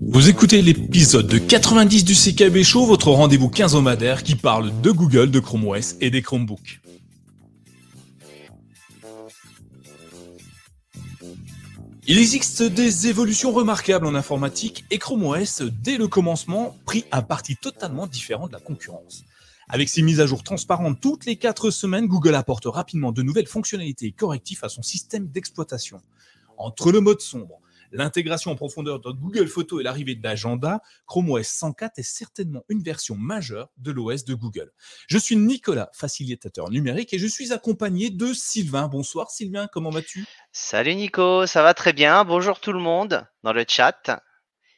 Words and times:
Vous 0.00 0.28
écoutez 0.28 0.62
l'épisode 0.62 1.26
de 1.26 1.38
90 1.38 2.04
du 2.04 2.14
CKB 2.14 2.62
Show, 2.62 2.86
votre 2.86 3.10
rendez-vous 3.10 3.48
quinzomadaire 3.48 4.22
qui 4.22 4.34
parle 4.34 4.72
de 4.80 4.90
Google, 4.90 5.30
de 5.30 5.40
Chrome 5.40 5.66
OS 5.66 5.96
et 6.00 6.10
des 6.10 6.22
Chromebooks. 6.22 6.80
Il 12.06 12.18
existe 12.18 12.62
des 12.62 13.08
évolutions 13.08 13.52
remarquables 13.52 14.06
en 14.06 14.14
informatique 14.14 14.84
et 14.90 14.98
Chrome 14.98 15.24
OS, 15.24 15.62
dès 15.82 15.98
le 15.98 16.08
commencement, 16.08 16.76
prit 16.86 17.04
un 17.12 17.22
parti 17.22 17.56
totalement 17.56 18.06
différent 18.06 18.46
de 18.46 18.52
la 18.52 18.60
concurrence. 18.60 19.24
Avec 19.68 19.88
ses 19.90 20.00
mises 20.00 20.20
à 20.20 20.26
jour 20.26 20.42
transparentes 20.42 21.00
toutes 21.00 21.26
les 21.26 21.36
4 21.36 21.70
semaines, 21.70 22.06
Google 22.06 22.34
apporte 22.34 22.64
rapidement 22.64 23.12
de 23.12 23.22
nouvelles 23.22 23.46
fonctionnalités 23.46 24.06
et 24.06 24.12
correctifs 24.12 24.64
à 24.64 24.68
son 24.70 24.82
système 24.82 25.28
d'exploitation. 25.28 26.00
Entre 26.56 26.90
le 26.90 27.00
mode 27.00 27.20
sombre, 27.20 27.60
l'intégration 27.92 28.50
en 28.50 28.56
profondeur 28.56 29.00
de 29.00 29.10
Google 29.10 29.48
Photos 29.48 29.80
et 29.80 29.82
l'arrivée 29.84 30.14
d'Agenda, 30.14 30.80
Chrome 31.06 31.30
OS 31.30 31.46
104 31.48 31.98
est 31.98 32.02
certainement 32.02 32.64
une 32.68 32.82
version 32.82 33.14
majeure 33.16 33.70
de 33.78 33.90
l'OS 33.90 34.24
de 34.24 34.34
Google. 34.34 34.72
Je 35.08 35.18
suis 35.18 35.36
Nicolas, 35.36 35.90
facilitateur 35.92 36.70
numérique, 36.70 37.12
et 37.14 37.18
je 37.18 37.26
suis 37.26 37.52
accompagné 37.52 38.10
de 38.10 38.32
Sylvain. 38.32 38.88
Bonsoir 38.88 39.30
Sylvain, 39.30 39.68
comment 39.72 39.90
vas-tu? 39.90 40.24
Salut 40.52 40.94
Nico, 40.94 41.46
ça 41.46 41.62
va 41.62 41.74
très 41.74 41.92
bien. 41.92 42.24
Bonjour 42.24 42.60
tout 42.60 42.72
le 42.72 42.80
monde 42.80 43.26
dans 43.42 43.52
le 43.52 43.64
chat. 43.68 44.20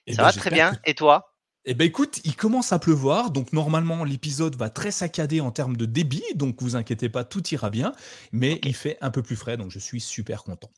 Eh 0.07 0.15
ça 0.15 0.23
ben, 0.23 0.25
va 0.29 0.33
très 0.33 0.51
bien. 0.51 0.75
que- 0.75 0.81
Et 0.91 0.95
toi? 0.95 1.30
Eh 1.67 1.75
ben 1.75 1.85
écoute, 1.85 2.21
il 2.25 2.37
commence 2.37 2.73
à 2.73 2.79
pleuvoir, 2.79 3.31
donc 3.31 3.53
normalement 3.53 4.03
l'épisode 4.03 4.57
va 4.57 4.71
très 4.71 4.91
saccader 4.91 5.43
en 5.43 5.51
termes 5.51 5.77
de 5.77 5.85
débit, 5.85 6.25
donc 6.35 6.63
vous 6.63 6.75
inquiétez 6.75 7.11
pas, 7.11 7.23
tout 7.23 7.47
ira 7.49 7.69
bien, 7.69 7.93
mais 8.33 8.59
il 8.65 8.75
fait 8.75 8.97
un 9.03 9.11
peu 9.11 9.23
plus 9.23 9.37
frais, 9.37 9.59
donc 9.59 9.71
je 9.71 9.79
suis 9.79 10.01
super 10.01 10.43
content. 10.43 10.71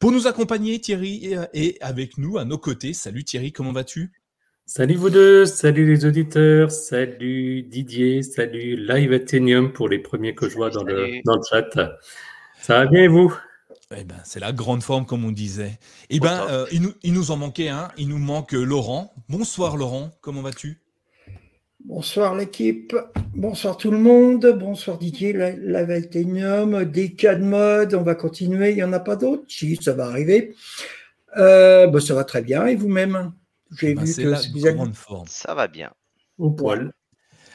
Pour 0.00 0.10
nous 0.10 0.26
accompagner, 0.26 0.80
Thierry 0.80 1.26
est- 1.34 1.50
est 1.52 1.82
avec 1.82 2.16
nous 2.16 2.38
à 2.38 2.46
nos 2.46 2.56
côtés. 2.56 2.94
Salut 2.94 3.24
Thierry, 3.24 3.52
comment 3.52 3.72
vas-tu? 3.72 4.12
Salut 4.64 4.94
vous 4.94 5.10
deux, 5.10 5.44
salut 5.44 5.86
les 5.86 6.06
auditeurs, 6.06 6.70
salut 6.70 7.62
Didier, 7.64 8.22
salut 8.22 8.76
Live 8.76 9.12
Athenium 9.12 9.72
pour 9.74 9.88
les 9.90 9.98
premiers 9.98 10.34
que 10.34 10.48
je 10.48 10.54
vois 10.54 10.70
dans 10.70 10.84
le, 10.84 11.20
dans 11.26 11.36
le 11.36 11.42
chat. 11.46 11.68
Ça 12.58 12.78
va 12.78 12.86
bien 12.86 13.02
et 13.02 13.08
vous? 13.08 13.36
Eh 13.96 14.04
ben, 14.04 14.16
c'est 14.24 14.40
la 14.40 14.52
grande 14.52 14.82
forme, 14.82 15.04
comme 15.06 15.24
on 15.24 15.32
disait. 15.32 15.78
Eh 16.08 16.18
ben, 16.20 16.46
euh, 16.48 16.66
il, 16.72 16.82
nous, 16.82 16.92
il 17.02 17.12
nous 17.12 17.30
en 17.30 17.36
manquait 17.36 17.68
un. 17.68 17.88
Il 17.96 18.08
nous 18.08 18.18
manque 18.18 18.54
euh, 18.54 18.62
Laurent. 18.64 19.12
Bonsoir 19.28 19.76
Laurent, 19.76 20.10
comment 20.20 20.42
vas-tu? 20.42 20.80
Bonsoir 21.84 22.36
l'équipe, 22.36 22.94
bonsoir 23.34 23.76
tout 23.76 23.90
le 23.90 23.98
monde, 23.98 24.46
bonsoir 24.56 24.98
Didier, 24.98 25.32
la, 25.32 25.50
la 25.56 25.84
Valtenium, 25.84 26.84
des 26.84 27.12
cas 27.14 27.34
de 27.34 27.42
mode, 27.42 27.94
on 27.94 28.04
va 28.04 28.14
continuer, 28.14 28.70
il 28.70 28.76
n'y 28.76 28.84
en 28.84 28.92
a 28.92 29.00
pas 29.00 29.16
d'autres? 29.16 29.42
Si, 29.48 29.74
ça 29.82 29.92
va 29.92 30.06
arriver. 30.06 30.54
Euh, 31.38 31.88
bah, 31.88 32.00
ça 32.00 32.14
va 32.14 32.22
très 32.22 32.40
bien, 32.40 32.66
et 32.66 32.76
vous-même? 32.76 33.32
J'ai 33.76 33.90
Eh 33.90 33.94
ben, 33.94 34.04
vu 34.04 34.14
que 34.14 34.28
la 34.28 34.40
vous 34.52 34.64
avez... 34.66 34.74
grande 34.76 34.94
forme. 34.94 35.26
Ça 35.26 35.54
va 35.56 35.66
bien. 35.66 35.90
Au 36.38 36.50
poil. 36.52 36.92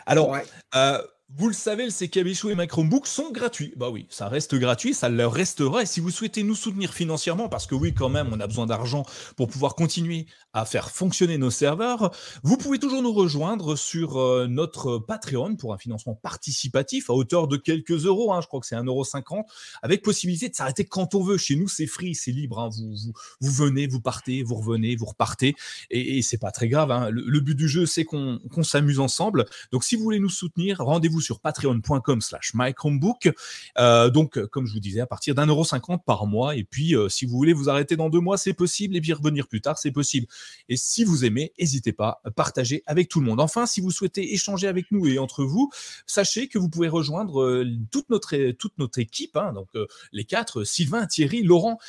Alors, 0.05 0.29
Ouais. 0.31 0.43
Euh, 0.75 1.01
vous 1.35 1.49
le 1.49 1.53
savez, 1.53 1.83
le 1.83 1.91
CKB 1.91 2.33
Show 2.33 2.51
et 2.51 2.55
My 2.55 2.67
Chromebook 2.67 3.05
sont 3.05 3.31
gratuits. 3.33 3.73
Bah 3.75 3.89
oui, 3.89 4.07
ça 4.09 4.29
reste 4.29 4.55
gratuit, 4.55 4.93
ça 4.93 5.09
le 5.09 5.27
restera. 5.27 5.83
Et 5.83 5.85
si 5.85 5.99
vous 5.99 6.09
souhaitez 6.09 6.41
nous 6.41 6.55
soutenir 6.55 6.93
financièrement, 6.93 7.49
parce 7.49 7.67
que 7.67 7.75
oui, 7.75 7.93
quand 7.93 8.07
même, 8.07 8.29
on 8.31 8.39
a 8.39 8.47
besoin 8.47 8.65
d'argent 8.65 9.03
pour 9.35 9.49
pouvoir 9.49 9.75
continuer 9.75 10.25
à 10.53 10.63
faire 10.65 10.89
fonctionner 10.89 11.37
nos 11.37 11.51
serveurs, 11.51 12.11
vous 12.43 12.55
pouvez 12.55 12.79
toujours 12.79 13.01
nous 13.01 13.11
rejoindre 13.11 13.75
sur 13.75 14.17
euh, 14.17 14.47
notre 14.47 14.99
Patreon 14.99 15.57
pour 15.57 15.73
un 15.73 15.77
financement 15.77 16.15
participatif 16.15 17.09
à 17.09 17.13
hauteur 17.13 17.49
de 17.49 17.57
quelques 17.57 18.05
euros. 18.05 18.31
hein. 18.33 18.39
je 18.41 18.47
crois 18.47 18.61
que 18.61 18.65
c'est 18.65 18.77
1,50€, 18.77 19.43
avec 19.81 20.03
possibilité 20.03 20.47
de 20.47 20.55
s'arrêter 20.55 20.85
quand 20.85 21.13
on 21.13 21.21
veut. 21.23 21.37
Chez 21.37 21.57
nous, 21.57 21.67
c'est 21.67 21.87
free, 21.87 22.15
c'est 22.15 22.31
libre. 22.31 22.57
hein. 22.59 22.69
Vous, 22.71 23.11
vous, 23.41 23.51
venez, 23.51 23.85
vous 23.87 23.99
partez, 23.99 24.43
vous 24.43 24.55
revenez, 24.55 24.95
vous 24.95 25.05
repartez. 25.07 25.55
Et, 25.89 26.19
et 26.19 26.21
c'est 26.21 26.37
pas 26.37 26.51
très 26.51 26.69
grave. 26.69 26.89
hein. 26.89 27.09
Le, 27.11 27.41
but 27.41 27.53
du 27.55 27.67
jeu, 27.67 27.85
c'est 27.85 28.05
qu'on 28.05 28.39
s'amuse 28.63 29.01
ensemble. 29.01 29.43
Donc, 29.73 29.83
si 29.83 29.97
vous 29.97 30.03
voulez 30.03 30.19
nous 30.19 30.29
soutenir, 30.29 30.77
rendez-vous 30.79 31.16
sur 31.21 31.39
patreon.com 31.39 32.21
slash 32.21 32.53
mychromebook. 32.53 33.31
Euh, 33.77 34.09
donc, 34.09 34.37
euh, 34.37 34.47
comme 34.47 34.65
je 34.65 34.73
vous 34.73 34.79
disais, 34.79 34.99
à 35.01 35.07
partir 35.07 35.35
d'un 35.35 35.45
euro 35.45 35.63
cinquante 35.63 36.03
par 36.05 36.25
mois. 36.25 36.55
Et 36.55 36.63
puis, 36.63 36.95
euh, 36.95 37.09
si 37.09 37.25
vous 37.25 37.35
voulez 37.35 37.53
vous 37.53 37.69
arrêter 37.69 37.95
dans 37.95 38.09
deux 38.09 38.19
mois, 38.19 38.37
c'est 38.37 38.53
possible. 38.53 38.95
Et 38.95 39.01
puis 39.01 39.13
revenir 39.13 39.47
plus 39.47 39.61
tard, 39.61 39.77
c'est 39.77 39.91
possible. 39.91 40.27
Et 40.69 40.77
si 40.77 41.03
vous 41.03 41.25
aimez, 41.25 41.53
n'hésitez 41.59 41.93
pas 41.93 42.21
à 42.23 42.31
partager 42.31 42.83
avec 42.85 43.09
tout 43.09 43.19
le 43.19 43.25
monde. 43.25 43.39
Enfin, 43.39 43.65
si 43.65 43.81
vous 43.81 43.91
souhaitez 43.91 44.33
échanger 44.33 44.67
avec 44.67 44.91
nous 44.91 45.07
et 45.07 45.19
entre 45.19 45.43
vous, 45.43 45.69
sachez 46.05 46.47
que 46.47 46.59
vous 46.59 46.69
pouvez 46.69 46.87
rejoindre 46.87 47.41
euh, 47.41 47.65
toute 47.91 48.09
notre, 48.09 48.51
toute 48.51 48.77
notre 48.77 48.99
équipe. 48.99 49.37
hein. 49.37 49.53
donc, 49.53 49.69
les 50.11 50.25
quatre, 50.25 50.63
Sylvain, 50.63 51.05
Thierry, 51.05 51.43
Laurent, 51.43 51.79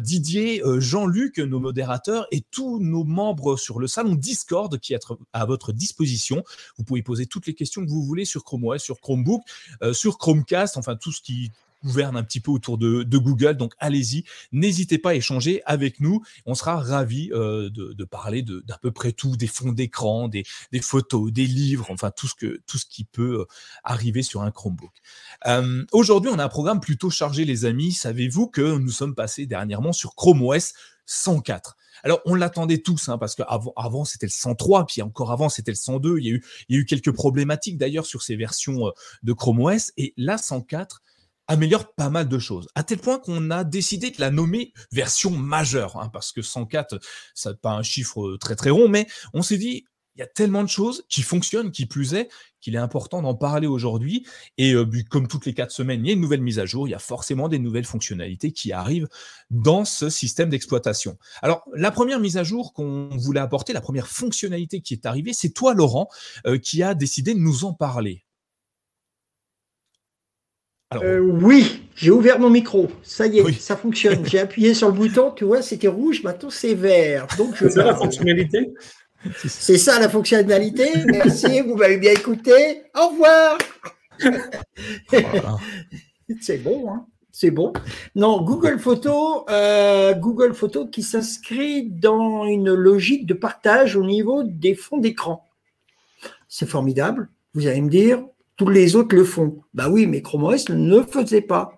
Didier, 0.00 0.62
Jean-Luc, 0.78 1.38
nos 1.38 1.60
modérateurs 1.60 2.26
et 2.30 2.40
tous 2.40 2.78
nos 2.80 3.04
membres 3.04 3.56
sur 3.56 3.78
le 3.78 3.86
salon 3.86 4.14
Discord 4.14 4.78
qui 4.78 4.94
est 4.94 5.00
à 5.32 5.44
votre 5.44 5.72
disposition. 5.72 6.44
Vous 6.76 6.84
pouvez 6.84 7.02
poser 7.02 7.26
toutes 7.26 7.46
les 7.46 7.54
questions 7.54 7.84
que 7.84 7.90
vous 7.90 8.04
voulez 8.04 8.24
sur 8.24 8.44
Chrome 8.44 8.64
Sur 8.78 9.00
Chromebook, 9.00 9.42
euh, 9.82 9.92
sur 9.92 10.18
Chromecast, 10.18 10.76
enfin 10.76 10.96
tout 10.96 11.12
ce 11.12 11.20
qui 11.20 11.50
gouverne 11.84 12.16
un 12.16 12.24
petit 12.24 12.40
peu 12.40 12.50
autour 12.50 12.78
de, 12.78 13.04
Google. 13.04 13.56
Donc 13.56 13.74
allez-y, 13.78 14.24
n'hésitez 14.52 14.98
pas 14.98 15.10
à 15.10 15.14
échanger 15.14 15.62
avec 15.66 16.00
nous. 16.00 16.22
On 16.46 16.54
sera 16.54 16.76
ravis 16.76 17.30
euh, 17.32 17.68
de, 17.68 17.92
de 17.92 18.04
parler 18.04 18.42
d'à 18.42 18.78
peu 18.78 18.90
près 18.90 19.12
tout, 19.12 19.36
des 19.36 19.46
fonds 19.46 19.72
d'écran, 19.72 20.28
des, 20.28 20.44
photos, 20.80 21.30
des 21.30 21.46
livres, 21.46 21.86
enfin 21.90 22.10
tout 22.10 22.26
ce, 22.26 22.34
que, 22.34 22.60
tout 22.66 22.78
ce 22.78 22.86
qui 22.86 23.04
peut 23.04 23.40
euh, 23.40 23.44
arriver 23.84 24.22
sur 24.22 24.42
un 24.42 24.50
Chromebook. 24.50 24.92
Aujourd'hui, 25.92 26.30
on 26.32 26.38
a 26.38 26.44
un 26.44 26.48
programme 26.48 26.80
plutôt 26.80 27.10
chargé, 27.10 27.44
les 27.44 27.66
amis. 27.66 27.92
Savez-vous 27.92 28.48
que 28.48 28.78
nous 28.78 28.90
sommes 28.90 29.14
passés 29.14 29.44
dernièrement 29.46 29.92
sur 29.92 30.14
Chrome 30.14 30.42
OS 30.42 30.72
104 31.06 31.76
alors, 32.02 32.20
on 32.26 32.34
l'attendait 32.34 32.78
tous, 32.78 33.08
hein, 33.08 33.18
parce 33.18 33.34
qu'avant 33.34 33.72
avant, 33.76 34.04
c'était 34.04 34.26
le 34.26 34.30
103, 34.30 34.86
puis 34.86 35.00
encore 35.00 35.32
avant, 35.32 35.48
c'était 35.48 35.70
le 35.70 35.76
102. 35.76 36.18
Il 36.18 36.26
y, 36.26 36.30
a 36.30 36.32
eu, 36.32 36.44
il 36.68 36.76
y 36.76 36.78
a 36.78 36.82
eu 36.82 36.84
quelques 36.84 37.12
problématiques 37.12 37.78
d'ailleurs 37.78 38.04
sur 38.04 38.22
ces 38.22 38.36
versions 38.36 38.88
euh, 38.88 38.90
de 39.22 39.32
Chrome 39.32 39.60
OS. 39.60 39.92
Et 39.96 40.12
la 40.16 40.36
104 40.36 41.02
améliore 41.46 41.94
pas 41.94 42.10
mal 42.10 42.28
de 42.28 42.38
choses, 42.38 42.68
à 42.74 42.82
tel 42.84 42.98
point 42.98 43.18
qu'on 43.18 43.50
a 43.50 43.64
décidé 43.64 44.10
de 44.10 44.18
la 44.18 44.30
nommer 44.30 44.72
version 44.92 45.30
majeure, 45.30 45.96
hein, 45.98 46.08
parce 46.12 46.32
que 46.32 46.40
104, 46.40 46.98
ça 47.34 47.54
pas 47.54 47.72
un 47.72 47.82
chiffre 47.82 48.22
euh, 48.22 48.38
très 48.38 48.56
très 48.56 48.70
rond, 48.70 48.88
mais 48.88 49.06
on 49.34 49.42
s'est 49.42 49.58
dit, 49.58 49.84
il 50.16 50.20
y 50.20 50.22
a 50.22 50.26
tellement 50.26 50.62
de 50.62 50.68
choses 50.68 51.04
qui 51.08 51.22
fonctionnent, 51.22 51.72
qui 51.72 51.86
plus 51.86 52.14
est, 52.14 52.28
qu'il 52.60 52.74
est 52.74 52.78
important 52.78 53.20
d'en 53.20 53.34
parler 53.34 53.66
aujourd'hui. 53.66 54.26
Et 54.58 54.72
euh, 54.72 54.86
comme 55.10 55.26
toutes 55.26 55.44
les 55.44 55.54
quatre 55.54 55.72
semaines, 55.72 56.00
il 56.04 56.06
y 56.06 56.10
a 56.10 56.14
une 56.14 56.20
nouvelle 56.20 56.40
mise 56.40 56.58
à 56.58 56.66
jour, 56.66 56.86
il 56.86 56.92
y 56.92 56.94
a 56.94 56.98
forcément 57.00 57.48
des 57.48 57.58
nouvelles 57.58 57.84
fonctionnalités 57.84 58.52
qui 58.52 58.72
arrivent 58.72 59.08
dans 59.50 59.84
ce 59.84 60.08
système 60.08 60.50
d'exploitation. 60.50 61.18
Alors, 61.42 61.64
la 61.74 61.90
première 61.90 62.20
mise 62.20 62.36
à 62.36 62.44
jour 62.44 62.72
qu'on 62.72 63.08
voulait 63.16 63.40
apporter, 63.40 63.72
la 63.72 63.80
première 63.80 64.06
fonctionnalité 64.08 64.80
qui 64.80 64.94
est 64.94 65.04
arrivée, 65.04 65.32
c'est 65.32 65.50
toi, 65.50 65.74
Laurent, 65.74 66.08
euh, 66.46 66.58
qui 66.58 66.82
a 66.82 66.94
décidé 66.94 67.34
de 67.34 67.40
nous 67.40 67.64
en 67.64 67.74
parler. 67.74 68.24
Alors, 70.90 71.02
Euh, 71.04 71.18
oui, 71.18 71.82
j'ai 71.96 72.10
ouvert 72.12 72.38
mon 72.38 72.50
micro, 72.50 72.88
ça 73.02 73.26
y 73.26 73.38
est, 73.38 73.42
Oui. 73.42 73.54
ça 73.54 73.76
fonctionne. 73.76 74.24
J'ai 74.26 74.38
appuyé 74.38 74.74
sur 74.74 74.88
le 74.88 74.94
bouton, 74.94 75.32
tu 75.32 75.44
vois, 75.44 75.60
c'était 75.60 75.88
rouge, 75.88 76.22
maintenant 76.22 76.50
c'est 76.50 76.74
vert. 76.74 77.26
Donc 77.36 77.56
je 77.56 77.64
C'est 77.64 77.74
ça 77.74 77.84
la 77.84 77.96
fonctionnalité? 77.96 78.72
C'est 79.36 79.78
ça 79.78 79.98
la 79.98 80.08
fonctionnalité. 80.08 80.90
Merci, 81.06 81.60
vous 81.60 81.76
m'avez 81.76 81.98
bien 81.98 82.12
écouté. 82.12 82.82
Au 82.94 83.08
revoir. 83.08 83.58
voilà. 85.10 85.56
C'est 86.40 86.58
bon, 86.58 86.90
hein 86.90 87.06
c'est 87.34 87.50
bon. 87.50 87.72
Non, 88.14 88.42
Google 88.42 88.78
Photos, 88.78 89.42
euh, 89.50 90.14
Google 90.14 90.54
Photos 90.54 90.86
qui 90.90 91.02
s'inscrit 91.02 91.82
dans 91.82 92.44
une 92.44 92.72
logique 92.72 93.26
de 93.26 93.34
partage 93.34 93.96
au 93.96 94.04
niveau 94.04 94.44
des 94.44 94.76
fonds 94.76 94.98
d'écran. 94.98 95.44
C'est 96.48 96.68
formidable. 96.68 97.28
Vous 97.54 97.66
allez 97.66 97.80
me 97.80 97.90
dire, 97.90 98.24
tous 98.56 98.68
les 98.68 98.94
autres 98.94 99.16
le 99.16 99.24
font. 99.24 99.58
Bah 99.74 99.88
oui, 99.90 100.06
mais 100.06 100.22
Chrome 100.22 100.44
OS 100.44 100.68
ne 100.68 100.98
le 100.98 101.02
faisait 101.02 101.40
pas. 101.40 101.76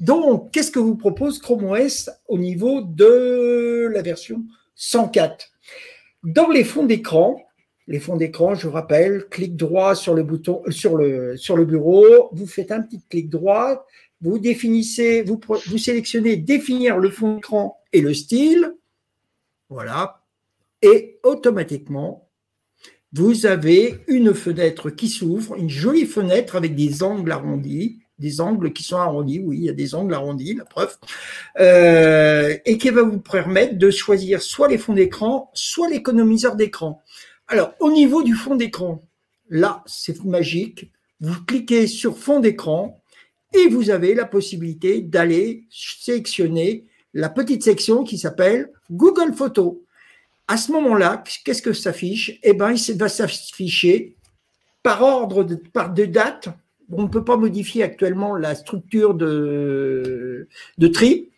Donc, 0.00 0.50
qu'est-ce 0.52 0.70
que 0.70 0.78
vous 0.78 0.96
propose 0.96 1.38
Chrome 1.38 1.64
OS 1.64 2.08
au 2.26 2.38
niveau 2.38 2.80
de 2.80 3.90
la 3.92 4.00
version 4.00 4.42
104 4.74 5.53
Dans 6.24 6.48
les 6.48 6.64
fonds 6.64 6.86
d'écran, 6.86 7.38
les 7.86 8.00
fonds 8.00 8.16
d'écran, 8.16 8.54
je 8.54 8.66
vous 8.66 8.72
rappelle, 8.72 9.26
clic 9.28 9.56
droit 9.56 9.94
sur 9.94 10.14
le 10.14 10.22
bouton, 10.22 10.62
euh, 10.66 11.36
sur 11.36 11.56
le, 11.56 11.64
bureau, 11.66 12.30
vous 12.32 12.46
faites 12.46 12.72
un 12.72 12.80
petit 12.80 13.02
clic 13.10 13.28
droit, 13.28 13.86
vous 14.22 14.38
définissez, 14.38 15.22
vous, 15.22 15.38
vous 15.66 15.78
sélectionnez 15.78 16.36
définir 16.36 16.96
le 16.96 17.10
fond 17.10 17.34
d'écran 17.34 17.78
et 17.92 18.00
le 18.00 18.14
style. 18.14 18.74
Voilà. 19.68 20.22
Et 20.80 21.18
automatiquement, 21.24 22.30
vous 23.12 23.44
avez 23.44 24.00
une 24.08 24.32
fenêtre 24.32 24.88
qui 24.88 25.08
s'ouvre, 25.08 25.56
une 25.56 25.70
jolie 25.70 26.06
fenêtre 26.06 26.56
avec 26.56 26.74
des 26.74 27.02
angles 27.02 27.32
arrondis, 27.32 28.00
des 28.18 28.40
angles 28.40 28.72
qui 28.72 28.82
sont 28.82 28.96
arrondis, 28.96 29.40
oui, 29.40 29.58
il 29.58 29.64
y 29.64 29.68
a 29.68 29.72
des 29.72 29.94
angles 29.94 30.14
arrondis, 30.14 30.54
la 30.54 30.64
preuve, 30.64 30.96
euh, 31.58 32.56
et 32.64 32.78
qui 32.78 32.90
va 32.90 33.02
vous 33.02 33.20
permettre 33.20 33.76
de 33.76 33.90
choisir 33.90 34.40
soit 34.42 34.68
les 34.68 34.78
fonds 34.78 34.94
d'écran, 34.94 35.50
soit 35.54 35.88
l'économiseur 35.88 36.56
d'écran. 36.56 37.02
Alors, 37.48 37.74
au 37.80 37.90
niveau 37.90 38.22
du 38.22 38.34
fond 38.34 38.54
d'écran, 38.54 39.02
là, 39.48 39.82
c'est 39.86 40.24
magique. 40.24 40.90
Vous 41.20 41.44
cliquez 41.44 41.86
sur 41.86 42.18
fond 42.18 42.40
d'écran 42.40 43.02
et 43.52 43.68
vous 43.68 43.90
avez 43.90 44.14
la 44.14 44.24
possibilité 44.24 45.00
d'aller 45.00 45.64
sélectionner 45.70 46.86
la 47.12 47.28
petite 47.28 47.62
section 47.62 48.04
qui 48.04 48.18
s'appelle 48.18 48.72
Google 48.90 49.32
Photos. 49.32 49.76
À 50.48 50.56
ce 50.56 50.72
moment-là, 50.72 51.22
qu'est-ce 51.44 51.62
que 51.62 51.72
s'affiche? 51.72 52.38
Eh 52.42 52.52
bien, 52.52 52.72
il 52.72 52.98
va 52.98 53.08
s'afficher 53.08 54.16
par 54.82 55.02
ordre 55.02 55.44
par 55.72 55.92
de 55.94 56.04
date. 56.04 56.48
On 56.96 57.02
ne 57.02 57.08
peut 57.08 57.24
pas 57.24 57.36
modifier 57.36 57.82
actuellement 57.82 58.36
la 58.36 58.54
structure 58.54 59.14
de, 59.14 60.48
de 60.78 60.88
tri. 60.88 61.30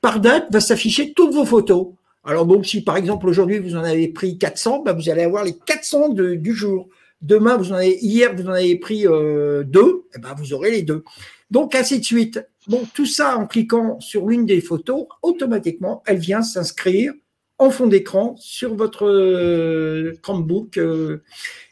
Par 0.00 0.20
date, 0.20 0.46
va 0.50 0.60
s'afficher 0.60 1.12
toutes 1.12 1.34
vos 1.34 1.44
photos. 1.44 1.88
Alors 2.24 2.46
donc, 2.46 2.66
si 2.66 2.82
par 2.82 2.96
exemple 2.96 3.28
aujourd'hui 3.28 3.58
vous 3.58 3.76
en 3.76 3.84
avez 3.84 4.08
pris 4.08 4.38
400, 4.38 4.82
bah, 4.82 4.92
vous 4.92 5.08
allez 5.08 5.22
avoir 5.22 5.44
les 5.44 5.54
400 5.66 6.10
du 6.10 6.54
jour. 6.54 6.88
Demain, 7.22 7.56
vous 7.56 7.72
en 7.72 7.76
avez, 7.76 7.98
hier, 8.00 8.34
vous 8.34 8.46
en 8.46 8.52
avez 8.52 8.76
pris 8.76 9.06
euh, 9.06 9.62
deux, 9.62 10.04
eh 10.14 10.18
ben, 10.18 10.34
vous 10.38 10.54
aurez 10.54 10.70
les 10.70 10.82
deux. 10.82 11.04
Donc, 11.50 11.74
ainsi 11.74 11.98
de 11.98 12.04
suite. 12.04 12.42
Bon, 12.66 12.82
tout 12.94 13.06
ça 13.06 13.36
en 13.36 13.46
cliquant 13.46 14.00
sur 14.00 14.26
l'une 14.26 14.46
des 14.46 14.60
photos, 14.60 15.06
automatiquement, 15.22 16.02
elle 16.06 16.18
vient 16.18 16.42
s'inscrire 16.42 17.12
en 17.58 17.70
fond 17.70 17.86
d'écran 17.86 18.36
sur 18.38 18.74
votre 18.74 19.06
euh, 19.06 20.14
Chromebook 20.22 20.78
euh, 20.78 21.22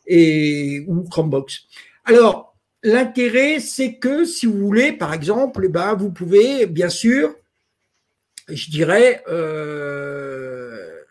et, 0.06 0.84
ou 0.86 1.02
Chromebox. 1.04 1.66
Alors, 2.04 2.47
l'intérêt, 2.88 3.60
c'est 3.60 3.94
que 3.94 4.24
si 4.24 4.46
vous 4.46 4.58
voulez, 4.58 4.92
par 4.92 5.12
exemple, 5.14 5.62
eh 5.64 5.68
ben, 5.68 5.94
vous 5.94 6.10
pouvez, 6.10 6.66
bien 6.66 6.88
sûr, 6.88 7.34
je 8.48 8.70
dirais, 8.70 9.22
euh, 9.28 11.02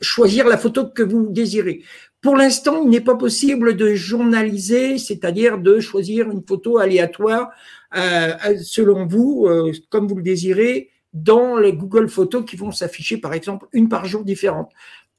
choisir 0.00 0.46
la 0.48 0.58
photo 0.58 0.86
que 0.86 1.02
vous 1.02 1.28
désirez. 1.30 1.82
Pour 2.20 2.36
l'instant, 2.36 2.82
il 2.82 2.88
n'est 2.88 3.02
pas 3.02 3.16
possible 3.16 3.76
de 3.76 3.94
journaliser, 3.94 4.98
c'est-à-dire 4.98 5.58
de 5.58 5.78
choisir 5.78 6.30
une 6.30 6.42
photo 6.42 6.78
aléatoire 6.78 7.50
euh, 7.96 8.32
selon 8.62 9.06
vous, 9.06 9.46
euh, 9.46 9.72
comme 9.90 10.08
vous 10.08 10.16
le 10.16 10.22
désirez, 10.22 10.90
dans 11.12 11.56
les 11.58 11.74
Google 11.74 12.08
Photos 12.08 12.44
qui 12.44 12.56
vont 12.56 12.72
s'afficher, 12.72 13.18
par 13.18 13.34
exemple, 13.34 13.66
une 13.72 13.88
par 13.88 14.06
jour 14.06 14.24
différente. 14.24 14.72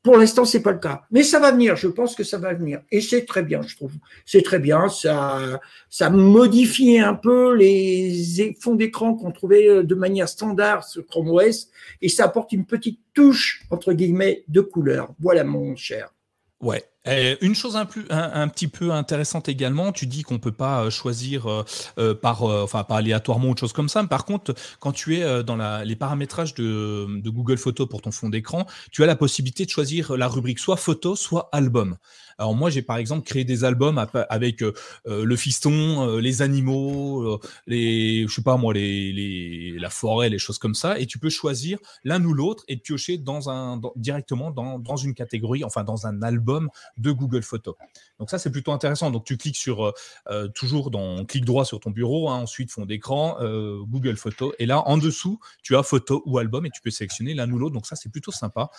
Pour 0.05 0.17
l'instant, 0.17 0.45
c'est 0.45 0.61
pas 0.61 0.71
le 0.71 0.77
cas, 0.77 1.01
mais 1.09 1.23
ça 1.23 1.39
va 1.39 1.51
venir. 1.51 1.75
Je 1.75 1.87
pense 1.87 2.13
que 2.13 2.23
ça 2.23 2.37
va 2.37 2.53
venir, 2.53 2.79
et 2.91 3.01
c'est 3.01 3.25
très 3.25 3.41
bien, 3.41 3.63
je 3.63 3.75
trouve. 3.75 3.93
C'est 4.23 4.43
très 4.43 4.59
bien. 4.59 4.87
Ça, 4.87 5.59
ça 5.89 6.11
modifie 6.11 6.99
un 6.99 7.15
peu 7.15 7.55
les 7.55 8.55
fonds 8.61 8.75
d'écran 8.75 9.15
qu'on 9.15 9.31
trouvait 9.31 9.67
euh, 9.67 9.81
de 9.81 9.95
manière 9.95 10.29
standard 10.29 10.83
sur 10.83 11.07
Chrome 11.07 11.31
OS, 11.31 11.69
et 12.03 12.09
ça 12.09 12.25
apporte 12.25 12.51
une 12.51 12.67
petite 12.67 12.99
touche 13.15 13.63
entre 13.71 13.93
guillemets 13.93 14.43
de 14.47 14.61
couleur. 14.61 15.11
Voilà, 15.19 15.43
mon 15.43 15.75
cher. 15.75 16.13
Ouais. 16.61 16.83
Une 17.41 17.55
chose 17.55 17.75
un, 17.75 17.85
plus, 17.85 18.05
un, 18.09 18.47
petit 18.47 18.67
peu 18.67 18.91
intéressante 18.91 19.47
également, 19.49 19.91
tu 19.91 20.07
dis 20.07 20.23
qu'on 20.23 20.39
peut 20.39 20.51
pas 20.51 20.83
euh, 20.83 20.89
choisir 20.89 21.47
euh, 21.47 21.63
euh, 21.99 22.15
par, 22.15 22.43
enfin, 22.43 22.83
pas 22.83 22.97
aléatoirement 22.97 23.49
ou 23.49 23.51
autre 23.51 23.59
chose 23.59 23.73
comme 23.73 23.89
ça. 23.89 24.01
Mais 24.01 24.07
par 24.07 24.25
contre, 24.25 24.53
quand 24.79 24.91
tu 24.91 25.17
es 25.17 25.43
dans 25.43 25.55
la, 25.55 25.85
les 25.85 25.95
paramétrages 25.95 26.53
de, 26.55 27.07
Google 27.25 27.57
Photos 27.57 27.87
pour 27.87 28.01
ton 28.01 28.11
fond 28.11 28.29
d'écran, 28.29 28.65
tu 28.91 29.03
as 29.03 29.05
la 29.05 29.15
possibilité 29.15 29.65
de 29.65 29.69
choisir 29.69 30.15
la 30.17 30.27
rubrique 30.27 30.59
soit 30.59 30.77
photo, 30.77 31.15
soit 31.15 31.49
album. 31.51 31.97
Alors 32.37 32.53
moi, 32.53 32.69
j'ai 32.69 32.81
par 32.81 32.97
exemple 32.97 33.25
créé 33.25 33.45
des 33.45 33.63
albums 33.63 34.03
avec 34.29 34.61
euh, 34.61 34.73
euh, 35.07 35.23
le 35.23 35.35
fiston, 35.35 36.09
euh, 36.09 36.19
les 36.19 36.41
animaux, 36.41 37.39
les, 37.65 38.27
je 38.27 38.33
sais 38.33 38.41
pas 38.41 38.57
moi, 38.57 38.73
les, 38.73 39.13
les, 39.13 39.79
la 39.79 39.89
forêt, 39.89 40.29
les 40.29 40.37
choses 40.37 40.57
comme 40.57 40.75
ça, 40.75 40.99
et 40.99 41.05
tu 41.05 41.17
peux 41.17 41.29
choisir 41.29 41.77
l'un 42.03 42.23
ou 42.23 42.33
l'autre 42.33 42.63
et 42.67 42.77
piocher 42.77 43.17
dans 43.17 43.49
un 43.49 43.79
directement 43.95 44.51
dans, 44.51 44.79
dans, 44.79 44.97
une 44.97 45.13
catégorie, 45.13 45.63
enfin 45.63 45.83
dans 45.83 46.07
un 46.07 46.21
album 46.21 46.69
de 46.97 47.11
Google 47.11 47.43
Photos. 47.43 47.75
Donc 48.19 48.29
ça, 48.29 48.37
c'est 48.37 48.51
plutôt 48.51 48.71
intéressant. 48.71 49.11
Donc 49.11 49.25
tu 49.25 49.37
cliques 49.37 49.57
sur 49.57 49.93
toujours 50.53 50.91
dans 50.91 51.25
clic 51.25 51.45
droit 51.45 51.65
sur 51.65 51.79
ton 51.79 51.91
bureau, 51.91 52.29
hein, 52.29 52.37
ensuite 52.37 52.71
fond 52.71 52.85
d'écran, 52.85 53.37
Google 53.87 54.15
Photos, 54.15 54.53
et 54.59 54.65
là 54.65 54.87
en 54.87 54.97
dessous, 54.97 55.39
tu 55.63 55.75
as 55.75 55.83
photo 55.83 56.23
ou 56.25 56.37
album 56.37 56.65
et 56.65 56.69
tu 56.69 56.81
peux 56.81 56.89
sélectionner 56.89 57.33
l'un 57.33 57.51
ou 57.51 57.57
l'autre. 57.57 57.73
Donc 57.73 57.85
ça, 57.85 57.95
c'est 57.95 58.09
plutôt 58.09 58.31
sympa. 58.31 58.69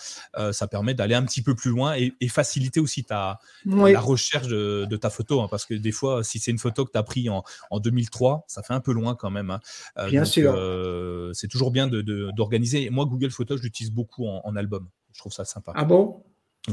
ça 0.51 0.67
permet 0.67 0.93
d'aller 0.93 1.15
un 1.15 1.23
petit 1.23 1.41
peu 1.41 1.55
plus 1.55 1.71
loin 1.71 1.95
et, 1.95 2.13
et 2.19 2.27
faciliter 2.27 2.79
aussi 2.79 3.03
ta 3.03 3.39
la 3.65 3.99
recherche 3.99 4.47
de, 4.47 4.97
ta 4.97 5.09
photo, 5.09 5.41
hein, 5.41 5.47
parce 5.49 5.65
que 5.65 5.73
des 5.73 5.91
fois, 5.91 6.23
si 6.23 6.39
c'est 6.39 6.51
une 6.51 6.57
photo 6.57 6.85
que 6.85 6.91
tu 6.91 6.97
as 6.97 7.03
pris 7.03 7.29
en, 7.29 7.43
2003, 7.79 8.45
ça 8.47 8.63
fait 8.63 8.73
un 8.73 8.79
peu 8.79 8.91
loin 8.91 9.15
quand 9.15 9.29
même. 9.29 9.51
Hein. 9.51 9.59
Euh, 9.97 10.09
bien 10.09 10.25
sûr. 10.25 10.53
Euh, 10.55 11.31
c'est 11.33 11.47
toujours 11.47 11.71
bien 11.71 11.87
d'organiser. 11.87 12.85
De, 12.85 12.91
Moi, 12.91 13.05
Google 13.05 13.31
Photos, 13.31 13.59
je 13.59 13.63
l'utilise 13.63 13.91
beaucoup 13.91 14.25
en, 14.27 14.55
album. 14.55 14.87
Je 15.13 15.19
trouve 15.19 15.31
ça 15.31 15.45
sympa. 15.45 15.73
Ah 15.75 15.85
bon? 15.85 16.23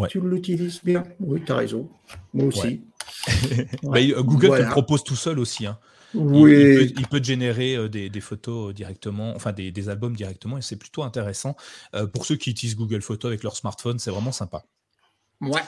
Tu 0.09 0.21
l'utilises 0.21 0.81
bien 0.83 1.05
Oui, 1.21 1.43
tu 1.45 1.53
as 1.53 1.57
raison. 1.57 1.89
Moi 2.33 2.47
aussi. 2.47 2.83
Bah, 3.83 4.01
Google 4.19 4.51
te 4.51 4.63
le 4.63 4.69
propose 4.69 5.03
tout 5.03 5.17
seul 5.17 5.39
aussi. 5.39 5.67
Hein. 5.67 5.79
Oui. 6.15 6.93
Il, 6.97 7.07
peut, 7.07 7.21
te 7.21 7.27
générer 7.27 7.75
euh, 7.75 7.89
des, 7.89 8.21
photos 8.21 8.75
directement, 8.75 9.35
enfin 9.35 9.53
des, 9.53 9.89
albums 9.89 10.15
directement, 10.15 10.59
et 10.59 10.63
c'est 10.63 10.77
plutôt 10.77 11.03
intéressant. 11.03 11.57
pour 12.13 12.27
ceux 12.27 12.37
qui 12.37 12.51
utilisent 12.51 12.77
Google 12.77 13.03
Photos 13.03 13.31
avec 13.31 13.43
leur 13.43 13.57
smartphone, 13.57 13.99
c'est 13.99 14.11
vraiment 14.11 14.33
sympa. 14.33 14.65
Ouais. 15.41 15.63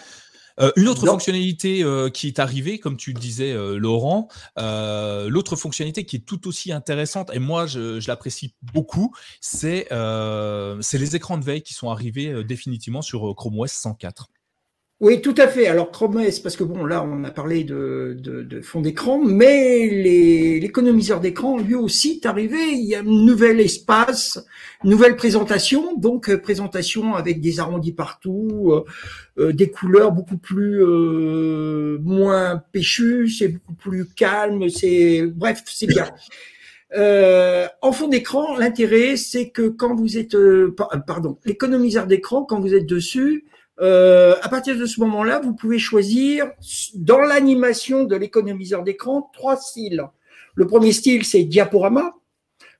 Euh, 0.60 0.72
une 0.76 0.88
autre 0.88 1.06
fonctionnalité 1.06 1.82
euh, 1.82 2.08
qui 2.08 2.28
est 2.28 2.38
arrivée, 2.38 2.78
comme 2.78 2.96
tu 2.96 3.12
le 3.12 3.20
disais, 3.20 3.52
euh, 3.52 3.78
Laurent, 3.78 4.28
l'autre 4.56 5.56
fonctionnalité 5.56 6.04
qui 6.04 6.16
est 6.16 6.26
tout 6.26 6.48
aussi 6.48 6.72
intéressante, 6.72 7.30
et 7.32 7.38
moi 7.38 7.66
je, 7.66 8.00
je 8.00 8.08
l'apprécie 8.08 8.54
beaucoup, 8.72 9.14
c'est 9.40 9.88
les 9.90 11.16
écrans 11.16 11.38
de 11.38 11.44
veille 11.44 11.62
qui 11.62 11.74
sont 11.74 11.90
arrivés 11.90 12.44
définitivement 12.44 13.02
sur 13.02 13.34
Chrome 13.34 13.58
OS 13.58 13.72
104. 13.72 14.28
Oui, 14.98 15.20
tout 15.20 15.34
à 15.36 15.46
fait. 15.46 15.66
Alors 15.66 15.90
Chrome 15.90 16.16
OS, 16.16 16.40
parce 16.40 16.56
que 16.56 16.64
bon, 16.64 16.86
là, 16.86 17.04
on 17.04 17.22
a 17.24 17.30
parlé 17.30 17.64
de, 17.64 18.16
de, 18.18 18.60
fond 18.62 18.80
d'écran, 18.80 19.18
mais 19.18 19.88
l'économiseur 19.90 21.20
d'écran, 21.20 21.58
lui 21.58 21.74
aussi, 21.74 22.20
est 22.22 22.26
arrivé. 22.26 22.56
Il 22.72 22.86
y 22.86 22.94
a 22.94 23.00
un 23.00 23.02
nouvel 23.02 23.60
espace, 23.60 24.42
nouvelle 24.84 25.16
présentation, 25.16 25.94
donc 25.98 26.30
euh, 26.30 26.38
présentation 26.38 27.14
avec 27.14 27.42
des 27.42 27.60
arrondis 27.60 27.92
partout, 27.92 28.72
euh, 28.72 28.84
euh, 29.38 29.52
des 29.52 29.70
couleurs 29.70 30.12
beaucoup 30.12 30.38
plus 30.38 30.82
moins 32.00 32.62
péchues, 32.72 33.28
c'est 33.28 33.48
beaucoup 33.48 33.74
plus 33.74 34.06
calme, 34.06 34.70
c'est 34.70 35.26
bref, 35.26 35.62
c'est 35.66 35.88
bien. 35.88 36.08
en 37.82 37.92
fond 37.92 38.08
d'écran, 38.08 38.56
l'intérêt, 38.56 39.16
c'est 39.18 39.50
que 39.50 39.68
quand 39.68 39.94
vous 39.94 40.16
êtes, 40.16 40.36
pardon, 41.06 41.36
l'économiseur 41.44 42.06
d'écran, 42.06 42.44
quand 42.44 42.60
vous 42.60 42.72
êtes 42.72 42.86
dessus, 42.86 43.44
euh, 43.80 44.36
à 44.40 44.48
partir 44.48 44.78
de 44.78 44.86
ce 44.86 45.00
moment-là, 45.00 45.40
vous 45.40 45.54
pouvez 45.54 45.78
choisir 45.78 46.50
dans 46.94 47.20
l'animation 47.20 48.04
de 48.04 48.16
l'économiseur 48.16 48.82
d'écran 48.82 49.30
trois 49.32 49.56
styles. 49.56 50.04
Le 50.54 50.66
premier 50.66 50.92
style, 50.92 51.24
c'est 51.24 51.44
diaporama. 51.44 52.14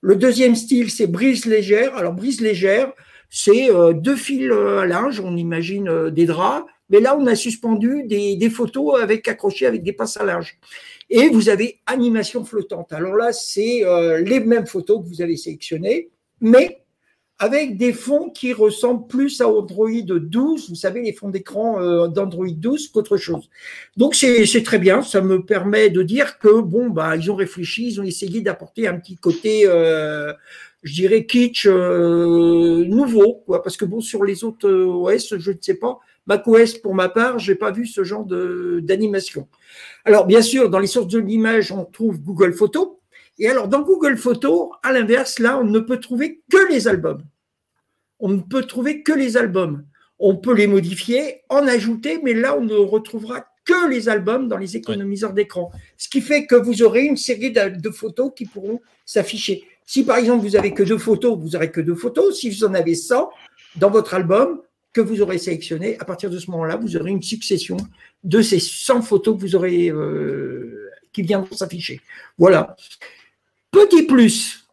Le 0.01 0.17
deuxième 0.17 0.55
style, 0.55 0.91
c'est 0.91 1.07
brise 1.07 1.45
légère. 1.45 1.97
Alors, 1.97 2.15
brise 2.15 2.41
légère, 2.41 2.93
c'est 3.29 3.71
euh, 3.71 3.93
deux 3.93 4.17
fils 4.17 4.51
euh, 4.51 4.79
à 4.79 4.87
linge, 4.87 5.21
on 5.21 5.37
imagine 5.37 6.11
des 6.11 6.27
draps, 6.27 6.65
mais 6.89 7.01
là, 7.01 7.17
on 7.19 7.27
a 7.27 7.35
suspendu 7.35 8.05
des, 8.05 8.37
des 8.37 8.51
photos 8.51 9.01
avec 9.01 9.29
accrochées 9.29 9.67
avec 9.67 9.83
des 9.83 9.93
passes 9.93 10.17
à 10.17 10.25
linge. 10.25 10.59
Et 11.11 11.29
vous 11.29 11.49
avez 11.49 11.81
animation 11.87 12.45
flottante. 12.45 12.93
Alors 12.93 13.15
là, 13.15 13.33
c'est 13.33 13.85
les 14.25 14.41
mêmes 14.41 14.67
photos 14.67 15.03
que 15.03 15.09
vous 15.09 15.23
avez 15.23 15.37
sélectionnées, 15.37 16.11
mais 16.41 16.86
avec 17.39 17.77
des 17.77 17.93
fonds 17.93 18.31
qui 18.31 18.53
ressemblent 18.53 19.07
plus 19.07 19.41
à 19.41 19.49
Android 19.49 19.91
12, 19.91 20.71
vous 20.71 20.75
savez, 20.75 21.03
les 21.03 21.13
fonds 21.13 21.29
d'écran 21.29 21.81
euh, 21.81 22.09
d'Android 22.09 22.47
12 22.49 22.89
qu'autre 22.89 23.19
chose. 23.19 23.51
Donc 23.97 24.15
c'est 24.15 24.63
très 24.65 24.79
bien, 24.79 25.03
ça 25.03 25.21
me 25.21 25.45
permet 25.45 25.91
de 25.91 26.03
dire 26.03 26.39
que 26.39 26.61
bon, 26.61 26.89
bah 26.89 27.17
ils 27.17 27.31
ont 27.31 27.37
réfléchi, 27.37 27.89
ils 27.89 28.01
ont 28.01 28.05
essayé 28.05 28.41
d'apporter 28.41 28.89
un 28.89 28.99
petit 28.99 29.17
côté, 29.17 29.65
euh, 29.67 30.33
je 30.83 30.95
dirais 30.95 31.27
kitsch 31.27 31.67
euh, 31.67 32.85
nouveau, 32.87 33.43
quoi, 33.47 33.63
parce 33.63 33.77
que 33.77 33.85
bon 33.85 34.01
sur 34.01 34.25
les 34.25 34.43
autres 34.43 34.71
OS, 34.71 35.37
je 35.37 35.51
ne 35.51 35.59
sais 35.61 35.75
pas, 35.75 35.99
macOS 36.27 36.79
pour 36.79 36.95
ma 36.95 37.11
part, 37.11 37.39
j'ai 37.39 37.55
pas 37.55 37.71
vu 37.71 37.87
ce 37.87 38.03
genre 38.03 38.25
d'animation. 38.25 39.47
Alors 40.07 40.25
bien 40.25 40.41
sûr, 40.41 40.71
dans 40.71 40.79
les 40.79 40.87
sources 40.87 41.09
de 41.09 41.19
l'image, 41.19 41.71
on 41.71 41.85
trouve 41.85 42.19
Google 42.19 42.55
Photos 42.55 42.93
et 43.39 43.49
alors, 43.49 43.69
dans 43.69 43.83
Google 43.83 44.17
Photos, 44.17 44.71
à 44.83 44.93
l'inverse, 44.93 45.39
là, 45.39 45.59
on 45.59 45.65
ne 45.65 45.79
peut 45.79 46.01
trouver 46.01 46.43
que 46.51 46.73
les 46.73 46.89
albums. 46.89 47.23
On 48.19 48.31
ne 48.31 48.41
peut 48.41 48.63
trouver 48.63 49.03
que 49.03 49.13
les 49.13 49.37
albums. 49.37 49.85
On 50.19 50.37
peut 50.37 50.55
les 50.55 50.67
modifier, 50.67 51.43
en 51.51 51.67
ajouter, 51.67 52.19
mais 52.23 52.33
là, 52.33 52.57
on 52.57 52.63
ne 52.63 52.75
retrouvera 52.75 53.47
que 53.67 53.91
les 53.91 54.09
albums 54.09 54.49
dans 54.49 54.57
les 54.57 54.77
économiseurs 54.77 55.35
d'écran. 55.35 55.71
Ce 55.99 56.09
qui 56.09 56.23
fait 56.23 56.47
que 56.47 56.55
vous 56.55 56.83
aurez 56.83 57.03
une 57.03 57.17
série 57.17 57.51
de, 57.53 57.91
photos 57.91 58.33
qui 58.35 58.47
pourront 58.47 58.81
s'afficher. 59.05 59.65
Si 59.85 60.05
par 60.05 60.17
exemple 60.17 60.45
vous 60.45 60.57
avez 60.57 60.73
que 60.73 60.83
deux 60.83 60.99
photos, 60.99 61.39
vous 61.39 61.55
aurez 61.57 61.71
que 61.71 61.81
deux 61.81 61.95
photos. 61.95 62.39
Si 62.39 62.49
vous 62.49 62.65
en 62.65 62.75
avez 62.75 62.95
100 62.95 63.29
dans 63.77 63.91
votre 63.91 64.15
album 64.15 64.61
que 64.93 65.01
vous 65.01 65.21
aurez 65.21 65.39
sélectionné, 65.39 65.99
à 65.99 66.05
partir 66.05 66.31
de 66.31 66.39
ce 66.39 66.51
moment-là, 66.53 66.77
vous 66.77 66.97
aurez 66.97 67.11
une 67.11 67.23
succession 67.23 67.77
de 68.25 68.41
ces 68.41 68.61
100 68.61 69.03
photos 69.03 69.37
que 69.37 69.41
vous 69.43 69.57
aurez 69.57 69.91
euh, 69.91 70.91
qui 71.13 71.23
viendront 71.23 71.55
s'afficher. 71.55 72.01
Voilà. 72.39 72.77
Petit 73.71 74.05
plus, 74.05 74.67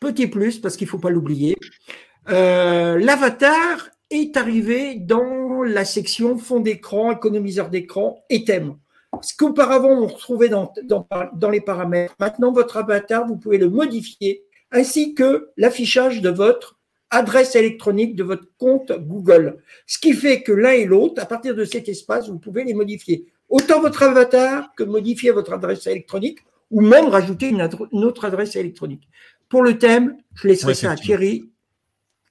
petit 0.00 0.26
plus, 0.26 0.58
parce 0.58 0.76
qu'il 0.76 0.86
ne 0.86 0.90
faut 0.90 0.98
pas 0.98 1.10
l'oublier, 1.10 1.56
euh, 2.28 2.98
l'avatar 2.98 3.88
est 4.10 4.36
arrivé 4.36 4.96
dans 4.96 5.62
la 5.62 5.84
section 5.84 6.36
fond 6.38 6.60
d'écran, 6.60 7.12
économiseur 7.12 7.70
d'écran 7.70 8.22
et 8.28 8.44
thème. 8.44 8.76
Ce 9.20 9.36
qu'auparavant 9.36 9.90
on 9.90 10.06
retrouvait 10.06 10.48
dans, 10.48 10.72
dans, 10.84 11.50
les 11.50 11.60
paramètres. 11.60 12.14
Maintenant, 12.18 12.52
votre 12.52 12.76
avatar, 12.76 13.26
vous 13.26 13.36
pouvez 13.36 13.58
le 13.58 13.68
modifier, 13.68 14.44
ainsi 14.70 15.14
que 15.14 15.50
l'affichage 15.56 16.22
de 16.22 16.30
votre 16.30 16.78
adresse 17.10 17.54
électronique 17.56 18.16
de 18.16 18.24
votre 18.24 18.46
compte 18.56 18.90
Google. 18.92 19.58
Ce 19.86 19.98
qui 19.98 20.14
fait 20.14 20.42
que 20.42 20.52
l'un 20.52 20.72
et 20.72 20.86
l'autre, 20.86 21.22
à 21.22 21.26
partir 21.26 21.54
de 21.54 21.64
cet 21.64 21.88
espace, 21.88 22.28
vous 22.28 22.38
pouvez 22.38 22.64
les 22.64 22.72
modifier. 22.72 23.26
Autant 23.50 23.80
votre 23.80 24.02
avatar 24.02 24.74
que 24.74 24.82
modifier 24.82 25.30
votre 25.30 25.52
adresse 25.52 25.86
électronique 25.86 26.38
ou 26.72 26.80
même 26.80 27.06
rajouter 27.06 27.48
une, 27.48 27.62
autre 28.04 28.24
adresse 28.24 28.56
électronique. 28.56 29.06
Pour 29.48 29.62
le 29.62 29.78
thème, 29.78 30.16
je 30.34 30.48
laisserai 30.48 30.74
ça 30.74 30.90
à 30.90 30.96
Thierry, 30.96 31.50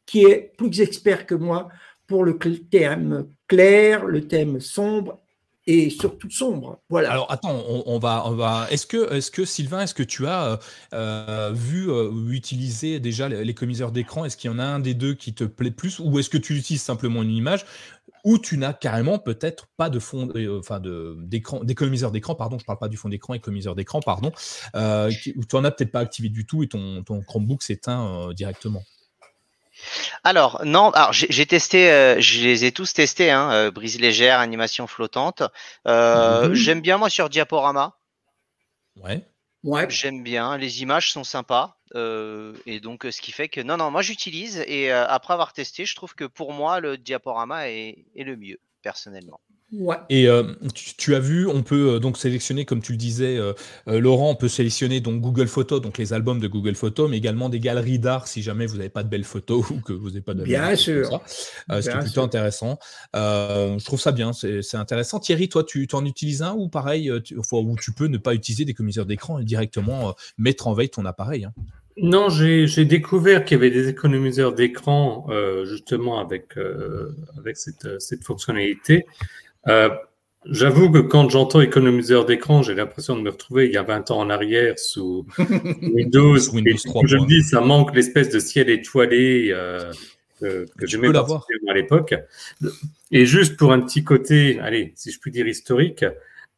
qui 0.06 0.24
est 0.24 0.52
plus 0.58 0.82
expert 0.82 1.26
que 1.26 1.36
moi 1.36 1.70
pour 2.08 2.26
le 2.26 2.38
thème 2.38 3.28
clair, 3.48 4.06
le 4.06 4.28
thème 4.28 4.60
sombre 4.60 5.21
et 5.68 5.90
surtout 5.90 6.30
sombre. 6.30 6.82
Voilà. 6.90 7.12
Alors 7.12 7.32
attends, 7.32 7.64
on, 7.68 8.00
va, 8.00 8.24
on 8.26 8.32
va. 8.32 8.68
Est-ce 8.72 8.88
que, 8.88 9.14
est-ce 9.14 9.30
que 9.30 9.46
Sylvain, 9.46 9.82
est-ce 9.82 9.94
que 9.94 10.04
tu 10.04 10.26
as 10.26 10.46
euh, 10.46 10.58
euh, 10.94 11.52
vu 11.54 11.90
euh, 11.90 12.12
utiliser 12.30 13.00
déjà 13.00 13.30
les, 13.30 13.54
commiseurs 13.54 13.92
d'écran? 13.92 14.26
Est-ce 14.26 14.38
qu'il 14.38 14.50
y 14.50 14.54
en 14.54 14.60
a 14.60 14.64
un 14.64 14.80
des 14.80 14.94
deux 14.94 15.14
qui 15.14 15.34
te 15.34 15.44
plaît 15.44 15.72
plus, 15.72 16.00
ou 16.00 16.18
est-ce 16.20 16.30
que 16.30 16.38
tu 16.38 16.56
utilises 16.56 16.82
simplement 16.82 17.22
une 17.22 17.32
image? 17.32 17.66
Ou 18.24 18.38
tu 18.38 18.58
n'as 18.58 18.74
carrément 18.74 19.18
peut-être 19.18 19.68
pas 19.78 19.90
de 19.90 19.98
fond, 19.98 20.28
de 20.28 21.18
d'écran, 21.26 21.64
d'économiseur 21.64 22.12
d'écran, 22.12 22.36
pardon, 22.36 22.60
je 22.60 22.66
parle 22.66 22.78
pas 22.78 22.88
du 22.88 22.98
fond 22.98 23.10
d'écran, 23.10 23.34
économiseur 23.34 23.76
d'écran, 23.76 24.00
pardon, 24.00 24.32
ou 24.76 25.46
tu 25.46 25.56
en 25.56 25.64
as 25.64 25.72
peut-être 25.72 25.92
pas 25.92 26.02
activé 26.02 26.30
du 26.30 26.46
tout 26.46 26.62
et 26.62 26.68
ton, 26.68 27.04
ton 27.04 27.22
Chromebook 27.22 27.64
s'éteint 27.64 28.32
directement? 28.34 28.84
Alors, 30.24 30.62
non, 30.66 30.92
alors 30.92 31.14
j'ai 31.14 31.46
testé, 31.46 31.92
euh, 31.92 32.20
je 32.20 32.42
les 32.42 32.66
ai 32.66 32.72
tous 32.72 32.94
testés, 32.94 33.32
hein, 33.32 33.52
euh, 33.52 33.72
brise 33.72 34.00
légère, 34.00 34.40
animation 34.40 34.88
flottante. 34.88 35.44
Euh, 35.88 36.50
mhm. 36.50 36.54
J'aime 36.54 36.82
bien 36.82 36.98
moi 36.98 37.10
sur 37.10 37.30
diaporama. 37.30 37.98
Ouais. 38.98 39.26
Ouais. 39.64 39.88
J'aime 39.90 40.24
bien, 40.24 40.58
les 40.58 40.82
images 40.82 41.12
sont 41.12 41.24
sympas. 41.24 41.78
et 41.94 42.80
donc, 42.80 43.06
ce 43.10 43.22
qui 43.22 43.32
fait 43.32 43.48
que, 43.48 43.62
non, 43.62 43.78
non, 43.78 43.92
moi 43.92 44.02
j'utilise 44.02 44.64
et 44.68 44.92
après 44.92 45.34
avoir 45.34 45.54
testé, 45.54 45.86
je 45.86 45.96
trouve 45.96 46.16
que 46.16 46.26
pour 46.26 46.52
moi, 46.52 46.80
le 46.80 46.98
diaporama 46.98 47.70
est 47.70 48.06
le 48.16 48.36
mieux, 48.36 48.60
personnellement. 48.82 49.40
Et 50.10 50.28
euh, 50.28 50.44
tu, 50.74 51.16
as 51.16 51.20
vu, 51.20 51.48
on 51.48 51.64
peut 51.64 51.96
euh, 51.96 52.00
donc 52.00 52.18
sélectionner, 52.18 52.66
comme 52.66 52.82
tu 52.82 52.92
le 52.92 52.98
disais, 52.98 53.38
euh, 53.38 53.54
Laurent, 53.88 54.32
on 54.32 54.36
peut 54.36 54.50
sélectionner 54.50 55.00
donc 55.00 55.22
Google 55.22 55.48
Photos, 55.48 55.82
donc 55.82 55.98
les 55.98 56.12
albums 56.12 56.40
de 56.40 56.48
Google 56.48 56.76
Photos, 56.76 57.10
mais 57.10 57.18
également 57.18 57.48
des 57.48 57.60
galeries 57.60 58.00
d'art 58.00 58.28
si 58.28 58.42
jamais 58.42 58.66
vous 58.66 58.76
n'avez 58.78 58.90
pas 58.90 59.04
de 59.04 59.08
belles 59.10 59.24
photos 59.24 59.70
ou 59.72 59.80
que 59.80 59.94
vous 59.94 60.10
n'avez 60.10 60.22
pas 60.22 60.34
de 60.34 60.44
Bien 60.44 60.76
sûr. 60.76 61.22
C'est 61.80 61.98
plutôt 62.00 62.22
intéressant. 62.22 62.80
je 63.14 63.84
trouve 63.84 64.00
ça 64.00 64.12
bien, 64.12 64.34
c'est 64.34 64.76
intéressant. 64.76 65.20
Thierry, 65.20 65.48
toi, 65.48 65.64
tu 65.64 65.88
en 65.94 66.06
utilises 66.06 66.42
un 66.42 66.54
ou 66.54 66.68
pareil, 66.68 67.12
tu, 67.24 67.38
ou 67.38 67.76
tu 67.80 67.94
peux 67.94 68.08
ne 68.08 68.18
pas 68.18 68.34
utiliser 68.34 68.66
des 68.66 68.74
commiseurs 68.74 69.06
d'écran 69.06 69.40
et 69.40 69.46
directement 69.46 70.16
mettre 70.38 70.68
en 70.68 70.74
veille 70.74 70.90
ton 70.90 71.06
appareil 71.06 71.46
hein? 71.46 71.54
Non, 71.98 72.30
j'ai 72.30 72.86
découvert 72.86 73.44
qu'il 73.44 73.56
y 73.56 73.60
avait 73.60 73.70
des 73.70 73.90
économiseurs 73.90 74.54
d'écran 74.54 75.28
justement 75.66 76.20
avec, 76.20 76.58
avec 77.38 77.58
cette, 77.58 78.00
cette 78.00 78.24
fonctionnalité. 78.24 79.06
Euh, 79.68 79.90
j'avoue 80.46 80.92
que 80.92 81.00
quand 81.00 81.30
j'entends 81.30 81.62
économiseur 81.62 82.26
d'écran, 82.26 82.62
j'ai 82.62 82.74
l'impression 82.74 83.16
de 83.16 83.22
me 83.22 83.30
retrouver 83.30 83.68
il 83.68 83.74
y 83.74 83.78
a 83.78 83.84
20 83.84 84.12
ans 84.12 84.20
en 84.20 84.30
arrière 84.30 84.78
sous 84.80 85.26
Windows. 85.94 86.38
Windows 86.54 86.78
3, 86.84 87.04
je 87.08 87.18
me 87.18 87.26
dis, 87.26 87.44
ça 87.44 87.62
manque 87.62 87.96
l'espèce 87.96 88.30
de 88.30 88.40
ciel 88.40 88.70
étoilé 88.70 89.50
euh, 89.52 89.92
que, 90.40 90.66
que 90.78 90.88
j'aimais 90.88 91.10
à 91.16 91.74
l'époque. 91.74 92.16
Et 93.12 93.26
juste 93.26 93.58
pour 93.58 93.72
un 93.72 93.82
petit 93.82 94.04
côté, 94.04 94.60
allez, 94.60 94.94
si 94.96 95.12
je 95.12 95.20
puis 95.20 95.32
dire 95.32 95.48
historique, 95.48 96.06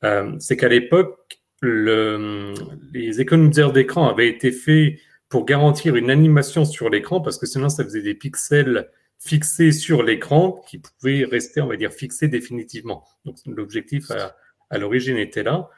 euh, 0.04 0.32
c'est 0.40 0.58
qu'à 0.58 0.70
l'époque, 0.70 1.40
le, 1.62 2.54
les 2.94 3.22
économiseurs 3.22 3.72
d'écran 3.72 4.10
avaient 4.10 4.28
été 4.28 4.52
faits 4.52 4.96
pour 5.30 5.46
garantir 5.46 5.96
une 5.96 6.10
animation 6.12 6.66
sur 6.66 6.90
l'écran 6.90 7.22
parce 7.22 7.38
que 7.38 7.46
sinon 7.46 7.70
ça 7.70 7.84
faisait 7.84 8.02
des 8.02 8.14
pixels 8.14 8.90
fixé 9.24 9.72
sur 9.72 10.04
l'écran 10.04 10.62
qui 10.68 10.80
pouvait 10.80 11.24
rester, 11.24 11.62
on 11.62 11.68
va 11.68 11.78
dire, 11.78 11.92
fixé 11.92 12.28
définitivement. 12.28 13.06
Donc 13.26 13.38
l'objectif 13.46 14.12
à, 14.12 14.78
l'origine 14.78 15.18
était 15.18 15.44
là. 15.44 15.70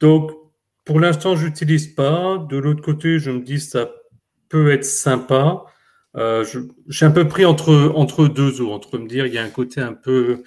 Donc 0.00 0.32
pour 0.84 1.00
l'instant, 1.00 1.36
je 1.36 1.46
n'utilise 1.46 1.88
pas. 1.88 2.38
De 2.50 2.56
l'autre 2.56 2.82
côté, 2.82 3.18
je 3.18 3.30
me 3.30 3.40
dis 3.40 3.60
ça 3.60 3.90
peut 4.48 4.70
être 4.70 4.84
sympa. 4.84 5.64
Euh, 6.16 6.44
J'ai 6.88 7.06
un 7.06 7.10
peu 7.10 7.26
pris 7.28 7.44
entre, 7.44 7.92
entre 7.94 8.28
deux 8.28 8.60
eaux, 8.60 8.72
entre 8.72 8.98
me 8.98 9.08
dire 9.08 9.26
il 9.26 9.32
y 9.32 9.38
a 9.38 9.42
un 9.42 9.50
côté 9.50 9.80
un 9.80 9.94
peu, 9.94 10.42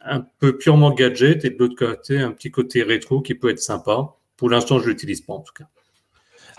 un 0.00 0.20
peu 0.20 0.56
purement 0.58 0.92
gadget 0.92 1.44
et 1.44 1.50
de 1.50 1.58
l'autre 1.58 1.76
côté 1.76 2.18
un 2.20 2.30
petit 2.30 2.50
côté 2.50 2.82
rétro 2.82 3.20
qui 3.20 3.34
peut 3.34 3.50
être 3.50 3.60
sympa. 3.60 4.14
Pour 4.36 4.48
l'instant, 4.48 4.78
je 4.78 4.88
l'utilise 4.88 5.22
pas 5.22 5.34
en 5.34 5.40
tout 5.40 5.52
cas. 5.52 5.68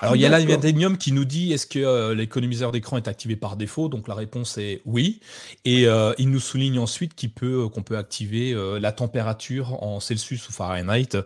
Alors, 0.01 0.15
il 0.15 0.21
y 0.21 0.25
a 0.25 0.29
l'Adenium 0.29 0.97
qui 0.97 1.11
nous 1.11 1.25
dit 1.25 1.51
est-ce 1.51 1.67
que 1.67 1.79
euh, 1.79 2.15
l'économiseur 2.15 2.71
d'écran 2.71 2.97
est 2.97 3.07
activé 3.07 3.35
par 3.35 3.57
défaut? 3.57 3.89
Donc, 3.89 4.07
la 4.07 4.15
réponse 4.15 4.57
est 4.57 4.81
oui. 4.85 5.19
Et 5.65 5.87
euh, 5.87 6.13
il 6.17 6.29
nous 6.29 6.39
souligne 6.39 6.79
ensuite 6.79 7.19
qu'on 7.19 7.27
peut, 7.27 7.67
qu'on 7.67 7.83
peut 7.83 7.97
activer 7.97 8.53
euh, 8.53 8.79
la 8.79 8.91
température 8.91 9.83
en 9.83 9.99
Celsius 9.99 10.47
ou 10.47 10.53
Fahrenheit 10.53 11.17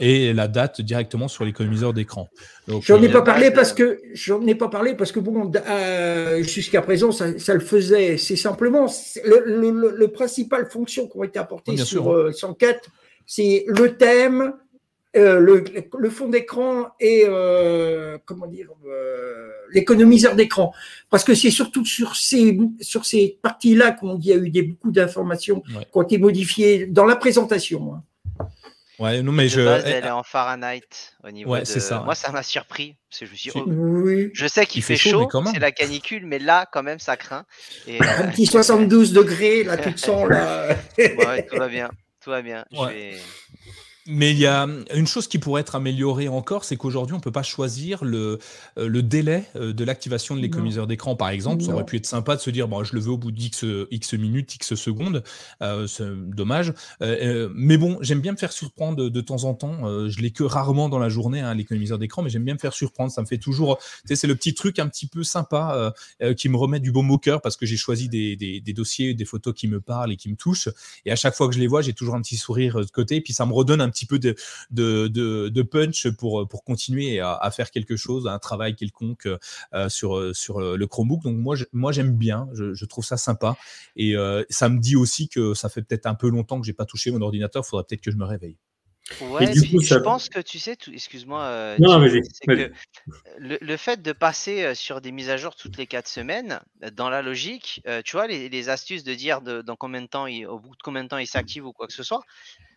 et 0.00 0.32
la 0.32 0.48
date 0.48 0.80
directement 0.80 1.28
sur 1.28 1.44
l'économiseur 1.44 1.92
d'écran. 1.92 2.28
J'en 2.80 3.00
ai 3.00 3.08
pas 3.08 3.22
parlé 3.22 3.52
parce 3.52 3.72
que 3.72 4.00
ai 4.46 4.54
pas 4.56 4.68
parlé 4.68 4.94
parce 4.94 5.12
que 5.12 5.20
bon, 5.20 5.52
jusqu'à 6.42 6.82
présent, 6.82 7.12
ça, 7.12 7.54
le 7.54 7.60
faisait. 7.60 8.18
C'est 8.18 8.36
simplement 8.36 8.86
le, 9.24 9.94
le, 9.96 10.08
principal 10.08 10.68
fonction 10.68 11.06
qui 11.06 11.16
ont 11.16 11.24
été 11.24 11.38
apportées 11.38 11.76
sur 11.76 12.34
104, 12.34 12.90
c'est 13.26 13.64
le 13.68 13.96
thème, 13.96 14.54
euh, 15.16 15.40
le, 15.40 16.10
fond 16.10 16.28
d'écran 16.28 16.88
et 17.00 17.24
euh, 17.26 18.18
comment 18.24 18.46
dire 18.46 18.68
euh, 18.86 19.48
l'économiseur 19.72 20.36
d'écran 20.36 20.72
parce 21.10 21.24
que 21.24 21.34
c'est 21.34 21.50
surtout 21.50 21.84
sur 21.84 22.16
ces 22.16 22.58
sur 22.80 23.06
ces 23.06 23.38
parties-là 23.40 23.92
qu'on 23.92 24.18
y 24.18 24.32
a 24.32 24.36
eu 24.36 24.50
des, 24.50 24.62
beaucoup 24.62 24.90
d'informations 24.90 25.60
qui 25.60 25.86
ont 25.94 26.02
été 26.02 26.18
modifiées 26.18 26.86
dans 26.86 27.06
la 27.06 27.16
présentation. 27.16 27.94
Hein. 27.94 28.02
Ouais, 28.98 29.22
non 29.22 29.32
mais 29.32 29.48
je. 29.48 29.60
elle 29.60 30.04
est 30.04 30.10
en 30.10 30.22
Fahrenheit 30.22 30.80
au 31.22 31.30
niveau 31.30 31.52
ouais, 31.52 31.60
de. 31.60 31.64
Ça, 31.66 32.00
Moi, 32.00 32.14
ça 32.14 32.32
m'a 32.32 32.42
surpris 32.42 32.96
parce 33.10 33.20
que 33.20 33.26
je 33.26 33.30
me 33.30 33.36
suis. 33.36 33.50
oui. 33.54 34.30
Je 34.32 34.46
sais 34.46 34.64
qu'il 34.64 34.82
fait, 34.82 34.96
chaud, 34.96 35.28
c'est 35.52 35.58
la 35.58 35.70
canicule, 35.72 36.24
mais 36.24 36.38
là, 36.38 36.66
quand 36.72 36.82
même, 36.82 36.98
ça 36.98 37.16
craint. 37.16 37.44
Et, 37.86 38.00
Un 38.00 38.28
petit 38.28 38.46
72 38.46 39.12
degrés, 39.12 39.64
là, 39.64 39.76
tout 39.76 39.90
le 39.90 40.28
là. 40.30 40.76
ouais, 40.98 41.46
tout 41.46 41.56
va 41.56 41.68
bien, 41.68 41.90
tout 42.24 42.30
va 42.30 42.40
bien. 42.40 42.64
Je 42.72 42.84
vais... 42.86 43.14
Mais 44.08 44.30
il 44.30 44.38
y 44.38 44.46
a 44.46 44.68
une 44.94 45.06
chose 45.06 45.26
qui 45.26 45.38
pourrait 45.38 45.62
être 45.62 45.74
améliorée 45.74 46.28
encore, 46.28 46.64
c'est 46.64 46.76
qu'aujourd'hui, 46.76 47.14
on 47.14 47.18
ne 47.18 47.22
peut 47.22 47.32
pas 47.32 47.42
choisir 47.42 48.04
le, 48.04 48.38
euh, 48.78 48.88
le 48.88 49.02
délai 49.02 49.44
euh, 49.56 49.72
de 49.72 49.84
l'activation 49.84 50.36
de 50.36 50.40
l'économiseur 50.40 50.86
d'écran, 50.86 51.16
par 51.16 51.30
exemple. 51.30 51.64
Ça 51.64 51.72
aurait 51.72 51.84
pu 51.84 51.96
être 51.96 52.06
sympa 52.06 52.36
de 52.36 52.40
se 52.40 52.50
dire, 52.50 52.68
bon, 52.68 52.84
je 52.84 52.94
le 52.94 53.00
veux 53.00 53.10
au 53.10 53.18
bout 53.18 53.32
d'X 53.32 53.64
X 53.90 54.14
minutes, 54.14 54.54
X 54.54 54.74
secondes. 54.76 55.24
Euh, 55.62 55.86
c'est 55.86 56.04
dommage. 56.06 56.72
mais 57.00 57.76
bon, 57.76 57.98
j'aime 58.00 58.20
bien 58.20 58.32
me 58.32 58.36
faire 58.36 58.52
surprendre 58.52 59.08
de, 59.08 59.20
temps 59.20 59.44
en 59.44 59.54
temps. 59.54 60.08
je 60.08 60.20
l'ai 60.20 60.30
que 60.30 60.44
rarement 60.44 60.88
dans 60.88 60.98
la 60.98 61.08
journée, 61.08 61.40
hein, 61.40 61.54
l'économiseur 61.54 61.98
d'écran, 61.98 62.22
mais 62.22 62.30
j'aime 62.30 62.44
bien 62.44 62.54
me 62.54 62.58
faire 62.58 62.74
surprendre. 62.74 63.10
Ça 63.10 63.22
me 63.22 63.26
fait 63.26 63.38
toujours. 63.38 63.78
C'est 64.04 64.26
le 64.26 64.36
petit 64.36 64.54
truc 64.54 64.78
un 64.78 64.88
petit 64.88 65.06
peu 65.06 65.24
sympa 65.24 65.92
qui 66.36 66.48
me 66.48 66.56
remet 66.56 66.80
du 66.80 66.92
baume 66.92 67.10
au 67.10 67.18
cœur 67.18 67.40
parce 67.40 67.56
que 67.56 67.66
j'ai 67.66 67.76
choisi 67.76 68.08
des, 68.08 68.36
des, 68.36 68.60
des, 68.60 68.72
dossiers, 68.72 69.14
des 69.14 69.24
photos 69.24 69.54
qui 69.54 69.68
me 69.68 69.80
parlent 69.80 70.12
et 70.12 70.16
qui 70.16 70.28
me 70.28 70.36
touchent. 70.36 70.68
Et 71.04 71.10
à 71.10 71.16
chaque 71.16 71.34
fois 71.34 71.48
que 71.48 71.54
je 71.54 71.60
les 71.60 71.66
vois, 71.66 71.82
j'ai 71.82 71.92
toujours 71.92 72.14
un 72.14 72.22
petit 72.22 72.36
sourire 72.36 72.80
de 72.80 72.90
côté. 72.90 73.16
Et 73.16 73.20
puis 73.20 73.32
ça 73.32 73.46
me 73.46 73.52
redonne 73.52 73.80
un 73.80 73.88
petit 73.88 73.95
peu 74.04 74.18
de, 74.18 74.36
de, 74.70 75.08
de, 75.08 75.62
punch 75.62 76.08
pour, 76.10 76.46
pour 76.46 76.64
continuer 76.64 77.20
à, 77.20 77.50
faire 77.50 77.70
quelque 77.70 77.96
chose, 77.96 78.26
un 78.26 78.38
travail 78.38 78.74
quelconque 78.76 79.28
euh, 79.72 79.88
sur, 79.88 80.34
sur 80.34 80.60
le 80.60 80.86
Chromebook. 80.86 81.22
Donc 81.22 81.36
moi, 81.36 81.56
moi 81.72 81.92
j'aime 81.92 82.16
bien, 82.16 82.48
je, 82.52 82.84
trouve 82.84 83.04
ça 83.04 83.16
sympa. 83.16 83.56
Et 83.96 84.16
euh, 84.16 84.44
ça 84.50 84.68
me 84.68 84.78
dit 84.78 84.96
aussi 84.96 85.28
que 85.28 85.54
ça 85.54 85.68
fait 85.68 85.82
peut-être 85.82 86.06
un 86.06 86.14
peu 86.14 86.28
longtemps 86.28 86.60
que 86.60 86.66
j'ai 86.66 86.72
pas 86.72 86.84
touché 86.84 87.10
mon 87.10 87.20
ordinateur, 87.20 87.62
il 87.64 87.68
faudrait 87.68 87.84
peut-être 87.88 88.02
que 88.02 88.10
je 88.10 88.16
me 88.16 88.24
réveille. 88.24 88.58
Ouais, 89.20 89.52
je 89.54 89.98
pense 89.98 90.28
que 90.28 90.40
tu 90.40 90.58
sais, 90.58 90.76
excuse-moi, 90.92 91.40
euh, 91.40 91.76
le, 91.78 93.58
le, 93.60 93.76
fait 93.76 94.02
de 94.02 94.10
passer 94.10 94.74
sur 94.74 95.00
des 95.00 95.12
mises 95.12 95.30
à 95.30 95.36
jour 95.36 95.54
toutes 95.54 95.76
les 95.76 95.86
quatre 95.86 96.08
semaines, 96.08 96.60
dans 96.92 97.08
la 97.08 97.22
logique, 97.22 97.84
tu 98.04 98.16
vois, 98.16 98.26
les, 98.26 98.48
les, 98.48 98.68
astuces 98.68 99.04
de 99.04 99.14
dire 99.14 99.42
de, 99.42 99.62
dans 99.62 99.76
combien 99.76 100.02
de 100.02 100.08
temps, 100.08 100.26
il, 100.26 100.44
au 100.48 100.58
bout 100.58 100.74
de 100.74 100.82
combien 100.82 101.04
de 101.04 101.08
temps 101.08 101.18
il 101.18 101.28
s'active 101.28 101.64
ou 101.64 101.72
quoi 101.72 101.86
que 101.86 101.92
ce 101.92 102.02
soit, 102.02 102.22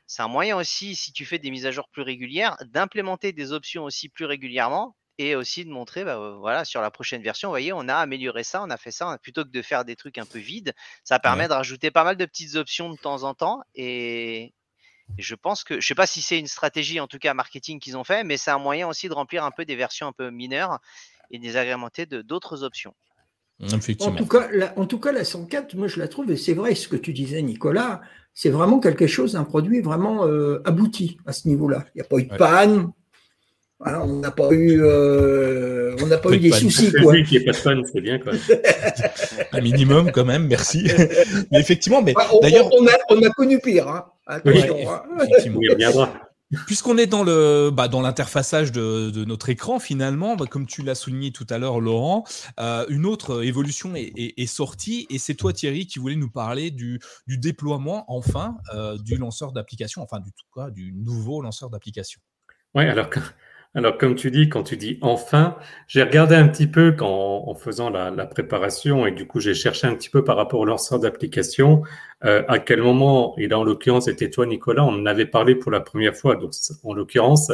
c'est 0.10 0.24
un 0.24 0.28
moyen 0.28 0.58
aussi, 0.58 0.96
si 0.96 1.14
tu 1.14 1.24
fais 1.24 1.38
des 1.38 1.52
mises 1.52 1.68
à 1.68 1.72
jour 1.72 1.88
plus 1.88 2.02
régulières, 2.02 2.58
d'implémenter 2.66 3.32
des 3.32 3.54
options 3.54 3.84
aussi 3.84 4.10
plus 4.10 4.26
régulièrement 4.26 4.96
et 5.20 5.36
aussi 5.36 5.66
de 5.66 5.70
montrer, 5.70 6.04
bah, 6.04 6.36
voilà, 6.40 6.66
sur 6.66 6.82
la 6.82 6.90
prochaine 6.90 7.22
version, 7.22 7.50
vous 7.50 7.54
voyez, 7.54 7.74
on 7.74 7.88
a 7.88 7.94
amélioré 7.94 8.44
ça, 8.44 8.64
on 8.64 8.72
a 8.72 8.78
fait 8.78 8.90
ça, 8.90 9.20
plutôt 9.22 9.44
que 9.44 9.50
de 9.50 9.62
faire 9.62 9.86
des 9.86 9.96
trucs 9.96 10.18
un 10.18 10.26
peu 10.26 10.40
vides, 10.40 10.74
ça 11.04 11.20
permet 11.20 11.48
de 11.48 11.54
rajouter 11.54 11.92
pas 11.92 12.04
mal 12.04 12.18
de 12.18 12.26
petites 12.26 12.56
options 12.56 12.90
de 12.90 12.98
temps 12.98 13.22
en 13.22 13.36
temps. 13.36 13.62
Et, 13.76 14.56
je 15.20 15.36
pense 15.36 15.64
que, 15.64 15.80
je 15.80 15.86
sais 15.86 15.96
pas 15.96 16.08
si 16.08 16.24
c'est 16.24 16.40
une 16.40 16.48
stratégie, 16.48 17.00
en 17.00 17.08
tout 17.08 17.20
cas 17.20 17.36
marketing 17.36 17.80
qu'ils 17.80 17.96
ont 17.96 18.04
fait, 18.04 18.24
mais 18.24 18.38
c'est 18.38 18.52
un 18.52 18.58
moyen 18.60 18.88
aussi 18.88 19.10
de 19.10 19.14
remplir 19.14 19.44
un 19.44 19.52
peu 19.52 19.64
des 19.64 19.76
versions 19.76 20.08
un 20.08 20.12
peu 20.12 20.32
mineures 20.32 20.80
et 21.30 21.38
de 21.38 21.44
les 21.44 21.56
agrémenter 21.56 22.08
de 22.08 22.24
d'autres 22.24 22.64
options. 22.64 22.96
En 23.62 24.12
tout, 24.12 24.26
cas, 24.26 24.48
la, 24.54 24.78
en 24.80 24.86
tout 24.86 25.00
cas, 25.00 25.12
la 25.12 25.26
104, 25.26 25.76
moi 25.76 25.88
je 25.88 26.00
la 26.00 26.08
trouve, 26.08 26.32
et 26.32 26.38
c'est 26.38 26.54
vrai 26.54 26.76
ce 26.76 26.88
que 26.88 26.96
tu 26.96 27.12
disais, 27.12 27.42
Nicolas, 27.42 28.02
c'est 28.34 28.50
vraiment 28.50 28.80
quelque 28.80 29.06
chose, 29.06 29.36
un 29.36 29.44
produit 29.44 29.82
vraiment 29.82 30.26
euh, 30.26 30.62
abouti 30.64 31.18
à 31.26 31.34
ce 31.34 31.48
niveau-là. 31.50 31.86
Il 31.94 31.98
n'y 31.98 32.02
a 32.02 32.06
pas 32.06 32.18
eu 32.18 32.24
de 32.24 32.36
panne. 32.36 32.92
Hein, 33.82 34.02
on 34.04 34.20
n'a 34.20 34.32
pas 34.32 34.52
eu, 34.52 34.82
euh, 34.82 35.96
on 36.02 36.08
n'a 36.08 36.18
pas 36.18 36.32
eu 36.32 36.40
des 36.40 36.52
soucis. 36.52 36.92
Quoi. 36.92 37.18
Est 37.18 37.46
pas 37.46 37.76
de 37.76 37.84
c'est 37.86 38.02
bien 38.02 38.20
quoi. 38.20 38.34
Un 39.54 39.62
minimum 39.62 40.12
quand 40.12 40.26
même, 40.26 40.48
merci. 40.48 40.90
mais 41.52 41.60
effectivement, 41.60 42.02
mais 42.02 42.14
d'ailleurs, 42.42 42.70
on 42.74 42.86
a, 42.88 42.92
on 43.10 43.22
a 43.22 43.30
connu 43.30 43.60
pire. 43.60 43.88
Hein. 43.88 44.06
Attention. 44.26 44.76
Oui, 44.76 44.84
hein. 44.86 45.02
effectivement. 45.22 45.60
Il 45.62 45.72
reviendra. 45.72 46.29
Puisqu'on 46.66 46.98
est 46.98 47.06
dans 47.06 47.24
le 47.24 47.70
bah, 47.72 47.88
dans 47.88 48.02
l'interfaçage 48.02 48.72
de, 48.72 49.24
notre 49.26 49.50
écran, 49.50 49.80
finalement, 49.80 50.36
bah, 50.36 50.46
comme 50.50 50.66
tu 50.66 50.82
l'as 50.82 50.96
souligné 50.96 51.32
tout 51.32 51.46
à 51.50 51.60
l'heure, 51.60 51.80
Laurent, 51.80 52.24
euh, 52.60 52.86
une 52.90 53.06
autre 53.06 53.44
évolution 53.44 53.94
est, 53.96 54.46
sortie 54.48 55.06
et 55.12 55.20
c'est 55.20 55.36
toi, 55.36 55.54
Thierry, 55.54 55.86
qui 55.86 56.00
voulais 56.00 56.16
nous 56.16 56.30
parler 56.30 56.72
du, 56.72 57.00
du 57.28 57.38
déploiement, 57.38 58.06
enfin, 58.08 58.58
euh, 58.74 58.98
du 58.98 59.16
lanceur 59.16 59.52
d'application, 59.52 60.02
enfin, 60.02 60.20
du 60.20 60.32
tout 60.32 60.46
cas, 60.56 60.72
du 60.72 60.92
nouveau 60.92 61.42
lanceur 61.42 61.70
d'application. 61.70 62.20
Oui, 62.74 62.86
alors 62.86 63.10
alors, 63.76 64.00
comme 64.00 64.16
tu 64.16 64.32
dis, 64.32 64.50
quand 64.50 64.64
tu 64.64 64.78
dis 64.78 64.98
enfin, 65.02 65.56
j'ai 65.88 66.02
regardé 66.02 66.34
un 66.34 66.48
petit 66.48 66.66
peu 66.66 66.92
quand, 66.92 67.44
en 67.48 67.54
faisant 67.54 67.92
la, 67.92 68.10
la, 68.10 68.26
préparation 68.26 69.06
et 69.06 69.12
du 69.12 69.28
coup, 69.28 69.40
j'ai 69.40 69.54
cherché 69.54 69.86
un 69.86 69.94
petit 69.94 70.10
peu 70.10 70.24
par 70.24 70.38
rapport 70.38 70.60
au 70.60 70.66
lanceur 70.66 71.00
d'application, 71.00 71.84
euh, 72.26 72.44
à 72.48 72.58
quel 72.58 72.82
moment, 72.82 73.36
et 73.38 73.48
là, 73.48 73.60
en 73.60 73.64
l'occurrence, 73.64 74.06
c'était 74.06 74.32
toi, 74.32 74.48
Nicolas, 74.48 74.84
on 74.84 74.94
en 74.94 75.06
avait 75.06 75.28
parlé 75.28 75.54
pour 75.54 75.72
la 75.72 75.82
première 75.82 76.16
fois. 76.16 76.36
Donc, 76.36 76.54
en 76.84 76.94
l'occurrence, 76.96 77.52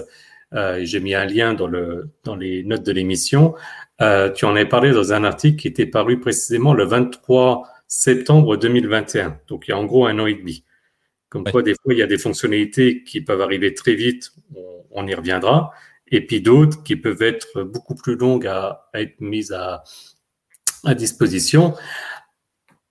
euh, 0.54 0.80
j'ai 0.84 1.02
mis 1.02 1.14
un 1.14 1.26
lien 1.26 1.54
dans, 1.54 1.68
le, 1.68 2.10
dans 2.24 2.38
les 2.38 2.64
notes 2.64 2.84
de 2.84 2.94
l'émission. 2.94 3.54
Euh, 4.02 4.32
tu 4.32 4.46
en 4.46 4.52
avais 4.52 4.66
parlé 4.66 4.92
dans 4.92 5.12
un 5.12 5.26
article 5.26 5.58
qui 5.58 5.68
était 5.68 5.86
paru 5.86 6.22
précisément 6.22 6.74
le 6.74 6.86
23 6.86 7.64
septembre 7.90 8.56
2021. 8.56 9.40
Donc, 9.50 9.68
il 9.68 9.72
y 9.72 9.74
a 9.74 9.78
en 9.78 9.84
gros 9.86 10.06
un 10.06 10.18
an 10.20 10.28
et 10.28 10.36
demi. 10.36 10.64
Comme 11.28 11.44
quoi, 11.44 11.62
des 11.62 11.74
fois, 11.74 11.94
il 11.94 12.00
y 12.00 12.04
a 12.04 12.08
des 12.08 12.18
fonctionnalités 12.18 13.04
qui 13.04 13.20
peuvent 13.20 13.42
arriver 13.42 13.74
très 13.74 13.96
vite, 13.96 14.32
on, 14.56 14.86
on 14.92 15.08
y 15.08 15.14
reviendra 15.14 15.74
et 16.16 16.26
puis 16.26 16.42
d'autres 16.42 16.82
qui 16.84 16.96
peuvent 16.96 17.22
être 17.22 17.64
beaucoup 17.64 17.96
plus 17.96 18.16
longues 18.16 18.48
à, 18.48 18.90
être 18.94 19.20
mises 19.20 19.52
à, 19.52 19.84
disposition. 20.94 21.74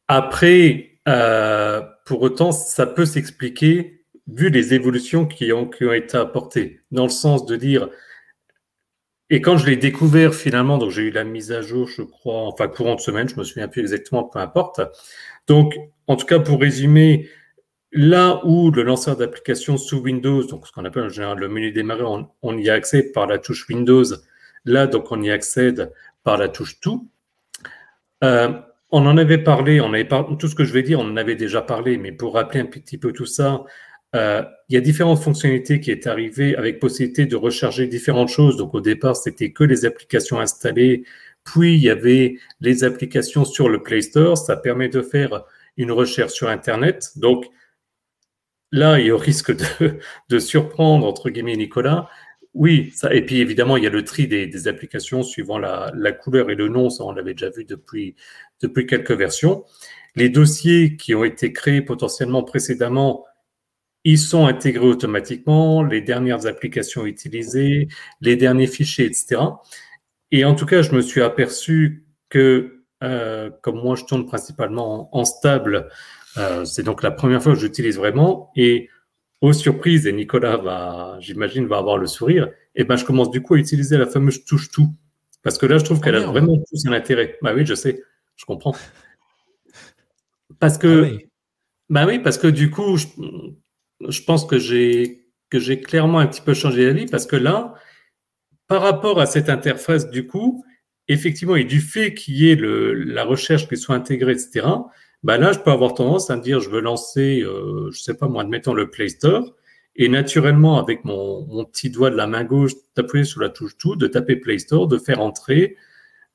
Après, 0.09 0.99
euh, 1.09 1.81
pour 2.04 2.23
autant, 2.23 2.50
ça 2.50 2.87
peut 2.87 3.07
s'expliquer 3.07 4.04
vu 4.26 4.50
les 4.50 4.75
évolutions 4.75 5.26
qui 5.26 5.52
ont, 5.52 5.69
qui 5.69 5.85
ont 5.85 5.93
été 5.93 6.16
apportées, 6.16 6.81
dans 6.90 7.04
le 7.04 7.11
sens 7.11 7.47
de 7.47 7.57
dire, 7.57 7.88
et 9.31 9.40
quand 9.40 9.57
je 9.57 9.66
l'ai 9.66 9.76
découvert 9.76 10.35
finalement, 10.35 10.76
donc 10.76 10.90
j'ai 10.90 11.02
eu 11.02 11.11
la 11.11 11.25
mise 11.25 11.50
à 11.52 11.62
jour, 11.62 11.88
je 11.88 12.02
crois, 12.02 12.47
enfin 12.47 12.69
courant 12.69 12.95
de 12.95 13.00
semaine, 13.00 13.28
je 13.28 13.37
me 13.37 13.45
souviens 13.45 13.69
plus 13.69 13.81
exactement, 13.81 14.25
peu 14.25 14.38
importe. 14.38 14.81
Donc, 15.47 15.75
en 16.07 16.16
tout 16.16 16.26
cas, 16.26 16.40
pour 16.40 16.61
résumer, 16.61 17.28
Là 17.96 18.40
où 18.44 18.72
le 18.72 18.82
lanceur 18.82 19.16
d'application 19.16 19.76
sous 19.76 20.00
Windows, 20.00 20.42
donc 20.42 20.66
ce 20.66 20.72
qu'on 20.72 20.84
appelle 20.84 21.04
en 21.04 21.08
général 21.08 21.38
le 21.38 21.48
menu 21.48 21.70
démarrer, 21.70 22.02
on, 22.42 22.58
y 22.58 22.68
accède 22.68 23.12
par 23.12 23.28
la 23.28 23.38
touche 23.38 23.68
Windows. 23.68 24.04
Là, 24.64 24.88
donc, 24.88 25.12
on 25.12 25.22
y 25.22 25.30
accède 25.30 25.92
par 26.24 26.36
la 26.36 26.48
touche 26.48 26.80
Tout. 26.80 27.08
Euh, 28.24 28.52
on 28.90 29.06
en 29.06 29.16
avait 29.16 29.38
parlé, 29.38 29.80
on 29.80 29.92
avait 29.92 30.08
tout 30.38 30.48
ce 30.48 30.56
que 30.56 30.64
je 30.64 30.72
vais 30.72 30.82
dire, 30.82 30.98
on 30.98 31.04
en 31.04 31.16
avait 31.16 31.36
déjà 31.36 31.62
parlé, 31.62 31.96
mais 31.96 32.10
pour 32.10 32.34
rappeler 32.34 32.60
un 32.60 32.66
petit 32.66 32.98
peu 32.98 33.12
tout 33.12 33.26
ça, 33.26 33.64
euh, 34.16 34.42
il 34.68 34.74
y 34.74 34.76
a 34.76 34.80
différentes 34.80 35.20
fonctionnalités 35.20 35.78
qui 35.78 35.92
est 35.92 36.08
arrivées 36.08 36.56
avec 36.56 36.80
possibilité 36.80 37.26
de 37.26 37.36
recharger 37.36 37.86
différentes 37.86 38.28
choses. 38.28 38.56
Donc 38.56 38.74
au 38.74 38.80
départ, 38.80 39.14
c'était 39.14 39.52
que 39.52 39.62
les 39.62 39.84
applications 39.84 40.40
installées, 40.40 41.04
puis 41.44 41.74
il 41.74 41.80
y 41.80 41.90
avait 41.90 42.38
les 42.60 42.82
applications 42.82 43.44
sur 43.44 43.68
le 43.68 43.82
Play 43.82 44.00
Store. 44.00 44.36
Ça 44.36 44.56
permet 44.56 44.88
de 44.88 45.02
faire 45.02 45.44
une 45.76 45.92
recherche 45.92 46.32
sur 46.32 46.48
Internet. 46.48 47.10
Donc 47.16 47.46
là, 48.75 48.99
il 48.99 49.07
y 49.07 49.11
a 49.11 49.16
risque 49.16 49.52
de, 50.28 50.38
surprendre, 50.38 51.07
entre 51.07 51.31
guillemets, 51.31 51.57
Nicolas. 51.57 52.09
Oui, 52.54 52.93
ça, 52.95 53.12
et 53.14 53.25
puis 53.25 53.40
évidemment, 53.40 53.76
il 53.76 53.85
y 53.85 53.87
a 53.87 53.90
le 53.90 54.04
tri 54.04 54.28
des, 54.28 54.69
applications 54.69 55.23
suivant 55.23 55.59
la, 55.59 56.12
couleur 56.12 56.50
et 56.50 56.54
le 56.54 56.69
nom, 56.69 56.90
ça 56.90 57.04
on 57.04 57.12
l'avait 57.12 57.35
déjà 57.35 57.50
vu 57.50 57.64
depuis, 57.64 58.14
depuis 58.62 58.87
quelques 58.87 59.12
versions. 59.12 59.64
Les 60.14 60.28
dossiers 60.28 60.97
qui 60.97 61.14
ont 61.14 61.25
été 61.25 61.52
créés 61.52 61.83
potentiellement 61.83 62.45
précédemment, 62.45 63.25
ils 64.04 64.19
sont 64.19 64.47
intégrés 64.47 64.87
automatiquement, 64.87 65.83
les 65.83 66.00
dernières 66.00 66.47
applications 66.47 67.06
utilisées, 67.06 67.89
les 68.21 68.37
derniers 68.37 68.67
fichiers, 68.67 69.06
etc. 69.06 69.41
Et 70.30 70.45
en 70.45 70.54
tout 70.54 70.67
cas, 70.67 70.82
je 70.82 70.93
me 70.93 71.00
suis 71.00 71.23
aperçu 71.23 72.06
que, 72.28 72.84
euh, 73.02 73.50
comme 73.63 73.80
moi 73.82 73.97
je 73.97 74.04
tourne 74.04 74.26
principalement 74.26 75.08
en 75.17 75.25
stable, 75.25 75.89
euh, 76.36 76.64
c'est 76.64 76.82
donc 76.82 77.02
la 77.02 77.10
première 77.10 77.42
fois 77.42 77.54
que 77.54 77.58
j'utilise 77.58 77.97
vraiment. 77.97 78.50
Et 78.56 78.88
aux 79.40 79.52
surprises, 79.52 80.06
et 80.06 80.12
Nicolas 80.12 80.56
va, 80.56 81.16
j'imagine, 81.20 81.66
va 81.66 81.78
avoir 81.78 81.99
le 81.99 82.06
sourire, 82.06 82.50
et 82.75 82.84
ben 82.84 82.97
je 82.97 83.04
commence 83.04 83.30
du 83.30 83.42
coup 83.42 83.54
à 83.54 83.58
utiliser 83.58 83.99
la 83.99 84.06
fameuse 84.06 84.44
touche 84.44 84.70
tout. 84.70 84.88
Parce 85.42 85.58
que 85.58 85.66
là, 85.66 85.78
je 85.78 85.84
trouve 85.84 86.00
qu'elle 86.00 86.14
a 86.16 86.20
vraiment 86.20 86.56
tout 86.56 86.76
un 86.86 86.92
intérêt. 86.92 87.38
Bah 87.42 87.52
oui, 87.54 87.66
je 87.66 87.75
sais, 87.75 88.02
je 88.36 88.44
comprends. 88.47 88.75
Parce 90.58 90.78
que, 90.78 91.04
ah 91.04 91.08
oui. 91.10 91.26
bah 91.90 92.06
oui, 92.06 92.18
parce 92.18 92.38
que 92.38 92.47
du 92.47 92.70
coup, 92.70 92.97
je, 92.97 93.06
je 94.08 94.23
pense 94.23 94.47
que 94.47 94.58
j'ai 94.58 95.25
que 95.50 95.58
j'ai 95.58 95.80
clairement 95.80 96.18
un 96.18 96.26
petit 96.26 96.40
peu 96.40 96.54
changé 96.54 96.86
d'avis 96.86 97.06
parce 97.06 97.26
que 97.26 97.36
là, 97.36 97.75
par 98.66 98.82
rapport 98.82 99.20
à 99.20 99.26
cette 99.26 99.49
interface, 99.49 100.10
du 100.10 100.26
coup, 100.26 100.64
effectivement, 101.08 101.56
et 101.56 101.64
du 101.64 101.80
fait 101.80 102.14
qu'il 102.14 102.36
y 102.36 102.50
ait 102.50 102.56
le, 102.56 102.94
la 102.94 103.25
recherche 103.25 103.68
qui 103.68 103.76
soit 103.76 103.94
intégrée, 103.94 104.32
etc., 104.32 104.66
bah 105.25 105.39
là, 105.39 105.52
je 105.52 105.58
peux 105.58 105.71
avoir 105.71 105.95
tendance 105.95 106.28
à 106.30 106.37
me 106.37 106.43
dire, 106.43 106.60
je 106.60 106.69
veux 106.69 106.82
lancer, 106.82 107.41
euh, 107.41 107.91
je 107.91 107.99
sais 107.99 108.15
pas 108.15 108.28
moi, 108.28 108.43
admettons 108.43 108.75
le 108.75 108.91
Play 108.91 109.08
Store, 109.08 109.54
et 109.97 110.10
naturellement, 110.10 110.78
avec 110.78 111.04
mon, 111.06 111.65
petit 111.65 111.89
doigt 111.89 112.10
de 112.10 112.17
la 112.17 112.26
main 112.26 112.45
gauche, 112.45 112.73
d'appuyer 112.95 113.25
sur 113.25 113.41
la 113.41 113.49
touche 113.49 113.78
tout, 113.78 113.97
de 113.97 114.06
taper 114.06 114.37
Play 114.37 114.58
Store, 114.58 114.87
de 114.87 114.99
faire 114.99 115.21
entrer, 115.21 115.76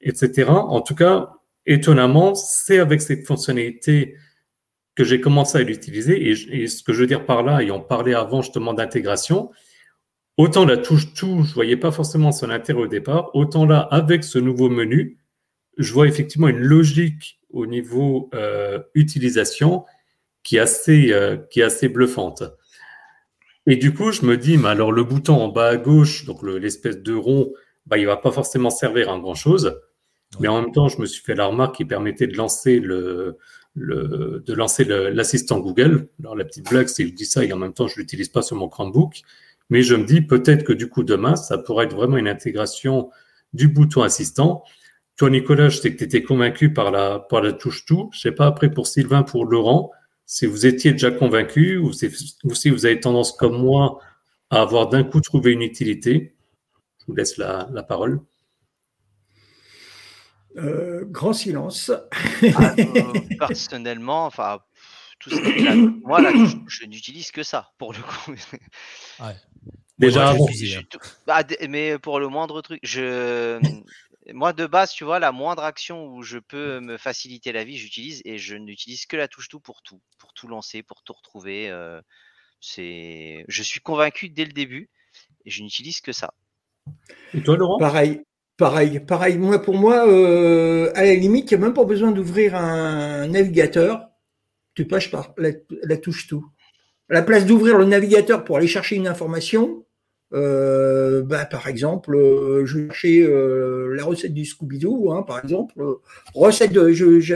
etc. 0.01 0.49
En 0.49 0.81
tout 0.81 0.95
cas, 0.95 1.33
étonnamment, 1.67 2.33
c'est 2.33 2.79
avec 2.79 3.01
cette 3.01 3.27
fonctionnalité 3.27 4.15
que 4.95 5.03
j'ai 5.03 5.21
commencé 5.21 5.59
à 5.59 5.61
l'utiliser. 5.61 6.29
Et, 6.29 6.63
et, 6.63 6.67
ce 6.67 6.81
que 6.81 6.91
je 6.91 7.01
veux 7.01 7.07
dire 7.07 7.27
par 7.27 7.43
là, 7.43 7.61
ayant 7.61 7.79
parlé 7.79 8.15
avant 8.15 8.41
justement 8.41 8.73
d'intégration, 8.73 9.51
autant 10.37 10.65
la 10.65 10.77
touche 10.77 11.13
tout, 11.13 11.43
je 11.43 11.53
voyais 11.53 11.77
pas 11.77 11.91
forcément 11.91 12.31
son 12.31 12.49
intérêt 12.49 12.79
au 12.79 12.87
départ, 12.87 13.29
autant 13.35 13.67
là, 13.67 13.81
avec 13.91 14.23
ce 14.23 14.39
nouveau 14.39 14.69
menu, 14.69 15.19
je 15.79 15.93
vois 15.93 16.07
effectivement 16.07 16.49
une 16.49 16.59
logique 16.59 17.39
au 17.49 17.65
niveau 17.65 18.29
euh, 18.35 18.79
utilisation 18.93 19.85
qui 20.43 20.57
est, 20.57 20.59
assez, 20.59 21.11
euh, 21.11 21.37
qui 21.49 21.61
est 21.61 21.63
assez 21.63 21.87
bluffante. 21.87 22.43
Et 23.65 23.77
du 23.77 23.93
coup, 23.93 24.11
je 24.11 24.25
me 24.25 24.37
dis, 24.37 24.57
mais 24.57 24.67
alors 24.67 24.91
le 24.91 25.03
bouton 25.03 25.35
en 25.35 25.47
bas 25.47 25.67
à 25.67 25.77
gauche, 25.77 26.25
donc 26.25 26.43
l'espèce 26.43 26.97
de 26.97 27.13
rond, 27.13 27.53
bah, 27.85 27.97
il 27.97 28.05
va 28.05 28.17
pas 28.17 28.31
forcément 28.31 28.69
servir 28.69 29.09
à 29.09 29.17
grand-chose. 29.19 29.79
Mais 30.39 30.47
en 30.47 30.61
même 30.61 30.71
temps, 30.71 30.89
je 30.89 30.99
me 31.01 31.05
suis 31.05 31.23
fait 31.23 31.33
la 31.33 31.45
remarque 31.45 31.75
qui 31.75 31.85
permettait 31.85 32.27
de 32.27 32.35
lancer 32.35 32.79
le, 32.79 33.37
le 33.75 34.43
de 34.45 34.53
lancer 34.53 34.83
l'assistant 34.83 35.59
Google. 35.59 36.09
Alors 36.19 36.35
la 36.35 36.45
petite 36.45 36.69
blague, 36.69 36.87
c'est 36.87 37.03
que 37.03 37.09
je 37.09 37.15
dis 37.15 37.25
ça 37.25 37.43
et 37.43 37.51
en 37.53 37.57
même 37.57 37.73
temps, 37.73 37.87
je 37.87 37.99
l'utilise 37.99 38.29
pas 38.29 38.41
sur 38.41 38.55
mon 38.55 38.67
Chromebook. 38.67 39.21
Mais 39.69 39.81
je 39.81 39.95
me 39.95 40.03
dis 40.03 40.21
peut-être 40.21 40.63
que 40.63 40.73
du 40.73 40.89
coup 40.89 41.03
demain, 41.03 41.35
ça 41.35 41.57
pourrait 41.57 41.85
être 41.85 41.95
vraiment 41.95 42.17
une 42.17 42.27
intégration 42.27 43.09
du 43.53 43.67
bouton 43.67 44.03
assistant 44.03 44.63
toi, 45.19 45.29
Nicolas, 45.29 45.67
je 45.67 45.79
sais 45.79 45.91
que 45.91 45.97
tu 45.97 46.05
étais 46.05 46.23
convaincu 46.23 46.71
par 46.71 46.91
la, 46.91 47.19
par 47.19 47.41
la 47.41 47.51
touche 47.51 47.83
tout. 47.83 48.09
Je 48.13 48.21
sais 48.21 48.31
pas 48.31 48.45
après 48.47 48.71
pour 48.71 48.87
Sylvain, 48.87 49.21
pour 49.21 49.43
Laurent, 49.43 49.91
si 50.25 50.45
vous 50.45 50.65
étiez 50.65 50.93
déjà 50.93 51.11
convaincu 51.11 51.75
ou, 51.75 51.91
si 51.91 52.69
vous 52.69 52.85
avez 52.85 53.01
tendance 53.01 53.33
comme 53.33 53.61
moi 53.61 53.99
à 54.49 54.61
avoir 54.61 54.87
d'un 54.87 55.03
coup 55.03 55.19
trouvé 55.19 55.51
une 55.51 55.61
utilité. 55.61 56.37
Je 57.01 57.05
vous 57.07 57.15
laisse 57.15 57.35
la, 57.35 57.67
parole. 57.85 58.21
Euh, 60.55 61.03
grand 61.03 61.33
silence. 61.33 61.91
Ah, 62.55 62.75
euh, 62.79 63.19
personnellement, 63.37 64.25
enfin, 64.25 64.59
tout 65.19 65.31
moi, 66.05 66.21
là, 66.21 66.31
je, 66.65 66.85
n'utilise 66.85 67.31
que 67.31 67.43
ça 67.43 67.73
pour 67.77 67.91
le 67.91 67.99
coup. 67.99 68.35
Déjà, 69.97 70.33
bah, 71.27 71.43
mais 71.67 71.99
pour 71.99 72.21
le 72.21 72.29
moindre 72.29 72.61
truc, 72.61 72.79
je 72.83 73.59
moi, 74.33 74.53
de 74.53 74.65
base, 74.65 74.91
tu 74.91 75.03
vois, 75.03 75.19
la 75.19 75.31
moindre 75.31 75.63
action 75.63 76.07
où 76.07 76.21
je 76.23 76.37
peux 76.37 76.79
me 76.79 76.97
faciliter 76.97 77.51
la 77.51 77.63
vie, 77.63 77.77
j'utilise 77.77 78.21
et 78.25 78.37
je 78.37 78.55
n'utilise 78.55 79.05
que 79.05 79.17
la 79.17 79.27
touche 79.27 79.49
tout 79.49 79.59
pour 79.59 79.81
tout, 79.81 80.01
pour 80.17 80.33
tout 80.33 80.47
lancer, 80.47 80.83
pour 80.83 81.03
tout 81.03 81.13
retrouver. 81.13 81.69
Euh, 81.69 82.01
c'est, 82.61 83.45
je 83.47 83.63
suis 83.63 83.79
convaincu 83.79 84.29
dès 84.29 84.45
le 84.45 84.51
début 84.51 84.89
et 85.45 85.49
je 85.49 85.63
n'utilise 85.63 86.01
que 86.01 86.11
ça. 86.11 86.33
Et 87.33 87.41
toi, 87.41 87.57
Laurent? 87.57 87.77
Pareil. 87.77 88.21
Pareil, 88.57 88.99
pareil. 88.99 89.37
Moi, 89.37 89.61
pour 89.61 89.75
moi, 89.75 90.05
euh, 90.07 90.91
à 90.93 91.05
la 91.05 91.15
limite, 91.15 91.49
il 91.49 91.57
n'y 91.57 91.63
a 91.63 91.65
même 91.65 91.73
pas 91.73 91.85
besoin 91.85 92.11
d'ouvrir 92.11 92.55
un 92.55 93.27
navigateur. 93.27 94.09
Tu 94.75 94.85
passes 94.85 95.07
par 95.07 95.33
la 95.37 95.97
touche 95.97 96.27
tout. 96.27 96.45
À 97.09 97.13
la 97.13 97.21
place 97.21 97.45
d'ouvrir 97.45 97.77
le 97.77 97.85
navigateur 97.85 98.43
pour 98.43 98.57
aller 98.57 98.67
chercher 98.67 98.97
une 98.97 99.07
information, 99.07 99.85
euh, 100.33 101.23
bah, 101.23 101.45
par 101.45 101.67
exemple, 101.67 102.15
euh, 102.15 102.65
je 102.65 102.85
cherchais 102.87 103.21
euh, 103.21 103.95
la 103.95 104.03
recette 104.03 104.33
du 104.33 104.45
Scooby-Doo, 104.45 105.11
hein, 105.11 105.23
par 105.23 105.43
exemple. 105.43 105.73
recette 106.33 106.71
de, 106.71 106.91
je, 106.91 107.35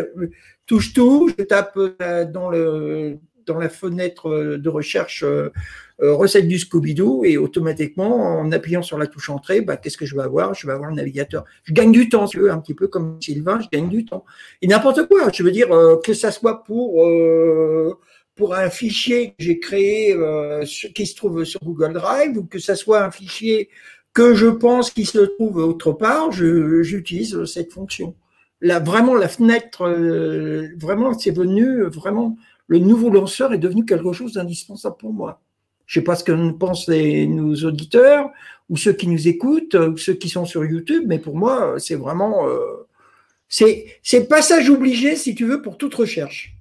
touche 0.66 0.94
tout, 0.94 1.32
je 1.38 1.44
tape 1.44 1.78
dans 2.32 2.50
le 2.50 3.18
dans 3.46 3.60
la 3.60 3.68
fenêtre 3.68 4.56
de 4.56 4.70
recherche 4.70 5.26
recette 6.00 6.48
du 6.48 6.58
Scooby-Doo 6.58 7.26
et 7.26 7.36
automatiquement, 7.38 8.40
en 8.40 8.50
appuyant 8.54 8.82
sur 8.82 8.98
la 8.98 9.06
touche 9.08 9.30
entrée, 9.30 9.60
bah, 9.60 9.76
qu'est-ce 9.76 9.98
que 9.98 10.06
je 10.06 10.16
vais 10.16 10.22
avoir? 10.22 10.54
Je 10.54 10.66
vais 10.66 10.72
avoir 10.72 10.90
le 10.90 10.96
navigateur. 10.96 11.44
Je 11.66 11.74
gagne 11.74 11.92
du 11.92 12.08
temps, 12.08 12.26
tu 12.26 12.40
veux, 12.40 12.52
un 12.52 12.60
petit 12.60 12.74
peu 12.74 12.88
comme 12.88 13.18
Sylvain, 13.22 13.60
je 13.60 13.68
gagne 13.70 13.90
du 13.90 14.06
temps. 14.06 14.24
Et 14.62 14.68
n'importe 14.68 15.08
quoi, 15.10 15.30
je 15.34 15.44
veux 15.44 15.52
dire 15.52 15.68
que 16.06 16.14
ça 16.14 16.32
soit 16.32 16.64
pour 16.64 17.06
pour 18.36 18.56
un 18.56 18.70
fichier 18.70 19.30
que 19.30 19.36
j'ai 19.40 19.60
créé 19.60 20.16
qui 20.96 21.06
se 21.06 21.16
trouve 21.16 21.44
sur 21.44 21.60
Google 21.64 21.94
Drive 21.94 22.38
ou 22.38 22.46
que 22.46 22.60
ça 22.60 22.76
soit 22.76 23.04
un 23.04 23.12
fichier 23.12 23.70
que 24.14 24.34
je 24.34 24.48
pense 24.48 24.92
qu'il 24.92 25.08
se 25.08 25.20
trouve 25.20 25.58
autre 25.58 25.92
part, 25.92 26.32
j'utilise 26.32 27.46
cette 27.46 27.74
fonction. 27.74 28.16
Là, 28.62 28.80
vraiment, 28.80 29.16
la 29.16 29.28
fenêtre, 29.28 29.82
euh, 29.82 30.70
vraiment, 30.78 31.18
c'est 31.18 31.36
venu, 31.36 31.84
vraiment, 31.84 32.38
le 32.68 32.80
nouveau 32.80 33.10
lanceur 33.10 33.54
est 33.54 33.58
devenu 33.58 33.84
quelque 33.84 34.14
chose 34.14 34.34
d'indispensable 34.34 34.96
pour 34.98 35.12
moi. 35.12 35.42
Je 35.86 36.00
sais 36.00 36.04
pas 36.04 36.16
ce 36.16 36.24
que 36.24 36.52
pensent 36.52 36.88
les, 36.88 37.28
nos 37.28 37.56
auditeurs, 37.66 38.30
ou 38.70 38.78
ceux 38.78 38.94
qui 38.94 39.08
nous 39.08 39.28
écoutent, 39.28 39.76
ou 39.76 39.98
ceux 39.98 40.14
qui 40.14 40.30
sont 40.30 40.46
sur 40.46 40.64
YouTube, 40.64 41.04
mais 41.08 41.20
pour 41.20 41.36
moi, 41.36 41.76
c'est 41.78 41.96
vraiment, 41.96 42.48
euh, 42.48 42.88
c'est 43.50 44.28
passage 44.30 44.70
obligé, 44.70 45.16
si 45.18 45.36
tu 45.36 45.46
veux, 45.46 45.62
pour 45.62 45.78
toute 45.78 45.94
recherche. 45.94 46.53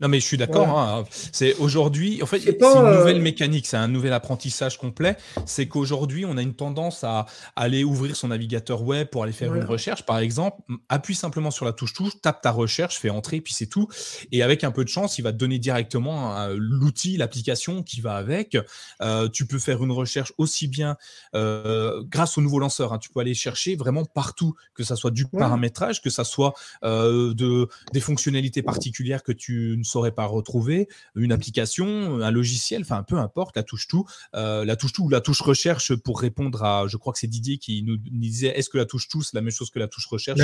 Non, 0.00 0.08
mais 0.08 0.18
je 0.18 0.26
suis 0.26 0.36
d'accord. 0.36 0.68
Hein. 0.76 1.04
C'est 1.10 1.54
aujourd'hui, 1.56 2.20
en 2.22 2.26
fait, 2.26 2.40
c'est 2.40 2.60
une 2.60 2.98
nouvelle 2.98 3.18
euh, 3.18 3.20
mécanique, 3.20 3.66
c'est 3.66 3.76
un 3.76 3.86
nouvel 3.86 4.12
apprentissage 4.12 4.76
complet. 4.76 5.16
C'est 5.46 5.68
qu'aujourd'hui, 5.68 6.24
on 6.26 6.36
a 6.36 6.42
une 6.42 6.54
tendance 6.54 7.04
à 7.04 7.26
aller 7.54 7.84
ouvrir 7.84 8.16
son 8.16 8.28
navigateur 8.28 8.82
web 8.82 9.06
pour 9.08 9.22
aller 9.22 9.32
faire 9.32 9.54
une 9.54 9.64
recherche, 9.64 10.04
par 10.04 10.18
exemple. 10.18 10.62
Appuie 10.88 11.14
simplement 11.14 11.52
sur 11.52 11.64
la 11.64 11.72
touche 11.72 11.92
touche, 11.92 12.20
tape 12.20 12.42
ta 12.42 12.50
recherche, 12.50 12.98
fais 12.98 13.10
entrer, 13.10 13.40
puis 13.40 13.54
c'est 13.54 13.66
tout. 13.66 13.88
Et 14.32 14.42
avec 14.42 14.64
un 14.64 14.72
peu 14.72 14.82
de 14.82 14.88
chance, 14.88 15.18
il 15.18 15.22
va 15.22 15.32
te 15.32 15.38
donner 15.38 15.60
directement 15.60 16.36
euh, 16.38 16.56
l'outil, 16.58 17.16
l'application 17.16 17.84
qui 17.84 18.00
va 18.00 18.16
avec. 18.16 18.58
Euh, 19.00 19.28
tu 19.28 19.46
peux 19.46 19.60
faire 19.60 19.82
une 19.84 19.92
recherche 19.92 20.32
aussi 20.38 20.66
bien 20.66 20.96
grâce 21.32 22.36
au 22.36 22.40
nouveau 22.40 22.58
lanceur. 22.58 22.92
Hein. 22.92 22.98
tu 22.98 23.10
peux 23.10 23.20
aller 23.20 23.34
chercher 23.34 23.76
vraiment 23.76 24.04
partout, 24.04 24.54
que 24.74 24.82
ça 24.82 24.96
soit 24.96 25.10
du 25.10 25.26
paramétrage, 25.26 26.02
que 26.02 26.10
ça 26.10 26.24
soit 26.24 26.54
de 26.82 27.68
des 27.92 28.00
fonctionnalités 28.00 28.62
particulières 28.62 29.22
que 29.22 29.32
tu 29.32 29.83
ne 29.84 29.88
saurait 29.88 30.12
pas 30.12 30.26
retrouver, 30.26 30.88
une 31.14 31.32
application, 31.32 32.20
un 32.20 32.30
logiciel, 32.30 32.82
enfin 32.82 33.02
peu 33.02 33.18
importe, 33.18 33.56
la 33.56 33.62
touche 33.62 33.86
tout, 33.86 34.04
euh, 34.34 34.64
la 34.64 34.76
touche 34.76 34.92
tout 34.92 35.04
ou 35.04 35.08
la 35.08 35.20
touche 35.20 35.40
recherche 35.40 35.94
pour 35.94 36.20
répondre 36.20 36.62
à, 36.62 36.86
je 36.88 36.96
crois 36.96 37.12
que 37.12 37.18
c'est 37.18 37.26
Didier 37.26 37.58
qui 37.58 37.82
nous 37.82 37.96
disait, 37.96 38.48
est-ce 38.58 38.70
que 38.70 38.78
la 38.78 38.86
touche 38.86 39.08
tout 39.08 39.22
c'est 39.22 39.34
la 39.34 39.42
même 39.42 39.52
chose 39.52 39.70
que 39.70 39.78
la 39.78 39.88
touche 39.88 40.06
recherche? 40.06 40.40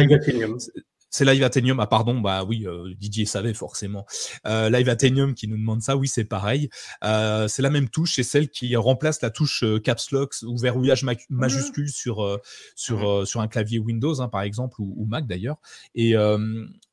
C'est 1.12 1.24
Live 1.24 1.42
Athenium. 1.42 1.80
Ah, 1.80 1.88
pardon, 1.88 2.20
bah 2.20 2.44
oui, 2.44 2.68
euh, 2.68 2.94
Didier 3.00 3.24
savait 3.24 3.52
forcément. 3.52 4.06
Euh, 4.46 4.70
Live 4.70 4.88
Athenium 4.88 5.34
qui 5.34 5.48
nous 5.48 5.56
demande 5.56 5.82
ça, 5.82 5.96
oui, 5.96 6.06
c'est 6.06 6.24
pareil. 6.24 6.70
C'est 7.02 7.62
la 7.62 7.70
même 7.70 7.88
touche, 7.88 8.14
c'est 8.14 8.22
celle 8.22 8.48
qui 8.48 8.76
remplace 8.76 9.20
la 9.20 9.30
touche 9.30 9.64
Caps 9.82 10.12
Lock 10.12 10.34
ou 10.44 10.56
verrouillage 10.56 11.04
majuscule 11.28 11.88
sur, 11.88 12.38
sur, 12.76 13.26
sur 13.26 13.40
un 13.40 13.48
clavier 13.48 13.80
Windows, 13.80 14.20
hein, 14.20 14.28
par 14.28 14.42
exemple, 14.42 14.80
ou, 14.80 14.94
ou 14.96 15.06
Mac 15.06 15.26
d'ailleurs. 15.26 15.56
Et 15.96 16.14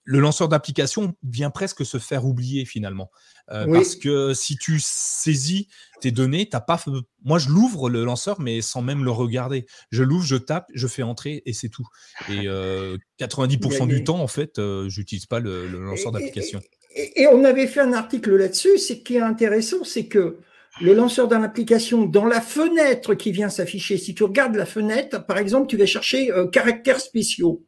le 0.08 0.22
lanceur 0.22 0.48
d'application 0.48 1.16
vient 1.22 1.50
presque 1.50 1.86
se 1.86 1.98
faire 1.98 2.26
oublier 2.26 2.64
finalement. 2.64 3.12
Euh, 3.52 3.66
parce 3.72 3.98
que 3.98 4.34
si 4.34 4.56
tu 4.56 4.80
saisis 4.82 5.68
tes 6.00 6.12
données, 6.12 6.48
t'as 6.48 6.62
pas. 6.62 6.82
Moi, 7.26 7.40
je 7.40 7.50
l'ouvre 7.50 7.90
le 7.90 8.06
lanceur, 8.06 8.40
mais 8.40 8.62
sans 8.62 8.82
même 8.82 9.04
le 9.04 9.12
regarder. 9.12 9.66
Je 9.92 10.04
l'ouvre, 10.04 10.24
je 10.26 10.38
tape, 10.38 10.68
je 10.74 10.88
fais 10.88 11.04
entrer 11.04 11.44
et 11.46 11.52
c'est 11.52 11.68
tout. 11.68 11.86
Et 12.30 12.46
90% 12.46 12.48
euh, 12.48 13.86
du 13.86 14.06
temps, 14.06 14.22
en 14.22 14.28
fait, 14.28 14.60
euh, 14.60 14.88
j'utilise 14.88 15.26
pas 15.26 15.42
le, 15.42 15.68
lanceur 15.68 16.14
d'application. 16.14 16.62
Et, 16.96 17.28
on 17.28 17.44
avait 17.44 17.68
fait 17.68 17.82
un 17.82 17.92
article 17.92 18.38
là-dessus. 18.38 18.78
Ce 18.78 18.94
qui 18.94 19.18
est 19.18 19.22
intéressant, 19.22 19.84
c'est 19.84 20.08
que 20.08 20.38
le 20.80 20.94
lanceur 20.94 21.28
d'une 21.28 21.44
application, 21.44 22.06
dans 22.06 22.26
la 22.26 22.40
fenêtre 22.40 23.14
qui 23.14 23.34
vient 23.34 23.50
s'afficher, 23.50 23.98
si 23.98 24.16
tu 24.16 24.24
regardes 24.24 24.56
la 24.56 24.66
fenêtre, 24.66 25.26
par 25.26 25.38
exemple, 25.38 25.68
tu 25.68 25.76
vas 25.76 25.86
chercher 25.86 26.32
caractères 26.54 27.02
spéciaux. 27.02 27.66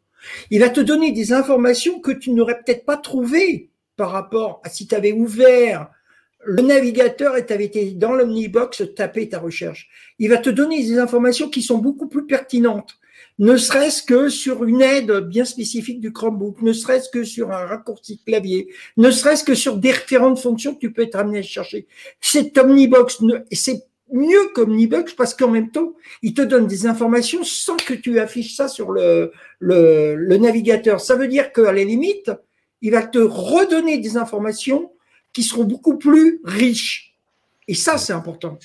Il 0.49 0.59
va 0.59 0.69
te 0.69 0.79
donner 0.79 1.11
des 1.11 1.33
informations 1.33 1.99
que 1.99 2.11
tu 2.11 2.31
n'aurais 2.31 2.59
peut-être 2.59 2.85
pas 2.85 2.97
trouvées 2.97 3.69
par 3.95 4.11
rapport 4.11 4.61
à 4.63 4.69
si 4.69 4.87
tu 4.87 4.95
avais 4.95 5.11
ouvert 5.11 5.89
le 6.45 6.61
navigateur 6.61 7.35
et 7.35 7.45
tu 7.45 7.53
avais 7.53 7.65
été 7.65 7.91
dans 7.91 8.13
l'Omnibox 8.13 8.83
taper 8.95 9.27
ta 9.29 9.39
recherche. 9.39 9.89
Il 10.19 10.29
va 10.29 10.37
te 10.37 10.49
donner 10.49 10.81
des 10.81 10.97
informations 10.97 11.49
qui 11.49 11.61
sont 11.61 11.79
beaucoup 11.79 12.07
plus 12.07 12.25
pertinentes, 12.25 12.99
ne 13.39 13.55
serait-ce 13.55 14.03
que 14.03 14.27
sur 14.27 14.65
une 14.65 14.81
aide 14.81 15.11
bien 15.21 15.45
spécifique 15.45 16.01
du 16.01 16.11
Chromebook, 16.11 16.61
ne 16.61 16.73
serait-ce 16.73 17.09
que 17.09 17.23
sur 17.23 17.51
un 17.51 17.65
raccourci 17.65 18.21
clavier, 18.25 18.67
ne 18.97 19.11
serait-ce 19.11 19.45
que 19.45 19.55
sur 19.55 19.77
différentes 19.77 20.39
fonctions 20.39 20.75
que 20.75 20.79
tu 20.79 20.91
peux 20.91 21.03
être 21.03 21.15
amené 21.15 21.39
à 21.39 21.41
chercher. 21.41 21.87
Cet 22.19 22.57
Omnibox, 22.57 23.19
c'est 23.53 23.88
mieux 24.11 24.49
comme 24.53 24.75
Nibox 24.75 25.13
parce 25.13 25.33
qu'en 25.33 25.49
même 25.49 25.71
temps, 25.71 25.93
il 26.21 26.33
te 26.33 26.41
donne 26.41 26.67
des 26.67 26.85
informations 26.85 27.43
sans 27.43 27.77
que 27.77 27.93
tu 27.93 28.19
affiches 28.19 28.55
ça 28.55 28.67
sur 28.67 28.91
le 28.91 29.31
navigateur. 30.37 30.99
Ça 30.99 31.15
veut 31.15 31.27
dire 31.27 31.51
qu'à 31.51 31.71
la 31.71 31.83
limite, 31.83 32.31
il 32.81 32.91
va 32.91 33.03
te 33.03 33.19
redonner 33.19 33.97
des 33.97 34.17
informations 34.17 34.91
qui 35.33 35.43
seront 35.43 35.65
beaucoup 35.65 35.97
plus 35.97 36.41
riches. 36.43 37.15
Et 37.67 37.75
ça, 37.75 37.97
c'est 37.97 38.13
important. 38.13 38.57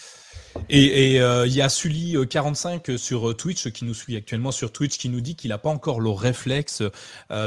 Et 0.69 1.21
euh, 1.21 1.47
il 1.47 1.55
y 1.55 1.63
a 1.63 1.67
Sully45 1.67 2.91
euh, 2.91 2.97
sur 2.97 3.31
euh, 3.31 3.35
Twitch 3.35 3.71
qui 3.71 3.85
nous 3.85 3.95
suit 3.95 4.17
actuellement 4.17 4.53
sur 4.53 4.73
Twitch 4.73 4.99
qui 4.99 5.09
nous 5.09 5.21
dit 5.21 5.35
qu'il 5.37 5.51
n'a 5.51 5.59
pas 5.59 5.69
encore 5.69 6.01
le 6.01 6.11
réflexe 6.11 6.83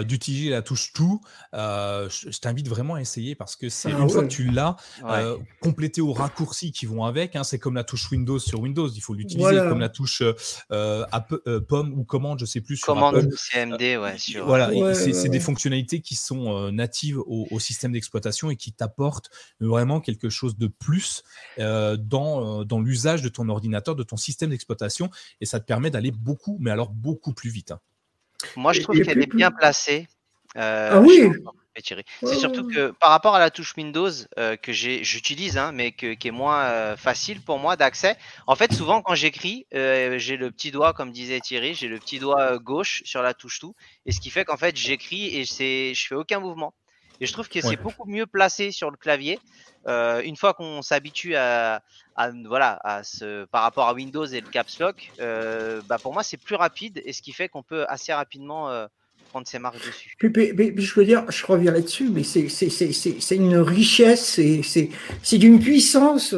d'utiliser 0.06 0.50
la 0.50 0.62
touche 0.62 0.94
tout. 0.94 1.22
je, 1.54 2.40
t'invite 2.40 2.68
vraiment 2.68 2.96
à 2.96 3.02
essayer 3.02 3.36
parce 3.36 3.56
que 3.56 3.70
c'est 3.70 3.92
ah 3.92 4.00
une 4.00 4.10
fois 4.10 4.24
que 4.24 4.28
tu 4.28 4.50
l'as 4.50 4.76
complété 5.62 6.02
aux 6.02 6.14
raccourcis 6.14 6.72
qui 6.72 6.86
vont 6.86 7.04
avec. 7.06 7.36
Hein, 7.36 7.44
c'est 7.44 7.60
comme 7.60 7.76
la 7.76 7.84
touche 7.84 8.12
Windows 8.12 8.40
sur 8.40 8.60
Windows, 8.60 8.88
il 8.88 9.02
faut 9.02 9.14
l'utiliser 9.14 9.58
comme 9.58 9.80
la 9.80 9.90
touche 9.90 10.22
pomme 10.70 11.94
ou 11.98 12.04
commande, 12.04 12.40
je 12.40 12.46
sais 12.46 12.62
plus. 12.62 12.78
Sur 12.78 12.88
commande 12.88 13.16
ou 13.16 13.36
CMD, 13.36 13.98
ouais. 13.98 14.16
Voilà, 14.46 14.94
c'est 14.94 15.30
des 15.30 15.40
fonctionnalités 15.40 16.02
qui 16.02 16.16
sont 16.16 16.72
natives 16.72 17.20
au, 17.20 17.48
au 17.50 17.60
système 17.60 17.94
d'exploitation 17.94 18.50
et 18.50 18.56
qui 18.56 18.72
t'apportent 18.72 19.30
vraiment 19.60 20.02
quelque 20.02 20.30
chose 20.30 20.58
de 20.58 20.68
plus 20.68 21.24
dans 21.58 22.66
dans 22.66 22.80
l'usage 22.80 22.97
de 23.04 23.30
ton 23.30 23.50
ordinateur, 23.50 23.96
de 23.96 24.04
ton 24.04 24.18
système 24.18 24.50
d'exploitation, 24.50 25.10
et 25.42 25.46
ça 25.46 25.60
te 25.60 25.66
permet 25.66 25.90
d'aller 25.90 26.12
beaucoup, 26.12 26.58
mais 26.60 26.72
alors 26.72 26.90
beaucoup 26.90 27.34
plus 27.34 27.50
vite. 27.50 27.72
Hein. 27.72 27.80
Moi, 28.56 28.74
je 28.74 28.82
trouve 28.82 29.00
qu'elle 29.00 29.22
est 29.22 29.36
bien 29.36 29.52
placée. 29.52 30.08
Euh, 30.56 30.90
ah 30.94 31.00
oui. 31.02 31.30
C'est 32.24 32.36
surtout 32.36 32.68
que 32.68 32.90
par 33.00 33.12
rapport 33.12 33.36
à 33.36 33.40
la 33.40 33.52
touche 33.52 33.76
Windows 33.78 34.10
euh, 34.40 34.56
que 34.56 34.72
j'utilise, 34.72 35.60
hein, 35.60 35.72
mais 35.72 35.92
que, 35.92 36.16
qui 36.16 36.30
est 36.30 36.32
moins 36.32 36.64
euh, 36.64 36.98
facile 36.98 37.40
pour 37.40 37.60
moi 37.60 37.76
d'accès. 37.76 38.18
En 38.48 38.56
fait, 38.56 38.74
souvent 38.74 39.04
quand 39.04 39.14
j'écris, 39.14 39.68
j'ai 39.72 40.38
le 40.38 40.50
petit 40.50 40.72
doigt, 40.72 40.94
comme 40.94 41.12
disait 41.12 41.40
Thierry, 41.40 41.76
j'ai 41.76 41.88
le 41.88 42.00
petit 42.00 42.18
doigt 42.18 42.58
gauche 42.58 43.04
sur 43.06 43.22
la 43.22 43.36
touche 43.36 43.60
tout, 43.60 43.76
et 44.08 44.12
ce 44.12 44.20
qui 44.20 44.32
fait 44.32 44.44
qu'en 44.44 44.58
fait 44.58 44.76
j'écris 44.76 45.28
et 45.36 45.46
c'est, 45.46 45.94
je 45.94 46.08
fais 46.08 46.16
aucun 46.16 46.40
mouvement. 46.40 46.74
Et 47.20 47.26
je 47.26 47.34
trouve 47.34 47.50
que 47.50 47.62
c'est 47.62 47.82
beaucoup 47.82 48.08
mieux 48.08 48.26
placé 48.26 48.72
sur 48.72 48.92
le 48.92 48.98
clavier. 48.98 49.40
Euh, 49.88 50.22
une 50.22 50.36
fois 50.36 50.54
qu'on 50.54 50.82
s'habitue 50.82 51.36
à, 51.36 51.82
voilà, 52.46 52.80
à 52.84 53.04
ce, 53.04 53.46
par 53.46 53.64
rapport 53.64 53.88
à 53.88 53.94
Windows 53.94 54.26
et 54.26 54.42
le 54.42 54.50
caps 54.50 54.80
lock, 54.80 55.12
euh, 55.20 55.82
bah 55.88 55.98
pour 56.02 56.14
moi 56.14 56.24
c'est 56.24 56.38
plus 56.38 56.56
rapide 56.56 57.02
et 57.06 57.14
ce 57.14 57.22
qui 57.22 57.32
fait 57.32 57.48
qu'on 57.48 57.64
peut 57.64 57.86
assez 57.88 58.12
rapidement 58.14 58.70
euh, 58.70 58.88
prendre 59.30 59.48
ses 59.48 59.60
marques 59.60 59.86
dessus. 59.86 60.14
je 60.20 60.94
veux 60.94 61.06
dire, 61.06 61.24
je 61.30 61.46
reviens 61.46 61.72
là-dessus, 61.72 62.10
mais 62.10 62.24
c'est 62.24 63.36
une 63.36 63.58
richesse, 63.58 64.40
c'est 65.24 65.38
d'une 65.38 65.60
puissance. 65.60 66.36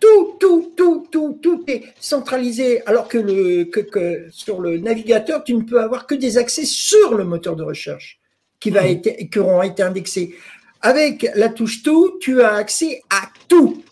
Tout, 0.00 0.36
tout, 0.40 0.72
tout, 0.76 1.06
tout, 1.12 1.38
tout 1.40 1.64
est 1.68 1.84
centralisé, 2.00 2.84
alors 2.86 3.06
que, 3.06 3.18
le, 3.18 3.64
que, 3.64 3.78
que 3.78 4.26
sur 4.32 4.60
le 4.60 4.78
navigateur, 4.78 5.44
tu 5.44 5.54
ne 5.54 5.62
peux 5.62 5.80
avoir 5.80 6.08
que 6.08 6.16
des 6.16 6.38
accès 6.38 6.64
sur 6.64 7.14
le 7.14 7.22
moteur 7.22 7.54
de 7.54 7.62
recherche 7.62 8.18
qui, 8.62 8.70
va 8.70 8.84
mmh. 8.84 8.86
être, 8.86 9.30
qui 9.30 9.38
auront 9.40 9.62
été 9.62 9.82
indexés. 9.82 10.36
Avec 10.80 11.28
la 11.34 11.48
touche 11.48 11.82
tout, 11.82 12.18
tu 12.20 12.42
as 12.42 12.54
accès 12.54 13.02
à 13.10 13.28
tout. 13.48 13.82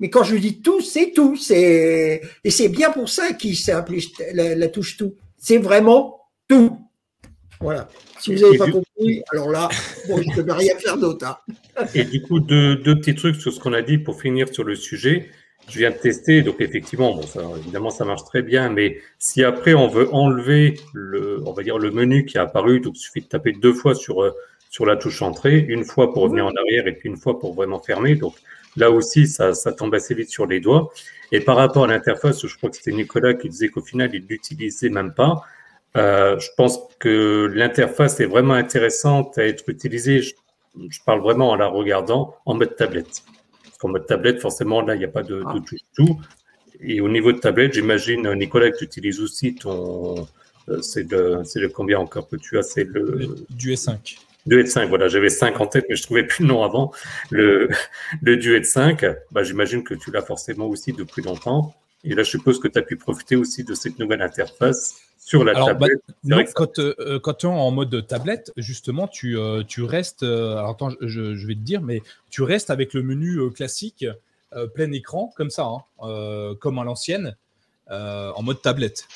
Mais 0.00 0.08
quand 0.08 0.24
je 0.24 0.36
dis 0.36 0.60
tout, 0.60 0.80
c'est 0.80 1.12
tout. 1.12 1.36
C'est 1.36 2.22
et 2.44 2.50
c'est 2.50 2.68
bien 2.68 2.90
pour 2.90 3.08
ça 3.08 3.32
qu'il 3.34 3.56
s'est 3.56 3.72
appelé 3.72 4.02
la, 4.32 4.68
touche 4.68 4.96
tout. 4.96 5.14
C'est 5.36 5.58
vraiment 5.58 6.20
tout. 6.48 6.78
Voilà. 7.60 7.88
Si 8.18 8.34
vous 8.34 8.40
n'avez 8.40 8.58
pas 8.58 8.70
compris, 8.70 9.22
alors 9.32 9.50
là, 9.50 9.68
bon, 10.08 10.22
je 10.22 10.28
ne 10.28 10.42
peux 10.42 10.52
rien 10.52 10.76
faire 10.78 10.96
d'autre. 10.96 11.26
Hein. 11.26 11.84
Et 11.94 12.04
du 12.04 12.22
coup, 12.22 12.40
deux, 12.40 12.76
deux, 12.76 12.98
petits 12.98 13.14
trucs 13.14 13.36
sur 13.36 13.52
ce 13.52 13.60
qu'on 13.60 13.72
a 13.72 13.82
dit 13.82 13.98
pour 13.98 14.20
finir 14.20 14.48
sur 14.48 14.64
le 14.64 14.74
sujet. 14.74 15.30
Je 15.68 15.78
viens 15.78 15.90
de 15.90 15.96
tester, 15.96 16.42
donc 16.42 16.60
effectivement, 16.60 17.14
bon, 17.14 17.22
ça, 17.22 17.42
évidemment, 17.58 17.90
ça 17.90 18.04
marche 18.04 18.24
très 18.24 18.42
bien. 18.42 18.70
Mais 18.70 18.98
si 19.18 19.44
après 19.44 19.74
on 19.74 19.88
veut 19.88 20.12
enlever 20.14 20.80
le, 20.94 21.42
on 21.46 21.52
va 21.52 21.62
dire 21.62 21.78
le 21.78 21.90
menu 21.90 22.24
qui 22.24 22.38
a 22.38 22.42
apparu, 22.42 22.80
donc 22.80 22.96
il 22.96 23.00
suffit 23.00 23.20
de 23.20 23.26
taper 23.26 23.52
deux 23.52 23.72
fois 23.72 23.94
sur 23.94 24.22
euh, 24.22 24.34
sur 24.70 24.84
la 24.86 24.96
touche 24.96 25.22
entrée, 25.22 25.58
une 25.58 25.84
fois 25.84 26.12
pour 26.12 26.24
revenir 26.24 26.46
en 26.46 26.52
arrière 26.54 26.86
et 26.86 26.92
puis 26.92 27.08
une 27.08 27.16
fois 27.16 27.38
pour 27.38 27.54
vraiment 27.54 27.80
fermer. 27.80 28.14
Donc 28.16 28.34
là 28.76 28.90
aussi, 28.90 29.26
ça, 29.26 29.54
ça 29.54 29.72
tombe 29.72 29.94
assez 29.94 30.14
vite 30.14 30.30
sur 30.30 30.46
les 30.46 30.60
doigts. 30.60 30.92
Et 31.32 31.40
par 31.40 31.56
rapport 31.56 31.84
à 31.84 31.86
l'interface, 31.86 32.46
je 32.46 32.56
crois 32.56 32.70
que 32.70 32.76
c'était 32.76 32.92
Nicolas 32.92 33.34
qui 33.34 33.48
disait 33.48 33.68
qu'au 33.68 33.82
final, 33.82 34.10
il 34.14 34.26
l'utilisait 34.28 34.90
même 34.90 35.14
pas. 35.14 35.42
Euh, 35.96 36.38
je 36.38 36.48
pense 36.56 36.80
que 36.98 37.50
l'interface 37.54 38.20
est 38.20 38.26
vraiment 38.26 38.54
intéressante 38.54 39.38
à 39.38 39.44
être 39.44 39.68
utilisée 39.68 40.22
je 40.90 41.00
parle 41.04 41.20
vraiment 41.20 41.50
en 41.50 41.56
la 41.56 41.66
regardant 41.66 42.36
en 42.46 42.54
mode 42.54 42.76
tablette. 42.76 43.22
Qu'en 43.78 43.88
mode 43.88 44.06
tablette, 44.06 44.40
forcément, 44.40 44.82
là, 44.82 44.94
il 44.94 44.98
n'y 44.98 45.04
a 45.04 45.08
pas 45.08 45.22
de, 45.22 45.42
ah. 45.46 45.54
tout. 45.94 46.20
Et 46.80 47.00
au 47.00 47.08
niveau 47.08 47.32
de 47.32 47.38
tablette, 47.38 47.74
j'imagine, 47.74 48.32
Nicolas, 48.34 48.70
que 48.70 48.78
tu 48.78 48.84
utilises 48.84 49.20
aussi 49.20 49.54
ton. 49.54 50.26
Euh, 50.68 50.82
c'est 50.82 51.10
le, 51.10 51.42
le 51.54 51.68
combien 51.68 51.98
encore 51.98 52.28
que 52.28 52.36
tu 52.36 52.58
as? 52.58 52.62
C'est 52.62 52.84
le. 52.84 53.36
Du 53.50 53.72
S5. 53.72 54.18
Du 54.46 54.62
S5, 54.62 54.88
voilà, 54.88 55.08
j'avais 55.08 55.28
5 55.28 55.60
en 55.60 55.66
tête, 55.66 55.84
mais 55.88 55.96
je 55.96 56.02
trouvais 56.02 56.24
plus 56.24 56.42
le 56.42 56.48
nom 56.48 56.62
avant. 56.62 56.92
Le, 57.30 57.68
le 58.22 58.36
Duet 58.36 58.62
5, 58.62 59.04
bah, 59.30 59.42
j'imagine 59.42 59.84
que 59.84 59.94
tu 59.94 60.10
l'as 60.10 60.22
forcément 60.22 60.66
aussi 60.66 60.92
depuis 60.92 61.22
longtemps. 61.22 61.74
Et 62.04 62.14
là, 62.14 62.22
je 62.22 62.30
suppose 62.30 62.60
que 62.60 62.68
tu 62.68 62.78
as 62.78 62.82
pu 62.82 62.96
profiter 62.96 63.36
aussi 63.36 63.64
de 63.64 63.74
cette 63.74 63.98
nouvelle 63.98 64.22
interface 64.22 65.00
sur 65.18 65.44
la 65.44 65.52
bah, 65.52 65.66
tablette. 65.66 66.52
quand, 66.54 66.78
euh, 66.78 67.18
quand 67.18 67.34
tu 67.34 67.46
es 67.46 67.48
en 67.50 67.70
mode 67.70 68.06
tablette, 68.06 68.52
justement, 68.56 69.08
tu, 69.08 69.36
euh, 69.36 69.62
tu 69.62 69.82
restes. 69.82 70.22
alors 70.22 70.70
attends, 70.70 70.90
je, 71.00 71.34
je, 71.34 71.46
vais 71.46 71.54
te 71.54 71.60
dire, 71.60 71.82
mais 71.82 72.02
tu 72.30 72.42
restes 72.42 72.70
avec 72.70 72.94
le 72.94 73.02
menu 73.02 73.50
classique 73.50 74.06
euh, 74.54 74.66
plein 74.66 74.90
écran, 74.92 75.30
comme 75.36 75.50
ça, 75.50 75.66
hein, 75.66 75.82
euh, 76.02 76.54
comme 76.54 76.78
à 76.78 76.84
l'ancienne. 76.84 77.36
Euh, 77.90 78.30
en 78.32 78.42
mode 78.42 78.60
tablette. 78.60 79.08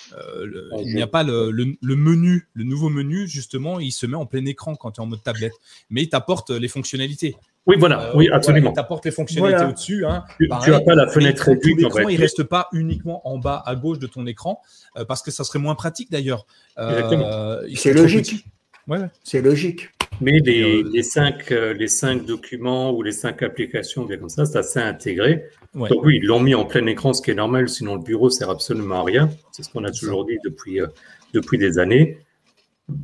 il 0.47 0.95
n'y 0.95 1.03
a 1.03 1.07
pas 1.07 1.23
le, 1.23 1.53
menu, 1.83 2.49
le 2.55 2.65
nouveau 2.65 2.89
menu, 2.89 3.29
justement, 3.29 3.79
il 3.79 3.93
se 3.93 4.07
met 4.07 4.17
en 4.17 4.25
plein 4.25 4.47
écran 4.47 4.77
quand 4.77 4.93
tu 4.93 5.01
es 5.03 5.05
en 5.05 5.07
mode 5.07 5.23
tablette. 5.23 5.53
Mais 5.91 6.03
il 6.03 6.09
t'apporte 6.09 6.49
les 6.49 6.69
fonctionnalités. 6.69 7.37
Oui, 7.67 7.77
voilà, 7.79 8.17
oui, 8.17 8.29
absolument. 8.33 8.71
il 8.71 8.75
t'apporte 8.75 9.05
les 9.05 9.13
fonctionnalités 9.13 9.65
au-dessus. 9.65 10.05
Hein. 10.05 10.25
Tu 10.39 10.49
n'as 10.49 10.81
pas 10.81 10.95
la 10.95 11.07
fenêtre 11.07 11.45
réduite. 11.45 11.79
L'écran, 11.79 12.09
il 12.09 12.17
ne 12.17 12.21
reste 12.21 12.43
pas 12.43 12.69
uniquement 12.73 13.27
en 13.29 13.39
bas 13.39 13.63
à 13.65 13.77
gauche 13.77 13.99
de 13.99 14.07
ton 14.07 14.27
écran, 14.27 14.61
parce 15.07 15.23
que 15.23 15.31
ça 15.31 15.45
serait 15.45 15.59
moins 15.59 15.75
pratique 15.75 16.11
d'ailleurs. 16.11 16.47
C'est 16.77 17.93
logique. 17.93 18.45
Ouais. 18.89 18.99
C'est 19.23 19.43
logique. 19.43 19.91
Mais 20.21 20.39
les, 20.41 20.83
les, 20.83 21.03
cinq, 21.03 21.51
euh, 21.51 21.73
les 21.73 21.89
cinq 21.89 22.25
documents 22.25 22.93
ou 22.93 23.03
les 23.03 23.13
cinq 23.13 23.43
applications, 23.43 24.05
bien 24.05 24.19
comme 24.19 24.29
ça, 24.29 24.45
c'est 24.45 24.59
assez 24.59 24.79
intégré. 24.79 25.47
Donc 25.75 26.05
oui, 26.05 26.21
ils 26.23 26.27
l'ont 26.27 26.41
mis 26.41 26.55
en 26.55 26.65
plein 26.65 26.87
écran, 26.87 27.13
ce 27.13 27.23
qui 27.23 27.31
est 27.31 27.35
normal, 27.35 27.69
sinon 27.69 27.97
le 27.97 28.03
bureau 28.03 28.31
sert 28.31 28.51
absolument 28.51 29.01
à 29.01 29.05
rien. 29.05 29.31
C'est 29.51 29.63
ce 29.63 29.71
qu'on 29.71 29.85
a 29.85 29.91
toujours 29.91 30.27
dit 30.27 30.39
depuis, 30.45 30.81
euh, 30.81 30.87
depuis 31.33 31.59
des 31.59 31.79
années. 31.79 32.19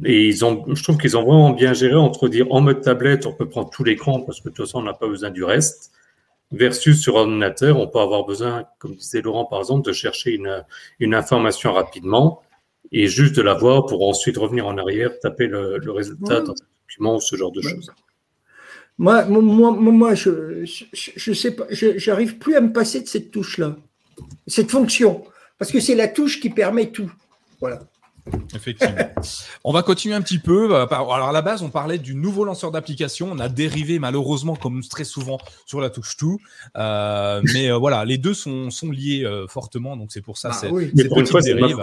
Et 0.05 0.27
ils 0.27 0.45
ont, 0.45 0.65
je 0.75 0.83
trouve 0.83 0.99
qu'ils 0.99 1.17
ont 1.17 1.23
vraiment 1.23 1.51
bien 1.51 1.73
géré 1.73 1.95
entre 1.95 2.29
dire 2.29 2.47
en 2.51 2.61
mode 2.61 2.83
tablette, 2.83 3.27
on 3.27 3.33
peut 3.33 3.49
prendre 3.49 3.71
tout 3.71 3.85
l'écran 3.85 4.21
parce 4.21 4.41
que 4.41 4.49
de 4.49 4.55
toute 4.55 4.67
façon, 4.67 4.81
on 4.81 4.83
n'a 4.83 4.93
pas 4.93 5.09
besoin 5.09 5.31
du 5.31 5.45
reste. 5.45 5.93
Versus 6.51 7.03
sur 7.03 7.17
ordinateur, 7.17 7.79
on 7.79 7.87
peut 7.87 7.99
avoir 7.99 8.25
besoin, 8.25 8.65
comme 8.79 8.95
disait 8.95 9.21
Laurent 9.21 9.45
par 9.45 9.59
exemple, 9.59 9.87
de 9.87 9.93
chercher 9.93 10.33
une, 10.33 10.65
une 10.99 11.15
information 11.15 11.75
rapidement 11.75 12.43
et 12.91 13.07
juste 13.07 13.37
de 13.37 13.43
la 13.43 13.55
voir 13.55 13.85
pour 13.85 14.09
ensuite 14.09 14.39
revenir 14.39 14.67
en 14.67 14.79
arrière, 14.79 15.19
taper 15.21 15.47
le, 15.47 15.77
le 15.79 15.93
résultat 15.93 16.41
dans 16.41 17.21
ce 17.21 17.37
genre 17.37 17.53
de 17.53 17.61
choses. 17.61 17.93
Moi, 18.97 19.27
moi, 19.27 19.71
moi 19.71 20.15
je, 20.15 20.65
je, 20.65 21.33
sais 21.33 21.53
pas, 21.53 21.67
j'arrive 21.71 22.39
plus 22.39 22.57
à 22.57 22.61
me 22.61 22.73
passer 22.73 23.01
de 23.01 23.07
cette 23.07 23.31
touche-là, 23.31 23.77
cette 24.47 24.71
fonction, 24.71 25.23
parce 25.59 25.71
que 25.71 25.81
c'est 25.81 25.95
la 25.95 26.09
touche 26.09 26.41
qui 26.41 26.51
permet 26.51 26.91
tout. 26.91 27.13
Voilà. 27.61 27.81
Effectivement. 28.55 28.97
on 29.65 29.73
va 29.73 29.83
continuer 29.83 30.15
un 30.15 30.23
petit 30.23 30.39
peu. 30.39 30.75
Euh, 30.75 30.87
alors 30.87 31.29
à 31.29 31.33
la 31.33 31.43
base, 31.43 31.63
on 31.63 31.71
parlait 31.71 31.99
du 31.99 32.15
nouveau 32.15 32.45
lanceur 32.45 32.71
d'application. 32.71 33.29
On 33.31 33.39
a 33.39 33.49
dérivé 33.49 33.99
malheureusement, 33.99 34.57
comme 34.57 34.83
très 34.83 35.05
souvent, 35.05 35.39
sur 35.67 35.81
la 35.81 35.91
touche 35.91 36.17
tout. 36.17 36.39
Euh, 36.77 37.41
mais 37.55 37.71
euh, 37.71 37.77
voilà, 37.77 38.05
les 38.05 38.19
deux 38.19 38.35
sont, 38.35 38.71
sont 38.71 38.91
liés 38.91 39.27
fortement, 39.49 39.97
donc 39.97 40.13
c'est 40.13 40.23
pour 40.23 40.39
ça. 40.39 40.51
Ah, 40.53 40.57
c'est 40.59 40.71
oui. 40.71 40.91
petite 40.93 41.45
dérive. 41.45 41.79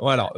Voilà. 0.00 0.30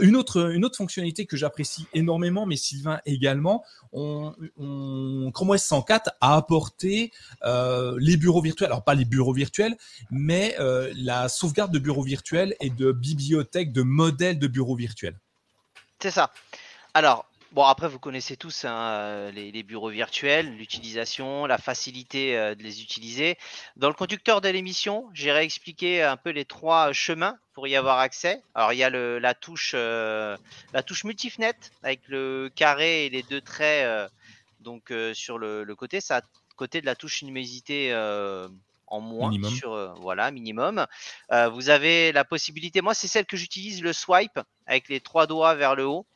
une 0.00 0.16
autre 0.16 0.52
une 0.52 0.64
autre 0.64 0.76
fonctionnalité 0.76 1.26
que 1.26 1.36
j'apprécie 1.36 1.86
énormément, 1.94 2.46
mais 2.46 2.56
Sylvain 2.56 3.00
également, 3.06 3.64
on, 3.92 4.34
on, 4.56 5.30
Chrome 5.32 5.50
OS 5.50 5.62
104 5.62 6.10
a 6.20 6.36
apporté 6.36 7.12
les 7.44 8.16
bureaux 8.16 8.42
virtuels? 8.42 8.66
Alors 8.68 8.84
pas 8.84 8.94
les 8.94 9.04
bureaux 9.04 9.32
virtuels, 9.32 9.76
mais 10.10 10.56
la 10.96 11.28
sauvegarde 11.28 11.72
de 11.72 11.78
bureaux 11.78 12.02
virtuels 12.02 12.54
et 12.60 12.70
de 12.70 12.92
bibliothèques 12.92 13.72
de 13.72 13.82
modèles 13.82 14.38
de 14.38 14.46
bureau 14.46 14.76
virtuel. 14.76 15.18
C'est 16.00 16.10
ça. 16.10 16.30
Alors, 16.94 17.26
bon, 17.52 17.64
après, 17.64 17.88
vous 17.88 17.98
connaissez 17.98 18.36
tous 18.36 18.64
hein, 18.64 18.76
euh, 18.76 19.30
les, 19.30 19.62
bureaux 19.62 19.90
virtuels, 19.90 20.56
l'utilisation, 20.56 21.46
la 21.46 21.58
facilité 21.58 22.36
euh, 22.36 22.54
de 22.54 22.62
les 22.62 22.82
utiliser. 22.82 23.36
Dans 23.76 23.88
le 23.88 23.94
conducteur 23.94 24.40
de 24.40 24.48
l'émission, 24.48 25.08
j'ai 25.12 25.32
réexpliqué 25.32 26.02
un 26.02 26.16
peu 26.16 26.30
les 26.30 26.44
trois 26.44 26.92
chemins 26.92 27.38
pour 27.54 27.66
y 27.66 27.76
avoir 27.76 27.98
accès. 27.98 28.42
Alors, 28.54 28.72
il 28.72 28.78
y 28.78 28.84
a 28.84 28.90
le, 28.90 29.18
la 29.18 29.34
touche, 29.34 29.72
euh, 29.74 30.36
la 30.72 30.82
touche 30.82 31.04
multifenêtre 31.04 31.68
avec 31.82 32.00
le 32.08 32.50
carré 32.54 33.06
et 33.06 33.10
les 33.10 33.22
deux 33.22 33.40
traits 33.40 34.10
donc 34.60 34.92
sur 35.14 35.38
le, 35.38 35.64
côté. 35.74 36.00
Ça, 36.00 36.22
côté 36.56 36.80
de 36.80 36.86
la 36.86 36.94
touche 36.94 37.22
luminosité 37.22 37.92
en 38.90 39.00
moins 39.00 39.30
sur 39.48 39.72
euh, 39.72 39.92
voilà 40.00 40.30
minimum. 40.30 40.86
Euh, 41.32 41.48
vous 41.48 41.70
avez 41.70 42.12
la 42.12 42.24
possibilité, 42.24 42.80
moi 42.80 42.94
c'est 42.94 43.08
celle 43.08 43.26
que 43.26 43.36
j'utilise, 43.36 43.82
le 43.82 43.92
swipe 43.92 44.40
avec 44.66 44.88
les 44.88 45.00
trois 45.00 45.26
doigts 45.26 45.54
vers 45.54 45.74
le 45.74 45.86
haut. 45.86 46.06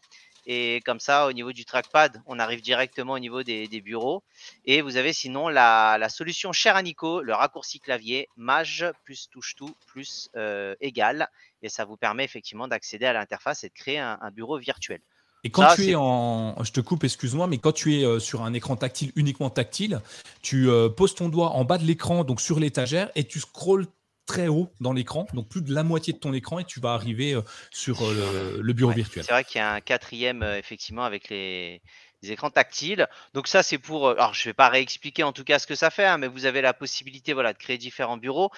Et 0.46 0.80
comme 0.84 1.00
ça, 1.00 1.26
au 1.26 1.32
niveau 1.32 1.52
du 1.52 1.64
trackpad, 1.64 2.22
on 2.26 2.38
arrive 2.38 2.60
directement 2.60 3.14
au 3.14 3.18
niveau 3.18 3.42
des, 3.42 3.80
bureaux. 3.80 4.22
Et 4.64 4.82
vous 4.82 4.96
avez 4.96 5.12
sinon 5.12 5.48
la, 5.48 6.08
solution 6.08 6.52
chère 6.52 6.76
à 6.76 6.82
Nico, 6.82 7.22
le 7.22 7.34
raccourci 7.34 7.80
clavier 7.80 8.28
Mage 8.36 8.86
plus 9.04 9.28
touche 9.30 9.54
tout 9.54 9.74
plus 9.86 10.30
euh, 10.36 10.74
égal. 10.80 11.28
Et 11.62 11.68
ça 11.68 11.84
vous 11.84 11.96
permet 11.96 12.24
effectivement 12.24 12.68
d'accéder 12.68 13.06
à 13.06 13.12
l'interface 13.12 13.64
et 13.64 13.68
de 13.68 13.74
créer 13.74 13.98
un 13.98 14.30
bureau 14.32 14.58
virtuel. 14.58 15.00
Et 15.44 15.50
quand 15.50 15.74
tu 15.74 15.90
es 15.90 15.94
en, 15.96 16.62
je 16.62 16.70
te 16.70 16.80
coupe, 16.80 17.02
excuse-moi, 17.02 17.48
mais 17.48 17.58
quand 17.58 17.72
tu 17.72 17.98
es 17.98 18.04
euh, 18.04 18.20
sur 18.20 18.42
un 18.42 18.52
écran 18.52 18.76
tactile, 18.76 19.10
uniquement 19.16 19.50
tactile, 19.50 20.00
tu 20.40 20.70
euh, 20.70 20.88
poses 20.88 21.16
ton 21.16 21.28
doigt 21.28 21.50
en 21.50 21.64
bas 21.64 21.78
de 21.78 21.84
l'écran, 21.84 22.22
donc 22.22 22.40
sur 22.40 22.60
l'étagère, 22.60 23.10
et 23.16 23.24
tu 23.24 23.40
scrolles 23.40 23.86
très 24.26 24.48
haut 24.48 24.72
dans 24.80 24.92
l'écran, 24.92 25.26
donc 25.32 25.48
plus 25.48 25.62
de 25.62 25.74
la 25.74 25.82
moitié 25.82 26.12
de 26.12 26.18
ton 26.18 26.32
écran, 26.32 26.58
et 26.58 26.64
tu 26.64 26.80
vas 26.80 26.92
arriver 26.92 27.34
euh, 27.34 27.42
sur 27.70 28.00
le, 28.00 28.72
bureau 28.72 28.92
virtuel. 28.92 29.24
C'est 29.24 29.32
vrai 29.32 29.44
qu'il 29.44 29.58
y 29.58 29.62
a 29.62 29.72
un 29.72 29.80
quatrième, 29.80 30.42
effectivement, 30.42 31.04
avec 31.04 31.28
les, 31.28 31.82
écrans 32.22 32.50
tactiles. 32.50 33.08
Donc 33.34 33.48
ça, 33.48 33.62
c'est 33.62 33.78
pour. 33.78 34.10
Alors, 34.10 34.32
je 34.32 34.42
ne 34.42 34.50
vais 34.50 34.54
pas 34.54 34.68
réexpliquer 34.68 35.24
en 35.24 35.32
tout 35.32 35.42
cas 35.42 35.58
ce 35.58 35.66
que 35.66 35.74
ça 35.74 35.90
fait, 35.90 36.06
hein, 36.06 36.18
mais 36.18 36.28
vous 36.28 36.46
avez 36.46 36.60
la 36.60 36.72
possibilité, 36.72 37.32
voilà, 37.32 37.52
de 37.52 37.58
créer 37.58 37.78
différents 37.78 38.16
bureaux. 38.16 38.50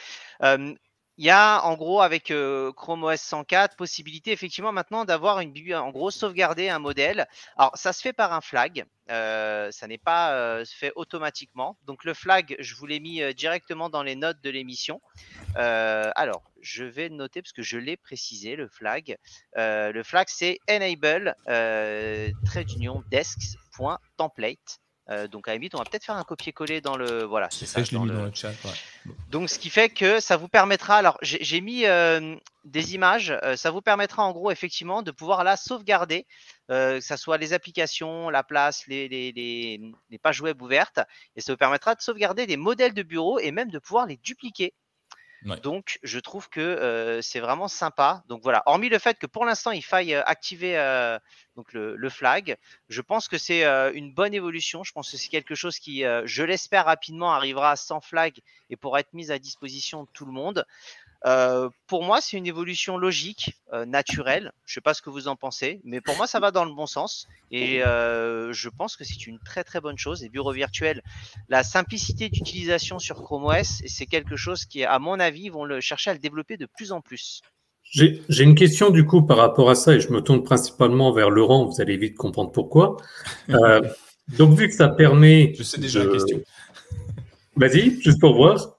Il 1.17 1.25
y 1.25 1.31
a 1.31 1.65
en 1.65 1.77
gros 1.77 2.01
avec 2.01 2.33
euh, 2.33 2.73
Chrome 2.73 3.05
OS 3.05 3.21
104 3.21 3.77
possibilité 3.77 4.33
effectivement 4.33 4.73
maintenant 4.73 5.05
d'avoir 5.05 5.39
une 5.39 5.53
en 5.75 5.91
gros 5.91 6.11
sauvegarder 6.11 6.69
un 6.69 6.81
modèle. 6.81 7.29
Alors 7.57 7.77
ça 7.77 7.93
se 7.93 8.01
fait 8.01 8.13
par 8.13 8.33
un 8.33 8.41
flag, 8.41 8.85
euh, 9.11 9.71
ça 9.71 9.87
n'est 9.87 9.99
pas 9.99 10.35
euh, 10.35 10.65
fait 10.65 10.93
automatiquement. 10.97 11.77
Donc 11.85 12.05
le 12.05 12.15
flag, 12.15 12.57
je 12.59 12.75
vous 12.75 12.87
l'ai 12.87 13.01
mis 13.01 13.23
directement 13.35 13.91
dans 13.91 14.03
les 14.03 14.17
notes 14.17 14.41
de 14.43 14.51
l'émission. 14.51 15.01
alors 15.55 16.43
je 16.61 16.85
vais 16.85 17.11
noter 17.11 17.43
parce 17.43 17.53
que 17.53 17.63
je 17.63 17.77
l'ai 17.77 17.97
précisé 17.97 18.57
le 18.57 18.69
flag. 18.69 19.17
le 19.57 20.03
flag 20.03 20.27
c'est 20.29 20.59
enable 20.69 21.35
trait 21.47 22.65
d'union 22.65 23.03
desks.template. 23.11 24.81
Euh, 25.11 25.29
donc 25.29 25.49
à 25.49 25.51
la 25.51 25.57
limite, 25.57 25.75
on 25.75 25.79
va 25.79 25.85
peut-être 25.85 26.05
faire 26.05 26.17
un 26.17 26.25
copier-coller 26.25 26.81
dans 26.81 26.97
le. 26.97 27.25
Voilà, 27.25 27.49
c'est 27.51 27.67
ça. 27.67 27.83
Je 27.83 27.91
l'ai 27.91 27.99
mis 27.99 28.09
dans 28.09 28.25
le 28.25 28.33
chat. 28.35 28.53
Donc 29.29 29.51
ce 29.51 29.59
qui 29.59 29.69
fait 29.69 29.91
que 29.91 30.19
ça 30.21 30.37
vous 30.37 30.49
permettra. 30.49 30.97
Alors 30.97 31.19
j'ai 31.21 31.61
mis 31.61 31.85
euh, 31.85 32.37
des 32.65 32.95
images. 32.95 33.35
Euh, 33.43 33.57
ça 33.57 33.71
vous 33.71 33.83
permettra 33.83 34.25
en 34.25 34.33
gros 34.33 34.51
effectivement 34.51 35.03
de 35.03 35.11
pouvoir 35.11 35.45
la 35.45 35.57
sauvegarder, 35.57 36.27
que 36.69 37.01
ce 37.01 37.17
soit 37.17 37.37
les 37.37 37.53
applications, 37.53 38.31
la 38.31 38.43
place, 38.43 38.87
les, 38.87 39.09
les, 39.09 39.33
les, 39.33 39.81
les 40.09 40.19
pages 40.19 40.41
web 40.41 40.61
ouvertes, 40.63 41.01
et 41.37 41.43
ça 41.43 41.53
vous 41.53 41.59
permettra 41.59 41.95
de 41.95 42.01
sauvegarder 42.01 42.47
des 42.47 42.57
modèles 42.57 42.95
de 42.95 43.03
bureau 43.03 43.39
et 43.39 43.51
même 43.51 43.71
de 43.71 43.79
pouvoir 43.79 44.07
les 44.07 44.17
dupliquer. 44.17 44.73
Donc, 45.63 45.99
je 46.03 46.19
trouve 46.19 46.49
que 46.49 47.21
c'est 47.23 47.41
vraiment 47.41 47.69
sympa. 47.69 48.23
Donc 48.29 48.43
voilà, 48.43 48.63
hormis 48.67 48.89
le 48.89 48.99
fait 48.99 49.19
que 49.19 49.27
pour 49.27 49.45
l'instant 49.45 49.73
il 49.73 49.85
faille 49.85 50.15
activer 50.15 50.75
donc 51.57 51.73
le, 51.73 52.09
flag, 52.09 52.57
je 52.89 53.01
pense 53.01 53.29
que 53.29 53.39
c'est 53.39 53.65
une 53.95 54.13
bonne 54.13 54.35
évolution. 54.35 54.85
Je 54.85 54.93
pense 54.93 55.11
que 55.11 55.17
c'est 55.17 55.29
quelque 55.29 55.55
chose 55.55 55.79
qui, 55.79 56.03
je 56.25 56.43
l'espère 56.43 56.87
rapidement, 56.87 57.33
arrivera 57.33 57.77
sans 57.77 58.01
flag 58.01 58.41
et 58.71 58.77
pourra 58.77 59.01
être 59.01 59.13
mis 59.13 59.31
à 59.31 59.39
disposition 59.39 60.05
de 60.05 60.09
tout 60.13 60.25
le 60.25 60.33
monde. 60.33 60.65
Euh, 61.25 61.71
pour 61.87 62.05
moi, 62.05 62.21
c'est 62.21 62.37
une 62.37 62.47
évolution 62.47 62.99
logique, 62.99 63.55
euh, 63.73 63.87
naturelle. 63.87 64.53
Je 64.67 64.73
ne 64.73 64.75
sais 64.75 64.81
pas 64.83 64.93
ce 64.93 65.01
que 65.01 65.09
vous 65.09 65.27
en 65.27 65.37
pensez, 65.37 65.81
mais 65.85 66.01
pour 66.01 66.17
moi, 66.17 66.27
ça 66.27 66.39
va 66.39 66.51
dans 66.51 66.65
le 66.65 66.75
bon 66.75 66.87
sens. 66.87 67.27
Et 67.51 67.83
euh, 67.83 68.53
je 68.53 68.69
pense 68.69 68.97
que 68.97 69.05
c'est 69.05 69.27
une 69.27 69.39
très 69.39 69.65
très 69.65 69.81
bonne 69.81 69.97
chose. 69.97 70.23
Les 70.23 70.29
bureaux 70.29 70.53
virtuels, 70.53 71.03
la 71.49 71.63
simplicité 71.63 72.29
d'utilisation 72.29 72.99
sur 72.99 73.23
Chrome 73.23 73.47
OS, 73.47 73.83
c'est 73.87 74.07
quelque 74.07 74.37
chose 74.37 74.67
qui, 74.67 74.85
à 74.85 74.99
mon 74.99 75.19
avis, 75.19 75.49
vont 75.49 75.65
le 75.65 75.81
chercher 75.81 76.11
à 76.11 76.13
le 76.13 76.19
développer 76.19 76.59
de 76.59 76.67
plus 76.67 76.93
en 76.93 77.01
plus. 77.01 77.41
J'ai 77.85 78.43
une 78.43 78.55
question 78.55 78.91
du 78.91 79.07
coup 79.07 79.23
par 79.23 79.37
rapport 79.37 79.71
à 79.71 79.75
ça, 79.75 79.95
et 79.95 80.01
je 80.01 80.11
me 80.11 80.21
tourne 80.21 80.43
principalement 80.43 81.13
vers 81.13 81.31
Laurent. 81.31 81.67
Vous 81.67 81.81
allez 81.81 81.97
vite 81.97 82.17
comprendre 82.17 82.51
pourquoi. 82.51 82.97
donc, 83.49 84.59
vu 84.59 84.69
que 84.69 84.75
ça 84.75 84.89
permet. 84.89 85.55
Je 85.57 85.63
sais 85.63 85.81
déjà 85.81 86.05
la 86.05 86.13
question. 86.13 86.43
Vas-y, 87.57 88.01
juste 88.03 88.21
pour 88.21 88.35
voir. 88.35 88.74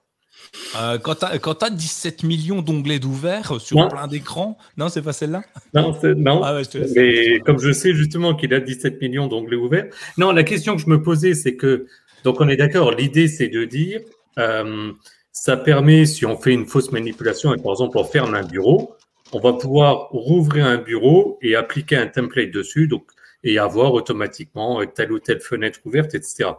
Euh, 0.77 0.97
quand 0.97 1.15
tu 1.15 1.65
as, 1.65 1.69
17 1.69 2.23
millions 2.23 2.61
d'onglets 2.61 2.99
d'ouvert 2.99 3.59
sur 3.59 3.87
plein 3.87 4.07
d'écrans, 4.07 4.57
non, 4.77 4.89
c'est 4.89 5.01
pas 5.01 5.13
celle-là? 5.13 5.43
Non, 5.73 5.97
non. 6.17 6.41
Ah 6.43 6.61
mais 6.95 7.39
comme 7.45 7.59
je 7.59 7.71
sais 7.71 7.93
justement 7.93 8.35
qu'il 8.35 8.53
a 8.53 8.59
17 8.59 9.01
millions 9.01 9.27
d'onglets 9.27 9.55
ouverts. 9.55 9.87
Non, 10.17 10.31
la 10.31 10.43
question 10.43 10.75
que 10.75 10.81
je 10.81 10.89
me 10.89 11.01
posais, 11.01 11.33
c'est 11.33 11.55
que, 11.55 11.85
donc 12.23 12.41
on 12.41 12.47
est 12.49 12.57
d'accord, 12.57 12.91
l'idée 12.91 13.27
c'est 13.27 13.47
de 13.47 13.65
dire, 13.65 14.01
euh, 14.39 14.91
ça 15.31 15.57
permet, 15.57 16.05
si 16.05 16.25
on 16.25 16.37
fait 16.37 16.53
une 16.53 16.65
fausse 16.65 16.91
manipulation 16.91 17.53
et 17.53 17.61
par 17.61 17.71
exemple 17.71 17.97
on 17.97 18.03
ferme 18.03 18.35
un 18.35 18.43
bureau, 18.43 18.95
on 19.31 19.39
va 19.39 19.53
pouvoir 19.53 20.09
rouvrir 20.11 20.65
un 20.65 20.77
bureau 20.77 21.37
et 21.41 21.55
appliquer 21.55 21.97
un 21.97 22.07
template 22.07 22.51
dessus. 22.51 22.87
Donc, 22.87 23.05
et 23.45 23.59
avoir 23.59 23.93
automatiquement 23.93 24.83
telle 24.87 25.11
ou 25.11 25.19
telle 25.19 25.39
fenêtre 25.39 25.79
ouverte, 25.85 26.15
etc. 26.15 26.49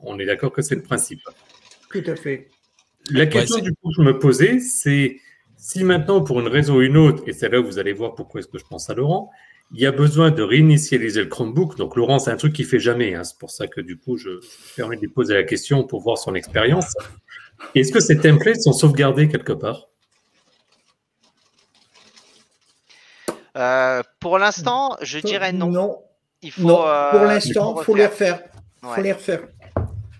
on 0.00 0.18
est 0.18 0.26
d'accord 0.26 0.52
que 0.52 0.62
c'est 0.62 0.76
le 0.76 0.82
principe. 0.82 1.20
Tout 1.90 2.04
à 2.06 2.14
fait. 2.14 2.48
La 3.10 3.26
question 3.26 3.58
du 3.58 3.72
coup 3.72 3.88
que 3.88 3.94
je 3.96 4.02
me 4.02 4.18
posais, 4.18 4.58
c'est 4.60 5.16
si 5.56 5.84
maintenant, 5.84 6.22
pour 6.22 6.40
une 6.40 6.48
raison 6.48 6.76
ou 6.76 6.80
une 6.80 6.96
autre, 6.96 7.22
et 7.26 7.32
c'est 7.32 7.48
là 7.48 7.60
où 7.60 7.64
vous 7.64 7.78
allez 7.78 7.92
voir 7.92 8.14
pourquoi 8.14 8.40
est-ce 8.40 8.48
que 8.48 8.58
je 8.58 8.64
pense 8.64 8.88
à 8.88 8.94
Laurent, 8.94 9.30
il 9.72 9.80
y 9.80 9.86
a 9.86 9.92
besoin 9.92 10.30
de 10.30 10.42
réinitialiser 10.42 11.20
le 11.20 11.28
Chromebook. 11.28 11.76
Donc, 11.76 11.96
Laurent, 11.96 12.18
c'est 12.18 12.30
un 12.30 12.36
truc 12.36 12.54
qu'il 12.54 12.64
fait 12.64 12.80
jamais. 12.80 13.14
Hein. 13.14 13.24
C'est 13.24 13.38
pour 13.38 13.50
ça 13.50 13.68
que 13.68 13.80
du 13.80 13.96
coup, 13.98 14.16
je, 14.16 14.30
me 14.30 14.40
permets 14.76 14.96
de 14.96 15.02
lui 15.02 15.08
poser 15.08 15.34
la 15.34 15.44
question 15.44 15.84
pour 15.84 16.00
voir 16.00 16.18
son 16.18 16.34
expérience. 16.34 16.94
Est-ce 17.74 17.92
que 17.92 18.00
ces 18.00 18.18
templates 18.18 18.62
sont 18.62 18.72
sauvegardés 18.72 19.28
quelque 19.28 19.52
part? 19.52 19.88
Euh, 23.56 24.02
Pour 24.18 24.38
l'instant, 24.38 24.96
je 25.02 25.18
dirais 25.18 25.52
non. 25.52 25.68
Non. 25.68 26.02
Il 26.42 26.50
faut, 26.52 26.62
pour 26.62 26.86
euh, 26.86 27.26
l'instant, 27.26 27.76
il 27.78 27.84
faut 27.84 27.94
les 27.94 28.06
refaire. 28.06 28.42
Il 28.82 28.88
faut 28.88 29.02
les 29.02 29.12
refaire 29.12 29.40
faut 29.40 29.42
les 29.42 29.42
refaire, 29.42 29.42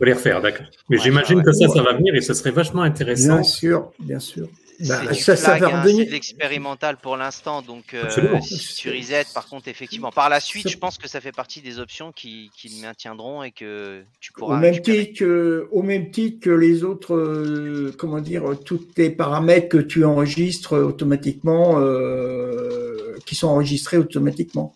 d'accord. 0.00 0.66
Mais 0.88 0.98
j'imagine 0.98 1.42
que 1.42 1.52
ça, 1.52 1.68
ça 1.68 1.82
va 1.82 1.94
venir 1.94 2.14
et 2.14 2.20
ce 2.20 2.34
serait 2.34 2.50
vachement 2.50 2.82
intéressant. 2.82 3.34
Bien 3.34 3.42
sûr, 3.42 3.92
bien 3.98 4.20
sûr. 4.20 4.48
Bah, 4.88 5.12
ça, 5.12 5.36
ça 5.36 5.58
va 5.58 5.66
hein, 5.66 5.82
revenir. 5.82 6.06
C'est 6.06 6.12
l'expérimental 6.12 6.96
pour 6.96 7.16
l'instant, 7.16 7.60
donc 7.60 7.92
euh, 7.92 8.08
si 8.40 8.76
tu 8.76 8.90
reset, 8.90 9.26
par 9.34 9.46
contre, 9.46 9.68
effectivement, 9.68 10.10
par 10.10 10.30
la 10.30 10.40
suite, 10.40 10.68
je 10.68 10.78
pense 10.78 10.96
que 10.96 11.06
ça 11.06 11.20
fait 11.20 11.32
partie 11.32 11.60
des 11.60 11.78
options 11.78 12.12
qui, 12.12 12.50
qui 12.56 12.80
maintiendront 12.80 13.42
et 13.42 13.50
que 13.50 14.02
tu 14.20 14.32
pourras. 14.32 14.56
Au 14.56 14.58
même, 14.58 14.80
titre 14.80 15.18
que, 15.18 15.68
au 15.70 15.82
même 15.82 16.10
titre 16.10 16.40
que 16.40 16.50
les 16.50 16.82
autres, 16.82 17.14
euh, 17.14 17.94
comment 17.98 18.20
dire, 18.20 18.44
tous 18.64 18.78
tes 18.78 19.10
paramètres 19.10 19.68
que 19.68 19.78
tu 19.78 20.04
enregistres 20.04 20.72
automatiquement, 20.72 21.78
euh, 21.78 23.16
qui 23.26 23.34
sont 23.34 23.48
enregistrés 23.48 23.98
automatiquement. 23.98 24.74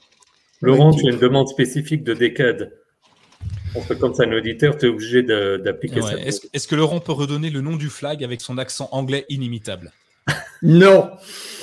Laurent, 0.61 0.93
tu 0.93 1.07
as 1.09 1.13
une 1.13 1.19
demande 1.19 1.49
spécifique 1.49 2.05
de 2.05 2.13
décade 2.13 2.73
comme 3.99 4.15
c'est 4.15 4.25
un 4.25 4.33
auditeur, 4.33 4.77
tu 4.77 4.87
es 4.87 4.89
obligé 4.89 5.23
d'appliquer 5.23 6.03
ça. 6.03 6.15
Est-ce 6.19 6.69
que 6.69 6.75
Laurent 6.75 7.01
peut 7.01 7.13
redonner 7.13 7.51
le 7.51 7.61
nom 7.61 7.77
du 7.77 7.91
flag 7.91 8.23
avec 8.25 8.41
son 8.41 8.59
accent 8.59 8.89
anglais 8.93 9.27
inimitable? 9.29 9.93
Non. 10.63 11.11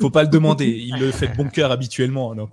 faut 0.00 0.10
pas 0.10 0.22
le 0.22 0.28
demander. 0.28 0.66
Il 0.66 0.98
le 0.98 1.10
fait 1.10 1.28
de 1.28 1.36
bon 1.36 1.48
cœur 1.48 1.70
habituellement. 1.70 2.34
Donc 2.34 2.50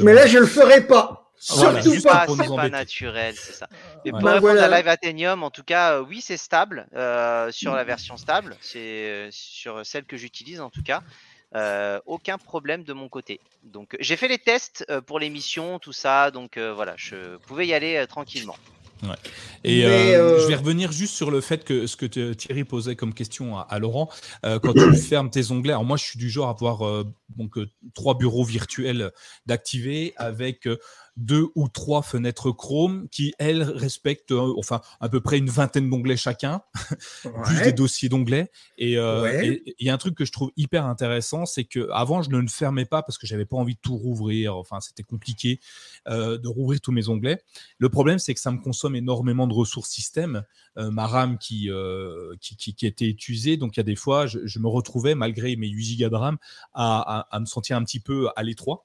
Mais 0.00 0.14
là, 0.14 0.26
je 0.26 0.38
le 0.38 0.46
ferai 0.46 0.86
pas. 0.86 1.26
Surtout 1.38 2.02
pas. 2.02 2.26
C'est 2.26 2.56
pas 2.56 2.68
naturel, 2.68 3.34
c'est 3.36 3.52
ça. 3.52 3.68
Mais 4.04 4.10
pour 4.10 4.22
répondre 4.22 4.60
à 4.60 4.68
Live 4.68 4.88
Athenium, 4.88 5.42
en 5.42 5.50
tout 5.50 5.62
cas, 5.62 5.92
euh, 5.92 6.04
oui, 6.08 6.20
c'est 6.20 6.38
stable 6.38 6.86
euh, 6.96 7.52
sur 7.52 7.74
la 7.74 7.84
version 7.84 8.16
stable. 8.16 8.56
C'est 8.60 8.78
euh, 8.78 9.28
sur 9.30 9.84
celle 9.84 10.04
que 10.04 10.16
j'utilise 10.16 10.60
en 10.60 10.70
tout 10.70 10.82
cas. 10.82 11.02
Euh, 11.56 12.00
aucun 12.04 12.36
problème 12.36 12.84
de 12.84 12.92
mon 12.92 13.08
côté. 13.08 13.40
Donc 13.64 13.96
j'ai 13.98 14.16
fait 14.16 14.28
les 14.28 14.36
tests 14.36 14.84
euh, 14.90 15.00
pour 15.00 15.18
l'émission, 15.18 15.78
tout 15.78 15.92
ça, 15.92 16.30
donc 16.30 16.58
euh, 16.58 16.74
voilà, 16.74 16.94
je 16.98 17.38
pouvais 17.46 17.66
y 17.66 17.72
aller 17.72 18.04
tranquillement. 18.06 18.56
Et 19.64 19.82
je 19.82 20.46
vais 20.46 20.54
revenir 20.54 20.92
juste 20.92 21.14
sur 21.14 21.30
le 21.30 21.40
fait 21.40 21.64
que 21.64 21.86
ce 21.86 21.96
que 21.96 22.06
Thierry 22.32 22.64
posait 22.64 22.96
comme 22.96 23.14
question 23.14 23.58
à, 23.58 23.78
Laurent, 23.78 24.10
quand 24.42 24.72
tu 24.72 24.96
fermes 25.08 25.30
tes 25.30 25.50
onglets, 25.50 25.72
alors 25.72 25.84
moi 25.84 25.96
je 25.96 26.04
suis 26.04 26.18
du 26.18 26.30
genre 26.30 26.48
à 26.48 26.50
avoir 26.50 27.04
donc 27.36 27.58
trois 27.94 28.16
bureaux 28.16 28.44
virtuels 28.44 29.12
d'activer 29.44 30.14
avec 30.16 30.66
deux 31.16 31.46
ou 31.54 31.68
trois 31.68 32.02
fenêtres 32.02 32.50
Chrome 32.50 33.08
qui, 33.10 33.34
elles, 33.38 33.62
respectent 33.62 34.32
euh, 34.32 34.52
enfin 34.58 34.82
à 35.00 35.08
peu 35.08 35.20
près 35.20 35.38
une 35.38 35.48
vingtaine 35.48 35.88
d'onglets 35.88 36.16
chacun, 36.16 36.62
plus 37.44 37.62
des 37.62 37.72
dossiers 37.72 38.08
d'onglets. 38.08 38.50
Euh, 38.80 39.42
et 39.42 39.62
il 39.78 39.86
y 39.86 39.90
a 39.90 39.94
un 39.94 39.98
truc 39.98 40.14
que 40.14 40.24
je 40.24 40.32
trouve 40.32 40.50
hyper 40.56 40.84
intéressant, 40.84 41.46
c'est 41.46 41.64
que 41.64 41.88
avant 41.92 42.22
je 42.22 42.30
ne 42.30 42.38
le 42.38 42.48
fermais 42.48 42.84
pas 42.84 43.02
parce 43.02 43.18
que 43.18 43.26
j'avais 43.26 43.46
pas 43.46 43.56
envie 43.56 43.74
de 43.74 43.80
tout 43.80 43.96
rouvrir. 43.96 44.56
Enfin, 44.56 44.80
c'était 44.80 45.02
compliqué 45.02 45.60
euh, 46.08 46.36
de 46.38 46.48
rouvrir 46.48 46.80
tous 46.80 46.92
mes 46.92 47.08
onglets. 47.08 47.42
Le 47.78 47.88
problème, 47.88 48.18
c'est 48.18 48.34
que 48.34 48.40
ça 48.40 48.50
me 48.50 48.58
consomme 48.58 48.94
énormément 48.94 49.46
de 49.46 49.54
ressources 49.54 49.90
système. 49.90 50.42
ma 50.76 51.06
RAM 51.06 51.38
qui, 51.38 51.70
qui, 52.40 52.74
qui, 52.74 52.86
était 52.86 53.06
utilisée, 53.06 53.56
donc 53.56 53.76
il 53.76 53.78
y 53.78 53.80
a 53.80 53.84
des 53.84 53.96
fois, 53.96 54.26
je, 54.26 54.58
me 54.58 54.68
retrouvais 54.68 55.14
malgré 55.14 55.56
mes 55.56 55.68
8 55.68 55.96
Go 55.98 56.08
de 56.08 56.14
RAM 56.14 56.36
à, 56.74 57.26
à 57.30 57.40
me 57.40 57.46
sentir 57.46 57.76
un 57.76 57.84
petit 57.84 58.00
peu 58.00 58.28
à 58.36 58.42
l'étroit 58.42 58.84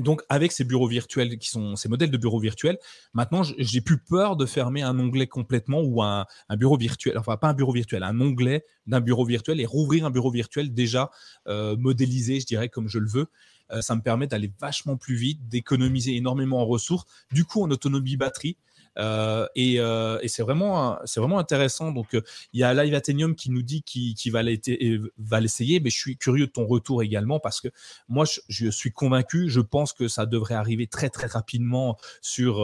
donc, 0.00 0.22
avec 0.28 0.52
ces 0.52 0.64
bureaux 0.64 0.88
virtuels 0.88 1.38
qui 1.38 1.48
sont 1.48 1.76
ces 1.76 1.88
modèles 1.88 2.10
de 2.10 2.16
bureaux 2.16 2.40
virtuels, 2.40 2.78
maintenant, 3.12 3.42
j'ai 3.42 3.80
plus 3.80 3.98
peur 3.98 4.36
de 4.36 4.44
fermer 4.46 4.82
un 4.82 4.98
onglet 4.98 5.26
complètement 5.26 5.80
ou 5.80 6.02
un, 6.02 6.26
bureau 6.56 6.76
virtuel, 6.76 7.16
enfin 7.18 7.36
pas 7.36 7.48
un 7.48 7.54
bureau 7.54 7.72
virtuel, 7.72 8.02
un 8.02 8.20
onglet 8.20 8.64
d'un 8.86 9.00
bureau 9.00 9.24
virtuel 9.24 9.60
et 9.60 9.66
rouvrir 9.66 10.04
un 10.04 10.10
bureau 10.10 10.30
virtuel 10.30 10.74
déjà 10.74 11.10
euh, 11.46 11.76
modélisé, 11.76 12.40
je 12.40 12.46
dirais, 12.46 12.68
comme 12.68 12.88
je 12.88 12.98
le 12.98 13.08
veux. 13.08 13.26
Euh, 13.70 13.80
ça 13.80 13.94
me 13.94 14.02
permet 14.02 14.26
d'aller 14.26 14.52
vachement 14.60 14.96
plus 14.96 15.14
vite, 15.14 15.48
d'économiser 15.48 16.16
énormément 16.16 16.60
en 16.60 16.66
ressources, 16.66 17.06
du 17.32 17.44
coup 17.44 17.62
en 17.62 17.70
autonomie 17.70 18.16
batterie. 18.16 18.56
Euh, 18.98 19.46
et, 19.54 19.80
euh, 19.80 20.18
et 20.22 20.28
c'est 20.28 20.42
vraiment, 20.42 20.98
vraiment 21.16 21.38
intéressant. 21.38 21.92
Donc, 21.92 22.14
euh, 22.14 22.22
il 22.52 22.60
y 22.60 22.64
a 22.64 22.74
Live 22.74 22.94
Athenium 22.94 23.34
qui 23.34 23.50
nous 23.50 23.62
dit 23.62 23.82
qu'il 23.82 24.32
va 24.32 24.42
l'essayer, 24.42 25.80
mais 25.80 25.90
je 25.90 25.98
suis 25.98 26.16
curieux 26.16 26.46
de 26.46 26.52
ton 26.52 26.66
retour 26.66 27.02
également 27.02 27.40
parce 27.40 27.60
que 27.60 27.68
moi, 28.08 28.24
je, 28.48 28.70
suis 28.70 28.92
convaincu. 28.92 29.48
Je 29.48 29.60
pense 29.60 29.92
que 29.92 30.08
ça 30.08 30.26
devrait 30.26 30.54
arriver 30.54 30.86
très 30.86 31.10
très 31.10 31.26
rapidement 31.26 31.96
sur 32.20 32.54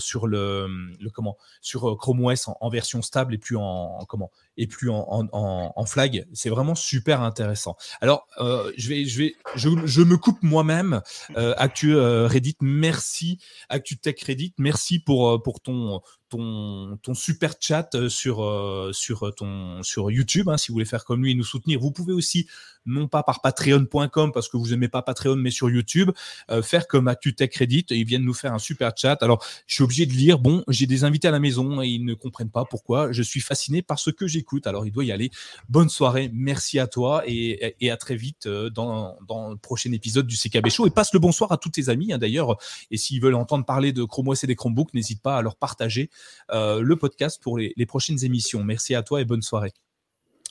sur 0.00 0.26
le, 0.26 0.68
comment 1.12 1.36
sur 1.60 1.96
Chrome 1.96 2.24
OS 2.24 2.48
en, 2.48 2.68
version 2.68 3.02
stable 3.02 3.34
et 3.34 3.38
plus 3.38 3.56
en, 3.56 3.98
comment 4.08 4.30
et 4.56 4.66
plus 4.66 4.90
en, 4.90 5.06
en, 5.08 5.72
en 5.74 5.86
flag. 5.86 6.26
C'est 6.32 6.50
vraiment 6.50 6.74
super 6.74 7.22
intéressant. 7.22 7.76
Alors, 8.00 8.26
je 8.38 8.88
vais 8.88 9.04
je 9.04 9.18
vais 9.18 9.36
je, 9.56 10.02
me 10.02 10.16
coupe 10.16 10.42
moi-même. 10.42 11.00
Actu 11.36 11.96
Reddit, 11.96 12.56
merci 12.60 13.38
ActuTech 13.68 14.20
Reddit, 14.22 14.54
merci 14.58 14.98
pour 14.98 15.42
pour 15.42 15.60
ton 15.60 15.77
on, 15.82 16.00
ton, 16.28 16.98
super 17.14 17.54
chat 17.60 17.94
euh, 17.94 18.08
sur, 18.08 18.44
euh, 18.44 18.90
sur, 18.92 19.34
ton, 19.34 19.82
sur 19.82 20.10
YouTube, 20.10 20.48
hein, 20.48 20.56
si 20.56 20.68
vous 20.68 20.74
voulez 20.74 20.84
faire 20.84 21.04
comme 21.04 21.22
lui 21.22 21.32
et 21.32 21.34
nous 21.34 21.44
soutenir. 21.44 21.80
Vous 21.80 21.90
pouvez 21.90 22.12
aussi 22.12 22.46
non 22.88 23.06
pas 23.06 23.22
par 23.22 23.40
patreon.com 23.40 24.32
parce 24.32 24.48
que 24.48 24.56
vous 24.56 24.72
aimez 24.72 24.88
pas 24.88 25.02
Patreon, 25.02 25.36
mais 25.36 25.50
sur 25.50 25.70
YouTube, 25.70 26.10
euh, 26.50 26.62
faire 26.62 26.88
comme 26.88 27.06
ActuTech 27.08 27.52
Credit, 27.52 27.86
ils 27.90 28.04
viennent 28.04 28.24
nous 28.24 28.34
faire 28.34 28.52
un 28.54 28.58
super 28.58 28.92
chat. 28.96 29.22
Alors, 29.22 29.44
je 29.66 29.74
suis 29.74 29.84
obligé 29.84 30.06
de 30.06 30.12
lire. 30.12 30.38
Bon, 30.38 30.64
j'ai 30.68 30.86
des 30.86 31.04
invités 31.04 31.28
à 31.28 31.30
la 31.30 31.40
maison 31.40 31.82
et 31.82 31.88
ils 31.88 32.04
ne 32.04 32.14
comprennent 32.14 32.50
pas 32.50 32.64
pourquoi. 32.64 33.12
Je 33.12 33.22
suis 33.22 33.40
fasciné 33.40 33.82
par 33.82 33.98
ce 33.98 34.10
que 34.10 34.26
j'écoute. 34.26 34.66
Alors, 34.66 34.86
il 34.86 34.92
doit 34.92 35.04
y 35.04 35.12
aller. 35.12 35.30
Bonne 35.68 35.88
soirée. 35.88 36.30
Merci 36.32 36.78
à 36.78 36.86
toi 36.86 37.22
et, 37.26 37.76
et 37.80 37.90
à 37.90 37.96
très 37.96 38.16
vite 38.16 38.46
euh, 38.46 38.70
dans, 38.70 39.16
le 39.50 39.56
prochain 39.56 39.92
épisode 39.92 40.26
du 40.26 40.36
CKB 40.36 40.68
Show. 40.68 40.86
Et 40.86 40.90
passe 40.90 41.12
le 41.12 41.20
bonsoir 41.20 41.52
à 41.52 41.58
tous 41.58 41.70
tes 41.70 41.88
amis, 41.88 42.12
hein, 42.12 42.18
d'ailleurs. 42.18 42.56
Et 42.90 42.96
s'ils 42.96 43.20
veulent 43.20 43.34
entendre 43.34 43.64
parler 43.64 43.92
de 43.92 44.04
Chrome 44.04 44.28
OS 44.28 44.44
et 44.44 44.46
des 44.46 44.56
Chromebooks, 44.56 44.94
n'hésite 44.94 45.22
pas 45.22 45.36
à 45.36 45.42
leur 45.42 45.56
partager 45.56 46.10
euh, 46.10 46.17
le 46.50 46.94
podcast 46.94 47.40
pour 47.42 47.58
les, 47.58 47.86
prochaines 47.86 48.24
émissions. 48.24 48.64
Merci 48.64 48.94
à 48.94 49.02
toi 49.02 49.20
et 49.20 49.24
bonne 49.24 49.42
soirée. 49.42 49.72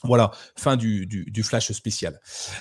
Voilà, 0.04 0.30
fin 0.56 0.76
du, 0.76 1.06
du, 1.06 1.42
flash 1.42 1.72
spécial. 1.72 2.20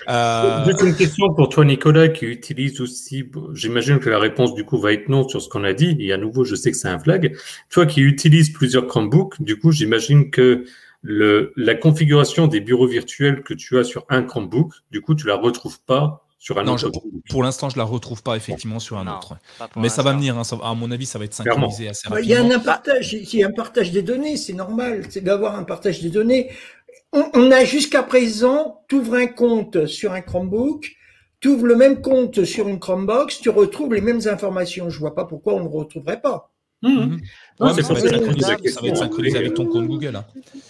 Euh... 0.10 0.66
Juste 0.66 0.82
une 0.82 0.96
question 0.96 1.32
pour 1.36 1.50
toi, 1.50 1.66
Nicolas, 1.66 2.08
qui 2.08 2.26
utilise 2.26 2.82
aussi, 2.82 3.30
j'imagine 3.54 4.00
que 4.00 4.10
la 4.10 4.18
réponse 4.18 4.56
du 4.56 4.64
coup 4.64 4.80
va 4.80 4.92
être 4.92 5.08
non 5.08 5.28
sur 5.28 5.40
ce 5.40 5.48
qu'on 5.48 5.64
a 5.64 5.74
dit, 5.74 5.96
et 6.00 6.12
à 6.14 6.18
nouveau, 6.18 6.44
je 6.46 6.56
sais 6.56 6.72
que 6.72 6.78
c'est 6.78 6.88
un 6.88 6.98
flag. 6.98 7.38
Toi 7.70 7.86
qui 7.86 8.02
utilises 8.02 8.52
plusieurs 8.52 8.88
Chromebooks, 8.88 9.40
du 9.40 9.60
coup, 9.60 9.72
j'imagine 9.72 10.32
que 10.32 10.66
la 11.04 11.76
configuration 11.76 12.48
des 12.48 12.60
bureaux 12.60 12.88
virtuels 12.88 13.44
que 13.44 13.54
tu 13.54 13.78
as 13.78 13.84
sur 13.84 14.06
un 14.10 14.24
Chromebook, 14.24 14.74
du 14.90 15.02
coup, 15.02 15.14
tu 15.14 15.28
la 15.28 15.36
retrouves 15.36 15.80
pas 15.84 16.27
sur 16.40 16.60
un 16.60 16.64
non, 16.64 16.76
autre. 16.76 17.02
pour 17.30 17.44
l'instant, 17.44 17.70
je 17.70 17.78
la 17.78 17.84
retrouve 17.84 18.22
pas 18.22 18.36
effectivement 18.36 18.80
sur 18.80 18.98
un 18.98 19.08
autre. 19.08 19.38
Mais 19.76 19.90
ça 19.90 20.04
va 20.04 20.14
venir, 20.14 20.38
hein, 20.38 20.44
à 20.64 20.74
mon 20.74 20.92
avis, 20.92 21.06
ça 21.06 21.18
va 21.18 21.26
être 21.26 21.34
synchronisé 21.34 21.90
assez 21.90 22.08
rapidement. 22.08 22.24
Il 22.24 22.30
y 22.30 22.54
a 22.54 22.56
un 22.56 22.60
partage, 22.60 23.14
il 23.14 23.36
y 23.36 23.44
a 23.44 23.48
un 23.48 23.52
partage 23.52 23.92
des 23.92 24.04
données, 24.04 24.38
c'est 24.38 24.54
normal, 24.54 25.06
c'est 25.10 25.22
d'avoir 25.22 25.56
un 25.56 25.64
partage 25.64 26.02
des 26.02 26.10
données 26.10 26.52
on, 27.12 27.52
a 27.52 27.64
jusqu'à 27.64 28.04
présent, 28.04 28.84
tu 28.88 28.96
ouvres 28.96 29.16
un 29.16 29.28
compte 29.28 29.86
sur 29.86 30.14
un 30.14 30.22
Chromebook, 30.22 30.92
tu 31.40 31.50
ouvres 31.50 31.68
le 31.68 31.76
même 31.76 32.02
compte 32.02 32.44
sur 32.46 32.68
une 32.68 32.80
Chromebox, 32.80 33.40
tu 33.40 33.50
retrouves 33.50 33.94
les 33.94 34.02
mêmes 34.02 34.22
informations. 34.26 34.90
Je 34.90 35.00
vois 35.00 35.16
pas 35.16 35.26
pourquoi 35.26 35.54
on 35.54 35.64
ne 35.64 35.70
retrouverait 35.70 36.22
pas. 36.22 36.52
Mmh. 36.84 37.18
ça, 37.58 37.66
va 37.66 37.80
être 37.80 38.96
synchronisé 38.96 39.38
avec 39.38 39.56
ton 39.56 39.66
compte 39.66 39.88
Google. 39.88 40.16
Hein. 40.16 40.26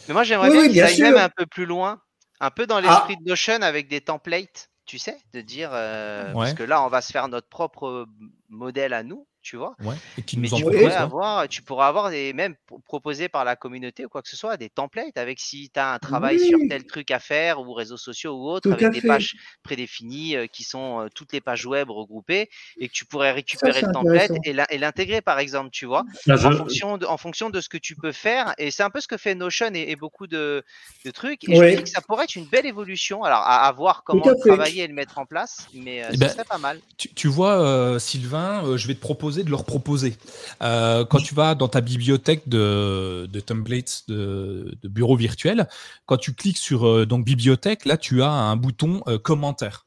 Mais 0.07 0.13
moi, 0.13 0.23
j'aimerais 0.23 0.51
bien 0.51 0.69
qu'ils 0.69 0.81
aillent 0.81 1.01
même 1.01 1.17
un 1.17 1.29
peu 1.29 1.45
plus 1.45 1.65
loin, 1.65 1.99
un 2.39 2.49
peu 2.49 2.65
dans 2.65 2.79
l'esprit 2.79 3.15
ah. 3.17 3.23
de 3.23 3.29
Notion 3.29 3.61
avec 3.61 3.89
des 3.89 4.01
templates, 4.01 4.69
tu 4.87 4.97
sais, 4.97 5.17
de 5.33 5.41
dire, 5.41 5.69
euh, 5.73 6.33
parce 6.33 6.53
que 6.53 6.63
là, 6.63 6.83
on 6.83 6.87
va 6.87 7.01
se 7.01 7.11
faire 7.11 7.27
notre 7.27 7.49
propre 7.49 8.07
modèle 8.49 8.93
à 8.93 9.03
nous, 9.03 9.27
tu 9.47 9.55
vois. 9.55 9.75
et 10.17 10.23
qui 10.23 10.37
nous 10.37 10.49
tu 10.49 10.61
pourrais 10.61 10.93
avoir, 10.93 11.47
tu 11.47 11.61
pourras 11.61 11.87
avoir 11.87 12.09
des 12.09 12.33
même 12.33 12.55
proposés 12.85 13.29
par 13.29 13.45
la 13.45 13.55
communauté 13.55 14.05
ou 14.05 14.09
quoi 14.09 14.21
que 14.21 14.27
ce 14.27 14.35
soit 14.35 14.57
des 14.57 14.69
templates 14.69 15.17
avec 15.17 15.39
si 15.39 15.69
tu 15.73 15.79
as 15.79 15.93
un 15.93 15.99
travail 15.99 16.37
sur 16.37 16.59
tel 16.69 16.85
truc 16.85 17.11
à 17.11 17.19
faire 17.19 17.61
ou 17.61 17.71
réseaux 17.71 17.95
sociaux 17.95 18.33
ou 18.33 18.49
autres 18.49 18.69
avec 18.69 18.91
des 18.91 19.01
pages 19.01 19.35
prédéfinies 19.63 20.35
euh, 20.35 20.47
qui 20.47 20.63
sont 20.65 20.99
euh, 20.99 21.07
toutes 21.15 21.31
les 21.31 21.39
pages 21.39 21.65
web 21.65 21.89
regroupées 21.89 22.49
et 22.77 22.89
que 22.89 22.93
tu 22.93 23.05
pourrais 23.05 23.31
récupérer 23.31 23.81
le 23.81 23.91
template 23.93 24.31
et 24.43 24.77
l'intégrer 24.77 25.21
par 25.21 25.39
exemple, 25.39 25.69
tu 25.71 25.85
vois, 25.85 26.03
en, 26.29 26.37
fonction 26.51 26.97
de, 26.97 27.05
en 27.05 27.17
fonction 27.17 27.49
de 27.49 27.61
ce 27.61 27.69
que 27.69 27.77
tu 27.77 27.95
peux 27.95 28.11
faire 28.11 28.53
et 28.57 28.69
c'est 28.69 28.83
un 28.83 28.89
peu 28.89 28.99
ce 28.99 29.07
que 29.07 29.15
fait 29.15 29.33
Notion 29.33 29.71
et, 29.73 29.95
beaucoup 29.95 30.27
de, 30.27 30.65
de, 31.05 31.11
trucs 31.11 31.47
et 31.47 31.55
je 31.55 31.61
me 31.61 31.75
dis 31.77 31.83
que 31.83 31.89
ça 31.89 32.01
pourrait 32.01 32.25
être 32.25 32.35
une 32.35 32.45
belle 32.45 32.65
évolution. 32.65 33.23
Alors 33.23 33.43
à, 33.45 33.71
voir 33.71 34.03
comment 34.03 34.25
travailler 34.45 34.83
et 34.83 34.87
le 34.87 34.93
mettre 34.93 35.19
en 35.19 35.25
place 35.25 35.67
mais 35.73 36.03
euh, 36.03 36.07
eh 36.09 36.15
ce 36.15 36.19
ben, 36.19 36.29
serait 36.29 36.43
pas 36.43 36.57
mal. 36.57 36.81
Tu, 36.97 37.27
vois 37.29 37.97
Sylvain, 37.99 38.75
je 38.75 38.87
vais 38.87 38.95
te 38.95 38.99
proposer 38.99 39.36
de 39.43 39.49
leur 39.49 39.65
proposer. 39.65 40.15
Euh, 40.61 41.05
quand 41.05 41.19
tu 41.19 41.35
vas 41.35 41.55
dans 41.55 41.67
ta 41.67 41.81
bibliothèque 41.81 42.47
de, 42.47 43.27
templates 43.45 44.03
de, 44.07 44.77
bureau 44.83 45.15
virtuel, 45.15 45.67
quand 46.05 46.17
tu 46.17 46.33
cliques 46.33 46.57
sur 46.57 46.87
euh, 46.87 47.05
donc 47.05 47.25
bibliothèque, 47.25 47.85
là 47.85 47.97
tu 47.97 48.21
as 48.23 48.29
un 48.29 48.55
bouton 48.55 49.01
euh, 49.07 49.17
commentaire. 49.17 49.85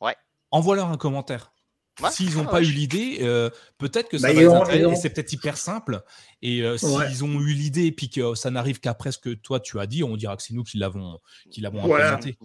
Ouais. 0.00 0.16
Envoie-leur 0.50 0.88
un 0.88 0.96
commentaire. 0.96 1.52
S'ils 2.10 2.36
n'ont 2.36 2.46
pas 2.46 2.62
eu 2.62 2.70
l'idée, 2.72 3.18
peut-être 3.76 4.08
que 4.08 4.16
ça 4.16 4.28
bah, 4.28 4.34
va 4.34 4.40
les 4.40 4.46
intéresser. 4.46 5.02
C'est 5.02 5.10
peut-être 5.10 5.32
hyper 5.34 5.58
simple. 5.58 6.02
Et 6.40 6.64
s'ils 6.78 7.22
ont 7.22 7.40
eu 7.40 7.52
l'idée 7.52 7.84
et 7.84 7.92
puis 7.92 8.08
que 8.08 8.34
ça 8.34 8.50
n'arrive 8.50 8.80
qu'après 8.80 9.12
ce 9.12 9.18
que 9.18 9.28
toi 9.34 9.60
tu 9.60 9.78
as 9.78 9.86
dit, 9.86 10.02
on 10.02 10.16
dira 10.16 10.34
que 10.36 10.42
c'est 10.42 10.54
nous 10.54 10.64
qui 10.64 10.78
l'avons 10.78 11.18
qui 11.50 11.60
l'avons 11.60 11.84
implémenté. 11.84 12.38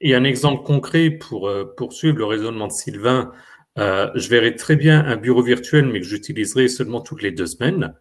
et, 0.00 0.14
un, 0.14 0.24
exemple 0.24 0.64
concret 0.64 1.10
pour 1.10 1.52
poursuivre 1.76 2.16
le 2.16 2.24
raisonnement 2.24 2.68
de 2.68 2.72
Sylvain 2.72 3.32
euh, 3.80 4.10
je 4.14 4.28
verrais 4.28 4.54
très 4.56 4.76
bien 4.76 5.04
un 5.04 5.16
bureau 5.16 5.42
virtuel, 5.42 5.86
mais 5.86 6.00
que 6.00 6.06
j'utiliserai 6.06 6.68
seulement 6.68 7.00
toutes 7.00 7.22
les 7.22 7.30
deux 7.30 7.46
semaines, 7.46 7.94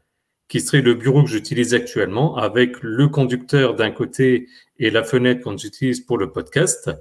qui 0.50 0.60
serait 0.60 0.82
le 0.82 0.94
bureau 0.94 1.24
que 1.24 1.30
j'utilise 1.30 1.74
actuellement, 1.74 2.36
avec 2.36 2.82
le 2.82 3.08
conducteur 3.08 3.76
d'un 3.76 3.92
côté 3.92 4.48
et 4.78 4.90
la 4.90 5.04
fenêtre 5.04 5.42
qu'on 5.42 5.56
utilise 5.56 6.02
pour 6.02 6.18
le 6.18 6.32
podcast. 6.32 6.92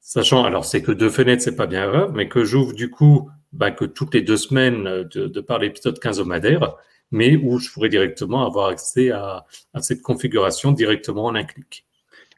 Sachant, 0.00 0.44
alors 0.44 0.64
c'est 0.64 0.82
que 0.82 0.92
deux 0.92 1.10
fenêtres, 1.10 1.42
c'est 1.42 1.56
pas 1.56 1.66
bien 1.66 1.86
grave, 1.86 2.12
mais 2.14 2.28
que 2.28 2.42
j'ouvre 2.44 2.72
du 2.72 2.90
coup 2.90 3.28
bah, 3.52 3.70
que 3.70 3.84
toutes 3.84 4.14
les 4.14 4.22
deux 4.22 4.36
semaines 4.36 4.84
de, 4.84 5.26
de 5.26 5.40
par 5.40 5.58
l'épisode 5.58 5.98
quinzomadaire, 5.98 6.74
mais 7.10 7.36
où 7.36 7.58
je 7.58 7.70
pourrais 7.70 7.90
directement 7.90 8.46
avoir 8.46 8.68
accès 8.68 9.10
à, 9.10 9.44
à 9.74 9.82
cette 9.82 10.00
configuration 10.00 10.72
directement 10.72 11.26
en 11.26 11.34
un 11.34 11.44
clic. 11.44 11.86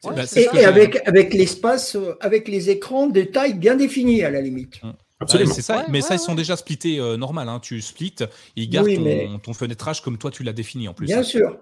Bah, 0.02 0.24
et, 0.36 0.64
avec, 0.64 1.00
avec 1.08 1.32
l'espace, 1.32 1.96
euh, 1.96 2.14
avec 2.20 2.48
les 2.48 2.68
écrans 2.68 3.06
de 3.06 3.22
taille 3.22 3.54
bien 3.54 3.74
définie 3.74 4.22
à 4.22 4.30
la 4.30 4.42
limite. 4.42 4.80
Hum 4.82 4.94
c'est 5.26 5.62
ça. 5.62 5.86
mais 5.88 6.00
ça, 6.00 6.14
ils 6.14 6.20
sont 6.20 6.34
déjà 6.34 6.56
splittés 6.56 6.98
euh, 6.98 7.16
normal. 7.16 7.48
Hein. 7.48 7.60
Tu 7.60 7.80
splits, 7.80 8.16
ils 8.56 8.68
gardent 8.68 8.94
ton, 8.94 9.38
ton, 9.38 9.54
fenêtrage 9.54 10.02
comme 10.02 10.18
toi 10.18 10.30
tu 10.30 10.42
l'as 10.42 10.52
défini 10.52 10.88
en 10.88 10.94
plus. 10.94 11.06
Bien 11.06 11.22
sûr. 11.22 11.58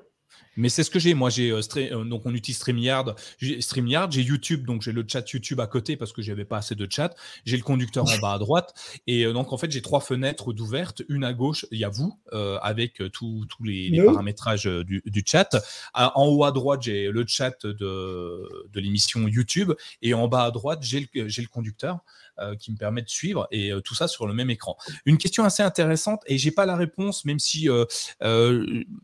Mais 0.57 0.68
c'est 0.68 0.84
ce 0.84 0.90
que 0.90 0.98
j'ai. 0.98 1.14
Moi, 1.14 1.30
j'ai 1.30 1.50
euh, 1.50 1.61
euh, 1.76 2.05
donc 2.05 2.22
on 2.26 2.34
utilise 2.34 2.59
StreamYard. 2.59 3.16
StreamYard, 3.61 4.12
j'ai 4.12 4.22
YouTube, 4.22 4.66
donc 4.66 4.82
j'ai 4.82 4.92
le 4.92 5.05
chat 5.07 5.30
YouTube 5.30 5.61
à 5.61 5.66
côté 5.66 5.96
parce 5.96 6.12
que 6.12 6.20
j'avais 6.20 6.44
pas 6.44 6.59
assez 6.59 6.74
de 6.74 6.86
chat. 6.90 7.14
J'ai 7.46 7.57
le 7.57 7.62
conducteur 7.62 8.05
en 8.05 8.18
bas 8.18 8.34
à 8.34 8.38
droite. 8.38 8.74
Et 9.07 9.24
donc 9.24 9.53
en 9.53 9.57
fait, 9.57 9.70
j'ai 9.70 9.80
trois 9.80 10.00
fenêtres 10.00 10.53
d'ouvertes. 10.53 11.03
Une 11.09 11.24
à 11.24 11.32
gauche, 11.32 11.64
il 11.70 11.78
y 11.78 11.84
a 11.84 11.88
vous 11.88 12.18
avec 12.32 13.03
tous 13.12 13.46
les, 13.64 14.03
paramétrages 14.05 14.64
du, 14.64 15.03
du 15.05 15.22
chat. 15.24 15.57
en 15.94 16.26
haut 16.26 16.44
à 16.44 16.53
droite, 16.53 16.82
j'ai 16.82 17.09
le 17.09 17.24
chat 17.26 17.64
de, 17.64 18.66
de 18.72 18.80
l'émission 18.80 19.26
YouTube. 19.28 19.72
Et 20.03 20.12
en 20.12 20.28
bas 20.28 20.44
à 20.44 20.50
droite, 20.50 20.80
j'ai 20.82 21.00
le, 21.00 21.24
le 21.24 21.48
conducteur. 21.48 22.00
Euh, 22.39 22.57
qui 22.57 22.72
me 22.72 22.78
permet 22.78 23.03
de 23.03 23.11
suivre 23.11 23.47
et 23.51 23.72
euh, 23.72 23.83
tout 23.83 23.95
ça 23.95 24.09
sur 24.09 24.26
le 24.26 24.33
même 24.33 24.49
écran. 24.49 24.78
Une 25.05 25.18
question 25.18 25.45
assez 25.45 25.62
intéressante 25.62 26.22
et 26.24 26.39
j'ai 26.39 26.51
pas 26.51 26.64
la 26.64 26.76
réponse, 26.76 27.26
même 27.26 27.39
si 27.39 27.68
euh, 27.68 27.85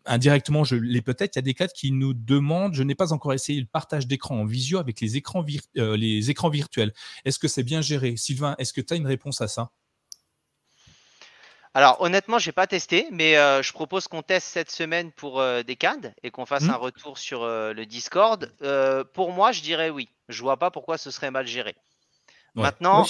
indirectement 0.07 0.65
je 0.65 0.77
l'ai 0.77 1.03
peut-être. 1.03 1.37
Il 1.37 1.39
y 1.39 1.41
a 1.41 1.43
des 1.43 1.53
cas 1.53 1.69
qui 1.69 1.93
nous 1.93 2.15
demandent, 2.15 2.73
je 2.73 2.83
n'ai 2.83 2.95
pas 2.95 3.13
encore 3.13 3.35
essayé 3.35 3.61
le 3.61 3.67
partage 3.67 4.07
d'écran 4.07 4.41
en 4.41 4.45
visio 4.47 4.79
avec 4.79 5.03
les 5.03 5.19
écrans, 5.19 5.45
les 5.75 6.31
écrans 6.31 6.49
virtuels. 6.49 6.95
Est-ce 7.27 7.39
que 7.39 7.49
c'est 7.49 7.65
bien 7.65 7.83
géré? 7.83 8.17
Sylvain, 8.17 8.55
est-ce 8.57 8.73
que 8.73 8.81
tu 8.81 8.95
as 8.95 8.97
une 8.97 9.07
réponse 9.07 9.43
à 9.43 9.49
ça? 9.49 9.73
Alors 11.75 12.01
honnêtement, 12.01 12.39
j'ai 12.39 12.53
pas 12.53 12.67
testé, 12.67 13.09
mais 13.13 13.35
je 13.35 13.73
propose 13.75 14.09
qu'on 14.09 14.23
teste 14.23 14.47
cette 14.47 14.71
semaine 14.71 15.13
pour 15.13 15.45
des 15.67 15.77
CAD 15.77 16.15
et 16.23 16.31
qu'on 16.31 16.47
fasse 16.47 16.65
mmh. 16.65 16.71
un 16.71 16.77
retour 16.77 17.19
sur 17.19 17.47
le 17.47 17.85
Discord. 17.85 18.51
pour 19.13 19.33
moi, 19.33 19.53
je 19.53 19.61
dirais 19.61 19.91
oui. 19.91 20.09
Je 20.31 20.41
vois 20.43 20.57
pas 20.57 20.71
pourquoi 20.71 20.97
ce 20.97 21.11
serait 21.11 21.31
mal 21.31 21.47
géré. 21.47 21.77
Maintenant, 22.63 23.05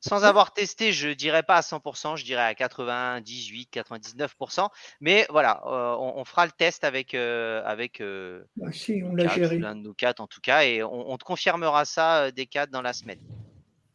sans, 0.00 0.24
avoir 0.24 0.52
testé, 0.52 0.92
je 0.92 1.08
dirais 1.08 1.42
pas 1.42 1.56
à 1.56 1.60
100%, 1.60 2.16
je 2.16 2.24
dirais 2.24 2.42
à 2.42 2.54
98, 2.54 3.68
99%. 3.72 4.68
Mais 5.00 5.26
voilà, 5.30 5.62
euh, 5.66 5.96
on, 5.98 6.24
fera 6.24 6.44
le 6.44 6.52
test 6.52 6.84
avec 6.84 7.14
euh, 7.14 7.62
avec 7.64 8.00
euh, 8.00 8.44
bah, 8.56 8.66
on 9.04 9.14
l'un 9.14 9.74
de 9.74 9.80
nous 9.80 9.94
quatre 9.94 10.20
en 10.20 10.26
tout 10.26 10.40
cas, 10.42 10.64
et 10.64 10.82
on, 10.82 11.16
te 11.16 11.24
confirmera 11.24 11.84
ça 11.84 12.30
des 12.30 12.46
quatre 12.46 12.70
dans 12.70 12.82
la 12.82 12.92
semaine. 12.92 13.20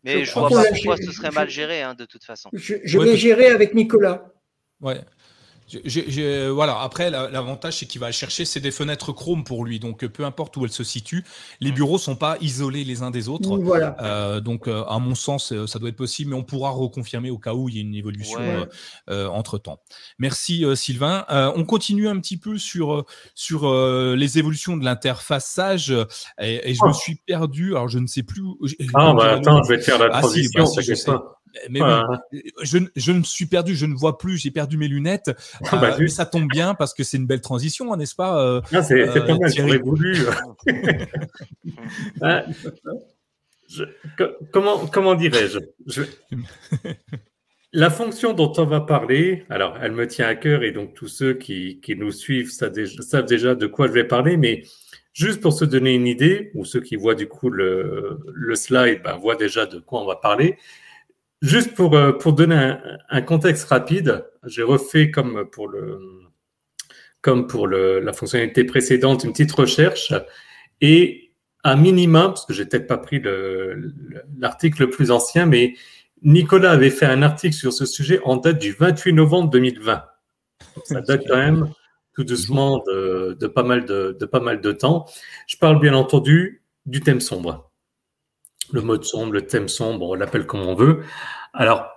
Mais 0.03 0.23
je, 0.23 0.33
vois 0.33 0.49
pas 0.49 0.63
pourquoi 0.69 0.97
ce 0.97 1.11
serait 1.11 1.31
mal 1.31 1.49
géré 1.49 1.81
hein, 1.81 1.93
de 1.93 2.05
toute 2.05 2.23
façon. 2.23 2.49
Je, 2.53 2.97
vais 2.97 3.17
gérer 3.17 3.47
avec 3.47 3.73
Nicolas. 3.73 4.31
Ouais 4.81 5.01
voilà. 6.51 6.79
Après, 6.81 7.09
l'avantage, 7.09 7.79
c'est 7.79 7.85
qu'il 7.85 8.01
va 8.01 8.11
chercher, 8.11 8.45
c'est 8.45 8.59
des 8.59 8.71
fenêtres 8.71 9.11
Chrome 9.11 9.43
pour 9.43 9.65
lui. 9.65 9.79
Donc, 9.79 10.05
peu 10.07 10.25
importe 10.25 10.57
où 10.57 10.65
elles 10.65 10.71
se 10.71 10.83
situent, 10.83 11.23
les 11.59 11.71
bureaux 11.71 11.97
sont 11.97 12.15
pas 12.15 12.37
isolés 12.41 12.83
les 12.83 13.01
uns 13.01 13.11
des 13.11 13.29
autres. 13.29 13.57
Voilà. 13.57 13.95
Euh, 14.01 14.39
donc, 14.39 14.67
euh, 14.67 14.83
à 14.85 14.99
mon 14.99 15.15
sens, 15.15 15.51
euh, 15.51 15.67
ça 15.67 15.79
doit 15.79 15.89
être 15.89 15.95
possible, 15.95 16.31
mais 16.31 16.35
on 16.35 16.43
pourra 16.43 16.69
reconfirmer 16.71 17.29
au 17.29 17.37
cas 17.37 17.53
où 17.53 17.69
il 17.69 17.75
y 17.75 17.77
a 17.79 17.81
une 17.81 17.95
évolution 17.95 18.39
entre 19.09 19.57
temps. 19.57 19.79
Merci, 20.17 20.65
Sylvain. 20.75 21.25
on 21.29 21.63
continue 21.65 22.07
un 22.07 22.19
petit 22.19 22.37
peu 22.37 22.57
sur, 22.57 23.05
sur 23.35 23.73
les 24.15 24.39
évolutions 24.39 24.77
de 24.77 24.85
l'interface 24.85 25.47
Sage 25.49 25.93
et, 26.39 26.73
je 26.73 26.83
me 26.83 26.89
oh. 26.89 26.93
suis 26.93 27.15
perdu. 27.15 27.71
Alors, 27.71 27.87
je 27.87 27.99
ne 27.99 28.07
sais 28.07 28.23
plus. 28.23 28.43
Ah, 28.93 29.13
bah, 29.13 29.33
attends, 29.33 29.63
je 29.63 29.69
vais 29.69 29.79
te 29.79 29.83
faire 29.83 29.97
la 29.97 30.09
ah, 30.13 30.21
transition, 30.21 30.65
bah, 31.07 31.37
mais 31.69 31.79
je, 32.61 32.77
je, 32.95 33.11
me 33.11 33.23
suis 33.23 33.45
perdu, 33.45 33.75
je 33.75 33.85
ne 33.85 33.95
vois 33.95 34.17
plus, 34.17 34.37
j'ai 34.37 34.51
perdu 34.51 34.77
mes 34.77 34.87
lunettes. 34.87 35.31
Ah, 35.71 35.77
bah, 35.77 35.97
euh, 35.99 36.07
ça 36.07 36.25
tombe 36.25 36.47
bien 36.47 36.73
parce 36.73 36.93
que 36.93 37.03
c'est 37.03 37.17
une 37.17 37.27
belle 37.27 37.41
transition, 37.41 37.95
n'est-ce 37.95 38.15
pas 38.15 38.41
euh, 38.43 38.61
ah, 38.73 38.83
C'est 38.83 39.01
euh, 39.01 39.21
pas 39.25 39.37
mal, 39.37 39.51
j'aurais 39.53 39.77
voulu. 39.77 40.17
Ah, 42.21 42.45
comment 44.51 44.87
comment 44.87 45.15
dirais-je? 45.15 45.59
La 47.71 47.89
fonction 47.89 48.33
dont 48.33 48.51
on 48.57 48.65
va 48.65 48.81
parler, 48.81 49.45
alors 49.49 49.77
elle 49.81 49.91
me 49.91 50.07
tient 50.07 50.27
à 50.27 50.35
cœur 50.35 50.63
et 50.63 50.71
donc 50.71 50.95
tous 50.95 51.07
ceux 51.07 51.35
qui, 51.35 51.79
qui 51.81 51.95
nous 51.95 52.11
suivent 52.11 52.49
savent 52.49 52.71
déjà, 52.71 53.01
savent 53.01 53.25
déjà 53.25 53.53
de 53.53 53.67
quoi 53.67 53.87
je 53.87 53.91
vais 53.93 54.05
parler, 54.05 54.37
mais 54.37 54.63
juste 55.13 55.39
pour 55.39 55.53
se 55.53 55.65
donner 55.65 55.93
une 55.93 56.07
idée, 56.07 56.51
ou 56.55 56.65
ceux 56.65 56.81
qui 56.81 56.95
voient 56.95 57.15
du 57.15 57.27
coup 57.27 57.49
le, 57.49 58.19
le 58.33 58.55
slide 58.55 59.01
ben, 59.03 59.17
voient 59.17 59.35
déjà 59.35 59.67
de 59.67 59.79
quoi 59.79 60.01
on 60.01 60.05
va 60.05 60.15
parler. 60.15 60.57
Juste 61.41 61.73
pour, 61.73 61.95
euh, 61.95 62.11
pour 62.11 62.33
donner 62.33 62.75
un, 63.09 63.21
contexte 63.21 63.69
rapide, 63.69 64.25
j'ai 64.45 64.63
refait 64.63 65.09
comme 65.09 65.49
pour, 65.49 65.69
le, 65.69 65.99
comme 67.21 67.47
pour 67.47 67.65
le, 67.65 68.01
la 68.01 68.11
fonctionnalité 68.11 68.65
précédente 68.65 69.23
une 69.23 69.31
petite 69.31 69.53
recherche 69.53 70.13
et 70.81 71.31
à 71.63 71.75
minima, 71.75 72.27
parce 72.27 72.45
que 72.45 72.53
j'ai 72.53 72.65
peut-être 72.65 72.87
pas 72.87 72.97
pris 72.97 73.21
l'article 74.37 74.83
le, 74.83 74.89
plus 74.89 75.11
ancien, 75.11 75.45
mais 75.45 75.75
Nicolas 76.23 76.71
avait 76.71 76.89
fait 76.89 77.05
un 77.05 77.21
article 77.21 77.55
sur 77.55 77.71
ce 77.71 77.85
sujet 77.85 78.19
en 78.23 78.35
date 78.35 78.59
du 78.59 78.73
28 78.73 79.13
novembre 79.13 79.49
2020. 79.49 80.03
ça 80.83 81.01
date 81.01 81.23
quand 81.27 81.37
même 81.37 81.69
tout 82.15 82.25
doucement 82.25 82.83
de, 82.85 83.37
de, 83.39 83.47
pas 83.47 83.63
mal 83.63 83.85
de, 83.85 84.17
de 84.19 84.25
pas 84.25 84.41
mal 84.41 84.59
de 84.59 84.71
temps. 84.73 85.05
Je 85.47 85.55
parle 85.55 85.79
bien 85.79 85.93
entendu 85.93 86.63
du 86.85 86.99
thème 86.99 87.21
sombre 87.21 87.68
le 88.73 88.81
mode 88.81 89.03
sombre, 89.03 89.33
le 89.33 89.45
thème 89.45 89.67
sombre, 89.67 90.09
on 90.09 90.13
l'appelle 90.15 90.45
comme 90.45 90.61
on 90.61 90.75
veut. 90.75 91.03
Alors, 91.53 91.87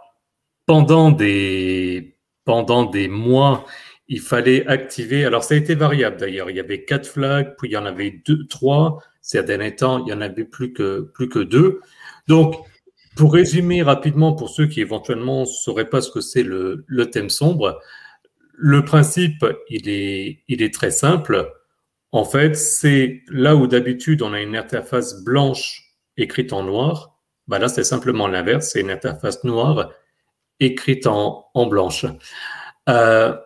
pendant 0.66 1.10
des, 1.10 2.16
pendant 2.44 2.84
des 2.84 3.08
mois, 3.08 3.64
il 4.08 4.20
fallait 4.20 4.66
activer. 4.66 5.24
Alors, 5.24 5.44
ça 5.44 5.54
a 5.54 5.56
été 5.56 5.74
variable 5.74 6.16
d'ailleurs. 6.16 6.50
Il 6.50 6.56
y 6.56 6.60
avait 6.60 6.84
quatre 6.84 7.06
flags, 7.06 7.54
puis 7.58 7.68
il 7.68 7.72
y 7.72 7.76
en 7.76 7.86
avait 7.86 8.22
deux, 8.26 8.46
trois. 8.46 9.02
Ces 9.20 9.42
derniers 9.42 9.76
temps, 9.76 10.04
il 10.04 10.10
y 10.10 10.12
en 10.12 10.20
avait 10.20 10.44
plus 10.44 10.72
que, 10.72 11.10
plus 11.14 11.28
que 11.28 11.38
deux. 11.38 11.80
Donc, 12.28 12.56
pour 13.16 13.32
résumer 13.32 13.82
rapidement, 13.82 14.32
pour 14.32 14.48
ceux 14.48 14.66
qui 14.66 14.80
éventuellement 14.80 15.40
ne 15.40 15.46
sauraient 15.46 15.88
pas 15.88 16.00
ce 16.00 16.10
que 16.10 16.20
c'est 16.20 16.42
le, 16.42 16.84
le 16.86 17.10
thème 17.10 17.30
sombre, 17.30 17.80
le 18.54 18.84
principe, 18.84 19.44
il 19.68 19.88
est, 19.88 20.40
il 20.48 20.62
est 20.62 20.72
très 20.72 20.90
simple. 20.90 21.50
En 22.10 22.24
fait, 22.24 22.56
c'est 22.56 23.22
là 23.28 23.56
où 23.56 23.66
d'habitude 23.66 24.22
on 24.22 24.32
a 24.32 24.40
une 24.40 24.56
interface 24.56 25.22
blanche 25.24 25.91
écrite 26.16 26.52
en 26.52 26.62
noir. 26.62 27.18
Bah 27.48 27.58
là, 27.58 27.68
c'est 27.68 27.84
simplement 27.84 28.28
l'inverse, 28.28 28.70
c'est 28.70 28.80
une 28.80 28.90
interface 28.90 29.44
noire 29.44 29.90
écrite 30.60 31.06
en, 31.06 31.46
en 31.54 31.66
blanche. 31.66 32.06
Euh, 32.88 33.36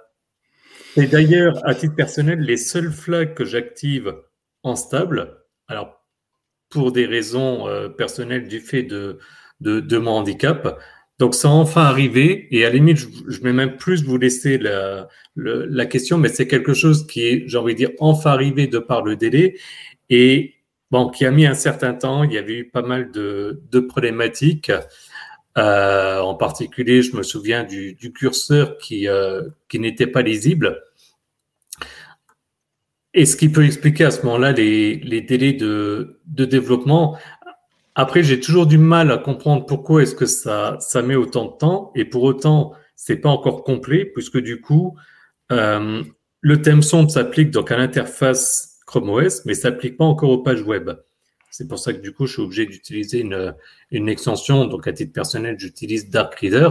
et 0.96 1.06
d'ailleurs, 1.06 1.60
à 1.66 1.74
titre 1.74 1.94
personnel, 1.94 2.40
les 2.40 2.56
seuls 2.56 2.92
flags 2.92 3.34
que 3.34 3.44
j'active 3.44 4.14
en 4.62 4.76
stable, 4.76 5.42
alors 5.68 6.02
pour 6.70 6.92
des 6.92 7.06
raisons 7.06 7.68
euh, 7.68 7.88
personnelles 7.88 8.48
du 8.48 8.60
fait 8.60 8.82
de, 8.82 9.18
de, 9.60 9.98
mon 9.98 10.12
handicap, 10.12 10.78
Donc, 11.18 11.34
c'est 11.34 11.46
enfin 11.46 11.82
arrivé. 11.82 12.48
Et 12.50 12.64
à 12.64 12.68
la 12.68 12.74
limite, 12.74 12.98
je, 12.98 13.06
je 13.28 13.40
vais 13.40 13.52
même 13.52 13.76
plus 13.76 14.04
vous 14.04 14.18
laisser 14.18 14.58
la, 14.58 15.08
la 15.36 15.86
question, 15.86 16.18
mais 16.18 16.28
c'est 16.28 16.46
quelque 16.46 16.74
chose 16.74 17.06
qui 17.06 17.22
est, 17.22 17.44
j'ai 17.46 17.58
envie 17.58 17.74
de 17.74 17.78
dire, 17.78 17.90
enfin 18.00 18.32
arrivé 18.32 18.66
de 18.66 18.78
par 18.78 19.02
le 19.02 19.16
délai. 19.16 19.56
Et 20.10 20.55
bon, 20.90 21.08
qui 21.08 21.24
a 21.26 21.30
mis 21.30 21.46
un 21.46 21.54
certain 21.54 21.94
temps. 21.94 22.24
Il 22.24 22.32
y 22.32 22.38
avait 22.38 22.58
eu 22.58 22.68
pas 22.68 22.82
mal 22.82 23.10
de, 23.10 23.62
de 23.70 23.80
problématiques. 23.80 24.72
Euh, 25.58 26.20
en 26.20 26.34
particulier, 26.34 27.02
je 27.02 27.16
me 27.16 27.22
souviens 27.22 27.64
du, 27.64 27.94
du 27.94 28.12
curseur 28.12 28.76
qui, 28.78 29.08
euh, 29.08 29.42
qui 29.68 29.78
n'était 29.78 30.06
pas 30.06 30.22
lisible. 30.22 30.82
Et 33.14 33.24
ce 33.24 33.36
qui 33.36 33.48
peut 33.48 33.64
expliquer 33.64 34.04
à 34.04 34.10
ce 34.10 34.22
moment-là 34.26 34.52
les, 34.52 34.96
les 34.96 35.22
délais 35.22 35.54
de, 35.54 36.20
de 36.26 36.44
développement. 36.44 37.16
Après, 37.94 38.22
j'ai 38.22 38.38
toujours 38.38 38.66
du 38.66 38.76
mal 38.76 39.10
à 39.10 39.16
comprendre 39.16 39.64
pourquoi 39.64 40.02
est-ce 40.02 40.14
que 40.14 40.26
ça, 40.26 40.76
ça 40.80 41.00
met 41.00 41.14
autant 41.14 41.46
de 41.46 41.56
temps. 41.56 41.92
Et 41.94 42.04
pour 42.04 42.24
autant, 42.24 42.74
c'est 42.94 43.16
pas 43.16 43.30
encore 43.30 43.64
complet, 43.64 44.04
puisque 44.04 44.36
du 44.36 44.60
coup, 44.60 44.98
euh, 45.50 46.02
le 46.42 46.62
thème 46.62 46.82
sombre 46.82 47.10
s'applique 47.10 47.50
donc 47.50 47.70
à 47.70 47.78
l'interface 47.78 48.75
Chrome 48.86 49.10
OS, 49.10 49.44
mais 49.44 49.54
s'applique 49.54 49.96
pas 49.96 50.04
encore 50.04 50.30
aux 50.30 50.42
pages 50.42 50.62
web. 50.62 50.90
C'est 51.50 51.68
pour 51.68 51.78
ça 51.78 51.92
que 51.92 52.00
du 52.00 52.12
coup, 52.12 52.26
je 52.26 52.34
suis 52.34 52.42
obligé 52.42 52.66
d'utiliser 52.66 53.20
une, 53.90 54.08
extension. 54.08 54.66
Donc, 54.66 54.86
à 54.86 54.92
titre 54.92 55.12
personnel, 55.12 55.56
j'utilise 55.58 56.10
Dark 56.10 56.34
Reader. 56.36 56.68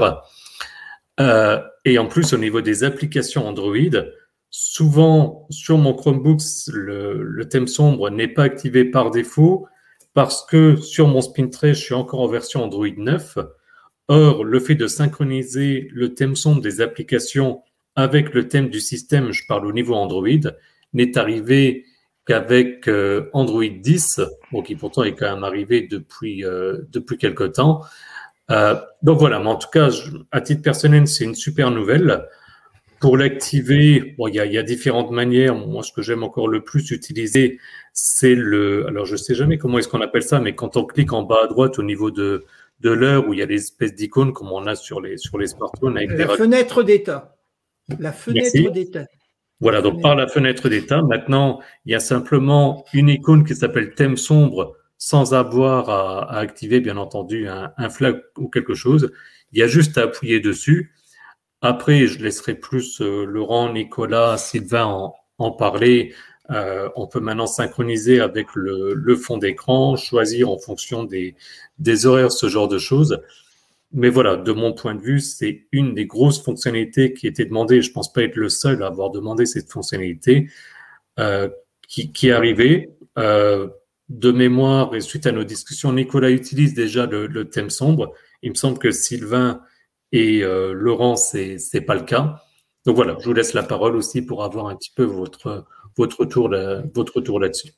Euh, 1.19 1.59
et 1.85 1.97
en 1.97 2.07
plus, 2.07 2.33
au 2.33 2.37
niveau 2.37 2.61
des 2.61 2.83
applications 2.83 3.47
Android, 3.47 4.03
souvent 4.49 5.47
sur 5.49 5.77
mon 5.77 5.93
Chromebook, 5.93 6.39
le, 6.71 7.43
thème 7.49 7.67
sombre 7.67 8.09
n'est 8.09 8.27
pas 8.27 8.43
activé 8.43 8.85
par 8.85 9.11
défaut 9.11 9.67
parce 10.13 10.45
que 10.45 10.75
sur 10.77 11.07
mon 11.07 11.21
Spintray, 11.21 11.73
je 11.73 11.81
suis 11.81 11.93
encore 11.93 12.21
en 12.21 12.27
version 12.27 12.63
Android 12.63 12.87
9. 12.95 13.37
Or, 14.07 14.43
le 14.43 14.59
fait 14.59 14.75
de 14.75 14.87
synchroniser 14.87 15.89
le 15.91 16.13
thème 16.13 16.35
sombre 16.35 16.61
des 16.61 16.79
applications 16.79 17.63
avec 17.95 18.33
le 18.33 18.47
thème 18.47 18.69
du 18.69 18.79
système, 18.79 19.31
je 19.31 19.45
parle 19.47 19.65
au 19.65 19.73
niveau 19.73 19.95
Android, 19.95 20.27
n'est 20.93 21.17
arrivé 21.17 21.85
qu'avec 22.25 22.87
euh, 22.87 23.29
Android 23.33 23.63
10, 23.63 24.21
bon, 24.51 24.61
qui 24.61 24.75
pourtant 24.75 25.03
est 25.03 25.13
quand 25.13 25.33
même 25.33 25.43
arrivé 25.43 25.87
depuis, 25.89 26.43
euh, 26.43 26.79
depuis 26.91 27.17
quelque 27.17 27.43
temps. 27.43 27.81
Euh, 28.51 28.75
donc 29.01 29.19
voilà, 29.19 29.39
mais 29.39 29.49
en 29.49 29.55
tout 29.55 29.69
cas, 29.71 29.89
à 30.31 30.41
titre 30.41 30.61
personnel, 30.61 31.07
c'est 31.07 31.23
une 31.23 31.35
super 31.35 31.71
nouvelle. 31.71 32.25
Pour 32.99 33.17
l'activer, 33.17 34.15
bon, 34.17 34.27
il 34.27 34.35
y 34.35 34.39
a, 34.39 34.45
y 34.45 34.57
a, 34.57 34.63
différentes 34.63 35.11
manières. 35.11 35.53
Moi, 35.53 35.83
ce 35.83 35.91
que 35.91 36.01
j'aime 36.01 36.23
encore 36.23 36.47
le 36.47 36.63
plus 36.63 36.91
utiliser, 36.91 37.59
c'est 37.93 38.35
le. 38.35 38.87
Alors, 38.87 39.05
je 39.05 39.15
sais 39.15 39.35
jamais 39.35 39.57
comment 39.57 39.77
est-ce 39.77 39.87
qu'on 39.87 40.01
appelle 40.01 40.23
ça, 40.23 40.39
mais 40.39 40.55
quand 40.55 40.77
on 40.77 40.85
clique 40.85 41.13
en 41.13 41.23
bas 41.23 41.41
à 41.43 41.47
droite 41.47 41.77
au 41.77 41.83
niveau 41.83 42.09
de, 42.09 42.45
de 42.79 42.89
l'heure 42.89 43.27
où 43.27 43.33
il 43.33 43.39
y 43.39 43.43
a 43.43 43.45
des 43.45 43.55
espèces 43.55 43.93
d'icônes 43.93 44.33
comme 44.33 44.51
on 44.51 44.65
a 44.65 44.75
sur 44.75 45.01
les, 45.01 45.17
sur 45.17 45.37
les 45.37 45.47
smartphones. 45.47 45.97
Avec 45.97 46.11
la 46.11 46.29
fenêtre 46.29 46.83
d'état. 46.83 47.35
La 47.99 48.11
fenêtre 48.11 48.71
d'état. 48.71 49.05
Voilà, 49.61 49.81
donc 49.81 50.01
par 50.01 50.15
la 50.15 50.27
fenêtre 50.27 50.67
d'état, 50.67 51.01
maintenant, 51.01 51.59
il 51.85 51.93
y 51.93 51.95
a 51.95 51.99
simplement 51.99 52.85
une 52.93 53.09
icône 53.09 53.45
qui 53.45 53.55
s'appelle 53.55 53.95
thème 53.95 54.17
sombre 54.17 54.75
sans 54.97 55.33
avoir 55.33 55.89
à, 55.89 56.37
activer, 56.37 56.79
bien 56.81 56.97
entendu, 56.97 57.47
un, 57.47 57.89
flag 57.89 58.21
ou 58.37 58.49
quelque 58.49 58.73
chose. 58.73 59.11
Il 59.51 59.59
y 59.59 59.63
a 59.63 59.67
juste 59.67 59.97
à 59.97 60.03
appuyer 60.03 60.39
dessus 60.39 60.93
après, 61.65 62.05
je 62.05 62.19
laisserai 62.19 62.53
plus 62.53 63.01
euh, 63.01 63.25
Laurent, 63.25 63.73
Nicolas, 63.73 64.37
Sylvain 64.37 65.11
en, 65.39 65.51
parler. 65.51 66.13
Euh, 66.51 66.89
on 66.95 67.07
peut 67.07 67.19
maintenant 67.19 67.47
synchroniser 67.47 68.19
avec 68.19 68.49
le, 68.53 69.15
fond 69.15 69.37
d'écran, 69.37 69.95
choisir 69.95 70.51
en 70.51 70.59
fonction 70.59 71.03
des, 71.03 71.35
horaires, 72.05 72.31
ce 72.31 72.49
genre 72.49 72.67
de 72.67 72.77
choses. 72.77 73.19
Mais 73.95 74.09
voilà, 74.09 74.35
de 74.35 74.51
mon 74.51 74.73
point 74.73 74.93
de 74.93 75.01
vue, 75.01 75.21
c'est 75.21 75.67
une 75.71 75.95
des 75.95 76.05
grosses 76.05 76.43
fonctionnalités 76.43 77.13
qui 77.13 77.27
était 77.27 77.45
demandée. 77.45 77.81
Je 77.81 77.93
pense 77.93 78.11
pas 78.11 78.23
être 78.23 78.35
le 78.35 78.49
seul 78.49 78.83
à 78.83 78.87
avoir 78.87 79.09
demandé 79.09 79.45
cette 79.45 79.71
fonctionnalité 79.71 80.49
euh, 81.17 81.47
qui, 81.87 82.11
est 82.27 82.31
arrivée. 82.31 82.89
Euh, 83.17 83.69
de 84.09 84.31
mémoire 84.31 84.93
et 84.95 85.01
suite 85.01 85.25
à 85.25 85.31
nos 85.31 85.45
discussions, 85.45 85.93
Nicolas 85.93 86.29
utilise 86.29 86.73
déjà 86.73 87.05
le, 87.05 87.49
thème 87.49 87.69
sombre. 87.69 88.13
Il 88.43 88.49
me 88.51 88.55
semble 88.55 88.79
que 88.79 88.91
Sylvain 88.91 89.61
et 90.11 90.43
euh, 90.43 90.73
Laurent, 90.73 91.15
c'est 91.15 91.55
n'est 91.73 91.81
pas 91.81 91.95
le 91.95 92.03
cas. 92.03 92.43
Donc 92.85 92.97
voilà, 92.97 93.15
je 93.21 93.25
vous 93.25 93.33
laisse 93.33 93.53
la 93.53 93.63
parole 93.63 93.95
aussi 93.95 94.21
pour 94.21 94.43
avoir 94.43 94.67
un 94.67 94.75
petit 94.75 94.91
peu 94.93 95.05
votre, 95.05 95.65
votre 95.95 96.25
tour, 96.25 96.49
là-dessus. 96.49 97.71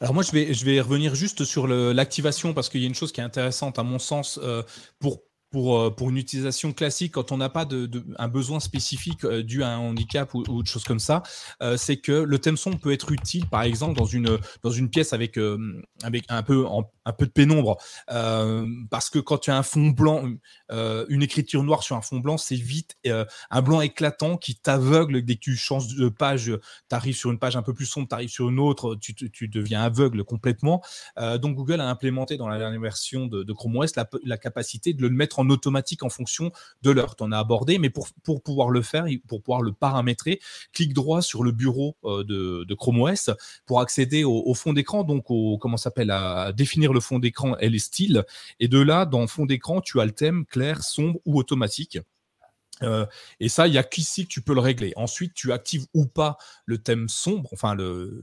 Alors 0.00 0.12
moi, 0.12 0.22
je 0.22 0.30
vais, 0.30 0.52
je 0.52 0.64
vais 0.66 0.78
revenir 0.82 1.14
juste 1.14 1.44
sur 1.44 1.66
l'activation 1.66 2.52
parce 2.52 2.68
qu'il 2.68 2.82
y 2.82 2.84
a 2.84 2.86
une 2.86 2.94
chose 2.94 3.12
qui 3.12 3.22
est 3.22 3.24
intéressante 3.24 3.78
à 3.78 3.82
mon 3.82 3.98
sens 3.98 4.38
pour 5.00 5.22
pour, 5.54 5.78
euh, 5.78 5.90
pour 5.90 6.10
une 6.10 6.16
utilisation 6.16 6.72
classique, 6.72 7.12
quand 7.12 7.30
on 7.30 7.36
n'a 7.36 7.48
pas 7.48 7.64
un 8.18 8.26
besoin 8.26 8.58
spécifique 8.58 9.24
euh, 9.24 9.44
dû 9.44 9.62
à 9.62 9.68
un 9.68 9.78
handicap 9.78 10.34
ou, 10.34 10.40
autre 10.48 10.68
chose 10.68 10.82
comme 10.82 10.98
ça, 10.98 11.22
euh, 11.62 11.76
c'est 11.76 11.98
que 11.98 12.10
le 12.10 12.40
thème 12.40 12.56
son 12.56 12.72
peut 12.72 12.92
être 12.92 13.12
utile, 13.12 13.46
par 13.48 13.62
exemple, 13.62 13.96
dans 13.96 14.04
une, 14.04 14.90
pièce 14.90 15.12
avec, 15.12 15.38
un, 15.38 16.42
peu, 16.42 16.66
de 17.20 17.24
pénombre. 17.26 17.76
Parce 18.90 19.10
que 19.10 19.20
quand 19.20 19.38
tu 19.38 19.52
as 19.52 19.56
un 19.56 19.62
fond 19.62 19.90
blanc, 19.90 20.24
une 20.72 21.22
écriture 21.22 21.62
noire 21.62 21.84
sur 21.84 21.94
un 21.94 22.02
fond 22.02 22.18
blanc, 22.18 22.36
c'est 22.36 22.56
vite 22.56 22.96
un 23.50 23.62
blanc 23.62 23.80
éclatant 23.80 24.36
qui 24.36 24.56
t'aveugle 24.56 25.22
dès 25.22 25.36
que 25.36 25.40
tu 25.40 25.54
changes 25.54 25.94
de 25.94 26.08
page. 26.08 26.50
Tu 26.90 26.96
arrives 26.96 27.16
sur 27.16 27.30
une 27.30 27.38
page 27.38 27.54
un 27.54 27.62
peu 27.62 27.74
plus 27.74 27.86
sombre, 27.86 28.08
tu 28.08 28.14
arrives 28.14 28.28
sur 28.28 28.48
une 28.48 28.58
autre, 28.58 28.96
tu, 28.96 29.46
deviens 29.46 29.82
aveugle 29.82 30.24
complètement. 30.24 30.82
donc 31.16 31.54
Google 31.54 31.80
a 31.80 31.88
implémenté 31.88 32.36
dans 32.36 32.48
la 32.48 32.58
dernière 32.58 32.80
version 32.80 33.26
de, 33.26 33.44
de 33.44 33.52
Chrome 33.52 33.76
OS 33.76 33.94
la, 33.94 34.08
la 34.24 34.36
capacité 34.36 34.94
de 34.94 35.02
le 35.02 35.10
mettre 35.10 35.38
en 35.38 35.43
automatique 35.50 36.02
en 36.02 36.08
fonction 36.08 36.52
de 36.82 36.90
l'heure. 36.90 37.16
Tu 37.16 37.24
en 37.24 37.32
as 37.32 37.38
abordé, 37.38 37.78
mais 37.78 37.90
pour, 37.90 38.08
pouvoir 38.42 38.70
le 38.70 38.82
faire, 38.82 39.06
pour 39.28 39.42
pouvoir 39.42 39.62
le 39.62 39.72
paramétrer, 39.72 40.40
clique 40.72 40.94
droit 40.94 41.22
sur 41.22 41.42
le 41.42 41.52
bureau 41.52 41.96
euh, 42.04 42.24
de, 42.24 42.64
de, 42.64 42.74
Chrome 42.74 43.00
OS 43.02 43.30
pour 43.66 43.80
accéder 43.80 44.24
au, 44.24 44.42
au 44.46 44.54
fond 44.54 44.72
d'écran, 44.72 45.04
donc 45.04 45.30
au, 45.30 45.58
comment 45.58 45.76
s'appelle, 45.76 46.10
à 46.10 46.52
définir 46.52 46.92
le 46.92 47.00
fond 47.00 47.18
d'écran 47.18 47.56
et 47.58 47.68
les 47.68 47.78
styles. 47.78 48.24
Et 48.60 48.68
de 48.68 48.78
là, 48.78 49.06
dans 49.06 49.26
fond 49.26 49.46
d'écran, 49.46 49.80
tu 49.80 50.00
as 50.00 50.04
le 50.04 50.12
thème 50.12 50.44
clair, 50.46 50.82
sombre 50.82 51.20
ou 51.24 51.38
automatique. 51.38 51.98
Euh, 52.82 53.06
et 53.40 53.48
ça, 53.48 53.66
il 53.66 53.70
n'y 53.70 53.78
a 53.78 53.82
qu'ici 53.82 54.24
que 54.24 54.30
tu 54.30 54.40
peux 54.40 54.54
le 54.54 54.60
régler. 54.60 54.92
Ensuite, 54.96 55.34
tu 55.34 55.52
actives 55.52 55.86
ou 55.94 56.06
pas 56.06 56.36
le 56.66 56.78
thème 56.78 57.08
sombre, 57.08 57.50
enfin 57.52 57.74
le, 57.74 58.22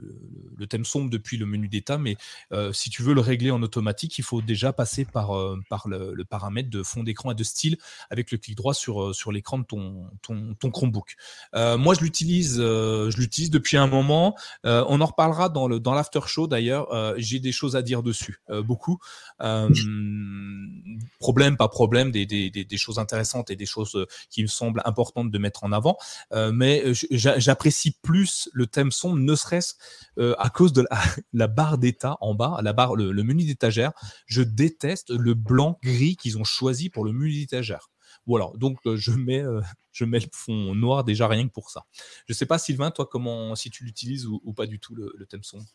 thème 0.70 0.86
sombre 0.86 1.10
depuis 1.10 1.38
le 1.38 1.46
menu 1.46 1.68
d'état, 1.68 1.98
mais 1.98 2.18
euh, 2.52 2.72
si 2.74 2.90
tu 2.90 3.02
veux 3.02 3.14
le 3.14 3.22
régler 3.22 3.52
en 3.52 3.62
automatique, 3.62 4.18
il 4.18 4.24
faut 4.24 4.42
déjà 4.42 4.74
passer 4.74 5.06
par, 5.06 5.38
euh, 5.38 5.60
par 5.70 5.88
le, 5.88 6.24
paramètre 6.30 6.70
de 6.70 6.84
fond 6.84 7.04
d'écran 7.04 7.32
et 7.32 7.36
de 7.36 7.44
style 7.44 7.78
avec 8.10 8.32
le 8.32 8.38
clic 8.38 8.56
droit 8.56 8.74
sur, 8.74 9.14
sur 9.14 9.32
l'écran 9.32 9.60
de 9.60 9.64
ton, 9.64 10.06
ton, 10.22 10.72
Chromebook. 10.72 11.16
Moi, 11.54 11.94
je 11.96 12.02
l'utilise 12.02 12.58
je 12.58 13.18
l'utilise 13.18 13.50
depuis 13.50 13.78
un 13.78 13.88
moment. 13.88 14.38
on 14.64 15.02
en 15.02 15.06
reparlera 15.06 15.50
dans 15.50 15.68
le 15.68 15.80
dans 15.80 15.94
l'after 15.94 16.22
show 16.28 16.48
d'ailleurs. 16.48 16.88
J'ai 17.18 17.40
des 17.40 17.52
choses 17.52 17.76
à 17.76 17.82
dire 17.82 18.04
dessus, 18.04 18.40
beaucoup. 18.64 19.00
problème, 21.20 21.58
pas 21.58 21.68
problème, 21.68 22.12
des, 22.12 22.26
des, 22.26 22.50
des, 22.50 22.64
des, 22.64 22.78
choses 22.78 23.00
intéressantes 23.00 23.50
et 23.50 23.56
des 23.56 23.66
choses 23.66 24.06
qui 24.30 24.42
me 24.44 24.48
semble 24.52 24.82
importante 24.86 25.32
de 25.32 25.38
mettre 25.38 25.64
en 25.64 25.72
avant. 25.72 25.98
Euh, 26.34 26.52
mais 26.52 26.84
euh, 26.86 26.94
j'apprécie 27.12 27.92
plus 28.02 28.50
le 28.54 28.68
thème 28.68 28.92
sombre, 28.92 29.18
ne 29.18 29.36
serait-ce 29.36 29.76
euh, 30.20 30.36
à 30.38 30.50
cause 30.50 30.74
de 30.74 30.86
la, 31.34 31.48
barre 31.48 31.78
d'état 31.78 32.18
en 32.22 32.36
bas, 32.36 32.60
la 32.62 32.74
barre, 32.74 32.96
le, 32.96 33.24
menu 33.24 33.44
d'étagère. 33.44 33.92
Je 34.26 34.42
déteste 34.42 35.12
le 35.12 35.34
blanc 35.34 35.80
gris 35.84 36.16
qu'ils 36.16 36.38
ont 36.38 36.44
choisi 36.44 36.90
pour 36.90 37.06
le 37.06 37.12
menu 37.12 37.34
d'étagère. 37.34 37.90
Voilà, 38.28 38.52
donc 38.56 38.78
je 38.86 39.12
mets, 39.12 39.42
le 39.42 40.20
fond 40.32 40.76
noir 40.76 41.04
déjà 41.04 41.28
rien 41.28 41.48
que 41.48 41.52
pour 41.52 41.72
ça. 41.72 41.86
Je 42.28 42.34
sais 42.34 42.46
pas, 42.46 42.60
Sylvain, 42.60 42.92
toi, 42.92 43.08
comment, 43.10 43.56
si 43.56 43.72
tu 43.72 43.84
l'utilises 43.84 44.28
ou, 44.28 44.40
ou, 44.44 44.54
pas 44.54 44.68
du 44.68 44.80
tout 44.80 44.94
le, 44.94 45.12
le 45.18 45.26
thème 45.26 45.44
sombre? 45.44 45.66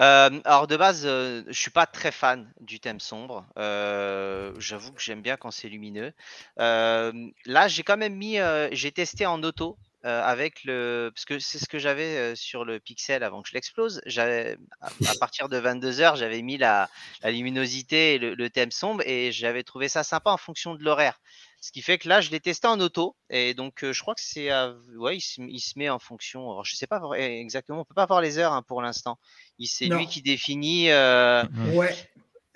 Euh, 0.00 0.40
alors 0.44 0.66
de 0.66 0.76
base, 0.76 1.02
euh, 1.06 1.42
je 1.46 1.58
suis 1.58 1.70
pas 1.70 1.86
très 1.86 2.10
fan 2.10 2.52
du 2.60 2.80
thème 2.80 3.00
sombre. 3.00 3.46
Euh, 3.58 4.52
J'avoue 4.58 4.92
que 4.92 5.00
j'aime 5.00 5.22
bien 5.22 5.36
quand 5.36 5.50
c'est 5.50 5.68
lumineux. 5.68 6.12
Euh, 6.58 7.12
là, 7.46 7.68
j'ai 7.68 7.82
quand 7.82 7.96
même 7.96 8.14
mis, 8.14 8.38
j'ai 8.72 8.92
testé 8.92 9.26
en 9.26 9.42
auto 9.42 9.78
avec 10.02 10.64
le, 10.64 11.10
parce 11.14 11.24
que 11.24 11.38
c'est 11.38 11.58
ce 11.58 11.66
que 11.66 11.78
j'avais 11.78 12.36
sur 12.36 12.66
le 12.66 12.78
Pixel 12.78 13.22
avant 13.22 13.40
que 13.40 13.48
je 13.48 13.54
l'explose. 13.54 14.02
À, 14.18 15.14
partir 15.18 15.48
de 15.48 15.56
22 15.56 16.00
heures, 16.00 16.16
j'avais 16.16 16.42
mis 16.42 16.58
la, 16.58 16.90
luminosité 17.24 18.14
et 18.14 18.18
le 18.18 18.50
thème 18.50 18.70
sombre 18.70 19.02
et 19.06 19.32
j'avais 19.32 19.62
trouvé 19.62 19.88
ça 19.88 20.02
sympa 20.04 20.30
en 20.30 20.36
fonction 20.36 20.74
de 20.74 20.84
l'horaire. 20.84 21.18
Ce 21.64 21.72
qui 21.72 21.80
fait 21.80 21.96
que 21.96 22.10
là, 22.10 22.20
je 22.20 22.30
l'ai 22.30 22.40
testé 22.40 22.68
en 22.68 22.78
auto. 22.78 23.16
Et 23.30 23.54
donc, 23.54 23.84
euh, 23.84 23.94
je 23.94 24.02
crois 24.02 24.14
que 24.14 24.20
c'est. 24.20 24.52
Euh, 24.52 24.74
ouais, 24.98 25.16
il 25.16 25.22
se, 25.22 25.40
il 25.40 25.60
se, 25.60 25.78
met 25.78 25.88
en 25.88 25.98
fonction. 25.98 26.42
Alors, 26.50 26.66
je 26.66 26.76
sais 26.76 26.86
pas 26.86 27.00
exactement. 27.16 27.80
On 27.80 27.84
peut 27.86 27.94
pas 27.94 28.04
voir 28.04 28.20
les 28.20 28.36
heures 28.36 28.52
hein, 28.52 28.62
pour 28.68 28.82
l'instant. 28.82 29.16
C'est 29.64 29.86
lui 29.86 30.06
qui 30.06 30.20
définit. 30.20 30.90
Euh, 30.90 31.42
ouais. 31.72 31.94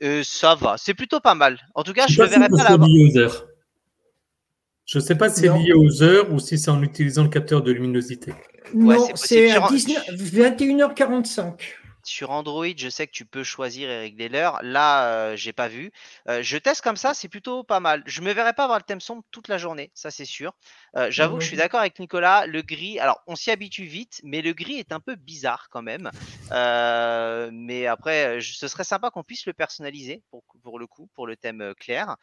Euh, 0.02 0.22
ça 0.22 0.54
va. 0.56 0.76
C'est 0.76 0.92
plutôt 0.92 1.20
pas 1.20 1.34
mal. 1.34 1.59
En 1.74 1.84
tout 1.84 1.94
cas, 1.94 2.04
je 2.06 2.20
ne 2.20 2.26
verrai 2.26 2.50
pas 2.50 2.64
là 2.64 2.76
Je 4.84 4.98
ne 4.98 5.02
sais 5.02 5.14
pas 5.14 5.30
si 5.30 5.40
c'est 5.40 5.59
lié 5.59 5.72
aux 5.72 6.02
heures 6.02 6.30
ou 6.30 6.38
si 6.38 6.59
c'est 6.59 6.70
en 6.70 6.82
utilisant 6.82 7.22
le 7.22 7.30
capteur 7.30 7.62
de 7.62 7.72
luminosité. 7.72 8.34
Non, 8.74 8.88
ouais, 8.88 9.12
c'est 9.14 9.52
à 9.52 9.61
21h45. 9.61 11.54
Sur 12.09 12.30
Android, 12.30 12.66
je 12.76 12.88
sais 12.88 13.06
que 13.06 13.12
tu 13.12 13.24
peux 13.24 13.44
choisir 13.44 13.90
et 13.90 13.98
régler 13.98 14.28
l'heure. 14.28 14.59
Là, 14.62 15.36
j'ai 15.36 15.52
pas 15.52 15.68
vu. 15.68 15.92
je 16.26 16.56
teste 16.59 16.82
comme 16.82 16.96
ça, 16.96 17.14
c'est 17.14 17.28
plutôt 17.28 17.62
pas 17.64 17.80
mal. 17.80 18.02
Je 18.06 18.20
me 18.20 18.32
verrai 18.32 18.52
pas 18.52 18.64
avoir 18.64 18.78
le 18.78 18.84
thème 18.84 19.00
sombre 19.00 19.22
toute 19.30 19.48
la 19.48 19.59
journée, 19.59 19.90
ça 19.94 20.11
c'est 20.11 20.24
sûr. 20.24 20.52
J'avoue 21.09 21.36
que 21.36 21.42
je 21.42 21.48
suis 21.48 21.56
d'accord 21.56 21.80
avec 21.80 21.98
Nicolas. 21.98 22.46
Le 22.46 22.62
gris, 22.62 22.98
alors 22.98 23.22
on 23.26 23.36
s'y 23.36 23.50
habitue 23.50 23.84
vite, 23.84 24.20
mais 24.24 24.42
le 24.42 24.52
gris 24.52 24.78
est 24.78 24.92
un 24.92 25.00
peu 25.00 25.14
bizarre 25.14 25.68
quand 25.70 25.82
même. 25.82 26.11
mais 26.50 27.86
après, 27.86 28.40
ce 28.40 28.68
serait 28.68 28.84
sympa 28.84 29.11
qu'on 29.11 29.24
puisse 29.24 29.46
le 29.46 29.52
personnaliser 29.52 30.22
pour, 30.30 30.42
pour 30.62 30.78
le 30.78 30.86
coup, 30.86 31.09
pour 31.14 31.26
le 31.26 31.36
thème 31.36 31.74
clair. 31.78 32.16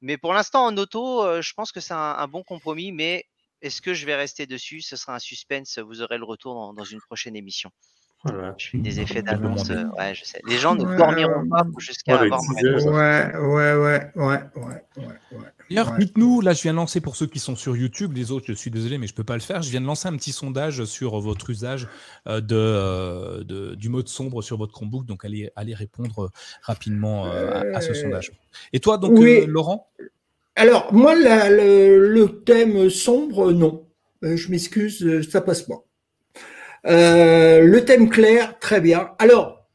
Mais 0.00 0.16
pour 0.16 0.32
l'instant, 0.32 0.66
en 0.66 0.76
auto, 0.76 1.42
je 1.42 1.52
pense 1.52 1.72
que 1.72 1.80
c'est 1.80 1.94
un, 1.94 2.28
bon 2.28 2.42
compromis. 2.42 2.92
Mais 2.92 3.26
est-ce 3.60 3.82
que 3.82 3.94
je 3.94 4.06
vais 4.06 4.16
rester 4.16 4.46
dessus? 4.46 4.80
Ce 4.80 4.96
sera 4.96 5.14
un 5.14 5.18
suspense. 5.18 5.78
Vous 5.78 6.02
aurez 6.02 6.18
le 6.18 6.24
retour 6.24 6.72
dans 6.74 6.84
une 6.84 7.00
prochaine 7.00 7.36
émission. 7.36 7.70
Voilà. 8.22 8.54
Je 8.58 8.68
fais 8.68 8.78
des 8.78 9.00
effets 9.00 9.22
d'annonce. 9.22 9.70
Euh, 9.70 9.84
ouais, 9.98 10.14
je 10.14 10.24
sais. 10.24 10.42
Les 10.46 10.58
gens 10.58 10.74
ne 10.74 10.84
dormiront 10.96 11.48
pas 11.48 11.64
jusqu'à 11.78 12.18
avoir 12.20 12.42
ma 12.42 12.60
réponse. 12.60 12.84
Ouais, 12.84 13.34
ouais, 13.36 13.74
ouais, 13.74 14.10
ouais, 14.14 14.40
ouais, 14.56 14.82
ouais. 15.32 15.46
D'ailleurs, 15.70 15.96
dites-nous, 15.96 16.42
là, 16.42 16.52
je 16.52 16.62
viens 16.62 16.72
de 16.72 16.76
lancer 16.76 17.00
pour 17.00 17.16
ceux 17.16 17.26
qui 17.26 17.38
sont 17.38 17.56
sur 17.56 17.76
YouTube, 17.76 18.12
les 18.14 18.30
autres, 18.30 18.44
je 18.48 18.52
suis 18.52 18.70
désolé, 18.70 18.98
mais 18.98 19.06
je 19.06 19.12
ne 19.12 19.16
peux 19.16 19.24
pas 19.24 19.34
le 19.34 19.40
faire. 19.40 19.62
Je 19.62 19.70
viens 19.70 19.80
de 19.80 19.86
lancer 19.86 20.06
un 20.06 20.16
petit 20.16 20.32
sondage 20.32 20.84
sur 20.84 21.18
votre 21.20 21.48
usage 21.48 21.88
euh, 22.26 22.42
de, 22.42 22.56
euh, 22.56 23.44
de, 23.44 23.74
du 23.74 23.88
mode 23.88 24.08
sombre 24.08 24.42
sur 24.42 24.58
votre 24.58 24.72
Chromebook. 24.72 25.06
Donc, 25.06 25.24
allez, 25.24 25.50
allez 25.56 25.74
répondre 25.74 26.30
rapidement 26.62 27.24
à, 27.24 27.80
ce 27.80 27.94
sondage. 27.94 28.32
Et 28.74 28.80
toi, 28.80 28.98
donc, 28.98 29.18
Laurent? 29.46 29.88
Alors, 30.56 30.92
moi, 30.92 31.14
le, 31.14 32.06
le, 32.06 32.42
thème 32.42 32.90
sombre, 32.90 33.50
non. 33.52 33.86
je 34.20 34.50
m'excuse, 34.50 35.26
ça 35.30 35.40
passe 35.40 35.62
pas. 35.62 35.86
Euh, 36.86 37.60
le 37.62 37.84
thème 37.84 38.08
clair, 38.08 38.58
très 38.58 38.80
bien. 38.80 39.10
Alors, 39.18 39.66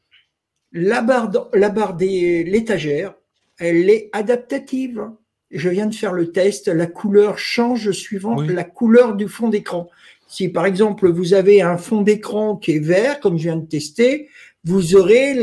la 0.72 1.02
barre, 1.02 1.48
la 1.54 1.68
barre 1.68 1.94
des 1.94 2.44
l'étagère, 2.44 3.14
elle 3.58 3.88
est 3.88 4.10
adaptative. 4.12 5.08
Je 5.50 5.68
viens 5.68 5.86
de 5.86 5.94
faire 5.94 6.12
le 6.12 6.32
test. 6.32 6.68
La 6.68 6.86
couleur 6.86 7.38
change 7.38 7.92
suivant 7.92 8.40
la 8.40 8.64
couleur 8.64 9.14
du 9.14 9.28
fond 9.28 9.48
d'écran. 9.48 9.88
Si 10.28 10.48
par 10.48 10.66
exemple 10.66 11.08
vous 11.08 11.34
avez 11.34 11.62
un 11.62 11.76
fond 11.76 12.02
d'écran 12.02 12.56
qui 12.56 12.72
est 12.72 12.84
vert, 12.84 13.20
comme 13.20 13.38
je 13.38 13.44
viens 13.44 13.56
de 13.56 13.66
tester, 13.66 14.28
vous 14.64 14.96
aurez 14.96 15.34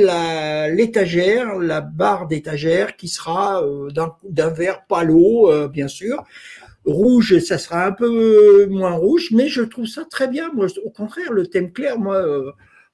l'étagère, 0.76 1.56
la, 1.56 1.80
barre 1.80 2.28
d'étagère 2.28 2.98
qui 2.98 3.08
sera 3.08 3.64
euh, 3.64 3.90
d'un 4.24 4.50
vert 4.50 4.86
palo, 4.86 5.50
euh, 5.50 5.70
bien 5.70 5.88
sûr. 5.88 6.26
Rouge, 6.86 7.40
ça 7.40 7.58
sera 7.58 7.86
un 7.86 7.92
peu 7.92 8.66
moins 8.66 8.92
rouge, 8.92 9.30
mais 9.32 9.48
je 9.48 9.62
trouve 9.62 9.86
ça 9.86 10.06
très 10.10 10.28
bien. 10.28 10.52
Moi, 10.54 10.68
au 10.84 10.90
contraire, 10.90 11.32
le 11.32 11.48
thème 11.48 11.72
clair, 11.72 11.98
moi, 11.98 12.18
euh, 12.18 12.52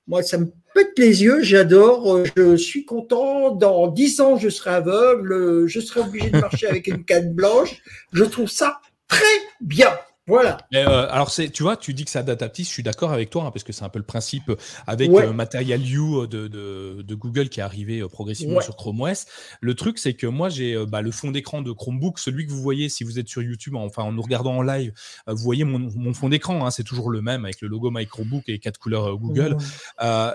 moi, 0.08 0.22
ça 0.22 0.38
me 0.38 0.52
pète 0.74 0.98
les 0.98 1.24
yeux. 1.24 1.42
J'adore. 1.42 2.18
Euh, 2.18 2.26
je 2.38 2.56
suis 2.56 2.86
content. 2.86 3.52
Dans 3.52 3.88
dix 3.88 4.22
ans, 4.22 4.38
je 4.38 4.50
serai 4.50 4.72
aveugle. 4.72 5.68
Je 5.68 5.80
serai 5.80 6.02
obligé 6.02 6.30
de 6.30 6.40
marcher 6.40 6.68
avec 6.68 6.88
une 6.88 7.04
canne 7.04 7.34
blanche. 7.34 7.82
Je 8.14 8.24
trouve 8.24 8.50
ça 8.50 8.80
très 9.08 9.26
bien. 9.62 9.92
Voilà. 10.30 10.58
Euh, 10.76 11.08
alors, 11.10 11.32
c'est, 11.32 11.50
tu 11.50 11.64
vois, 11.64 11.76
tu 11.76 11.94
dis 11.94 12.06
que 12.06 12.12
c'est 12.12 12.20
adaptatif, 12.20 12.68
je 12.68 12.72
suis 12.72 12.84
d'accord 12.84 13.12
avec 13.12 13.32
toi, 13.32 13.46
hein, 13.46 13.52
parce 13.52 13.64
que 13.64 13.74
c'est 13.74 13.84
un 13.84 13.90
peu 13.90 13.98
le 13.98 14.06
principe 14.06 14.52
avec 14.86 15.10
ouais. 15.12 15.26
Euh, 15.26 15.34
Material 15.34 15.82
You 15.82 16.28
de, 16.28 16.48
de, 16.48 17.16
Google 17.16 17.50
qui 17.50 17.60
est 17.60 17.64
arrivé 17.64 18.00
euh, 18.00 18.08
progressivement 18.08 18.62
sur 18.62 18.76
Chrome 18.76 19.02
OS. 19.02 19.26
Le 19.60 19.74
truc, 19.74 19.98
c'est 19.98 20.14
que 20.14 20.28
moi, 20.28 20.50
j'ai 20.50 20.86
bah, 20.86 21.02
le 21.02 21.12
fond 21.12 21.32
d'écran 21.32 21.62
de 21.64 21.72
Chromebook, 21.72 22.20
celui 22.20 22.46
que 22.46 22.52
vous 22.52 22.62
voyez 22.62 22.90
si 22.90 23.04
vous 23.04 23.18
êtes 23.18 23.28
sur 23.28 23.42
YouTube, 23.42 23.76
enfin 23.76 24.04
en 24.04 24.12
nous 24.12 24.22
regardant 24.22 24.56
en 24.56 24.62
live, 24.62 24.94
vous 25.28 25.44
voyez 25.44 25.64
mon, 25.64 26.14
fond 26.14 26.30
d'écran, 26.30 26.66
hein, 26.66 26.72
c'est 26.72 26.84
toujours 26.84 27.10
le 27.10 27.22
même 27.22 27.46
avec 27.46 27.62
le 27.62 27.68
logo 27.68 27.90
Microbook 27.92 28.44
et 28.48 28.60
quatre 28.60 28.78
couleurs 28.78 29.18
Google. 29.18 29.58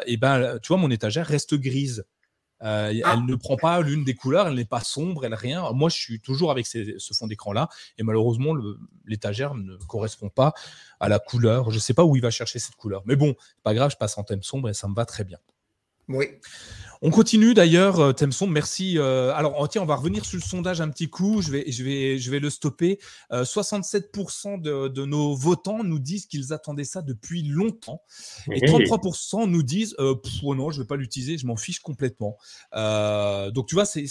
et 0.07 0.17
ben, 0.17 0.59
tu 0.61 0.69
vois, 0.69 0.77
mon 0.77 0.91
étagère 0.91 1.27
reste 1.27 1.55
grise. 1.55 2.05
Euh, 2.65 2.93
ah. 3.05 3.15
Elle 3.15 3.27
ne 3.27 3.35
prend 3.35 3.57
pas 3.57 3.81
l'une 3.81 4.05
des 4.05 4.15
couleurs, 4.15 4.49
elle 4.49 4.55
n'est 4.55 4.65
pas 4.65 4.81
sombre, 4.81 5.25
elle 5.25 5.35
rien. 5.35 5.71
Moi, 5.73 5.89
je 5.91 5.97
suis 5.97 6.21
toujours 6.21 6.51
avec 6.51 6.67
ce 6.67 7.15
fond 7.15 7.27
d'écran-là, 7.27 7.69
et 7.99 8.03
malheureusement, 8.03 8.55
l'étagère 9.05 9.55
ne 9.55 9.77
correspond 9.87 10.29
pas 10.31 10.55
à 11.01 11.09
la 11.09 11.19
couleur. 11.19 11.71
Je 11.71 11.77
ne 11.77 11.81
sais 11.81 11.95
pas 11.95 12.05
où 12.05 12.17
il 12.17 12.23
va 12.23 12.31
chercher 12.31 12.59
cette 12.59 12.77
couleur, 12.77 13.03
mais 13.07 13.17
bon, 13.17 13.35
pas 13.63 13.75
grave, 13.75 13.91
je 13.91 13.97
passe 13.97 14.17
en 14.19 14.25
thème 14.25 14.43
sombre 14.43 14.69
et 14.69 14.75
ça 14.75 14.89
me 14.89 14.95
va 14.95 15.05
très 15.05 15.25
bien. 15.25 15.39
Oui. 16.09 16.27
On 17.07 17.11
continue 17.11 17.53
d'ailleurs, 17.53 18.01
euh, 18.01 18.13
Temson, 18.15 18.47
merci. 18.47 18.97
Euh, 18.97 19.31
alors, 19.35 19.57
oh, 19.59 19.69
tiens, 19.69 19.83
on 19.83 19.85
va 19.85 19.97
revenir 19.97 20.25
sur 20.25 20.39
le 20.39 20.43
sondage 20.43 20.81
un 20.81 20.89
petit 20.89 21.11
coup. 21.11 21.43
Je 21.43 21.51
vais, 21.51 21.71
je 21.71 21.85
vais, 21.85 22.19
je 22.19 22.31
vais 22.31 22.39
le 22.39 22.49
stopper. 22.49 22.99
67% 23.31 24.67
euh, 24.67 24.89
de, 24.89 25.05
nos 25.05 25.37
votants 25.37 25.85
nous 25.85 25.99
disent 25.99 26.25
qu'ils 26.25 26.55
attendaient 26.55 26.85
ça 26.85 27.03
depuis 27.03 27.43
longtemps. 27.43 28.01
Et 28.51 28.61
33% 28.61 29.47
nous 29.51 29.63
disent 29.63 29.95
oh 29.99 30.55
non, 30.55 30.71
je 30.71 30.79
ne 30.79 30.85
vais 30.85 30.87
pas 30.87 30.97
l'utiliser, 30.97 31.37
je 31.37 31.47
m'en 31.47 31.57
fiche 31.57 31.81
complètement. 31.81 32.39
donc, 32.73 33.67
tu 33.67 33.75
vois, 33.75 33.85
c'est, 33.85 34.07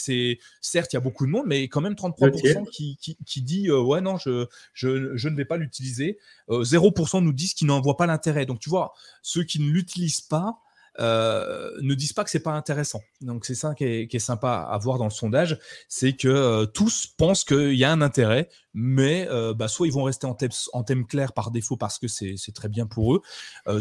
certes, 0.62 0.94
il 0.94 0.96
y 0.96 0.98
a 0.98 1.02
beaucoup 1.02 1.26
de 1.26 1.32
monde, 1.32 1.46
mais 1.48 1.68
quand 1.70 1.82
même 1.82 1.96
33% 1.96 2.70
qui, 2.70 3.00
qui, 3.26 3.42
dit 3.42 3.72
ouais, 3.72 4.02
non, 4.02 4.18
je, 4.18 4.46
je, 4.76 5.18
je, 5.18 5.30
ne 5.30 5.36
vais 5.36 5.46
pas 5.46 5.58
l'utiliser. 5.58 6.20
0% 6.48 7.24
nous 7.24 7.34
disent 7.34 7.56
qu'ils 7.56 7.66
n'en 7.66 7.82
voient 7.82 7.98
pas 7.98 8.06
l'intérêt. 8.06 8.46
Donc, 8.46 8.60
tu 8.60 8.70
vois, 8.70 8.94
ceux 9.24 9.44
qui 9.44 9.60
ne 9.60 9.72
l'utilisent 9.72 10.22
pas, 10.22 10.60
euh, 11.00 11.72
ne 11.82 11.96
disent 11.96 12.14
pas 12.14 12.24
que 12.24 12.30
c'est 12.30 12.44
pas 12.44 12.52
intéressant. 12.52 13.02
Donc 13.22 13.46
c'est 13.46 13.56
ça 13.56 13.74
qui 13.74 13.84
est, 13.84 14.20
sympa 14.20 14.68
à 14.70 14.78
voir 14.78 15.00
dans 15.00 15.06
le 15.06 15.12
sondage, 15.12 15.58
c'est 15.88 16.14
que 16.14 16.28
euh, 16.28 16.66
tous 16.66 17.08
pensent 17.08 17.44
qu'il 17.44 17.74
y 17.74 17.84
a 17.84 17.92
un 17.92 18.02
intérêt, 18.02 18.48
mais 18.74 19.28
euh, 19.30 19.54
bah, 19.54 19.68
soit 19.68 19.88
ils 19.88 19.94
vont 19.94 20.04
rester 20.04 20.28
en 20.28 20.36
thème, 20.36 20.52
en 20.72 20.84
thème, 20.84 21.08
clair 21.08 21.34
par 21.34 21.50
défaut 21.50 21.78
parce 21.78 21.98
que 21.98 22.08
c'est 22.08 22.38
très 22.54 22.70
bien 22.70 22.86
pour 22.86 23.16
eux, 23.16 23.22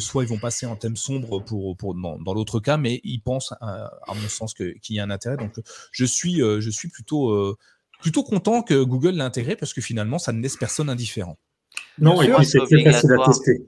soit 0.01 0.25
ils 0.25 0.29
vont 0.29 0.39
passer 0.39 0.65
en 0.65 0.77
thème 0.77 0.97
sombre 0.97 1.41
pour, 1.41 1.77
pour 1.77 1.95
dans, 1.95 2.35
l'autre 2.35 2.61
cas, 2.61 2.79
mais 2.79 3.01
ils 3.05 3.21
pensent 3.21 3.53
à, 3.61 3.91
mon 4.09 4.29
sens 4.29 4.55
qu'il 4.55 4.81
y 4.91 4.99
a 4.99 5.05
un 5.05 5.11
intérêt. 5.11 5.37
Donc 5.37 5.53
je 5.93 6.05
suis, 6.05 6.37
je 6.37 6.71
suis 6.71 6.89
plutôt, 6.89 7.57
plutôt 8.01 8.23
content 8.23 8.63
que 8.63 8.83
Google 8.83 9.11
l'ait 9.11 9.23
intégré 9.23 9.55
parce 9.57 9.75
que 9.75 9.81
finalement 9.81 10.19
ça 10.19 10.33
ne 10.33 10.41
laisse 10.41 10.57
personne 10.57 10.89
indifférent. 10.89 11.39
Non, 11.99 12.23
et 12.23 12.33
puis 12.33 12.47
c'est 12.47 12.59
très 12.61 12.85
facile 12.85 13.13
à 13.13 13.27
tester 13.27 13.67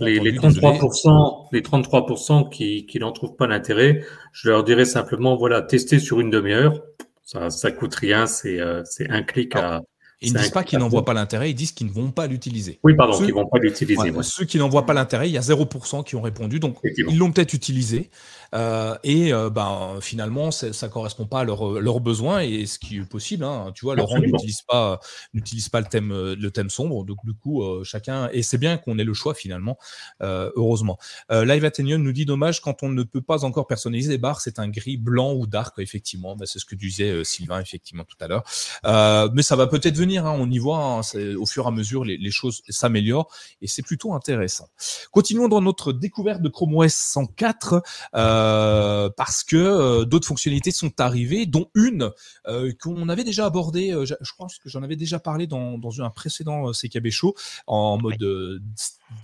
les, 0.00 0.18
les, 0.18 0.32
33%, 0.32 1.48
les 1.52 1.60
33% 1.60 2.48
qui, 2.50 2.86
qui 2.86 2.98
n'en 2.98 3.12
trouvent 3.12 3.36
pas 3.36 3.46
l'intérêt, 3.46 4.04
je 4.32 4.48
leur 4.48 4.64
dirais 4.64 4.84
simplement, 4.84 5.36
voilà, 5.36 5.62
tester 5.62 5.98
sur 5.98 6.20
une 6.20 6.30
demi-heure, 6.30 6.82
ça, 7.22 7.50
ça 7.50 7.70
coûte 7.70 7.94
rien, 7.94 8.26
c'est 8.26 8.60
euh, 8.60 8.82
un 9.08 9.22
clic 9.22 9.54
à, 9.56 9.82
ils 10.22 10.32
ne 10.34 10.38
disent 10.38 10.50
pas 10.50 10.64
qu'ils 10.64 10.78
n'en 10.78 10.88
voient 10.88 11.04
pas 11.04 11.14
l'intérêt, 11.14 11.50
ils 11.50 11.54
disent 11.54 11.72
qu'ils 11.72 11.86
ne 11.86 11.92
vont 11.92 12.10
pas 12.10 12.26
l'utiliser. 12.26 12.78
Oui, 12.82 12.94
pardon, 12.94 13.16
qu'ils 13.16 13.28
ne 13.28 13.32
vont 13.32 13.48
pas 13.48 13.58
l'utiliser. 13.58 14.12
Ceux 14.22 14.44
qui 14.44 14.58
n'en 14.58 14.68
voient 14.68 14.84
pas 14.84 14.92
l'intérêt, 14.92 15.28
il 15.28 15.32
y 15.32 15.38
a 15.38 15.40
0% 15.40 16.04
qui 16.04 16.16
ont 16.16 16.20
répondu, 16.20 16.60
donc 16.60 16.76
ils 16.82 17.16
l'ont 17.16 17.32
peut-être 17.32 17.54
utilisé. 17.54 18.10
Euh, 18.54 18.96
et 19.02 19.32
euh, 19.32 19.48
ben, 19.48 19.98
finalement, 20.00 20.50
ça 20.50 20.68
ne 20.68 20.92
correspond 20.92 21.26
pas 21.26 21.40
à 21.40 21.44
leurs 21.44 22.00
besoins, 22.00 22.40
et 22.40 22.66
ce 22.66 22.78
qui 22.78 22.98
est 22.98 23.08
possible. 23.08 23.44
Hein, 23.44 23.72
tu 23.74 23.84
vois, 23.84 23.96
Laurent 23.96 24.18
n'utilise 24.18 24.62
pas, 24.62 25.00
n'utilise 25.32 25.68
pas 25.68 25.80
le 25.80 25.86
thème, 25.86 26.12
le 26.12 26.50
thème 26.50 26.68
sombre, 26.70 27.04
donc 27.04 27.18
du 27.24 27.32
coup, 27.32 27.62
euh, 27.62 27.82
chacun. 27.84 28.28
Et 28.32 28.42
c'est 28.42 28.58
bien 28.58 28.76
qu'on 28.76 28.98
ait 28.98 29.04
le 29.04 29.14
choix 29.14 29.34
finalement, 29.34 29.78
heureusement. 30.20 30.98
Live 31.30 31.64
Athénion 31.64 31.98
nous 31.98 32.12
dit 32.12 32.26
dommage 32.26 32.60
quand 32.60 32.82
on 32.82 32.90
ne 32.90 33.02
peut 33.02 33.22
pas 33.22 33.44
encore 33.44 33.66
personnaliser 33.66 34.10
les 34.10 34.18
barres, 34.18 34.40
c'est 34.40 34.58
un 34.58 34.68
gris 34.68 34.96
blanc 34.96 35.32
ou 35.32 35.46
dark, 35.46 35.78
effectivement. 35.78 36.36
Ben, 36.36 36.46
c'est 36.46 36.58
ce 36.58 36.64
que 36.64 36.74
disait 36.74 37.24
Sylvain, 37.24 37.60
effectivement, 37.60 38.04
tout 38.04 38.16
à 38.20 38.28
l'heure. 38.28 39.30
mais 39.32 39.42
ça 39.42 39.56
va 39.56 39.66
peut-être 39.66 39.96
venir 39.96 40.09
Hein, 40.18 40.36
on 40.38 40.50
y 40.50 40.58
voit, 40.58 40.78
hein, 40.78 41.00
au 41.38 41.46
fur 41.46 41.64
et 41.64 41.68
à 41.68 41.70
mesure, 41.70 42.04
les, 42.04 42.30
choses 42.30 42.62
s'améliorent 42.68 43.28
et 43.60 43.66
c'est 43.66 43.82
plutôt 43.82 44.14
intéressant. 44.14 44.68
Continuons 45.10 45.48
dans 45.48 45.60
notre 45.60 45.92
découverte 45.92 46.42
de 46.42 46.48
Chrome 46.48 46.76
OS 46.76 46.92
104 46.92 47.82
euh, 48.14 49.10
parce 49.16 49.42
que 49.42 49.56
euh, 49.56 50.04
d'autres 50.04 50.26
fonctionnalités 50.26 50.70
sont 50.70 51.00
arrivées, 51.00 51.46
dont 51.46 51.68
une 51.74 52.10
euh, 52.46 52.72
qu'on 52.80 53.08
avait 53.08 53.24
déjà 53.24 53.46
abordée, 53.46 53.90
je, 54.04 54.14
crois 54.32 54.46
que 54.46 54.68
j'en 54.68 54.82
avais 54.82 54.96
déjà 54.96 55.18
parlé 55.18 55.46
dans, 55.46 55.78
un 55.98 56.10
précédent 56.10 56.70
CKB 56.72 57.10
Show 57.10 57.34
en 57.66 57.98
mode 57.98 58.60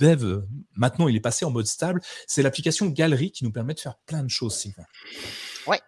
dev. 0.01 0.43
Maintenant, 0.75 1.09
il 1.09 1.17
est 1.17 1.21
passé 1.21 1.45
en 1.45 1.51
mode 1.51 1.67
stable. 1.67 2.01
C'est 2.27 2.43
l'application 2.43 2.87
Galerie 2.87 3.31
qui 3.31 3.45
nous 3.45 3.53
permet 3.53 3.75
de 3.75 3.81
faire 3.81 3.97
plein 4.07 4.23
de 4.23 4.31
choses, 4.31 4.57
Sylvain. 4.57 4.85
Ouais. 5.67 5.81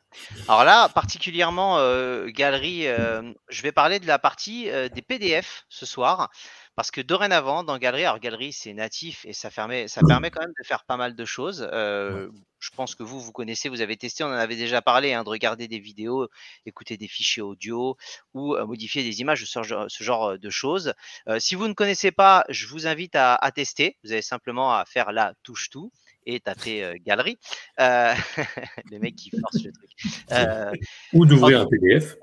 Alors 0.48 0.64
là, 0.64 0.88
particulièrement 0.88 1.78
euh, 1.78 2.28
galerie, 2.28 2.86
euh, 2.86 3.32
je 3.48 3.62
vais 3.62 3.72
parler 3.72 3.98
de 3.98 4.06
la 4.06 4.18
partie 4.18 4.70
euh, 4.70 4.88
des 4.88 5.02
PDF 5.02 5.64
ce 5.68 5.86
soir. 5.86 6.30
Parce 6.74 6.92
que 6.92 7.00
dorénavant, 7.00 7.64
dans 7.64 7.76
Galerie, 7.76 8.04
alors 8.04 8.20
Galerie, 8.20 8.52
c'est 8.52 8.72
natif 8.72 9.24
et 9.24 9.32
ça, 9.32 9.50
permet, 9.50 9.88
ça 9.88 10.00
permet 10.06 10.30
quand 10.30 10.42
même 10.42 10.54
de 10.56 10.64
faire 10.64 10.84
pas 10.84 10.96
mal 10.96 11.16
de 11.16 11.24
choses. 11.24 11.68
Je 11.72 12.70
pense 12.76 12.94
que 12.94 13.02
vous, 13.02 13.18
vous 13.18 13.32
connaissez, 13.32 13.68
vous 13.68 13.80
avez 13.80 13.96
testé, 13.96 14.22
on 14.22 14.28
en 14.28 14.32
avait 14.32 14.54
déjà 14.54 14.80
parlé, 14.80 15.12
hein, 15.12 15.24
de 15.24 15.28
regarder 15.28 15.66
des 15.66 15.80
vidéos, 15.80 16.28
écouter 16.66 16.96
des 16.96 17.08
fichiers 17.08 17.42
audio 17.42 17.96
ou 18.32 18.56
modifier 18.64 19.02
des 19.02 19.20
images, 19.20 19.44
ce 19.44 19.62
genre, 19.64 19.86
ce 19.88 20.04
genre 20.04 20.38
de 20.38 20.50
choses. 20.50 20.94
si 21.40 21.56
vous 21.56 21.66
ne 21.66 21.72
connaissez 21.72 22.12
pas, 22.12 22.44
je 22.48 22.68
vous 22.68 22.86
invite 22.86 23.16
à, 23.16 23.34
à, 23.34 23.50
tester. 23.50 23.98
Vous 24.04 24.12
avez 24.12 24.22
simplement 24.22 24.72
à 24.72 24.84
faire 24.84 25.10
la 25.10 25.34
touche 25.42 25.70
tout 25.70 25.90
et 26.28 26.40
taper 26.40 26.84
euh, 26.84 26.94
galerie. 27.04 27.38
Euh, 27.80 28.12
le 28.92 28.98
mec 28.98 29.16
qui 29.16 29.30
force 29.30 29.64
le 29.64 29.72
truc. 29.72 29.90
Euh, 30.32 30.72
ou 31.12 31.26
d'ouvrir 31.26 31.62
un 31.62 31.66
PDF. 31.66 32.16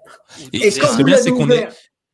Et, 0.53 0.71
ce 0.71 0.79
qui 0.79 0.87
serait 0.87 1.03
bien, 1.03 1.17
c'est 1.17 1.31
qu'on. 1.31 1.49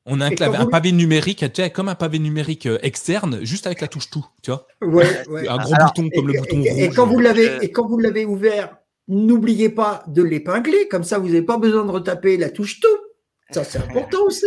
On 0.07 0.19
a 0.19 0.29
un, 0.29 0.65
pavé 0.65 0.91
numérique, 0.91 1.45
tu 1.53 1.69
comme 1.69 1.87
un 1.87 1.93
pavé 1.93 2.17
numérique 2.17 2.65
euh, 2.65 2.79
externe, 2.81 3.45
juste 3.45 3.67
avec 3.67 3.81
la 3.81 3.87
touche 3.87 4.09
tout, 4.09 4.25
tu 4.41 4.49
vois. 4.49 4.65
Un 4.81 5.57
gros 5.57 5.75
bouton 5.75 6.09
comme 6.09 6.27
le 6.27 6.39
bouton 6.39 6.63
et, 6.63 6.87
rouge. 6.87 6.95
quand 6.95 7.05
vous 7.05 7.19
l'avez, 7.19 7.59
et 7.61 7.71
quand 7.71 7.87
vous 7.87 7.99
l'avez 7.99 8.25
ouvert, 8.25 8.77
n'oubliez 9.07 9.69
pas 9.69 10.03
de 10.07 10.23
l'épingler, 10.23 10.87
comme 10.87 11.03
ça 11.03 11.19
vous 11.19 11.27
n'avez 11.27 11.43
pas 11.43 11.57
besoin 11.57 11.85
de 11.85 11.91
retaper 11.91 12.37
la 12.37 12.49
touche 12.49 12.79
tout. 12.79 12.87
Ça, 13.51 13.65
c'est 13.65 13.79
important 13.79 14.23
aussi. 14.23 14.45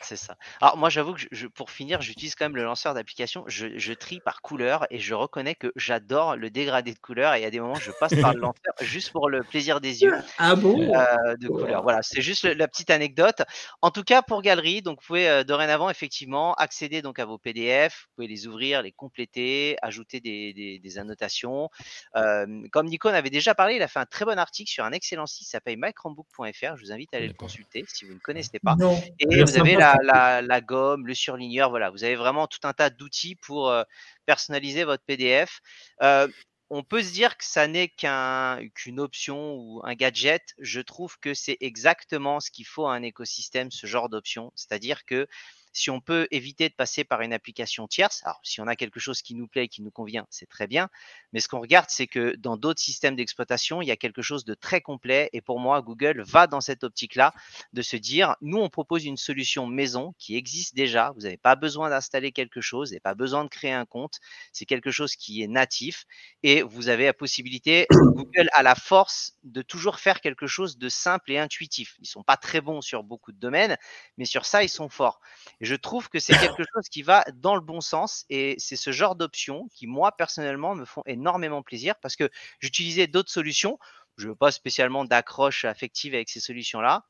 C'est 0.00 0.16
ça. 0.16 0.36
Alors, 0.60 0.76
moi, 0.76 0.90
j'avoue 0.90 1.14
que 1.14 1.22
je, 1.30 1.46
pour 1.46 1.70
finir, 1.70 2.02
j'utilise 2.02 2.34
quand 2.34 2.44
même 2.44 2.56
le 2.56 2.64
lanceur 2.64 2.92
d'application. 2.92 3.44
Je, 3.46 3.92
trie 3.94 4.20
par 4.20 4.42
couleur 4.42 4.86
et 4.90 4.98
je 4.98 5.14
reconnais 5.14 5.54
que 5.54 5.72
j'adore 5.76 6.36
le 6.36 6.50
dégradé 6.50 6.92
de 6.92 6.98
couleur. 6.98 7.34
Et 7.34 7.40
il 7.40 7.42
y 7.42 7.46
a 7.46 7.50
des 7.50 7.60
moments, 7.60 7.74
je 7.74 7.90
passe 7.92 8.14
par 8.20 8.34
le 8.34 8.40
lanceur 8.40 8.74
juste 8.80 9.10
pour 9.10 9.30
le 9.30 9.42
plaisir 9.42 9.80
des 9.80 10.02
yeux. 10.02 10.14
Ah 10.38 10.54
bon? 10.54 10.82
euh, 10.94 11.36
De 11.36 11.48
couleur. 11.48 11.82
Voilà, 11.82 12.02
c'est 12.02 12.20
juste 12.20 12.44
la 12.44 12.68
petite 12.68 12.90
anecdote. 12.90 13.42
En 13.80 13.90
tout 13.90 14.02
cas, 14.02 14.22
pour 14.22 14.42
Galerie, 14.42 14.82
donc 14.82 15.00
vous 15.00 15.06
pouvez 15.06 15.28
euh, 15.28 15.44
dorénavant, 15.44 15.88
effectivement, 15.88 16.54
accéder 16.54 17.00
donc 17.00 17.18
à 17.18 17.24
vos 17.24 17.38
PDF. 17.38 18.06
Vous 18.08 18.14
pouvez 18.16 18.28
les 18.28 18.46
ouvrir, 18.46 18.82
les 18.82 18.92
compléter, 18.92 19.76
ajouter 19.82 20.20
des, 20.20 20.98
annotations. 20.98 21.70
Euh, 22.16 22.46
comme 22.70 22.86
Nico 22.86 23.08
en 23.08 23.14
avait 23.14 23.30
déjà 23.30 23.54
parlé, 23.54 23.76
il 23.76 23.82
a 23.82 23.88
fait 23.88 24.00
un 24.00 24.06
très 24.06 24.26
bon 24.26 24.38
article 24.38 24.70
sur 24.70 24.84
un 24.84 24.92
excellent 24.92 25.26
site 25.26 25.46
qui 25.46 25.50
s'appelle 25.50 25.78
mychromebook.fr. 25.78 26.76
Je 26.76 26.84
vous 26.84 26.92
invite 26.92 27.14
à 27.14 27.16
aller 27.16 27.28
le 27.28 27.34
consulter 27.34 27.84
si 27.88 28.04
vous 28.04 28.14
ne 28.14 28.18
connaissez 28.18 28.41
pas. 28.62 28.76
Et 29.18 29.42
vous 29.42 29.58
avez 29.58 29.76
la, 29.76 30.60
gomme, 30.60 31.06
le 31.06 31.14
surligneur, 31.14 31.70
voilà, 31.70 31.90
vous 31.90 32.04
avez 32.04 32.16
vraiment 32.16 32.46
tout 32.46 32.60
un 32.64 32.72
tas 32.72 32.90
d'outils 32.90 33.36
pour 33.36 33.70
euh, 33.70 33.82
personnaliser 34.26 34.84
votre 34.84 35.04
PDF. 35.04 35.60
Euh, 36.02 36.28
on 36.70 36.82
peut 36.82 37.02
se 37.02 37.12
dire 37.12 37.36
que 37.36 37.44
ça 37.44 37.68
n'est 37.68 37.88
qu'une 37.88 38.98
option 38.98 39.54
ou 39.56 39.82
un 39.84 39.94
gadget. 39.94 40.54
Je 40.58 40.80
trouve 40.80 41.18
que 41.18 41.34
c'est 41.34 41.58
exactement 41.60 42.40
ce 42.40 42.50
qu'il 42.50 42.66
faut 42.66 42.86
à 42.86 42.94
un 42.94 43.02
écosystème, 43.02 43.70
ce 43.70 43.86
genre 43.86 44.08
d'option. 44.08 44.52
C'est-à-dire 44.54 45.04
que 45.04 45.28
si 45.72 45.90
on 45.90 46.00
peut 46.00 46.28
éviter 46.30 46.68
de 46.68 46.74
passer 46.74 47.04
par 47.04 47.22
une 47.22 47.32
application 47.32 47.86
tierce, 47.88 48.22
alors 48.24 48.40
si 48.42 48.60
on 48.60 48.66
a 48.66 48.76
quelque 48.76 49.00
chose 49.00 49.22
qui 49.22 49.34
nous 49.34 49.46
plaît 49.46 49.64
et 49.64 49.68
qui 49.68 49.82
nous 49.82 49.90
convient, 49.90 50.26
c'est 50.30 50.48
très 50.48 50.66
bien. 50.66 50.88
Mais 51.32 51.40
ce 51.40 51.48
qu'on 51.48 51.60
regarde, 51.60 51.86
c'est 51.88 52.06
que 52.06 52.36
dans 52.36 52.56
d'autres 52.56 52.80
systèmes 52.80 53.16
d'exploitation, 53.16 53.80
il 53.82 53.86
y 53.86 53.90
a 53.90 53.96
quelque 53.96 54.22
chose 54.22 54.44
de 54.44 54.54
très 54.54 54.80
complet. 54.80 55.30
Et 55.32 55.40
pour 55.40 55.58
moi, 55.58 55.80
Google 55.82 56.22
va 56.22 56.46
dans 56.46 56.60
cette 56.60 56.84
optique-là 56.84 57.32
de 57.72 57.82
se 57.82 57.96
dire, 57.96 58.36
nous, 58.40 58.58
on 58.58 58.68
propose 58.68 59.04
une 59.04 59.16
solution 59.16 59.66
maison 59.66 60.14
qui 60.18 60.36
existe 60.36 60.74
déjà. 60.74 61.12
Vous 61.12 61.22
n'avez 61.22 61.36
pas 61.36 61.56
besoin 61.56 61.88
d'installer 61.90 62.32
quelque 62.32 62.60
chose, 62.60 62.90
vous 62.90 62.92
n'avez 62.92 63.00
pas 63.00 63.14
besoin 63.14 63.44
de 63.44 63.48
créer 63.48 63.72
un 63.72 63.86
compte. 63.86 64.18
C'est 64.52 64.66
quelque 64.66 64.90
chose 64.90 65.16
qui 65.16 65.42
est 65.42 65.48
natif. 65.48 66.04
Et 66.42 66.62
vous 66.62 66.88
avez 66.88 67.06
la 67.06 67.14
possibilité, 67.14 67.86
Google 67.90 68.48
a 68.52 68.62
la 68.62 68.74
force 68.74 69.34
de 69.44 69.62
toujours 69.62 69.98
faire 69.98 70.20
quelque 70.20 70.46
chose 70.46 70.76
de 70.76 70.88
simple 70.88 71.32
et 71.32 71.38
intuitif. 71.38 71.96
Ils 72.00 72.06
sont 72.06 72.22
pas 72.22 72.36
très 72.36 72.60
bons 72.60 72.82
sur 72.82 73.02
beaucoup 73.02 73.32
de 73.32 73.38
domaines, 73.38 73.76
mais 74.18 74.24
sur 74.24 74.44
ça, 74.44 74.62
ils 74.62 74.68
sont 74.68 74.88
forts 74.88 75.20
je 75.66 75.76
trouve 75.76 76.08
que 76.08 76.18
c'est 76.18 76.36
quelque 76.36 76.64
chose 76.74 76.88
qui 76.90 77.02
va 77.02 77.24
dans 77.34 77.54
le 77.54 77.60
bon 77.60 77.80
sens 77.80 78.24
et 78.28 78.56
c'est 78.58 78.76
ce 78.76 78.90
genre 78.90 79.14
d'options 79.14 79.68
qui, 79.74 79.86
moi, 79.86 80.12
personnellement, 80.12 80.74
me 80.74 80.84
font 80.84 81.02
énormément 81.06 81.62
plaisir 81.62 81.94
parce 82.00 82.16
que 82.16 82.28
j'utilisais 82.58 83.06
d'autres 83.06 83.30
solutions. 83.30 83.78
Je 84.16 84.28
veux 84.28 84.34
pas 84.34 84.50
spécialement 84.50 85.04
d'accroche 85.04 85.64
affective 85.64 86.14
avec 86.14 86.28
ces 86.28 86.40
solutions-là. 86.40 87.06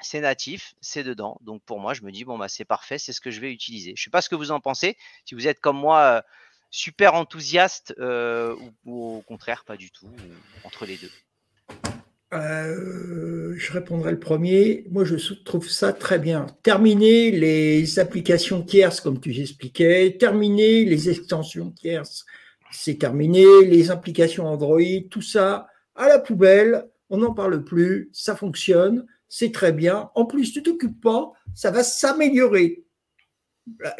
C'est 0.00 0.20
natif, 0.20 0.74
c'est 0.82 1.04
dedans. 1.04 1.38
Donc 1.40 1.62
pour 1.64 1.80
moi, 1.80 1.94
je 1.94 2.02
me 2.02 2.12
dis, 2.12 2.24
bon, 2.24 2.36
bah, 2.36 2.48
c'est 2.48 2.66
parfait, 2.66 2.98
c'est 2.98 3.14
ce 3.14 3.20
que 3.20 3.30
je 3.30 3.40
vais 3.40 3.50
utiliser. 3.50 3.94
Je 3.96 4.02
sais 4.02 4.10
pas 4.10 4.20
ce 4.20 4.28
que 4.28 4.34
vous 4.34 4.50
en 4.50 4.60
pensez. 4.60 4.98
Si 5.24 5.34
vous 5.34 5.46
êtes 5.48 5.60
comme 5.60 5.78
moi, 5.78 6.00
euh, 6.00 6.22
super 6.70 7.14
enthousiaste 7.14 7.94
euh, 7.98 8.54
ou, 8.84 9.16
au 9.16 9.22
contraire, 9.22 9.64
pas 9.64 9.78
du 9.78 9.90
tout, 9.90 10.10
entre 10.64 10.84
les 10.84 10.98
deux. 10.98 11.10
Euh, 12.34 13.54
je 13.56 13.72
répondrai 13.72 14.10
le 14.10 14.18
premier. 14.18 14.84
Moi, 14.90 15.04
je 15.04 15.16
trouve 15.44 15.68
ça 15.68 15.92
très 15.92 16.18
bien. 16.18 16.46
Terminer 16.62 17.30
les 17.30 17.98
applications 17.98 18.62
tierces, 18.62 19.00
comme 19.00 19.20
tu 19.20 19.38
expliquais, 19.40 20.16
terminer 20.18 20.84
les 20.84 21.08
extensions 21.08 21.70
tierces, 21.70 22.24
c'est 22.72 22.98
terminé. 22.98 23.44
Les 23.64 23.90
applications 23.90 24.46
Android, 24.46 24.80
tout 25.10 25.22
ça, 25.22 25.68
à 25.94 26.08
la 26.08 26.18
poubelle, 26.18 26.88
on 27.10 27.18
n'en 27.18 27.32
parle 27.32 27.62
plus, 27.64 28.10
ça 28.12 28.34
fonctionne, 28.34 29.06
c'est 29.28 29.52
très 29.52 29.72
bien. 29.72 30.10
En 30.14 30.24
plus, 30.26 30.52
tu 30.52 30.62
t'occupes 30.62 31.00
pas, 31.00 31.32
ça 31.54 31.70
va 31.70 31.84
s'améliorer. 31.84 32.84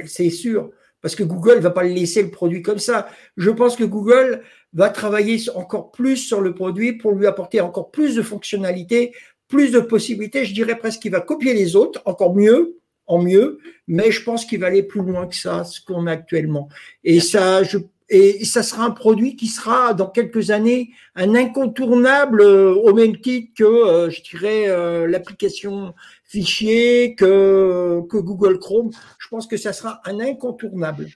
C'est 0.05 0.31
sûr 0.31 0.71
parce 1.07 1.15
que 1.15 1.23
Google 1.23 1.61
va 1.61 1.71
pas 1.71 1.85
laisser 1.85 2.21
le 2.21 2.33
produit 2.33 2.63
comme 2.63 2.81
ça. 2.81 3.07
Je 3.37 3.51
pense 3.53 3.77
que 3.77 3.85
Google 3.85 4.43
va 4.73 4.91
travailler 4.91 5.39
encore 5.55 5.93
plus 5.93 6.17
sur 6.17 6.41
le 6.41 6.53
produit 6.53 6.95
pour 6.95 7.13
lui 7.13 7.29
apporter 7.29 7.61
encore 7.61 7.93
plus 7.93 8.17
de 8.17 8.23
fonctionnalités, 8.23 9.13
plus 9.47 9.71
de 9.71 9.79
possibilités. 9.79 10.45
Je 10.45 10.53
dirais 10.53 10.77
presque 10.77 11.03
qu'il 11.03 11.13
va 11.13 11.21
copier 11.21 11.55
les 11.55 11.77
autres, 11.77 12.03
encore 12.07 12.35
mieux, 12.35 12.81
en 13.07 13.23
mieux, 13.23 13.61
mais 13.87 14.11
je 14.11 14.25
pense 14.25 14.45
qu'il 14.45 14.59
va 14.59 14.67
aller 14.67 14.83
plus 14.83 15.01
loin 15.01 15.29
que 15.29 15.37
ça, 15.37 15.63
ce 15.63 15.81
qu'on 15.81 16.09
a 16.09 16.11
actuellement. 16.11 16.69
Et 17.05 17.21
ça, 17.21 17.63
je, 17.63 17.79
et 18.09 18.45
ça 18.45 18.63
sera 18.63 18.85
un 18.85 18.91
produit 18.91 19.37
qui 19.37 19.49
sera 19.49 19.93
dans 19.93 20.09
quelques 20.09 20.51
années 20.51 20.91
un 21.17 21.35
incontournable 21.35 22.41
euh, 22.41 22.75
au 22.75 22.95
même 22.95 23.21
titre 23.21 23.53
que, 23.57 23.65
euh, 23.65 24.11
je 24.11 24.23
dirais, 24.23 24.69
euh, 24.69 25.09
l'application 25.09 25.95
fichier, 26.25 27.15
que, 27.17 28.01
que 28.09 28.17
Google 28.17 28.59
Chrome. 28.59 28.91
Je 29.19 29.29
pense 29.29 29.47
que 29.47 29.57
ça 29.57 29.73
sera 29.73 30.01
un 30.05 30.21
incontournable. 30.21 31.09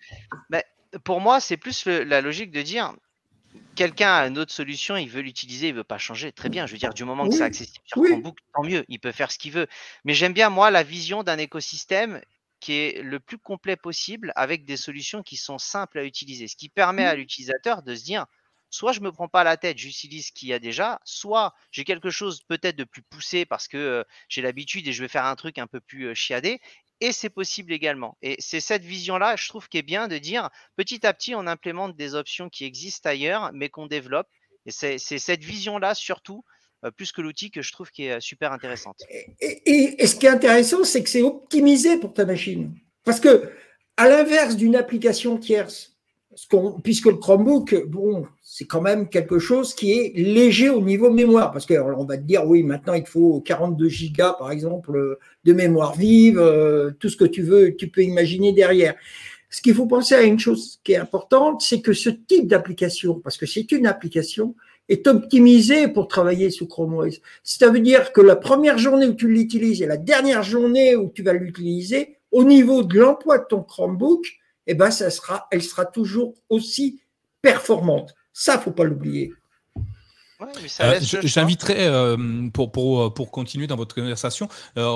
Mais 0.50 0.64
pour 1.04 1.20
moi, 1.20 1.40
c'est 1.40 1.56
plus 1.56 1.86
la 1.86 2.20
logique 2.20 2.50
de 2.50 2.62
dire 2.62 2.92
quelqu'un 3.76 4.12
a 4.12 4.26
une 4.26 4.38
autre 4.38 4.52
solution, 4.52 4.96
il 4.96 5.08
veut 5.08 5.22
l'utiliser, 5.22 5.68
il 5.68 5.74
veut 5.74 5.84
pas 5.84 5.98
changer. 5.98 6.32
Très 6.32 6.48
bien, 6.48 6.66
je 6.66 6.72
veux 6.72 6.78
dire, 6.78 6.92
du 6.92 7.04
moment 7.04 7.28
que 7.28 7.34
c'est 7.34 7.42
accessible 7.42 7.84
sur 7.84 8.02
Chromebook, 8.02 8.36
tant 8.54 8.62
mieux, 8.62 8.84
il 8.88 8.98
peut 8.98 9.12
faire 9.12 9.30
ce 9.30 9.38
qu'il 9.38 9.52
veut. 9.52 9.68
Mais 10.04 10.14
j'aime 10.14 10.32
bien, 10.32 10.50
moi, 10.50 10.70
la 10.70 10.82
vision 10.82 11.22
d'un 11.22 11.38
écosystème 11.38 12.20
qui 12.60 12.74
est 12.74 13.02
le 13.02 13.20
plus 13.20 13.38
complet 13.38 13.76
possible 13.76 14.32
avec 14.36 14.64
des 14.64 14.76
solutions 14.76 15.22
qui 15.22 15.36
sont 15.36 15.58
simples 15.58 15.98
à 15.98 16.04
utiliser, 16.04 16.48
ce 16.48 16.56
qui 16.56 16.68
permet 16.68 17.04
à 17.04 17.14
l'utilisateur 17.14 17.82
de 17.82 17.94
se 17.94 18.04
dire 18.04 18.26
soit 18.72 18.92
je 18.92 19.00
me 19.00 19.10
prends 19.10 19.28
pas 19.28 19.42
la 19.42 19.56
tête, 19.56 19.78
j'utilise 19.78 20.28
ce 20.28 20.32
qu'il 20.32 20.48
y 20.48 20.52
a 20.52 20.60
déjà, 20.60 21.00
soit 21.04 21.54
j'ai 21.72 21.84
quelque 21.84 22.10
chose 22.10 22.42
peut-être 22.44 22.76
de 22.76 22.84
plus 22.84 23.02
poussé 23.02 23.44
parce 23.44 23.66
que 23.66 24.04
j'ai 24.28 24.42
l'habitude 24.42 24.86
et 24.86 24.92
je 24.92 25.02
vais 25.02 25.08
faire 25.08 25.24
un 25.24 25.34
truc 25.34 25.58
un 25.58 25.66
peu 25.66 25.80
plus 25.80 26.14
chiadé 26.14 26.60
et 27.00 27.12
c'est 27.12 27.30
possible 27.30 27.72
également. 27.72 28.16
Et 28.22 28.36
c'est 28.38 28.60
cette 28.60 28.84
vision-là, 28.84 29.36
je 29.36 29.48
trouve, 29.48 29.68
qui 29.68 29.78
est 29.78 29.82
bien 29.82 30.06
de 30.06 30.18
dire 30.18 30.50
petit 30.76 31.06
à 31.06 31.14
petit, 31.14 31.34
on 31.34 31.46
implémente 31.46 31.96
des 31.96 32.14
options 32.14 32.50
qui 32.50 32.64
existent 32.64 33.08
ailleurs, 33.08 33.50
mais 33.54 33.70
qu'on 33.70 33.86
développe. 33.86 34.28
Et 34.66 34.70
c'est 34.70 34.98
cette 34.98 35.42
vision-là, 35.42 35.94
surtout, 35.94 36.44
plus 36.96 37.12
que 37.12 37.20
l'outil, 37.20 37.50
que 37.50 37.62
je 37.62 37.72
trouve 37.72 37.90
qui 37.90 38.06
est 38.06 38.12
euh, 38.12 38.20
super 38.20 38.52
intéressante. 38.52 38.96
Et, 39.40 40.06
ce 40.06 40.14
qui 40.14 40.26
est 40.26 40.30
intéressant, 40.30 40.84
c'est 40.84 41.02
que 41.02 41.10
c'est 41.10 41.22
optimisé 41.22 41.98
pour 41.98 42.14
ta 42.14 42.24
machine. 42.24 42.72
Parce 43.04 43.20
que, 43.20 43.50
à 43.96 44.08
l'inverse 44.08 44.56
d'une 44.56 44.76
application 44.76 45.36
tierce, 45.36 45.96
puisque 46.82 47.06
le 47.06 47.16
Chromebook, 47.16 47.86
bon, 47.88 48.24
c'est 48.42 48.64
quand 48.64 48.80
même 48.80 49.08
quelque 49.08 49.38
chose 49.38 49.74
qui 49.74 49.92
est 49.92 50.12
léger 50.16 50.70
au 50.70 50.80
niveau 50.80 51.10
mémoire, 51.10 51.52
parce 51.52 51.66
qu'on 51.66 52.04
va 52.04 52.16
te 52.16 52.22
dire, 52.22 52.46
oui, 52.46 52.62
maintenant 52.62 52.94
il 52.94 53.06
faut 53.06 53.40
42 53.40 53.88
gigas, 53.88 54.34
par 54.38 54.50
exemple, 54.50 55.18
de 55.44 55.52
mémoire 55.52 55.96
vive, 55.96 56.38
euh, 56.38 56.92
tout 56.98 57.08
ce 57.08 57.16
que 57.16 57.24
tu 57.24 57.42
veux, 57.42 57.74
tu 57.76 57.88
peux 57.88 58.02
imaginer 58.02 58.52
derrière. 58.52 58.94
Ce 59.50 59.60
qu'il 59.60 59.74
faut 59.74 59.86
penser 59.86 60.14
à 60.14 60.22
une 60.22 60.38
chose 60.38 60.80
qui 60.84 60.92
est 60.92 60.96
importante, 60.96 61.60
c'est 61.60 61.82
que 61.82 61.92
ce 61.92 62.08
type 62.08 62.46
d'application, 62.46 63.18
parce 63.18 63.36
que 63.36 63.46
c'est 63.46 63.72
une 63.72 63.86
application, 63.86 64.54
est 64.90 65.06
optimisé 65.06 65.88
pour 65.88 66.08
travailler 66.08 66.50
sous 66.50 66.66
Chrome 66.66 66.94
OS. 66.94 67.20
Ça 67.42 67.70
veut 67.70 67.80
dire 67.80 68.12
que 68.12 68.20
la 68.20 68.36
première 68.36 68.76
journée 68.76 69.06
où 69.06 69.14
tu 69.14 69.28
l'utilises 69.28 69.80
et 69.80 69.86
la 69.86 69.96
dernière 69.96 70.42
journée 70.42 70.96
où 70.96 71.10
tu 71.14 71.22
vas 71.22 71.32
l'utiliser, 71.32 72.18
au 72.32 72.44
niveau 72.44 72.82
de 72.82 72.98
l'emploi 72.98 73.38
de 73.38 73.44
ton 73.48 73.62
Chromebook, 73.62 74.26
eh 74.66 74.74
ben, 74.74 74.90
ça 74.90 75.10
sera, 75.10 75.46
elle 75.50 75.62
sera 75.62 75.86
toujours 75.86 76.34
aussi 76.48 77.00
performante. 77.40 78.14
Ça, 78.32 78.58
faut 78.58 78.72
pas 78.72 78.84
l'oublier. 78.84 79.32
Euh, 80.80 80.98
j'inviterai, 81.00 81.86
euh, 81.86 82.48
pour, 82.52 82.72
pour, 82.72 83.02
euh, 83.02 83.10
pour 83.10 83.30
continuer 83.30 83.66
dans 83.66 83.76
votre 83.76 83.94
conversation, 83.94 84.48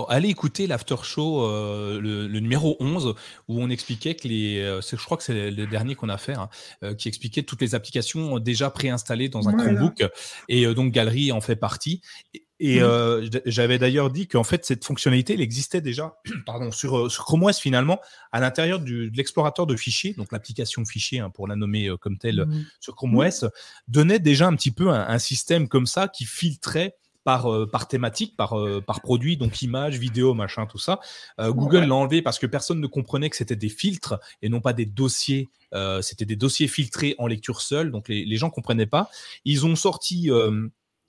allez 0.09 0.29
écouter 0.29 0.67
l'after 0.67 0.97
show, 1.03 1.47
le, 1.49 2.41
numéro 2.41 2.77
11, 2.81 3.15
où 3.49 3.63
on 3.63 3.71
expliquait 3.71 4.15
que 4.15 4.29
les. 4.29 4.57
je 4.81 5.05
crois 5.05 5.17
que 5.17 5.23
c'est 5.23 5.51
le 5.51 5.67
dernier 5.67 5.95
qu'on 5.95 6.09
a 6.09 6.19
fait, 6.19 6.35
hein, 6.35 6.49
qui 6.95 7.09
expliquait 7.09 7.43
toutes 7.43 7.61
les 7.61 7.75
applications 7.75 8.39
déjà 8.39 8.71
préinstallées 8.71 9.29
dans 9.29 9.49
un 9.49 9.53
Chromebook. 9.53 10.05
Et 10.49 10.67
donc, 10.75 10.93
Galerie 10.93 11.33
en 11.33 11.41
fait 11.41 11.57
partie. 11.57 12.01
Et 12.35 12.45
mmh. 12.61 13.41
j'avais 13.47 13.79
d'ailleurs 13.79 14.11
dit 14.11 14.29
qu'en 14.29 14.45
fait, 14.45 14.65
cette 14.65 14.85
fonctionnalité, 14.85 15.35
elle 15.35 15.41
existait 15.41 15.81
déjà 15.81 16.17
pardon, 16.47 16.71
sur, 16.71 17.11
sur 17.11 17.25
Chrome 17.25 17.45
OS 17.45 17.59
finalement, 17.59 18.01
à 18.33 18.41
l'intérieur 18.41 18.81
de 18.81 19.11
l'explorateur 19.15 19.67
de 19.67 19.77
fichiers, 19.77 20.15
donc 20.15 20.33
l'application 20.33 20.85
fichier, 20.85 21.21
hein, 21.21 21.31
pour 21.31 21.49
la 21.49 21.57
nommer 21.57 21.91
comme 22.01 22.19
telle 22.19 22.45
mmh. 22.47 22.67
sur 22.81 22.95
Chrome 22.95 23.13
mmh. 23.13 23.19
OS, 23.19 23.45
donnait 23.89 24.19
déjà 24.19 24.47
un 24.47 24.55
petit 24.55 24.71
peu 24.71 24.91
un, 24.91 25.19
système 25.19 25.69
comme 25.69 25.87
ça 25.87 26.09
qui 26.09 26.25
filtrait 26.25 26.97
par, 27.23 27.49
par 27.73 27.89
thématique, 27.89 28.37
par, 28.37 28.55
par 28.87 29.01
produit, 29.01 29.39
donc 29.39 29.63
image, 29.63 29.99
vidéo, 29.99 30.35
machin, 30.35 30.67
tout 30.67 30.79
ça. 30.79 31.01
Google 31.39 31.85
l'a 31.87 31.95
enlevé 31.95 32.21
parce 32.21 32.39
que 32.39 32.47
personne 32.47 32.81
ne 32.81 32.87
comprenait 32.87 33.31
que 33.31 33.37
c'était 33.37 33.57
des 33.57 33.71
filtres 33.71 34.21
et 34.43 34.51
non 34.51 34.61
pas 34.61 34.75
des 34.75 34.85
dossiers. 34.85 35.49
c'était 36.03 36.27
des 36.27 36.37
dossiers 36.37 36.69
filtrés 36.69 37.15
en 37.17 37.27
lecture 37.27 37.63
seule, 37.63 37.91
donc 37.91 38.09
les, 38.09 38.27
les 38.27 38.37
gens 38.37 38.49
ne 38.49 38.53
comprenaient 38.53 38.85
pas. 38.85 39.09
Ils 39.47 39.65
ont 39.65 39.77
sorti 39.77 40.31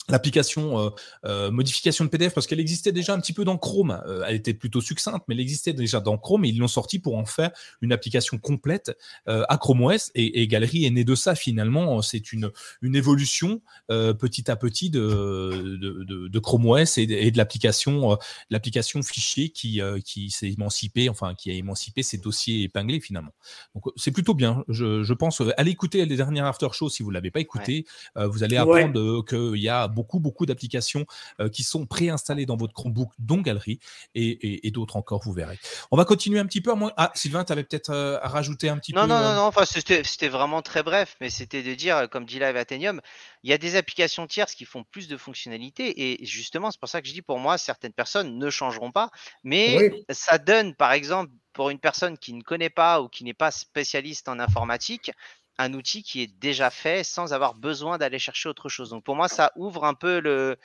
l'application 0.10 0.80
euh, 0.80 0.90
euh, 1.26 1.52
modification 1.52 2.06
de 2.06 2.10
PDF 2.10 2.34
parce 2.34 2.48
qu'elle 2.48 2.60
existait 2.60 2.92
déjà 2.92 3.14
un 3.14 3.20
petit 3.20 3.34
peu 3.34 3.44
dans 3.44 3.58
Chrome. 3.58 4.02
Euh, 4.08 4.24
elle 4.28 4.36
était 4.36 4.54
plutôt 4.54 4.82
succincte, 4.82 5.24
mais 5.28 5.36
elle 5.36 5.42
existait 5.42 5.74
déjà 5.74 6.00
dans 6.00 6.18
Chrome 6.18 6.46
et 6.46 6.50
ils 6.50 6.58
l'ont 6.58 6.68
sorti 6.68 7.00
pour 7.00 7.18
en 7.18 7.26
faire 7.26 7.52
une 7.82 7.92
application 7.92 8.38
complète 8.38 8.96
à 9.26 9.58
Chrome 9.58 9.84
OS 9.84 10.12
et, 10.16 10.42
et, 10.42 10.48
Galerie 10.48 10.86
est 10.86 10.92
né 10.92 11.04
de 11.04 11.16
ça 11.16 11.36
finalement. 11.36 12.02
C'est 12.02 12.32
une, 12.32 12.52
une 12.82 12.96
évolution 12.96 13.62
petit 13.88 14.50
à 14.50 14.56
petit 14.56 14.90
de, 14.90 15.78
de, 15.80 16.28
de, 16.28 16.40
Chrome 16.40 16.66
OS 16.68 16.98
et 16.98 17.06
de, 17.08 17.38
l'application 17.38 18.18
l'application 18.50 19.02
fichier 19.02 19.50
qui, 19.50 19.82
qui 20.04 20.30
s'est 20.30 20.52
émancipée, 20.52 21.10
enfin 21.10 21.34
qui 21.36 21.50
a 21.52 21.54
émancipé 21.54 22.04
ses 22.04 22.18
dossiers 22.18 22.64
épinglés 22.64 23.00
finalement. 23.00 23.34
Donc 23.74 23.86
c'est 23.96 24.12
plutôt 24.12 24.34
bien. 24.34 24.64
Je, 24.68 25.04
je, 25.04 25.14
pense 25.14 25.42
allez 25.58 25.72
écouter 25.72 26.06
les 26.06 26.18
dernières 26.18 26.46
after 26.46 26.68
shows 26.72 26.90
si 26.90 27.04
vous 27.04 27.12
l'avez 27.12 27.32
pas 27.32 27.40
écouté. 27.40 27.86
vous 28.16 28.44
allez 28.44 28.58
apprendre 28.58 29.24
qu'il 29.26 29.62
y 29.62 29.70
a 29.70 29.88
beaucoup, 29.96 30.20
beaucoup 30.20 30.46
d'applications 30.46 31.06
euh, 31.40 31.50
qui 31.50 31.64
sont 31.64 31.88
préinstallées 31.88 32.46
dans 32.46 32.58
votre 32.58 32.74
Chromebook, 32.74 33.12
dont 33.18 33.42
Galerie, 33.42 33.80
et, 34.14 34.70
d'autres 34.72 34.98
encore, 34.98 35.22
vous 35.24 35.32
verrez. 35.32 35.58
On 35.90 35.98
va 35.98 36.06
continuer 36.06 36.38
un 36.40 36.46
petit 36.46 36.62
peu. 36.62 36.72
À 36.72 36.76
moins... 36.76 36.92
Ah, 36.98 37.12
Sylvain, 37.16 37.44
tu 37.46 37.54
avais 37.54 37.64
peut-être 37.64 37.92
euh, 37.92 38.20
à 38.22 38.28
rajouter 38.28 38.70
un 38.70 38.78
petit 38.78 38.94
peu. 38.94 39.00
Non, 39.00 39.08
non, 39.08 39.22
non, 39.22 39.42
enfin, 39.42 39.64
c'était 39.66 40.28
vraiment 40.28 40.62
très 40.62 40.84
bref, 40.84 41.16
mais 41.22 41.30
c'était 41.30 41.64
de 41.64 41.74
dire, 41.74 42.10
comme 42.12 42.26
dit 42.26 42.40
Live 42.40 42.58
Athenium, 42.58 43.02
il 43.44 43.50
y 43.50 43.54
a 43.54 43.58
des 43.58 43.76
applications 43.76 44.28
tierces 44.28 44.54
qui 44.54 44.66
font 44.66 44.84
plus 44.84 45.08
de 45.08 45.18
fonctionnalités, 45.18 46.22
et 46.22 46.26
justement, 46.26 46.72
c'est 46.72 46.80
pour 46.80 46.90
ça 46.90 47.02
que 47.02 47.08
je 47.08 47.14
dis, 47.14 47.22
pour 47.22 47.40
moi, 47.40 47.58
certaines 47.58 47.94
personnes 47.94 48.38
ne 48.38 48.50
changeront 48.50 48.92
pas, 48.92 49.10
mais 49.44 50.04
ça 50.10 50.38
donne, 50.38 50.76
par 50.76 50.92
exemple, 50.92 51.32
pour 51.56 51.70
une 51.70 51.80
personne 51.80 52.18
qui 52.18 52.34
ne 52.34 52.44
connaît 52.44 52.70
pas 52.70 53.02
ou 53.02 53.08
qui 53.08 53.24
n'est 53.24 53.34
pas 53.34 53.50
spécialiste 53.50 54.28
en 54.28 54.40
informatique, 54.40 55.12
un 55.58 55.74
outil 55.74 56.04
qui 56.04 56.22
est 56.22 56.40
déjà 56.40 56.70
fait 56.70 57.04
sans 57.04 57.34
avoir 57.34 57.56
besoin 57.56 57.98
d'aller 57.98 58.20
chercher 58.20 58.50
autre 58.50 58.70
chose. 58.70 58.90
Donc 58.90 59.04
pour 59.04 59.16
moi, 59.16 59.28
ça 59.28 59.52
ouvre 59.56 59.86
un 59.86 59.94
peu 59.94 60.20
le, 60.20 60.58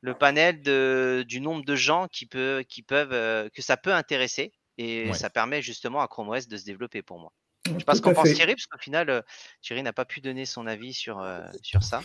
le 0.00 0.14
panel 0.14 0.62
de, 0.62 1.24
du 1.26 1.40
nombre 1.40 1.64
de 1.64 1.74
gens 1.74 2.08
qui, 2.12 2.26
peut, 2.26 2.62
qui 2.68 2.82
peuvent, 2.82 3.12
euh, 3.12 3.48
que 3.54 3.62
ça 3.62 3.76
peut 3.76 3.92
intéresser 3.92 4.52
et 4.76 5.12
ça 5.14 5.30
permet 5.30 5.62
justement 5.62 6.00
à 6.00 6.08
Chrome 6.08 6.28
OS 6.30 6.48
de 6.48 6.56
se 6.56 6.64
développer 6.64 7.00
pour 7.00 7.18
moi. 7.18 7.32
Je 7.66 7.78
sais 7.78 7.84
pas 7.86 7.94
ce 7.94 8.02
qu'en 8.02 8.12
pense 8.12 8.30
Thierry, 8.30 8.54
parce 8.54 8.66
qu'au 8.66 8.78
final, 8.78 9.08
euh, 9.08 9.22
Thierry 9.62 9.82
n'a 9.82 9.94
pas 9.94 10.04
pu 10.04 10.20
donner 10.20 10.44
son 10.44 10.66
avis 10.66 10.92
sur, 10.92 11.20
euh, 11.20 11.40
sur 11.62 11.82
ça. 11.82 12.02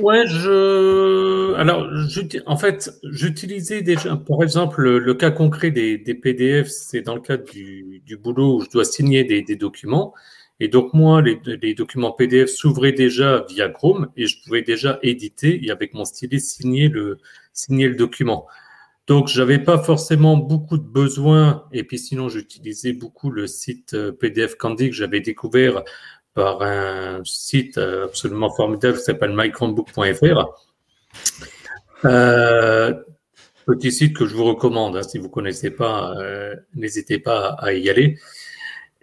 Ouais, 0.00 0.26
je. 0.26 1.54
Alors, 1.54 1.86
en 2.46 2.56
fait, 2.56 2.90
j'utilisais 3.04 3.82
déjà, 3.82 4.16
par 4.16 4.42
exemple, 4.42 4.82
le, 4.82 5.14
cas 5.14 5.30
concret 5.30 5.70
des, 5.70 5.96
des 5.96 6.14
PDF, 6.14 6.66
c'est 6.68 7.02
dans 7.02 7.14
le 7.14 7.20
cadre 7.20 7.44
du, 7.44 8.02
du, 8.04 8.16
boulot 8.16 8.56
où 8.56 8.64
je 8.64 8.70
dois 8.70 8.84
signer 8.84 9.22
des, 9.22 9.42
des 9.42 9.54
documents. 9.54 10.12
Et 10.58 10.68
donc 10.68 10.94
moi, 10.94 11.22
les, 11.22 11.74
documents 11.74 12.12
PDF 12.12 12.48
s'ouvraient 12.48 12.92
déjà 12.92 13.44
via 13.48 13.68
Chrome 13.68 14.08
et 14.16 14.26
je 14.26 14.42
pouvais 14.42 14.62
déjà 14.62 14.98
éditer 15.02 15.64
et 15.64 15.70
avec 15.70 15.92
mon 15.92 16.04
stylet 16.04 16.38
signer 16.38 16.88
le, 16.88 17.18
signer 17.52 17.88
le 17.88 17.94
document. 17.94 18.46
Donc 19.06 19.28
j'avais 19.28 19.58
pas 19.58 19.78
forcément 19.78 20.36
beaucoup 20.36 20.78
de 20.78 20.86
besoins 20.86 21.64
et 21.72 21.84
puis 21.84 21.98
sinon 21.98 22.28
j'utilisais 22.28 22.92
beaucoup 22.92 23.30
le 23.30 23.46
site 23.46 23.94
euh, 23.94 24.12
PDF 24.12 24.56
Candy 24.56 24.90
que 24.90 24.96
j'avais 24.96 25.20
découvert 25.20 25.84
par 26.34 26.62
un 26.62 27.20
site 27.24 27.78
euh, 27.78 28.06
absolument 28.06 28.50
formidable 28.50 28.96
qui 28.96 29.04
s'appelle 29.04 29.36
mychromebook.fr. 29.36 30.48
Euh, 32.04 32.94
petit 33.66 33.92
site 33.92 34.16
que 34.16 34.26
je 34.26 34.34
vous 34.34 34.44
recommande. 34.44 34.96
Hein, 34.96 35.02
si 35.02 35.18
vous 35.18 35.28
connaissez 35.28 35.70
pas, 35.70 36.14
n'hésitez 36.74 37.18
pas 37.18 37.56
à 37.58 37.72
y 37.72 37.90
aller. 37.90 38.18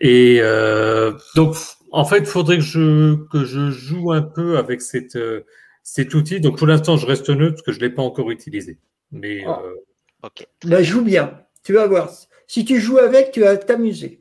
Et 0.04 0.40
euh, 0.42 1.14
donc, 1.34 1.56
en 1.92 2.04
fait, 2.04 2.20
il 2.20 2.26
faudrait 2.26 2.58
que 2.58 2.64
je, 2.64 3.16
que 3.32 3.46
je 3.46 3.72
joue 3.72 4.12
un 4.12 4.22
peu 4.22 4.58
avec 4.58 4.82
cette, 4.82 5.16
euh, 5.16 5.46
cet 5.82 6.14
outil. 6.14 6.42
Donc, 6.42 6.58
pour 6.58 6.68
l'instant, 6.68 6.98
je 6.98 7.06
reste 7.06 7.30
neutre 7.30 7.56
parce 7.56 7.62
que 7.62 7.72
je 7.72 7.80
ne 7.80 7.86
l'ai 7.86 7.90
pas 7.90 8.02
encore 8.02 8.30
utilisé. 8.30 8.80
Mais, 9.14 9.46
oh. 9.48 9.56
euh, 9.64 9.76
ok. 10.24 10.46
Bah, 10.66 10.84
joue 10.84 11.04
bien. 11.04 11.40
Tu 11.64 11.72
vas 11.72 11.88
voir. 11.88 12.12
Si 12.48 12.66
tu 12.66 12.82
joues 12.82 12.98
avec, 12.98 13.32
tu 13.32 13.40
vas 13.40 13.56
t'amuser. 13.56 14.20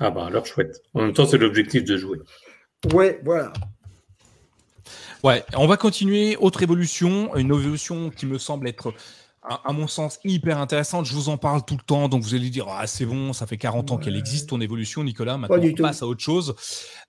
Ah, 0.00 0.10
bah, 0.10 0.26
alors 0.26 0.44
chouette. 0.44 0.82
En 0.94 1.02
même 1.02 1.12
temps, 1.12 1.26
c'est 1.26 1.38
l'objectif 1.38 1.84
de 1.84 1.96
jouer. 1.96 2.18
Ouais, 2.92 3.20
voilà. 3.22 3.52
Ouais, 5.22 5.44
on 5.56 5.68
va 5.68 5.76
continuer. 5.76 6.36
Autre 6.38 6.64
évolution, 6.64 7.36
une 7.36 7.52
évolution 7.52 8.10
qui 8.10 8.26
me 8.26 8.38
semble 8.38 8.66
être 8.66 8.92
à, 9.42 9.72
mon 9.72 9.86
sens, 9.86 10.18
hyper 10.24 10.58
intéressante. 10.58 11.06
Je 11.06 11.14
vous 11.14 11.28
en 11.28 11.38
parle 11.38 11.64
tout 11.64 11.76
le 11.76 11.82
temps, 11.82 12.08
donc 12.08 12.22
vous 12.22 12.34
allez 12.34 12.50
dire 12.50 12.66
ah, 12.68 12.86
c'est 12.86 13.06
bon, 13.06 13.32
ça 13.32 13.46
fait 13.46 13.56
40 13.56 13.92
ans 13.92 13.98
qu'elle 13.98 14.16
existe 14.16 14.48
ton 14.48 14.60
évolution, 14.60 15.04
Nicolas. 15.04 15.38
Maintenant, 15.38 15.58
on 15.62 15.82
passe 15.82 16.02
à 16.02 16.06
autre 16.06 16.20
chose. 16.20 16.54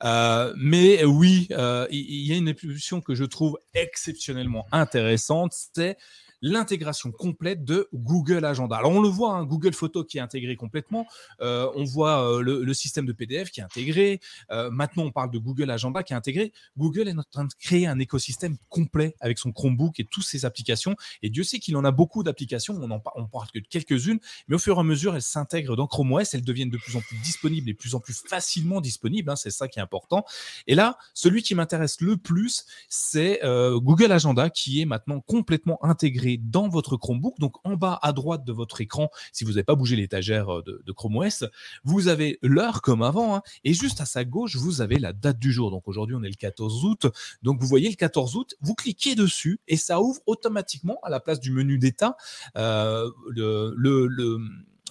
Euh, 0.04 0.54
mais 0.58 1.04
oui, 1.04 1.48
euh, 1.52 1.88
il 1.92 2.26
y, 2.26 2.34
a 2.34 2.38
une 2.38 2.48
évolution 2.48 3.02
que 3.02 3.16
je 3.16 3.24
trouve 3.24 3.58
exceptionnellement 3.74 4.66
intéressante. 4.72 5.54
C'est 5.74 5.98
l'intégration 6.42 7.12
complète 7.12 7.64
de 7.64 7.90
Google 7.94 8.46
Agenda. 8.46 8.78
Alors 8.78 8.92
on 8.92 9.02
le 9.02 9.10
voit, 9.10 9.34
hein, 9.34 9.44
Google 9.44 9.74
Photo 9.74 10.04
qui 10.04 10.18
est 10.18 10.22
intégré 10.22 10.56
complètement, 10.56 11.06
euh, 11.42 11.70
on 11.76 11.84
voit 11.84 12.32
euh, 12.32 12.42
le, 12.42 12.74
système 12.74 13.06
de 13.06 13.12
PDF 13.12 13.52
qui 13.52 13.60
est 13.60 13.64
intégré, 13.64 14.22
euh, 14.52 14.70
maintenant 14.72 15.04
on 15.04 15.12
parle 15.12 15.32
de 15.32 15.38
Google 15.38 15.70
Agenda 15.70 16.04
qui 16.04 16.14
est 16.14 16.16
intégré. 16.16 16.54
Google 16.78 17.08
est 17.08 17.18
en 17.18 17.24
train 17.30 17.46
de 17.46 17.54
créer 17.60 17.88
un 17.88 18.00
écosystème 18.00 18.58
complet 18.70 19.16
avec 19.20 19.38
son 19.38 19.52
Chromebook 19.52 20.00
et 20.00 20.06
toutes 20.06 20.24
ses 20.24 20.46
applications, 20.46 20.96
et 21.22 21.30
Dieu 21.30 21.44
sait 21.44 21.60
qu'il 21.60 21.76
en 21.76 21.84
a 21.84 21.92
beaucoup 21.92 22.24
d'applications, 22.24 22.78
on 22.82 22.90
en 22.92 23.02
on 23.16 23.26
parle 23.26 23.48
que 23.54 23.60
de 23.60 23.68
quelques-unes, 23.68 24.20
mais 24.48 24.56
au 24.56 24.60
fur 24.60 24.78
et 24.78 24.80
à 24.80 24.84
mesure 24.84 25.16
elles 25.16 25.22
s'intègrent 25.22 25.76
dans 25.76 25.88
Chrome 25.88 26.12
OS, 26.14 26.34
elles 26.34 26.44
deviennent 26.44 26.70
de 26.70 26.78
plus 26.78 26.96
en 26.96 27.02
plus 27.02 27.18
disponibles 27.18 27.70
et 27.70 27.74
de 27.74 27.78
plus 27.78 27.96
en 27.96 28.00
plus 28.00 28.24
facilement 28.28 28.82
disponibles, 28.82 29.30
hein, 29.30 29.36
c'est 29.36 29.52
ça 29.52 29.68
qui 29.68 29.80
est 29.80 29.82
important. 29.82 30.26
Et 30.68 30.76
là, 30.76 30.98
celui 31.14 31.42
qui 31.42 31.56
m'intéresse 31.56 32.02
le 32.02 32.18
plus, 32.18 32.66
c'est 32.88 33.40
Google 33.44 34.12
Agenda 34.12 34.50
qui 34.50 34.82
est 34.82 34.86
maintenant 34.86 35.22
complètement 35.22 35.84
intégré 35.84 36.29
dans 36.38 36.68
votre 36.70 36.98
Chromebook. 36.98 37.40
Donc 37.40 37.56
en 37.64 37.76
bas 37.76 38.00
à 38.02 38.14
droite 38.14 38.44
de 38.44 38.52
votre 38.52 38.82
écran, 38.82 39.10
si 39.32 39.44
vous 39.44 39.52
n'avez 39.52 39.64
pas 39.64 39.76
bougé 39.76 39.96
l'étagère 39.96 40.60
euh, 40.60 40.64
de, 40.86 40.92
Chrome 40.92 41.18
OS, 41.18 41.46
vous 41.84 42.08
avez 42.08 42.40
l'heure 42.42 42.82
comme 42.82 43.02
avant. 43.02 43.36
Hein. 43.36 43.42
et 43.64 43.74
juste 43.74 44.02
à 44.02 44.06
sa 44.06 44.26
gauche, 44.26 44.56
vous 44.56 44.82
avez 44.82 44.98
la 44.98 45.14
date 45.14 45.40
du 45.40 45.52
jour. 45.52 45.72
Donc 45.72 45.88
aujourd'hui, 45.88 46.16
on 46.16 46.24
est 46.24 46.30
le 46.30 46.36
14 46.36 46.86
août. 46.86 47.08
Donc 47.44 47.62
vous 47.62 47.68
voyez 47.68 47.90
le 47.90 47.96
14 47.96 48.36
août, 48.36 48.56
vous 48.62 48.76
cliquez 48.76 49.16
dessus 49.16 49.60
et 49.68 49.78
ça 49.78 50.02
ouvre 50.02 50.20
automatiquement 50.26 51.00
à 51.04 51.10
la 51.10 51.20
place 51.20 51.40
du 51.40 51.52
menu 51.52 51.78
d'état 51.78 52.18
euh, 52.58 53.10
le, 53.30 53.74
le 53.76 54.40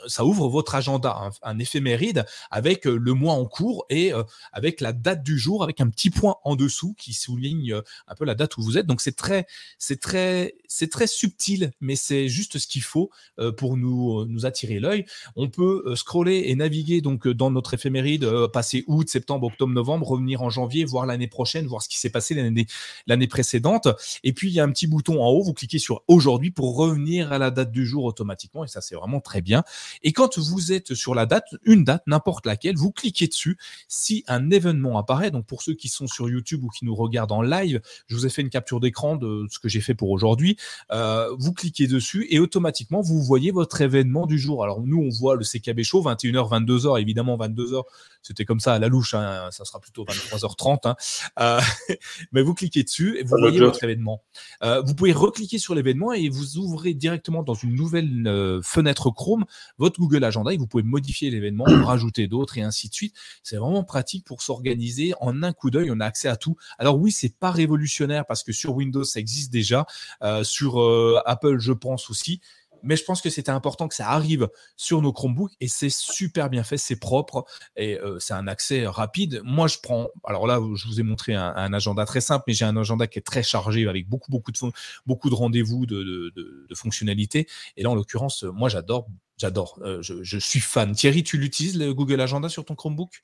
ça 0.07 0.25
ouvre 0.25 0.49
votre 0.49 0.75
agenda, 0.75 1.31
un, 1.43 1.59
éphéméride 1.59 2.25
avec 2.51 2.87
euh, 2.87 2.97
le 2.97 3.15
mois 3.15 3.35
en 3.35 3.45
cours 3.47 3.87
et 3.91 4.13
euh, 4.13 4.23
avec 4.53 4.81
la 4.81 4.93
date 4.93 5.23
du 5.23 5.39
jour, 5.39 5.63
avec 5.63 5.81
un 5.81 5.89
petit 5.89 6.11
point 6.11 6.37
en 6.45 6.57
dessous 6.57 6.95
qui 6.99 7.13
souligne 7.13 7.73
euh, 7.73 7.83
un 8.07 8.15
peu 8.15 8.25
la 8.25 8.35
date 8.35 8.57
où 8.57 8.63
vous 8.63 8.79
êtes. 8.79 8.87
Donc 8.87 9.01
c'est 9.01 9.17
très, 9.17 9.47
c'est 9.79 10.01
très, 10.01 10.55
c'est 10.69 10.91
très 10.91 11.07
subtil, 11.07 11.73
mais 11.81 11.97
c'est 11.97 12.29
juste 12.29 12.59
ce 12.59 12.67
qu'il 12.67 12.83
faut 12.83 13.11
pour 13.57 13.77
nous, 13.77 14.25
nous 14.27 14.47
attirer 14.47 14.81
l'œil. 14.81 15.05
On 15.37 15.49
peut 15.49 15.95
scroller 15.95 16.45
et 16.47 16.55
naviguer 16.55 17.01
donc 17.01 17.29
dans 17.29 17.51
notre 17.51 17.75
éphéméride, 17.75 18.29
passer 18.53 18.85
août, 18.87 19.09
septembre, 19.09 19.47
octobre, 19.47 19.73
novembre, 19.73 20.09
revenir 20.09 20.43
en 20.43 20.51
janvier, 20.51 20.85
voir 20.85 21.07
l'année 21.07 21.29
prochaine, 21.29 21.67
voir 21.67 21.83
ce 21.83 21.89
qui 21.89 21.99
s'est 21.99 22.11
passé 22.11 22.35
l'année, 22.35 22.67
l'année 23.07 23.27
précédente. 23.27 23.89
Et 24.25 24.33
puis 24.33 24.49
il 24.49 24.55
y 24.55 24.61
a 24.61 24.65
un 24.65 24.71
petit 24.71 24.87
bouton 24.87 25.23
en 25.23 25.29
haut, 25.29 25.43
vous 25.43 25.55
cliquez 25.55 25.79
sur 25.79 26.03
aujourd'hui 26.09 26.51
pour 26.51 26.77
revenir 26.77 27.33
à 27.33 27.39
la 27.39 27.51
date 27.51 27.71
du 27.71 27.87
jour 27.87 28.05
automatiquement. 28.05 28.65
Et 28.65 28.69
ça 28.69 28.81
c'est 28.81 28.95
vraiment 28.95 29.21
très 29.21 29.41
bien. 29.41 29.65
Et 30.03 30.13
quand 30.13 30.39
vous 30.39 30.73
êtes 30.73 30.95
sur 30.95 31.15
la 31.15 31.27
date, 31.27 31.55
une 31.65 31.85
date, 31.85 32.03
n'importe 32.07 32.47
laquelle, 32.47 32.77
vous 32.77 32.93
cliquez 32.93 33.27
dessus. 33.27 33.59
Si 33.89 34.25
un 34.29 34.51
événement 34.51 34.99
apparaît, 34.99 35.31
donc 35.31 35.47
pour 35.47 35.63
ceux 35.63 35.75
qui 35.75 35.89
sont 35.89 36.07
sur 36.07 36.29
YouTube 36.29 36.65
ou 36.65 36.69
qui 36.69 36.85
nous 36.85 36.95
regardent 36.95 37.33
en 37.33 37.43
live, 37.43 37.81
je 38.07 38.15
vous 38.15 38.27
ai 38.27 38.31
fait 38.31 38.43
une 38.43 38.51
capture 38.51 38.81
d'écran 38.81 39.17
de 39.17 39.47
ce 39.51 39.59
que 39.59 39.69
j'ai 39.69 39.81
fait 39.81 39.95
pour 39.95 40.11
aujourd'hui. 40.11 40.57
Euh, 40.93 41.35
vous 41.39 41.53
cliquez 41.53 41.87
dessus 41.87 42.27
et 42.31 42.39
automatiquement, 42.39 43.01
vous 43.01 43.23
voyez 43.23 43.51
votre 43.51 43.81
événement 43.81 44.27
du 44.27 44.39
jour. 44.39 44.63
Alors 44.65 44.81
nous, 44.83 44.99
on 44.99 45.11
voit 45.11 45.37
le 45.37 45.45
CKB 45.45 45.83
Show, 45.83 46.03
21h, 46.03 46.65
22h, 46.65 47.01
évidemment 47.01 47.37
22h, 47.37 47.83
c'était 48.23 48.45
comme 48.45 48.61
ça 48.61 48.75
à 48.75 48.79
la 48.79 48.89
louche, 48.89 49.15
hein, 49.15 49.49
ça 49.51 49.65
sera 49.65 49.81
plutôt 49.81 50.05
23h30. 50.05 50.89
Hein. 50.89 50.97
Euh, 51.41 51.61
mais 52.33 52.43
vous 52.43 52.55
cliquez 52.55 52.83
dessus 52.83 53.19
et 53.19 53.23
vous 53.23 53.37
voyez 53.39 53.61
votre 53.61 53.83
événement. 53.85 54.23
Euh, 54.63 54.81
vous 54.83 54.95
pouvez 54.95 55.13
recliquer 55.13 55.59
sur 55.59 55.75
l'événement 55.75 56.13
et 56.13 56.29
vous 56.29 56.59
ouvrez 56.59 56.95
directement 56.95 57.43
dans 57.43 57.55
une 57.55 57.75
nouvelle 57.75 58.61
fenêtre 58.63 59.11
Chrome 59.11 59.45
votre 59.79 59.99
Google 59.99 60.25
Agenda 60.25 60.53
et 60.53 60.57
vous 60.57 60.67
pouvez 60.67 60.83
modifier 60.83 61.31
l'événement, 61.31 61.65
rajouter 61.85 62.27
d'autres 62.29 62.59
et 62.59 62.63
ainsi 62.63 62.89
de 62.89 62.95
suite. 62.95 63.15
C'est 63.43 63.57
vraiment 63.57 63.85
pratique 63.85 64.25
pour 64.25 64.43
s'organiser 64.43 65.15
en 65.21 65.43
un 65.43 65.53
coup 65.53 65.71
d'œil. 65.71 65.91
On 65.91 66.01
a 66.01 66.07
accès 66.07 66.29
à 66.29 66.37
tout. 66.37 66.57
Alors 66.79 66.99
oui, 66.99 67.13
c'est 67.13 67.37
pas 67.39 67.51
révolutionnaire 67.51 68.27
parce 68.27 68.43
que 68.43 68.53
sur 68.53 68.75
Windows 68.75 69.05
ça 69.05 69.21
existe 69.21 69.53
déjà, 69.53 69.87
euh, 70.23 70.45
sur 70.45 70.81
euh, 70.81 71.21
Apple 71.25 71.59
je 71.59 71.73
pense 71.73 72.11
aussi. 72.11 72.41
Mais 72.83 72.97
je 72.97 73.05
pense 73.05 73.21
que 73.21 73.31
c'était 73.31 73.51
important 73.51 73.89
que 73.89 73.95
ça 73.95 74.09
arrive 74.09 74.49
sur 74.77 75.03
nos 75.03 75.13
Chromebooks 75.13 75.53
et 75.61 75.69
c'est 75.69 75.91
super 75.91 76.51
bien 76.51 76.63
fait, 76.63 76.79
c'est 76.79 76.99
propre 76.99 77.45
et 77.77 77.99
euh, 77.99 78.19
c'est 78.19 78.35
un 78.35 78.47
accès 78.47 78.87
rapide. 78.87 79.41
Moi, 79.45 79.69
je 79.69 79.79
prends. 79.83 80.09
Alors 80.25 80.47
là, 80.47 80.61
je 80.75 80.87
vous 80.87 81.01
ai 81.01 81.03
montré 81.03 81.35
un, 81.35 81.73
agenda 81.73 82.05
très 82.05 82.21
simple, 82.21 82.45
mais 82.47 82.55
j'ai 82.55 82.65
un 82.65 82.77
agenda 82.77 83.07
qui 83.07 83.19
est 83.19 83.23
très 83.23 83.43
chargé 83.43 83.89
avec 83.89 84.09
beaucoup, 84.09 84.31
beaucoup 84.31 84.53
de, 84.53 84.59
beaucoup 85.07 85.31
de 85.31 85.35
rendez-vous, 85.35 85.87
de, 85.87 86.03
de, 86.03 86.33
de 86.69 86.75
fonctionnalités. 86.75 87.49
Et 87.77 87.83
là, 87.83 87.91
en 87.91 87.95
l'occurrence, 87.95 88.45
moi, 88.45 88.69
j'adore 88.69 89.09
J'adore, 89.39 89.79
euh, 89.83 90.03
je, 90.03 90.39
suis 90.39 90.59
fan. 90.59 90.93
Thierry, 90.93 91.23
tu 91.23 91.39
l'utilises, 91.39 91.79
le 91.79 91.95
Google 91.95 92.21
Agenda 92.21 92.49
sur 92.49 92.65
ton 92.65 92.75
Chromebook? 92.75 93.23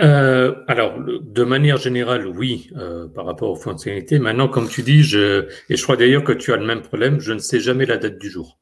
Euh, 0.00 0.54
alors, 0.66 0.98
de 0.98 1.44
manière 1.44 1.76
générale, 1.76 2.26
oui, 2.26 2.70
euh, 2.76 3.06
par 3.06 3.26
rapport 3.26 3.50
aux 3.50 3.56
fonctionnalités. 3.56 4.18
Maintenant, 4.18 4.48
comme 4.48 4.68
tu 4.68 4.82
dis, 4.82 5.02
je, 5.02 5.48
et 5.68 5.76
je 5.76 5.82
crois 5.82 5.96
d'ailleurs 5.96 6.24
que 6.24 6.32
tu 6.32 6.52
as 6.52 6.56
le 6.56 6.64
même 6.64 6.80
problème, 6.80 7.20
je 7.20 7.34
ne 7.34 7.38
sais 7.38 7.60
jamais 7.60 7.84
la 7.84 7.98
date 7.98 8.18
du 8.18 8.30
jour. 8.30 8.58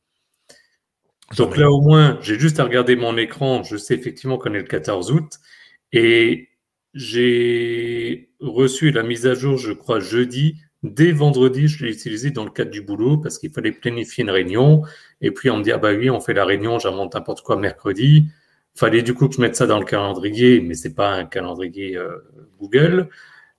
Donc 1.37 1.57
là, 1.57 1.71
au 1.71 1.81
moins, 1.81 2.19
j'ai 2.21 2.39
juste 2.39 2.59
à 2.59 2.65
regarder 2.65 2.97
mon 2.97 3.17
écran, 3.17 3.63
je 3.63 3.77
sais 3.77 3.95
effectivement 3.95 4.37
qu'on 4.37 4.53
est 4.53 4.59
le 4.59 4.65
14 4.65 5.13
août, 5.13 5.39
et 5.93 6.49
j'ai 6.95 8.31
reçu 8.41 8.91
la 8.91 9.03
mise 9.03 9.27
à 9.27 9.35
jour, 9.35 9.57
je 9.57 9.73
crois, 9.73 10.01
jeudi. 10.01 10.57
Dès 10.83 11.13
vendredi, 11.13 11.69
je 11.69 11.85
l'ai 11.85 11.93
utilisé 11.93 12.31
dans 12.31 12.45
le 12.45 12.51
cadre 12.51 12.71
du 12.71 12.83
boulot 12.83 13.17
parce 13.19 13.39
qu'il 13.39 13.51
fallait 13.53 13.73
planifier 13.73 14.25
une 14.25 14.31
réunion. 14.31 14.83
Et 15.21 15.31
puis, 15.31 15.49
on 15.51 15.59
me 15.59 15.63
dit, 15.63 15.73
ah 15.73 15.79
bah 15.79 15.93
oui, 15.93 16.11
on 16.11 16.21
fait 16.21 16.35
la 16.35 16.45
réunion, 16.45 16.79
j'invente 16.79 17.15
n'importe 17.15 17.43
quoi 17.43 17.57
mercredi. 17.57 18.27
Fallait 18.75 19.03
du 19.03 19.15
coup 19.15 19.29
que 19.29 19.35
je 19.35 19.41
mette 19.41 19.55
ça 19.55 19.67
dans 19.67 19.79
le 19.79 19.85
calendrier, 19.85 20.61
mais 20.61 20.75
c'est 20.75 20.95
pas 20.95 21.11
un 21.11 21.25
calendrier 21.27 21.97
euh, 21.97 22.17
Google. 22.59 23.09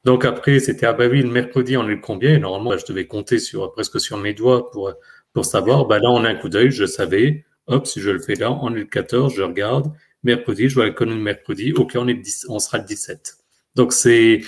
Donc 0.05 0.25
après, 0.25 0.59
c'était 0.59 0.85
ah 0.85 0.93
bah 0.93 1.07
oui, 1.09 1.21
le 1.21 1.29
mercredi 1.29 1.77
on 1.77 1.87
est 1.89 1.99
combien? 1.99 2.33
Et 2.33 2.39
normalement, 2.39 2.71
bah, 2.71 2.77
je 2.77 2.85
devais 2.85 3.07
compter 3.07 3.39
sur 3.39 3.71
presque 3.71 3.99
sur 4.01 4.17
mes 4.17 4.33
doigts 4.33 4.69
pour 4.71 4.93
pour 5.33 5.45
savoir. 5.45 5.85
Bah 5.85 5.99
là, 5.99 6.09
on 6.11 6.23
a 6.23 6.29
un 6.29 6.35
coup 6.35 6.49
d'œil, 6.49 6.71
je 6.71 6.85
savais. 6.85 7.45
Hop, 7.67 7.87
si 7.87 8.01
je 8.01 8.09
le 8.09 8.19
fais 8.19 8.35
là, 8.35 8.51
on 8.51 8.75
est 8.75 8.79
le 8.79 8.85
14, 8.85 9.33
je 9.33 9.43
regarde. 9.43 9.91
Mercredi, 10.23 10.69
je 10.69 10.75
vois 10.75 10.85
la 10.85 10.91
colonne 10.91 11.21
mercredi. 11.21 11.73
Ok, 11.73 11.93
on 11.95 12.07
est 12.07 12.13
10, 12.15 12.47
on 12.49 12.59
sera 12.59 12.77
le 12.79 12.85
17. 12.85 13.37
Donc 13.75 13.93
c'est 13.93 14.41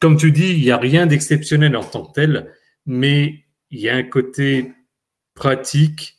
comme 0.00 0.16
tu 0.16 0.32
dis, 0.32 0.52
il 0.52 0.60
n'y 0.60 0.70
a 0.70 0.76
rien 0.76 1.06
d'exceptionnel 1.06 1.76
en 1.76 1.84
tant 1.84 2.04
que 2.04 2.12
tel, 2.12 2.52
mais 2.86 3.44
il 3.70 3.80
y 3.80 3.88
a 3.88 3.96
un 3.96 4.02
côté 4.02 4.72
pratique, 5.34 6.16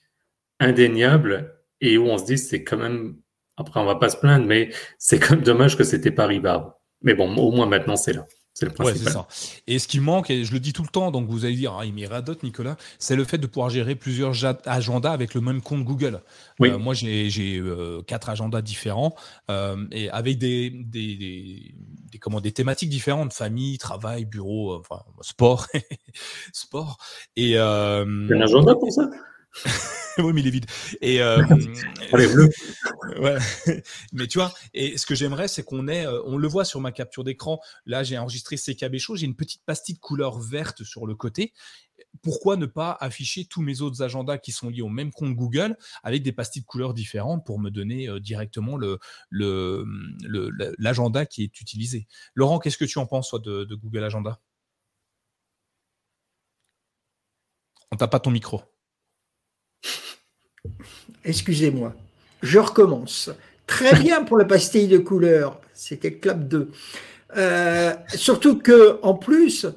indéniable, 0.60 1.54
et 1.82 1.98
où 1.98 2.06
on 2.06 2.18
se 2.18 2.26
dit 2.26 2.38
c'est 2.38 2.64
quand 2.64 2.78
même 2.78 3.16
après, 3.58 3.80
on 3.80 3.86
va 3.86 3.96
pas 3.96 4.10
se 4.10 4.18
plaindre, 4.18 4.46
mais 4.46 4.70
c'est 4.98 5.20
quand 5.20 5.36
même 5.36 5.44
dommage 5.44 5.78
que 5.78 5.84
c'était 5.84 6.12
pas 6.12 6.28
Ribard. 6.28 6.74
Mais 7.02 7.14
bon, 7.14 7.34
au 7.36 7.52
moins 7.52 7.68
maintenant, 7.68 7.96
c'est 7.96 8.14
là. 8.14 8.26
C'est 8.54 8.66
le 8.66 8.72
principal. 8.72 9.12
ça. 9.12 9.28
Et 9.68 9.80
ce 9.80 9.88
qui 9.88 10.00
manque, 10.00 10.30
et 10.30 10.46
je 10.46 10.54
le 10.54 10.62
dis 10.62 10.72
tout 10.72 10.82
le 10.82 10.88
temps, 10.88 11.12
donc 11.12 11.28
vous 11.28 11.44
allez 11.44 11.56
dire, 11.56 11.76
ah, 11.78 11.86
il 11.86 11.94
m'y 11.94 12.06
radote, 12.06 12.42
Nicolas, 12.42 12.78
c'est 13.00 13.18
le 13.18 13.26
fait 13.26 13.38
de 13.38 13.48
pouvoir 13.48 13.70
gérer 13.70 13.96
plusieurs 13.96 14.46
agendas 14.66 15.12
avec 15.12 15.34
le 15.34 15.42
même 15.42 15.62
compte 15.62 15.84
Google. 15.84 16.22
Oui. 16.62 16.70
Euh, 16.70 16.78
moi, 16.78 16.94
j'ai 16.94 17.60
euh, 17.60 18.02
quatre 18.04 18.30
agendas 18.30 18.62
différents 18.62 19.14
euh, 19.52 19.86
et 19.92 20.10
avec 20.10 20.38
des, 20.38 20.70
des, 20.70 21.18
des, 21.18 21.76
comment, 22.20 22.42
des 22.42 22.52
thématiques 22.52 22.90
différentes 22.90 23.34
famille, 23.34 23.78
travail, 23.78 24.26
bureau, 24.26 24.76
enfin, 24.76 25.02
sport. 25.22 25.68
sport. 26.54 26.98
Et, 27.36 27.58
un 27.58 28.42
agenda 28.42 28.76
pour 28.76 28.92
ça? 28.92 29.10
Oui, 30.18 30.32
mais 30.34 30.42
il 30.42 30.48
est 30.48 30.52
vide. 30.52 30.66
Et 31.02 31.22
euh, 31.22 31.44
mais 34.14 34.28
tu 34.28 34.38
vois, 34.38 34.54
et 34.74 34.98
ce 34.98 35.06
que 35.06 35.14
j'aimerais, 35.16 35.48
c'est 35.48 35.64
qu'on 35.64 35.88
ait, 35.88 36.06
euh, 36.06 36.22
on 36.26 36.38
le 36.38 36.48
voit 36.48 36.64
sur 36.64 36.80
ma 36.80 36.92
capture 36.92 37.24
d'écran. 37.24 37.60
Là, 37.86 38.04
j'ai 38.04 38.18
enregistré 38.18 38.56
CKB 38.56 38.98
Show, 38.98 39.16
j'ai 39.18 39.26
une 39.26 39.36
petite 39.36 39.64
pastille 39.66 39.96
de 39.96 40.00
couleur 40.00 40.40
verte 40.40 40.84
sur 40.84 41.06
le 41.06 41.16
côté. 41.16 41.54
Pourquoi 42.22 42.58
ne 42.58 42.66
pas 42.66 42.98
afficher 43.00 43.46
tous 43.46 43.62
mes 43.62 43.82
autres 43.82 44.02
agendas 44.02 44.38
qui 44.38 44.52
sont 44.52 44.70
liés 44.70 44.82
au 44.82 44.90
même 44.90 45.12
compte 45.12 45.36
Google 45.36 45.78
avec 46.04 46.24
des 46.24 46.32
pastilles 46.32 46.62
de 46.62 46.68
couleurs 46.68 46.94
différentes 46.94 47.46
pour 47.46 47.60
me 47.60 47.70
donner 47.70 48.08
euh, 48.08 48.20
directement 48.20 48.78
le, 48.78 49.00
l'agenda 50.78 51.26
qui 51.26 51.44
est 51.44 51.62
utilisé. 51.62 52.08
Laurent, 52.34 52.60
qu'est-ce 52.60 52.78
que 52.78 52.86
tu 52.86 53.00
en 53.00 53.06
penses 53.06 53.34
de, 53.34 53.64
de 53.64 53.76
Google 53.76 54.04
Agenda? 54.04 54.40
On 57.92 57.98
t'a 57.98 58.08
pas 58.08 58.20
ton 58.20 58.32
micro. 58.32 58.62
Excusez-moi. 61.24 61.96
Je 62.42 62.60
recommence. 62.60 63.32
Très 63.68 64.00
bien 64.00 64.24
pour 64.24 64.38
la 64.38 64.46
pastille 64.46 64.88
de 64.88 64.98
couleur. 64.98 65.60
C'était 65.74 66.14
clap 66.14 66.48
2. 66.48 66.72
Euh, 67.38 67.96
surtout 68.10 68.60
que, 68.60 69.00
en 69.02 69.16
plus, 69.16 69.68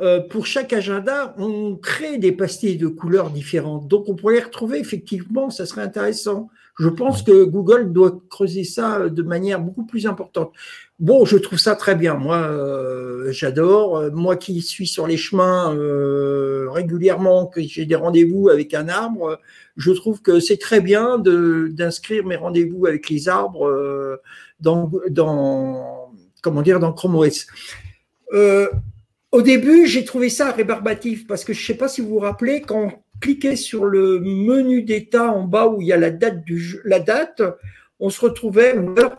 euh, 0.00 0.20
pour 0.20 0.46
chaque 0.46 0.72
agenda, 0.72 1.34
on 1.38 1.76
crée 1.76 2.18
des 2.18 2.32
pastilles 2.32 2.76
de 2.76 2.88
couleurs 2.88 3.30
différentes. 3.30 3.88
Donc, 3.88 4.08
on 4.08 4.14
pourrait 4.14 4.34
les 4.34 4.42
retrouver 4.42 4.78
effectivement, 4.78 5.50
ça 5.50 5.66
serait 5.66 5.82
intéressant. 5.82 6.48
Je 6.78 6.88
pense 6.88 7.22
que 7.22 7.42
Google 7.44 7.92
doit 7.92 8.20
creuser 8.30 8.62
ça 8.62 9.08
de 9.08 9.22
manière 9.22 9.60
beaucoup 9.60 9.84
plus 9.84 10.06
importante. 10.06 10.52
Bon, 11.00 11.24
je 11.24 11.36
trouve 11.36 11.58
ça 11.58 11.74
très 11.74 11.96
bien. 11.96 12.14
Moi, 12.14 12.36
euh, 12.36 13.32
j'adore. 13.32 14.12
Moi 14.12 14.36
qui 14.36 14.60
suis 14.62 14.86
sur 14.86 15.08
les 15.08 15.16
chemins 15.16 15.74
euh, 15.74 16.68
régulièrement, 16.70 17.46
que 17.46 17.60
j'ai 17.60 17.84
des 17.84 17.96
rendez-vous 17.96 18.48
avec 18.48 18.74
un 18.74 18.88
arbre, 18.88 19.40
je 19.76 19.90
trouve 19.90 20.22
que 20.22 20.38
c'est 20.38 20.56
très 20.56 20.80
bien 20.80 21.18
d'inscrire 21.18 22.24
mes 22.24 22.36
rendez-vous 22.36 22.86
avec 22.86 23.08
les 23.10 23.28
arbres 23.28 23.66
euh, 23.66 24.16
dans, 24.60 24.90
dans, 25.10 26.12
comment 26.42 26.62
dire, 26.62 26.78
dans 26.78 26.92
Chrome 26.92 27.16
OS. 27.16 27.46
Au 29.32 29.42
début, 29.42 29.86
j'ai 29.86 30.04
trouvé 30.04 30.30
ça 30.30 30.50
rébarbatif 30.52 31.26
parce 31.26 31.44
que 31.44 31.52
je 31.52 31.60
ne 31.60 31.66
sais 31.66 31.76
pas 31.76 31.88
si 31.88 32.00
vous 32.00 32.08
vous 32.08 32.18
rappelez, 32.18 32.62
quand 32.62 33.04
cliquait 33.20 33.56
sur 33.56 33.84
le 33.84 34.20
menu 34.20 34.82
d'état 34.82 35.30
en 35.30 35.44
bas 35.44 35.66
où 35.66 35.82
il 35.82 35.88
y 35.88 35.92
a 35.92 35.96
la 35.96 36.10
date, 36.10 36.44
du, 36.44 36.80
la 36.84 37.00
date 37.00 37.42
on 38.00 38.10
se 38.10 38.20
retrouvait, 38.20 38.74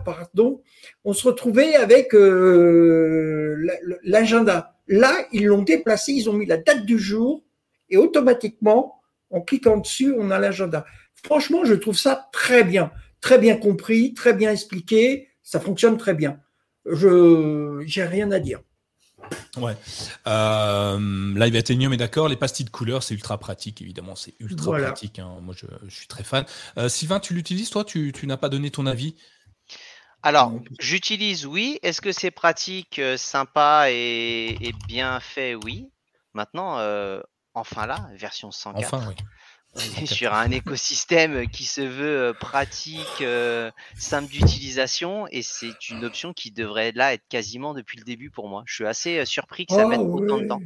pardon, 0.05 0.61
on 1.03 1.13
se 1.13 1.27
retrouvait 1.27 1.75
avec 1.75 2.13
euh, 2.15 3.57
l'agenda. 4.03 4.77
Là, 4.87 5.13
ils 5.31 5.45
l'ont 5.45 5.63
déplacé, 5.63 6.13
ils 6.13 6.29
ont 6.29 6.33
mis 6.33 6.45
la 6.45 6.57
date 6.57 6.85
du 6.85 6.97
jour 6.97 7.43
et 7.89 7.97
automatiquement, 7.97 9.01
en 9.31 9.41
cliquant 9.41 9.77
dessus, 9.77 10.13
on 10.17 10.31
a 10.31 10.39
l'agenda. 10.39 10.85
Franchement, 11.23 11.65
je 11.65 11.73
trouve 11.73 11.97
ça 11.97 12.29
très 12.31 12.63
bien, 12.63 12.91
très 13.21 13.37
bien 13.37 13.57
compris, 13.57 14.13
très 14.13 14.33
bien 14.33 14.51
expliqué, 14.51 15.27
ça 15.43 15.59
fonctionne 15.59 15.97
très 15.97 16.13
bien. 16.13 16.39
Je 16.85 17.83
j'ai 17.85 18.03
rien 18.03 18.31
à 18.31 18.39
dire. 18.39 18.61
Ouais. 19.57 19.75
Euh, 20.27 21.33
Live 21.35 21.55
Athenium 21.55 21.93
est 21.93 21.97
d'accord. 21.97 22.27
Les 22.27 22.35
pastilles 22.35 22.65
de 22.65 22.69
couleur, 22.69 23.03
c'est 23.03 23.13
ultra 23.13 23.37
pratique, 23.37 23.81
évidemment. 23.81 24.15
C'est 24.15 24.35
ultra 24.39 24.77
pratique. 24.77 25.19
Hein. 25.19 25.37
Moi, 25.41 25.55
je, 25.57 25.65
suis 25.89 26.07
très 26.07 26.23
fan. 26.23 26.45
Euh, 26.77 26.89
Sylvain, 26.89 27.19
tu 27.19 27.33
l'utilises, 27.33 27.69
toi? 27.69 27.83
Tu, 27.83 28.13
n'as 28.23 28.37
pas 28.37 28.49
donné 28.49 28.71
ton 28.71 28.85
avis? 28.85 29.15
Alors, 30.23 30.53
j'utilise, 30.79 31.45
oui. 31.45 31.79
Est-ce 31.81 32.01
que 32.01 32.11
c'est 32.11 32.31
pratique, 32.31 32.99
euh, 32.99 33.17
sympa 33.17 33.85
et, 33.89 34.73
bien 34.87 35.19
fait? 35.19 35.55
Oui. 35.55 35.89
Maintenant, 36.33 36.77
enfin 37.53 37.85
là, 37.87 38.09
version 38.15 38.51
104. 38.51 38.93
Enfin, 38.93 39.05
oui. 39.09 39.15
On 39.75 40.01
est 40.01 40.07
sur 40.07 40.33
un 40.33 40.49
écosystème 40.49 41.47
qui 41.47 41.63
se 41.63 41.81
veut 41.81 42.29
euh, 42.29 42.33
pratique, 42.33 43.21
euh, 43.21 43.69
simple 43.95 44.31
d'utilisation, 44.31 45.27
et 45.31 45.43
c'est 45.43 45.89
une 45.89 46.05
option 46.05 46.33
qui 46.33 46.49
devrait 46.49 46.91
là 46.91 47.13
être 47.13 47.27
quasiment 47.29 47.75
depuis 47.75 47.99
le 47.99 48.03
début 48.03 48.31
pour 48.31 48.49
moi. 48.49 48.63
Je 48.65 48.73
suis 48.73 48.87
assez 48.87 49.19
euh, 49.19 49.25
surpris 49.25 49.67
que 49.67 49.75
ça 49.75 49.87
mette 49.87 49.99
oh, 50.01 50.19
autant 50.19 50.39
de 50.39 50.47
temps. 50.47 50.61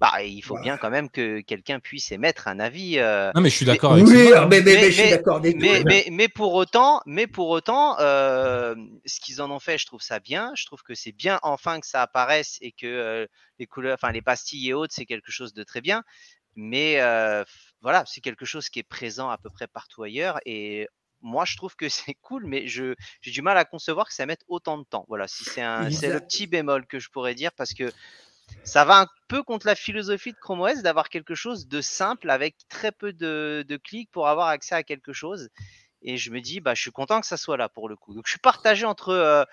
Bah, 0.00 0.22
il 0.22 0.40
faut 0.42 0.58
bien 0.60 0.78
quand 0.78 0.90
même 0.90 1.10
que 1.10 1.40
quelqu'un 1.40 1.80
puisse 1.80 2.10
émettre 2.12 2.46
un 2.46 2.60
avis. 2.60 2.98
Non, 3.34 3.40
mais 3.40 3.50
je 3.50 3.56
suis 3.56 3.66
d'accord 3.66 3.94
avec 3.94 4.06
oui, 4.06 4.30
mais, 4.48 4.62
mais, 4.62 4.92
je 4.92 5.00
suis 5.00 5.10
d'accord 5.10 5.40
mais, 5.42 6.06
mais, 6.08 6.28
pour 6.28 6.54
autant, 6.54 7.00
mais 7.04 7.26
pour 7.26 7.48
autant, 7.48 7.96
ce 7.98 9.20
qu'ils 9.20 9.42
en 9.42 9.50
ont 9.50 9.58
fait, 9.58 9.76
je 9.76 9.86
trouve 9.86 10.00
ça 10.00 10.20
bien. 10.20 10.52
Je 10.54 10.66
trouve 10.66 10.82
que 10.82 10.94
c'est 10.94 11.10
bien 11.10 11.40
enfin 11.42 11.80
que 11.80 11.86
ça 11.86 12.00
apparaisse 12.00 12.58
et 12.60 12.70
que 12.70 13.26
les 13.58 13.66
couleurs, 13.66 13.94
enfin 13.94 14.12
les 14.12 14.22
pastilles 14.22 14.68
et 14.68 14.72
autres, 14.72 14.94
c'est 14.94 15.06
quelque 15.06 15.32
chose 15.32 15.52
de 15.52 15.64
très 15.64 15.80
bien. 15.80 16.04
Mais 16.54 17.00
voilà, 17.80 18.04
c'est 18.06 18.20
quelque 18.20 18.44
chose 18.44 18.68
qui 18.68 18.78
est 18.78 18.84
présent 18.84 19.30
à 19.30 19.38
peu 19.38 19.50
près 19.50 19.66
partout 19.66 20.02
ailleurs. 20.02 20.38
Et 20.46 20.88
moi, 21.20 21.44
je 21.44 21.56
trouve 21.56 21.76
que 21.76 21.88
c'est 21.88 22.14
cool, 22.14 22.46
mais 22.46 22.66
j'ai 22.68 22.94
du 23.22 23.42
mal 23.42 23.56
à 23.58 23.64
concevoir 23.64 24.08
que 24.08 24.14
ça 24.14 24.26
mette 24.26 24.44
autant 24.48 24.78
de 24.78 24.84
temps. 24.84 25.04
Voilà, 25.08 25.28
si 25.28 25.44
c'est 25.44 25.62
le 25.62 26.20
petit 26.20 26.46
bémol 26.46 26.86
que 26.86 26.98
je 26.98 27.10
pourrais 27.10 27.34
dire 27.34 27.52
parce 27.52 27.74
que 27.74 27.92
ça 28.64 28.84
va 28.84 29.00
un 29.00 29.06
peu 29.28 29.42
contre 29.42 29.66
la 29.66 29.74
philosophie 29.74 30.32
de 30.32 30.38
Chrome 30.38 30.62
OS 30.62 30.82
d'avoir 30.82 31.10
quelque 31.10 31.34
chose 31.34 31.68
de 31.68 31.80
simple 31.80 32.30
avec 32.30 32.56
très 32.68 32.92
peu 32.92 33.12
de, 33.12 33.80
clics 33.82 34.10
pour 34.10 34.28
avoir 34.28 34.48
accès 34.48 34.74
à 34.74 34.82
quelque 34.82 35.12
chose. 35.12 35.50
Et 36.00 36.16
je 36.16 36.30
me 36.30 36.40
dis, 36.40 36.60
bah, 36.60 36.74
je 36.74 36.80
suis 36.80 36.92
content 36.92 37.20
que 37.20 37.26
ça 37.26 37.36
soit 37.36 37.56
là 37.56 37.68
pour 37.68 37.88
le 37.88 37.96
coup. 37.96 38.14
Donc, 38.14 38.26
je 38.26 38.30
suis 38.30 38.38
partagé 38.38 38.86
entre 38.86 39.08
euh, 39.08 39.44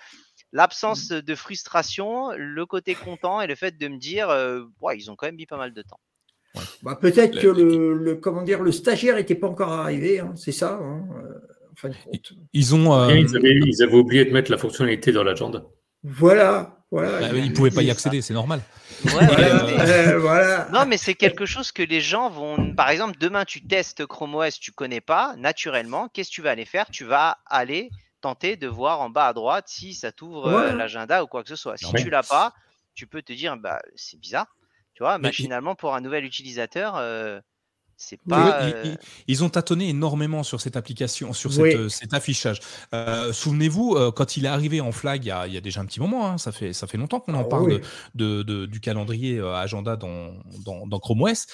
l'absence 0.52 1.10
mmh. 1.10 1.20
de 1.20 1.34
frustration, 1.34 2.30
le 2.36 2.66
côté 2.66 2.94
content 2.94 3.40
et 3.40 3.48
le 3.48 3.56
fait 3.56 3.76
de 3.76 3.88
me 3.88 3.98
dire, 3.98 4.30
euh, 4.30 4.64
ils 4.94 5.10
ont 5.10 5.16
quand 5.16 5.26
même 5.26 5.34
mis 5.34 5.46
pas 5.46 5.56
mal 5.56 5.74
de 5.74 5.82
temps. 5.82 5.98
Bah, 6.82 6.98
peut-être 7.00 7.40
que 7.40 7.48
le, 7.48 8.14
comment 8.16 8.42
dire, 8.42 8.62
le 8.62 8.72
stagiaire 8.72 9.16
n'était 9.16 9.34
pas 9.34 9.48
encore 9.48 9.72
arrivé, 9.72 10.20
hein, 10.20 10.32
c'est 10.36 10.52
ça. 10.52 10.78
Hein, 10.80 11.04
euh, 11.84 11.90
ils, 12.52 12.74
ont, 12.74 12.94
euh, 12.94 13.14
ils, 13.14 13.36
avaient, 13.82 13.94
oublié 13.94 14.24
de 14.24 14.32
mettre 14.32 14.50
la 14.50 14.58
fonctionnalité 14.58 15.12
dans 15.12 15.22
l'agenda. 15.22 15.64
Voilà. 16.02 16.78
voilà 16.90 17.20
bah, 17.20 17.28
ils 17.34 17.50
ne 17.50 17.54
pouvaient 17.54 17.70
pas 17.70 17.82
y 17.82 17.90
accéder, 17.90 18.22
c'est 18.22 18.34
normal. 18.34 18.60
Euh, 19.06 20.18
voilà, 20.18 20.68
Non, 20.72 20.86
mais 20.86 20.96
c'est 20.96 21.14
quelque 21.14 21.44
chose 21.44 21.72
que 21.72 21.82
les 21.82 22.00
gens 22.00 22.30
vont. 22.30 22.74
Par 22.74 22.88
exemple, 22.88 23.16
demain, 23.18 23.44
tu 23.44 23.66
testes 23.66 24.06
Chrome 24.06 24.34
OS, 24.34 24.58
tu 24.58 24.72
connais 24.72 25.02
pas, 25.02 25.34
naturellement, 25.36 26.08
qu'est-ce 26.08 26.30
que 26.30 26.34
tu 26.34 26.42
vas 26.42 26.50
aller 26.50 26.64
faire? 26.64 26.86
Tu 26.90 27.04
vas 27.04 27.38
aller 27.46 27.90
tenter 28.22 28.56
de 28.56 28.66
voir 28.66 29.00
en 29.00 29.10
bas 29.10 29.26
à 29.26 29.32
droite 29.34 29.66
si 29.68 29.92
ça 29.92 30.12
t'ouvre 30.12 30.72
l'agenda 30.74 31.22
ou 31.22 31.26
quoi 31.26 31.42
que 31.42 31.48
ce 31.48 31.56
soit. 31.56 31.76
Si 31.76 31.92
tu 31.92 32.08
l'as 32.08 32.22
pas, 32.22 32.54
tu 32.94 33.06
peux 33.06 33.22
te 33.22 33.32
dire, 33.32 33.56
bah, 33.56 33.80
c'est 33.94 34.18
bizarre. 34.18 34.46
Tu 34.96 35.02
vois, 35.02 35.18
machinalement, 35.18 35.74
pour 35.74 35.94
un 35.94 36.00
nouvel 36.00 36.24
utilisateur, 36.24 36.96
euh, 36.96 37.38
C'est 37.98 38.18
pas. 38.26 38.70
ils, 39.28 39.44
ont 39.44 39.50
tâtonné 39.50 39.90
énormément 39.90 40.42
sur 40.42 40.62
cette 40.62 40.74
application, 40.74 41.34
sur 41.34 41.52
cet 41.52 42.14
affichage. 42.14 42.60
Souvenez-vous, 43.32 44.10
quand 44.12 44.38
il 44.38 44.46
est 44.46 44.48
arrivé 44.48 44.80
en 44.80 44.92
flag, 44.92 45.22
il 45.24 45.52
y 45.52 45.56
a, 45.56 45.60
déjà 45.60 45.82
un 45.82 45.84
petit 45.84 46.00
moment, 46.00 46.26
hein, 46.26 46.38
ça, 46.38 46.50
fait, 46.50 46.72
ça 46.72 46.86
fait 46.86 46.96
longtemps 46.96 47.20
qu'on 47.20 47.34
en 47.34 47.42
ah 47.42 47.44
parle 47.44 47.82
de, 48.14 48.42
du 48.42 48.80
calendrier 48.80 49.38
agenda 49.38 49.96
dans, 49.96 50.32
dans, 50.64 50.98
Chrome 50.98 51.22
OS. 51.22 51.46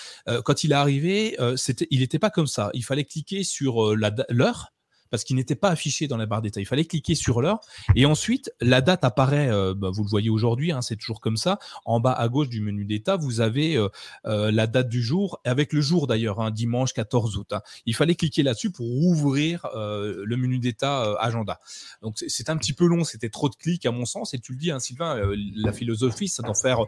quand 0.44 0.62
il 0.62 0.70
est 0.70 0.76
arrivé, 0.76 1.36
c'était, 1.56 1.88
il 1.90 1.98
n'était 1.98 2.20
pas 2.20 2.30
comme 2.30 2.46
ça. 2.46 2.70
Il 2.74 2.84
fallait 2.84 3.04
cliquer 3.04 3.42
sur 3.42 3.96
l'heure 3.96 4.72
parce 5.12 5.24
qu'il 5.24 5.36
n'était 5.36 5.54
pas 5.54 5.68
affiché 5.68 6.08
dans 6.08 6.16
la 6.16 6.24
barre 6.24 6.40
d'état. 6.40 6.58
Il 6.58 6.66
fallait 6.66 6.86
cliquer 6.86 7.14
sur 7.14 7.42
l'heure 7.42 7.60
et 7.94 8.06
ensuite 8.06 8.50
la 8.62 8.80
date 8.80 9.04
apparaît. 9.04 9.50
Euh, 9.50 9.74
bah, 9.76 9.90
vous 9.92 10.02
le 10.02 10.08
voyez 10.08 10.30
aujourd'hui, 10.30 10.72
hein, 10.72 10.80
c'est 10.80 10.96
toujours 10.96 11.20
comme 11.20 11.36
ça. 11.36 11.58
En 11.84 12.00
bas 12.00 12.12
à 12.12 12.28
gauche 12.28 12.48
du 12.48 12.62
menu 12.62 12.86
d'état, 12.86 13.16
vous 13.16 13.42
avez 13.42 13.76
euh, 13.76 13.90
euh, 14.24 14.50
la 14.50 14.66
date 14.66 14.88
du 14.88 15.02
jour 15.02 15.38
avec 15.44 15.74
le 15.74 15.82
jour 15.82 16.06
d'ailleurs, 16.06 16.40
hein, 16.40 16.50
dimanche 16.50 16.94
14 16.94 17.36
août. 17.36 17.52
Hein. 17.52 17.60
Il 17.84 17.94
fallait 17.94 18.14
cliquer 18.14 18.42
là-dessus 18.42 18.70
pour 18.70 18.86
ouvrir 18.86 19.66
le 19.74 20.36
menu 20.36 20.58
d'état 20.58 21.14
agenda. 21.20 21.60
Donc 22.00 22.16
c'est 22.26 22.48
un 22.48 22.56
petit 22.56 22.72
peu 22.72 22.86
long, 22.86 23.04
c'était 23.04 23.28
trop 23.28 23.50
de 23.50 23.54
clics 23.54 23.84
à 23.84 23.90
mon 23.90 24.06
sens. 24.06 24.32
Et 24.32 24.38
tu 24.38 24.52
le 24.52 24.58
dis, 24.58 24.72
Sylvain, 24.78 25.20
la 25.56 25.72
philosophie, 25.72 26.28
c'est 26.28 26.42
d'en 26.42 26.54
faire 26.54 26.86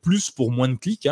plus 0.00 0.30
pour 0.30 0.50
moins 0.50 0.68
de 0.68 0.74
clics. 0.74 1.08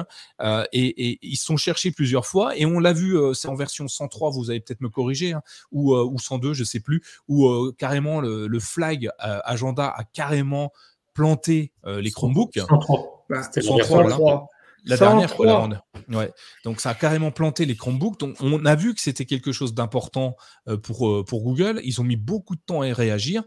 Et, 0.73 1.19
ils 1.23 1.37
sont 1.37 1.57
cherchés 1.57 1.91
plusieurs 1.91 2.27
fois 2.27 2.57
et 2.57 2.67
on 2.67 2.79
l'a 2.79 2.93
vu, 2.93 3.17
c'est 3.35 3.49
en 3.49 3.55
version 3.55 3.89
103. 3.89 4.31
Vous 4.31 4.51
allez 4.51 4.61
peut-être 4.61 4.81
me 4.81 4.89
corriger 4.89 5.35
ou, 5.73 5.95
ou 5.95 6.19
102 6.19 6.51
je 6.55 6.65
sais 6.65 6.81
plus, 6.81 7.03
où 7.29 7.49
euh, 7.49 7.75
carrément 7.77 8.21
le, 8.21 8.61
flag 8.61 9.07
euh, 9.25 9.41
agenda 9.45 9.89
a 9.89 10.05
carrément 10.05 10.73
planté 11.15 11.73
euh, 11.87 12.01
les 12.01 12.11
Chromebooks. 12.11 12.59
103. 12.59 13.27
Bah, 13.29 13.43
C'était 13.43 13.63
103, 13.63 14.49
La 14.85 14.97
dernière 14.97 15.31
fois, 15.35 15.69
ouais. 16.09 16.33
Donc 16.65 16.81
ça 16.81 16.91
a 16.91 16.95
carrément 16.95 17.31
planté 17.31 17.65
les 17.65 17.77
Chromebooks. 17.77 18.19
Donc 18.19 18.37
on 18.41 18.65
a 18.65 18.75
vu 18.75 18.95
que 18.95 19.01
c'était 19.01 19.27
quelque 19.27 19.53
chose 19.53 19.75
d'important 19.75 20.37
pour, 20.83 21.25
pour 21.25 21.43
Google. 21.43 21.81
Ils 21.85 22.01
ont 22.01 22.05
mis 22.05 22.17
beaucoup 22.17 22.57
de 22.57 22.63
temps 22.65 22.83
à 22.83 22.93
réagir 22.93 23.43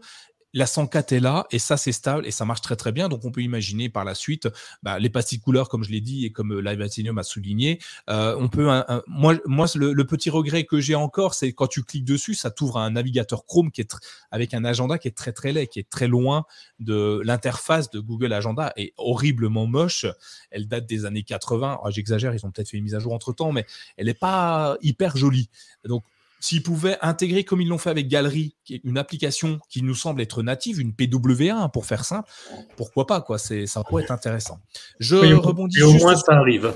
la 0.54 0.66
104 0.66 1.12
est 1.12 1.20
là 1.20 1.46
et 1.50 1.58
ça 1.58 1.76
c'est 1.76 1.92
stable 1.92 2.26
et 2.26 2.30
ça 2.30 2.44
marche 2.44 2.62
très 2.62 2.76
très 2.76 2.92
bien. 2.92 3.08
Donc 3.08 3.24
on 3.24 3.32
peut 3.32 3.42
imaginer 3.42 3.88
par 3.88 4.04
la 4.04 4.14
suite 4.14 4.48
bah, 4.82 4.98
les 4.98 5.10
pastilles 5.10 5.40
couleurs 5.40 5.68
comme 5.68 5.84
je 5.84 5.90
l'ai 5.90 6.00
dit 6.00 6.24
et 6.24 6.30
comme 6.32 6.52
euh, 6.52 6.62
Live 6.62 6.80
Athenium 6.80 7.18
a 7.18 7.24
souligné. 7.24 7.80
Euh, 8.08 8.36
on 8.38 8.48
peut 8.48 8.70
moi 9.06 9.34
moi 9.44 9.66
le, 9.74 10.04
petit 10.04 10.30
regret 10.30 10.64
que 10.64 10.80
j'ai 10.80 10.94
encore 10.94 11.34
c'est 11.34 11.52
quand 11.52 11.66
tu 11.66 11.82
cliques 11.82 12.04
dessus 12.04 12.34
ça 12.34 12.50
t'ouvre 12.50 12.78
un 12.78 12.90
navigateur 12.90 13.46
Chrome 13.46 13.72
qui 13.72 13.80
est 13.80 13.96
avec 14.30 14.54
un 14.54 14.64
agenda 14.64 14.96
qui 14.96 15.08
est 15.08 15.16
très 15.16 15.32
très 15.32 15.52
laid 15.52 15.66
qui 15.66 15.80
est 15.80 15.90
très 15.90 16.06
loin 16.06 16.44
de 16.78 17.20
l'interface 17.24 17.90
de 17.90 17.98
Google 17.98 18.32
Agenda 18.32 18.72
et 18.76 18.94
horriblement 18.96 19.66
moche. 19.66 20.06
Elle 20.50 20.68
date 20.68 20.86
des 20.86 21.04
années 21.04 21.24
80. 21.24 21.80
J'exagère 21.88 22.32
ils 22.32 22.46
ont 22.46 22.52
peut-être 22.52 22.68
fait 22.68 22.76
une 22.76 22.84
mise 22.84 22.94
à 22.94 23.00
jour 23.00 23.12
entre 23.12 23.32
temps 23.32 23.50
mais 23.50 23.66
elle 23.96 24.06
n'est 24.06 24.14
pas 24.14 24.76
hyper 24.82 25.16
jolie. 25.16 25.50
Donc 25.84 26.04
S'ils 26.44 26.62
pouvaient 26.62 26.98
intégrer, 27.00 27.42
comme 27.44 27.62
ils 27.62 27.68
l'ont 27.68 27.78
fait 27.78 27.88
avec 27.88 28.12
est 28.12 28.84
une 28.84 28.98
application 28.98 29.60
qui 29.70 29.80
nous 29.80 29.94
semble 29.94 30.20
être 30.20 30.42
native, 30.42 30.78
une 30.78 30.92
PWA 30.92 31.54
hein, 31.54 31.70
pour 31.70 31.86
faire 31.86 32.04
simple, 32.04 32.28
pourquoi 32.76 33.06
pas 33.06 33.22
quoi 33.22 33.38
C'est 33.38 33.66
ça 33.66 33.82
pourrait 33.82 34.02
être 34.02 34.10
intéressant. 34.10 34.60
Je 35.00 35.16
rebondis. 35.16 35.78
Et 35.78 35.82
au 35.82 35.94
moins 35.94 36.14
ça 36.16 36.32
arrive. 36.32 36.74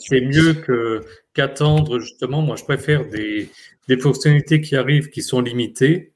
C'est 0.00 0.20
mieux 0.20 0.54
que 0.54 1.04
qu'attendre 1.32 2.00
justement. 2.00 2.42
Moi, 2.42 2.56
je 2.56 2.64
préfère 2.64 3.08
des, 3.08 3.52
fonctionnalités 4.00 4.60
qui 4.62 4.74
arrivent 4.74 5.10
qui 5.10 5.22
sont 5.22 5.40
limitées 5.40 6.12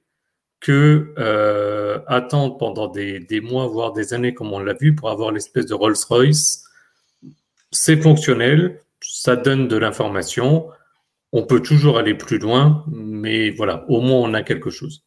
que 0.59 1.15
euh, 1.19 2.01
attendre 2.09 2.59
pendant 2.59 2.89
des, 2.89 3.21
des, 3.21 3.41
mois, 3.41 3.69
voire 3.69 3.93
des 3.93 4.13
années, 4.13 4.35
comme 4.35 4.53
on 4.53 4.59
l'a 4.59 4.75
vu, 4.75 4.97
pour 4.97 5.09
avoir 5.09 5.31
l'espèce 5.31 5.67
de 5.67 5.75
Rolls-Royce. 5.75 6.65
C'est 7.71 8.03
fonctionnel, 8.03 8.81
ça 9.01 9.37
donne 9.37 9.69
de 9.69 9.77
l'information. 9.77 10.69
On 11.33 11.45
peut 11.45 11.61
toujours 11.61 11.99
aller 11.99 12.15
plus 12.15 12.39
loin, 12.39 12.85
mais 12.93 13.51
voilà, 13.51 13.85
au 13.89 14.01
moins 14.01 14.19
on 14.21 14.35
a 14.35 14.43
quelque 14.43 14.71
chose. 14.71 15.03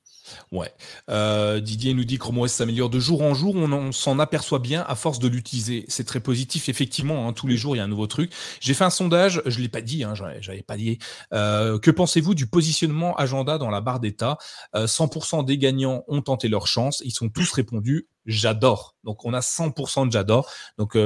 Ouais. 0.51 0.71
Euh, 1.09 1.59
Didier 1.59 1.93
nous 1.93 2.03
dit 2.03 2.17
que 2.17 2.23
Chrome 2.23 2.47
s'améliore 2.47 2.89
de 2.89 2.99
jour 2.99 3.21
en 3.21 3.33
jour. 3.33 3.55
On, 3.55 3.91
s'en 3.91 4.19
aperçoit 4.19 4.59
bien 4.59 4.83
à 4.87 4.95
force 4.95 5.19
de 5.19 5.27
l'utiliser. 5.27 5.85
C'est 5.87 6.05
très 6.05 6.19
positif, 6.19 6.69
effectivement. 6.69 7.27
Hein, 7.27 7.33
tous 7.33 7.47
les 7.47 7.57
jours, 7.57 7.75
il 7.75 7.79
y 7.79 7.81
a 7.81 7.83
un 7.83 7.89
nouveau 7.89 8.07
truc. 8.07 8.31
J'ai 8.59 8.73
fait 8.73 8.83
un 8.83 8.89
sondage. 8.89 9.41
Je 9.45 9.59
l'ai 9.59 9.69
pas 9.69 9.81
dit. 9.81 10.03
Hein, 10.03 10.13
J'avais 10.39 10.63
pas 10.63 10.77
dit. 10.77 10.99
Euh, 11.33 11.79
que 11.79 11.91
pensez-vous 11.91 12.35
du 12.35 12.47
positionnement 12.47 13.15
agenda 13.15 13.57
dans 13.57 13.69
la 13.69 13.81
barre 13.81 13.99
d'état? 13.99 14.37
100% 14.73 15.39
euh, 15.39 15.43
des 15.43 15.57
gagnants 15.57 16.03
ont 16.07 16.21
tenté 16.21 16.47
leur 16.47 16.67
chance. 16.67 17.01
Ils 17.05 17.11
sont 17.11 17.29
tous 17.29 17.51
répondus. 17.51 18.07
J'adore. 18.25 18.95
Donc 19.03 19.25
on 19.25 19.33
a 19.33 19.41
100% 19.41 20.07
de 20.07 20.11
j'adore. 20.11 20.49
Donc 20.77 20.97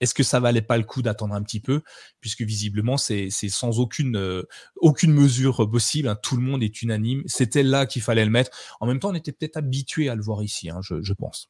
est-ce 0.00 0.14
que 0.14 0.22
ça 0.22 0.40
valait 0.40 0.62
pas 0.62 0.76
le 0.76 0.84
coup 0.84 1.02
d'attendre 1.02 1.34
un 1.34 1.42
petit 1.42 1.60
peu? 1.60 1.82
Puisque 2.20 2.42
visiblement, 2.42 2.96
c'est 2.96 3.30
sans 3.30 3.80
aucune, 3.80 4.16
euh, 4.16 4.42
aucune 4.76 5.12
mesure 5.12 5.68
possible. 5.70 6.08
Hein, 6.08 6.16
tout 6.22 6.36
le 6.36 6.42
monde 6.42 6.62
est 6.62 6.82
unanime. 6.82 7.22
C'était 7.26 7.62
là 7.62 7.86
qu'il 7.86 8.02
fallait 8.02 8.24
le 8.24 8.30
mettre. 8.30 8.50
En 8.80 8.86
même 8.86 8.98
temps, 8.98 9.10
on 9.10 9.14
était 9.14 9.32
peut-être 9.32 9.56
habitué 9.56 10.08
à 10.08 10.14
le 10.14 10.22
voir 10.22 10.42
ici, 10.42 10.70
hein, 10.70 10.80
je, 10.82 11.12
pense. 11.12 11.48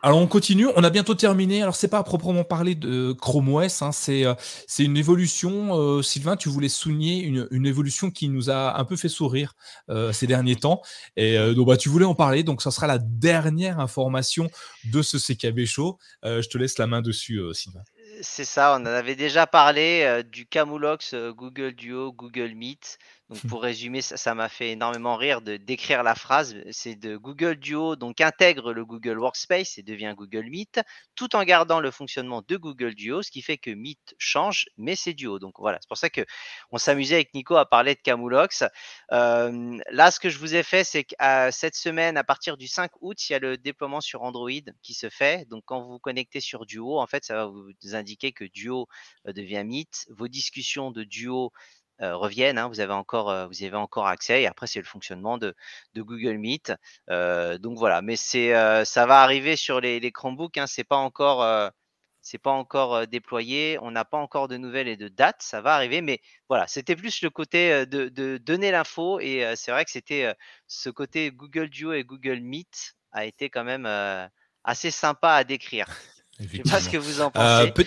Alors 0.00 0.18
on 0.18 0.28
continue, 0.28 0.68
on 0.76 0.84
a 0.84 0.90
bientôt 0.90 1.14
terminé. 1.14 1.60
Alors 1.60 1.74
c'est 1.74 1.88
pas 1.88 1.98
à 1.98 2.04
proprement 2.04 2.44
parler 2.44 2.76
de 2.76 3.12
Chrome 3.12 3.52
OS, 3.52 3.82
hein, 3.82 3.90
c'est 3.90 4.24
euh, 4.24 4.34
c'est 4.68 4.84
une 4.84 4.96
évolution. 4.96 5.76
Euh, 5.76 6.02
Sylvain, 6.02 6.36
tu 6.36 6.48
voulais 6.48 6.68
souligner 6.68 7.20
une, 7.22 7.48
une, 7.50 7.66
évolution 7.66 8.12
qui 8.12 8.28
nous 8.28 8.48
a 8.48 8.78
un 8.78 8.84
peu 8.84 8.96
fait 8.96 9.08
sourire 9.08 9.54
euh, 9.90 10.12
ces 10.12 10.28
derniers 10.28 10.54
temps. 10.54 10.82
Et 11.16 11.36
donc 11.54 11.66
bah 11.66 11.76
tu 11.76 11.88
voulais 11.88 12.04
en 12.04 12.14
parler, 12.14 12.44
donc 12.44 12.62
ça 12.62 12.70
sera 12.70 12.86
la 12.86 12.98
dernière 12.98 13.80
information 13.80 14.48
de 14.84 15.02
ce 15.02 15.18
CKB 15.18 15.64
show. 15.64 15.98
je 16.22 16.48
te 16.48 16.58
laisse 16.58 16.78
la 16.78 16.86
main 16.86 17.02
dessus, 17.02 17.40
Sylvain. 17.52 17.82
C'est 18.20 18.44
ça, 18.44 18.76
on 18.78 18.82
en 18.82 18.86
avait 18.86 19.16
déjà 19.16 19.46
parlé 19.46 20.22
du 20.30 20.46
Camulox 20.46 21.14
Google 21.14 21.72
Duo, 21.72 22.12
Google 22.12 22.54
Meet. 22.54 22.98
Donc 23.28 23.46
pour 23.46 23.62
résumer, 23.62 24.00
ça 24.00 24.34
m'a 24.34 24.48
fait 24.48 24.70
énormément 24.70 25.16
rire 25.16 25.42
de 25.42 25.58
décrire 25.58 26.02
la 26.02 26.14
phrase. 26.14 26.56
C'est 26.70 26.94
de 26.94 27.18
Google 27.18 27.56
Duo, 27.56 27.94
donc 27.94 28.22
intègre 28.22 28.72
le 28.72 28.86
Google 28.86 29.18
Workspace 29.18 29.76
et 29.76 29.82
devient 29.82 30.14
Google 30.16 30.48
Meet, 30.48 30.80
tout 31.14 31.36
en 31.36 31.44
gardant 31.44 31.80
le 31.80 31.90
fonctionnement 31.90 32.42
de 32.46 32.56
Google 32.56 32.94
Duo, 32.94 33.22
ce 33.22 33.30
qui 33.30 33.42
fait 33.42 33.58
que 33.58 33.70
Meet 33.70 34.14
change, 34.16 34.70
mais 34.78 34.96
c'est 34.96 35.12
Duo. 35.12 35.38
Donc 35.38 35.56
voilà, 35.58 35.78
c'est 35.82 35.88
pour 35.88 35.98
ça 35.98 36.08
que 36.08 36.24
on 36.70 36.78
s'amusait 36.78 37.16
avec 37.16 37.34
Nico 37.34 37.56
à 37.56 37.66
parler 37.66 37.94
de 37.94 38.00
Camulox. 38.00 38.64
Euh, 39.12 39.78
là, 39.90 40.10
ce 40.10 40.20
que 40.20 40.30
je 40.30 40.38
vous 40.38 40.54
ai 40.54 40.62
fait, 40.62 40.84
c'est 40.84 41.04
que 41.04 41.14
cette 41.50 41.76
semaine, 41.76 42.16
à 42.16 42.24
partir 42.24 42.56
du 42.56 42.66
5 42.66 42.90
août, 43.02 43.28
il 43.28 43.32
y 43.32 43.36
a 43.36 43.38
le 43.38 43.58
déploiement 43.58 44.00
sur 44.00 44.22
Android 44.22 44.48
qui 44.82 44.94
se 44.94 45.10
fait. 45.10 45.46
Donc 45.50 45.64
quand 45.66 45.82
vous 45.82 45.92
vous 45.92 45.98
connectez 45.98 46.40
sur 46.40 46.64
Duo, 46.64 46.98
en 46.98 47.06
fait, 47.06 47.26
ça 47.26 47.34
va 47.34 47.46
vous 47.46 47.94
indiquer 47.94 48.32
que 48.32 48.44
Duo 48.44 48.88
euh, 49.26 49.32
devient 49.34 49.64
Meet. 49.66 50.06
Vos 50.08 50.28
discussions 50.28 50.90
de 50.90 51.04
Duo 51.04 51.52
euh, 52.00 52.16
reviennent. 52.16 52.58
Hein, 52.58 52.68
vous, 52.68 52.80
avez 52.80 52.92
encore, 52.92 53.30
euh, 53.30 53.46
vous 53.48 53.62
avez 53.62 53.76
encore 53.76 54.06
accès. 54.06 54.42
Et 54.42 54.46
après, 54.46 54.66
c'est 54.66 54.78
le 54.78 54.84
fonctionnement 54.84 55.38
de, 55.38 55.54
Google 55.96 56.38
Meet. 56.38 56.72
Euh, 57.10 57.58
donc 57.58 57.76
voilà, 57.78 58.02
mais 58.02 58.16
c'est, 58.16 58.52
ça 58.84 59.06
va 59.06 59.22
arriver 59.22 59.56
sur 59.56 59.80
les, 59.80 60.00
les 60.00 60.12
Chromebooks. 60.12 60.58
Hein, 60.58 60.66
c'est 60.66 60.84
pas 60.84 60.96
encore, 60.96 61.72
c'est 62.20 62.38
pas 62.38 62.50
encore 62.52 63.06
déployé. 63.06 63.78
On 63.82 63.90
n'a 63.90 64.04
pas 64.04 64.18
encore 64.18 64.48
de 64.48 64.56
nouvelles 64.56 64.88
et 64.88 64.96
de 64.96 65.08
dates. 65.08 65.42
Ça 65.42 65.60
va 65.60 65.74
arriver, 65.74 66.00
mais 66.02 66.20
voilà, 66.48 66.66
c'était 66.68 66.96
plus 66.96 67.22
le 67.22 67.30
côté 67.30 67.86
de, 67.86 68.08
de 68.08 68.38
donner 68.38 68.70
l'info. 68.70 69.20
Et 69.20 69.44
c'est 69.56 69.72
vrai 69.72 69.84
que 69.84 69.90
c'était 69.90 70.32
ce 70.66 70.90
côté 70.90 71.32
Google 71.32 71.68
Duo 71.68 71.92
et 71.92 72.04
Google 72.04 72.40
Meet 72.40 72.94
a 73.12 73.24
été 73.24 73.50
quand 73.50 73.64
même 73.64 73.86
assez 74.64 74.90
sympa 74.90 75.32
à 75.32 75.44
décrire. 75.44 75.88
Je 76.40 76.56
sais 76.56 76.62
pas 76.62 76.80
ce 76.80 76.88
que 76.88 76.96
vous 76.96 77.20
en 77.20 77.30
pensez. 77.30 77.72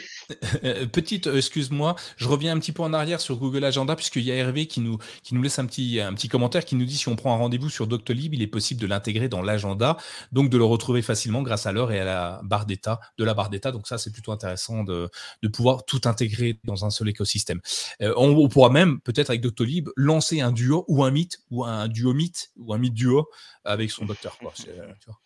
Euh, 0.64 0.86
petite, 0.86 1.28
euh, 1.28 1.38
excuse-moi, 1.38 1.96
je 2.16 2.28
reviens 2.28 2.56
un 2.56 2.60
petit 2.60 2.72
peu 2.72 2.84
en 2.84 2.94
arrière 2.94 3.20
sur 3.20 3.38
Google 3.38 3.66
Agenda 3.66 3.96
puisqu'il 3.96 4.24
y 4.24 4.32
a 4.32 4.36
Hervé 4.36 4.66
qui 4.66 4.80
nous, 4.80 4.98
qui 5.24 5.36
nous 5.36 5.42
laisse 5.42 5.60
un 5.60 5.66
petit, 5.66 6.00
un 6.00 6.14
petit 6.14 6.30
commentaire 6.30 6.64
qui 6.64 6.76
nous 6.76 6.86
dit 6.86 6.96
si 6.96 7.10
on 7.10 7.16
prend 7.16 7.34
un 7.34 7.38
rendez-vous 7.38 7.70
sur 7.70 7.88
Doctolib, 7.88 8.34
il 8.34 8.42
est 8.42 8.48
possible 8.48 8.80
de 8.80 8.88
l'intégrer 8.88 9.30
dans 9.30 9.42
l'agenda, 9.42 9.98
donc 10.32 10.50
de 10.50 10.58
le 10.58 10.64
retrouver 10.64 11.02
facilement 11.02 11.42
grâce 11.42 11.66
à 11.66 11.72
l'heure 11.72 11.92
et 11.92 12.00
à 12.00 12.06
la 12.06 12.42
barre 12.44 12.66
d'état, 12.66 13.00
de 13.18 13.24
la 13.24 13.34
barre 13.34 13.50
d'état. 13.50 13.72
Donc 13.72 13.88
ça, 13.88 13.98
c'est 13.98 14.12
plutôt 14.12 14.32
intéressant 14.32 14.84
de, 14.84 15.10
de 15.42 15.48
pouvoir 15.48 15.86
tout 15.86 16.02
intégrer 16.06 16.60
dans 16.64 16.86
un 16.86 16.90
seul 16.90 17.10
écosystème. 17.10 17.60
Euh, 18.02 18.14
on, 18.16 18.48
pourra 18.48 18.70
même 18.70 19.02
peut-être 19.02 19.30
avec 19.30 19.42
Doctolib 19.42 19.90
lancer 19.96 20.42
un 20.42 20.52
duo 20.52 20.86
ou 20.88 21.04
un 21.04 21.12
mythe 21.12 21.40
ou 21.50 21.66
un 21.66 21.88
duo 21.88 22.14
mythe 22.14 22.52
ou 22.58 22.74
un 22.74 22.78
mythe 22.78 22.94
duo 22.94 23.28
avec 23.64 23.92
son 23.92 24.06
docteur. 24.06 24.38
Quoi. 24.38 24.54
Tu 24.56 24.70
vois. 25.08 25.20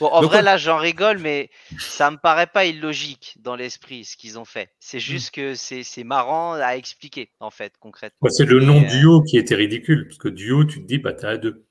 Bon, 0.00 0.06
en 0.06 0.22
vrai, 0.22 0.42
là, 0.42 0.56
j'en 0.56 0.78
rigole, 0.78 1.18
mais 1.18 1.50
ça 1.78 2.10
me 2.10 2.16
paraît 2.16 2.46
pas 2.46 2.64
illogique 2.64 3.34
dans 3.40 3.56
l'esprit 3.56 4.04
ce 4.04 4.16
qu'ils 4.16 4.38
ont 4.38 4.44
fait. 4.44 4.70
C'est 4.78 4.98
mmh. 4.98 5.00
juste 5.00 5.30
que 5.34 5.54
c'est 5.54 6.04
marrant 6.04 6.54
à 6.54 6.76
expliquer, 6.76 7.30
en 7.40 7.50
fait, 7.50 7.74
concrètement. 7.80 8.28
c'est 8.28 8.44
le 8.44 8.60
nom 8.60 8.82
euh, 8.82 8.86
duo 8.86 9.22
qui 9.22 9.38
était 9.38 9.54
ridicule, 9.54 10.06
parce 10.06 10.18
que 10.18 10.28
duo, 10.28 10.64
tu 10.64 10.82
te 10.82 10.86
dis, 10.86 10.98
bah, 10.98 11.12
t'as 11.12 11.36
deux. 11.36 11.66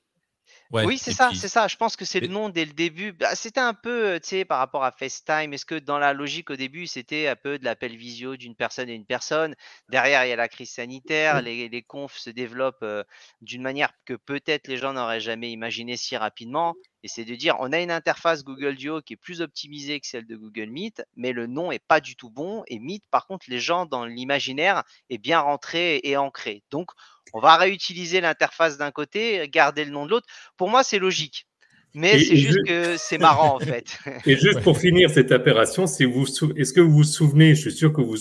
oui, 0.72 0.98
c'est 0.98 1.12
ça, 1.12 1.30
c'est 1.34 1.48
ça. 1.48 1.68
Je 1.68 1.76
pense 1.78 1.96
que 1.96 2.06
c'est 2.06 2.20
le 2.20 2.28
nom 2.28 2.50
dès 2.50 2.66
le 2.66 2.74
début. 2.74 3.14
Bah, 3.14 3.36
c'était 3.36 3.60
un 3.60 3.74
peu, 3.74 4.06
euh, 4.06 4.20
tu 4.20 4.30
sais, 4.30 4.46
par 4.46 4.60
rapport 4.60 4.84
à 4.84 4.92
FaceTime. 4.92 5.54
Est-ce 5.54 5.66
que 5.66 5.76
dans 5.76 6.00
la 6.00 6.14
logique 6.14 6.50
au 6.50 6.56
début, 6.56 6.88
c'était 6.88 7.28
un 7.28 7.36
peu 7.36 7.60
de 7.60 7.66
l'appel 7.66 7.96
visio 7.96 8.36
d'une 8.36 8.56
personne 8.56 8.90
et 8.90 8.96
une 8.96 9.06
personne 9.06 9.56
Derrière, 9.90 10.26
il 10.26 10.30
y 10.30 10.34
a 10.34 10.36
la 10.36 10.50
crise 10.50 10.72
sanitaire. 10.72 11.42
Les, 11.42 11.70
les 11.70 11.82
confs 11.82 12.18
se 12.18 12.30
développent 12.30 12.84
euh, 12.84 13.04
d'une 13.42 13.62
manière 13.62 13.92
que 14.06 14.14
peut-être 14.14 14.68
les 14.68 14.78
gens 14.78 14.94
n'auraient 14.94 15.20
jamais 15.22 15.52
imaginé 15.52 15.98
si 15.98 16.18
rapidement. 16.18 16.76
Et 17.06 17.08
c'est 17.08 17.24
de 17.24 17.36
dire, 17.36 17.56
on 17.60 17.72
a 17.72 17.80
une 17.80 17.92
interface 17.92 18.44
Google 18.44 18.74
Duo 18.74 19.00
qui 19.00 19.14
est 19.14 19.16
plus 19.16 19.42
optimisée 19.42 20.00
que 20.00 20.08
celle 20.08 20.26
de 20.26 20.36
Google 20.36 20.72
Meet, 20.72 21.04
mais 21.16 21.34
le 21.34 21.46
nom 21.46 21.72
est 21.72 21.78
pas 21.88 22.00
du 22.00 22.16
tout 22.16 22.32
bon. 22.32 22.64
Et 22.66 22.80
Meet, 22.80 23.04
par 23.12 23.28
contre, 23.28 23.46
les 23.48 23.60
gens 23.60 23.86
dans 23.86 24.06
l'imaginaire 24.06 24.82
est 25.12 25.20
bien 25.20 25.40
rentré 25.40 26.00
et 26.04 26.18
ancré. 26.18 26.64
Donc, 26.72 26.90
on 27.32 27.40
va 27.40 27.58
réutiliser 27.58 28.22
l'interface 28.22 28.80
d'un 28.80 28.90
côté, 28.90 29.48
garder 29.50 29.86
le 29.86 29.92
nom 29.92 30.08
de 30.08 30.10
l'autre. 30.10 30.26
Pour 30.58 30.68
moi, 30.68 30.82
c'est 30.82 30.98
logique. 30.98 31.46
Mais 31.94 32.18
c'est 32.18 32.38
juste 32.38 32.66
que 32.66 32.98
c'est 32.98 33.20
marrant 33.20 33.56
en 33.56 33.60
fait. 33.60 34.00
Et 34.26 34.36
juste 34.36 34.62
pour 34.62 34.80
finir 34.80 35.12
cette 35.12 35.32
opération, 35.32 35.86
si 35.86 36.06
vous, 36.06 36.26
est-ce 36.56 36.74
que 36.74 36.82
vous 36.82 36.92
vous 36.92 37.04
souvenez, 37.04 37.54
je 37.54 37.70
suis 37.70 37.72
sûr 37.72 37.94
que 37.94 38.02
vous, 38.02 38.18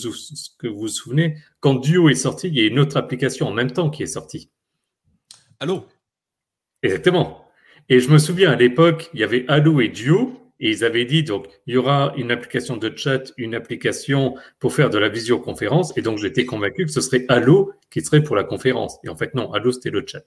que 0.59 0.67
vous 0.67 0.79
vous 0.81 0.87
souvenez, 0.89 1.39
quand 1.59 1.73
Duo 1.73 2.07
est 2.07 2.13
sorti, 2.13 2.49
il 2.49 2.55
y 2.55 2.61
a 2.61 2.67
une 2.67 2.77
autre 2.77 2.97
application 2.97 3.47
en 3.47 3.51
même 3.51 3.71
temps 3.71 3.89
qui 3.89 4.03
est 4.03 4.05
sortie. 4.05 4.51
Allô? 5.59 5.87
Exactement. 6.83 7.44
Et 7.89 7.99
je 7.99 8.09
me 8.09 8.17
souviens 8.17 8.51
à 8.51 8.55
l'époque, 8.55 9.09
il 9.13 9.19
y 9.19 9.23
avait 9.23 9.45
Allo 9.47 9.79
et 9.79 9.89
Duo, 9.89 10.39
et 10.59 10.71
ils 10.71 10.83
avaient 10.83 11.05
dit 11.05 11.23
donc 11.23 11.47
il 11.67 11.75
y 11.75 11.77
aura 11.77 12.13
une 12.17 12.31
application 12.31 12.77
de 12.77 12.91
chat, 12.95 13.33
une 13.37 13.55
application 13.55 14.35
pour 14.59 14.73
faire 14.73 14.89
de 14.89 14.97
la 14.97 15.09
visioconférence, 15.09 15.95
et 15.97 16.01
donc 16.01 16.17
j'étais 16.17 16.45
convaincu 16.45 16.85
que 16.85 16.91
ce 16.91 17.01
serait 17.01 17.25
Allo 17.27 17.73
qui 17.91 18.01
serait 18.01 18.23
pour 18.23 18.35
la 18.35 18.43
conférence. 18.43 18.97
Et 19.03 19.09
en 19.09 19.15
fait 19.15 19.35
non, 19.35 19.51
Allo 19.53 19.71
c'était 19.71 19.91
le 19.91 20.03
chat. 20.07 20.23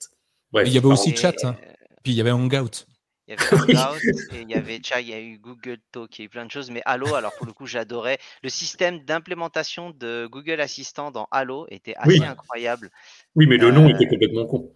Bref. 0.52 0.68
Il 0.68 0.74
y 0.74 0.78
avait 0.78 0.86
aussi 0.86 1.16
chat, 1.16 1.34
hein. 1.44 1.56
puis 2.02 2.12
il 2.12 2.14
y 2.14 2.20
avait 2.20 2.30
Hangout. 2.30 2.86
Il 3.26 3.34
y 3.34 3.36
avait 3.36 3.76
Hangout, 3.76 3.98
et 4.34 4.42
il 4.42 4.50
y 4.50 4.54
avait 4.54 4.76
il 4.76 5.08
y 5.08 5.12
a 5.12 5.20
eu 5.20 5.38
Google 5.38 5.78
Talk, 5.90 6.16
il 6.18 6.22
y 6.22 6.22
a 6.22 6.26
eu 6.26 6.28
plein 6.28 6.46
de 6.46 6.50
choses. 6.50 6.70
Mais 6.70 6.82
Allo, 6.84 7.14
alors 7.14 7.32
pour 7.36 7.46
le 7.46 7.52
coup, 7.52 7.66
j'adorais. 7.66 8.18
Le 8.42 8.48
système 8.50 9.04
d'implémentation 9.04 9.90
de 9.90 10.28
Google 10.30 10.60
Assistant 10.60 11.10
dans 11.10 11.26
Allo 11.30 11.66
était 11.70 11.94
assez 11.96 12.22
incroyable. 12.22 12.90
Oui, 13.34 13.46
mais 13.46 13.56
le 13.56 13.70
nom 13.70 13.86
euh, 13.86 13.94
était 13.94 14.06
complètement 14.06 14.46
con. 14.46 14.72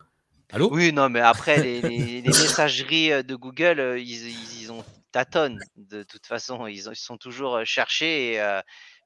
Allo 0.55 0.69
Oui, 0.71 0.93
non, 0.93 1.09
mais 1.09 1.21
après, 1.21 1.63
les, 1.63 2.23
messageries 2.27 3.11
euh, 3.11 3.23
de 3.23 3.35
Google, 3.35 3.81
euh, 3.81 3.99
ils, 3.99 4.71
ont 4.71 4.85
tâtonne. 5.11 5.59
De 5.77 6.03
toute 6.03 6.27
façon, 6.27 6.67
ils, 6.67 6.95
sont 6.95 7.17
toujours 7.17 7.65
cherchés. 7.65 8.39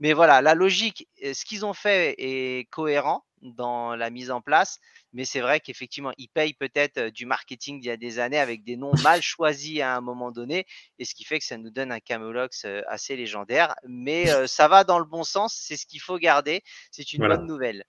mais 0.01 0.13
voilà, 0.13 0.41
la 0.43 0.55
logique, 0.55 1.09
ce 1.21 1.45
qu'ils 1.45 1.65
ont 1.65 1.73
fait 1.73 2.15
est 2.19 2.69
cohérent 2.71 3.25
dans 3.43 3.95
la 3.95 4.11
mise 4.11 4.31
en 4.31 4.41
place. 4.41 4.79
Mais 5.13 5.25
c'est 5.25 5.41
vrai 5.41 5.61
qu'effectivement, 5.61 6.13
ils 6.19 6.29
payent 6.29 6.55
peut-être 6.55 7.09
du 7.11 7.27
marketing 7.27 7.81
d'il 7.81 7.89
y 7.89 7.91
a 7.91 7.97
des 7.97 8.19
années 8.19 8.39
avec 8.39 8.63
des 8.63 8.77
noms 8.77 8.95
mal 9.03 9.23
choisis 9.23 9.81
à 9.81 9.97
un 9.97 10.01
moment 10.01 10.31
donné, 10.31 10.67
et 10.99 11.05
ce 11.05 11.15
qui 11.15 11.25
fait 11.25 11.39
que 11.39 11.45
ça 11.45 11.59
nous 11.59 11.71
donne 11.71 11.91
un 11.91 12.01
Camelox 12.01 12.67
assez 12.87 13.17
légendaire. 13.17 13.75
Mais 13.89 14.27
ça 14.49 14.69
va 14.69 14.85
dans 14.85 14.99
le 14.99 15.05
bon 15.05 15.25
sens, 15.25 15.57
c'est 15.61 15.77
ce 15.77 15.87
qu'il 15.87 16.01
faut 16.01 16.19
garder. 16.19 16.63
C'est 16.91 17.13
une 17.13 17.27
bonne 17.27 17.47
nouvelle. 17.47 17.85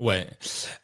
Ouais. 0.00 0.28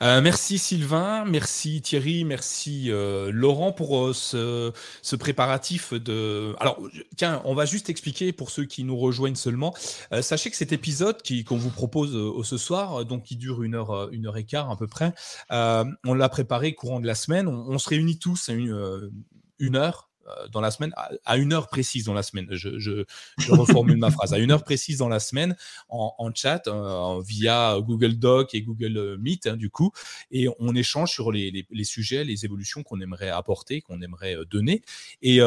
Euh, 0.03 0.21
merci 0.21 0.59
Sylvain, 0.59 1.25
merci 1.25 1.81
Thierry, 1.81 2.25
merci 2.25 2.91
euh, 2.91 3.31
Laurent 3.31 3.71
pour 3.71 4.07
euh, 4.07 4.13
ce, 4.13 4.73
ce, 5.03 5.15
préparatif 5.15 5.95
de. 5.95 6.53
Alors, 6.59 6.81
tiens, 7.17 7.41
on 7.45 7.55
va 7.55 7.65
juste 7.65 7.89
expliquer 7.89 8.33
pour 8.33 8.51
ceux 8.51 8.65
qui 8.65 8.83
nous 8.83 8.97
rejoignent 8.97 9.37
seulement. 9.37 9.73
sachez 10.21 10.51
que 10.51 10.57
cet 10.57 10.73
épisode 10.73 11.23
qui 11.23 11.45
qu'on 11.45 11.57
vous 11.57 11.71
propose 11.71 12.45
ce 12.45 12.59
soir, 12.59 13.05
donc 13.05 13.23
qui 13.23 13.37
dure 13.37 13.63
une 13.63 13.77
heure, 13.77 14.09
une 14.11 14.27
heure 14.27 14.37
et 14.37 14.45
quart 14.45 14.69
à 14.69 14.77
peu 14.77 14.89
près, 14.89 15.15
on 15.51 16.15
l'a 16.15 16.29
préparé 16.29 16.75
courant 16.75 16.99
de 16.99 17.07
la 17.07 17.15
semaine. 17.15 17.47
On, 17.47 17.79
se 17.79 17.89
réunit 17.89 18.19
tous 18.19 18.49
à 18.49 18.53
une, 18.53 19.13
une 19.61 19.77
heure 19.77 20.11
dans 20.51 20.61
la 20.61 20.71
semaine, 20.71 20.93
à 21.25 21.37
une 21.37 21.53
heure 21.53 21.69
précise 21.69 22.05
dans 22.05 22.15
la 22.15 22.23
semaine. 22.23 22.49
Je, 22.51 23.05
reformule 23.49 23.97
ma 23.97 24.11
phrase. 24.11 24.33
À 24.33 24.39
une 24.39 24.51
heure 24.51 24.65
précise 24.65 24.99
dans 24.99 25.09
la 25.09 25.21
semaine, 25.21 25.57
en, 25.89 26.31
chat, 26.35 26.67
euh, 26.67 27.21
via 27.27 27.77
Google 27.81 28.17
Doc 28.17 28.55
et 28.55 28.63
Google 28.63 29.17
Meet, 29.21 29.47
hein, 29.47 29.57
du 29.57 29.71
coup, 29.71 29.93
et 30.31 30.49
on 30.59 30.75
échange 30.75 31.13
sur 31.13 31.33
les, 31.33 31.67
sujets, 31.85 32.25
les 32.25 32.45
évolutions 32.45 32.83
qu'on 32.83 33.01
aimerait 33.01 33.31
apporter, 33.31 33.81
qu'on 33.81 34.01
aimerait 34.03 34.37
euh, 34.37 34.45
donner. 34.45 34.83
Et, 35.23 35.41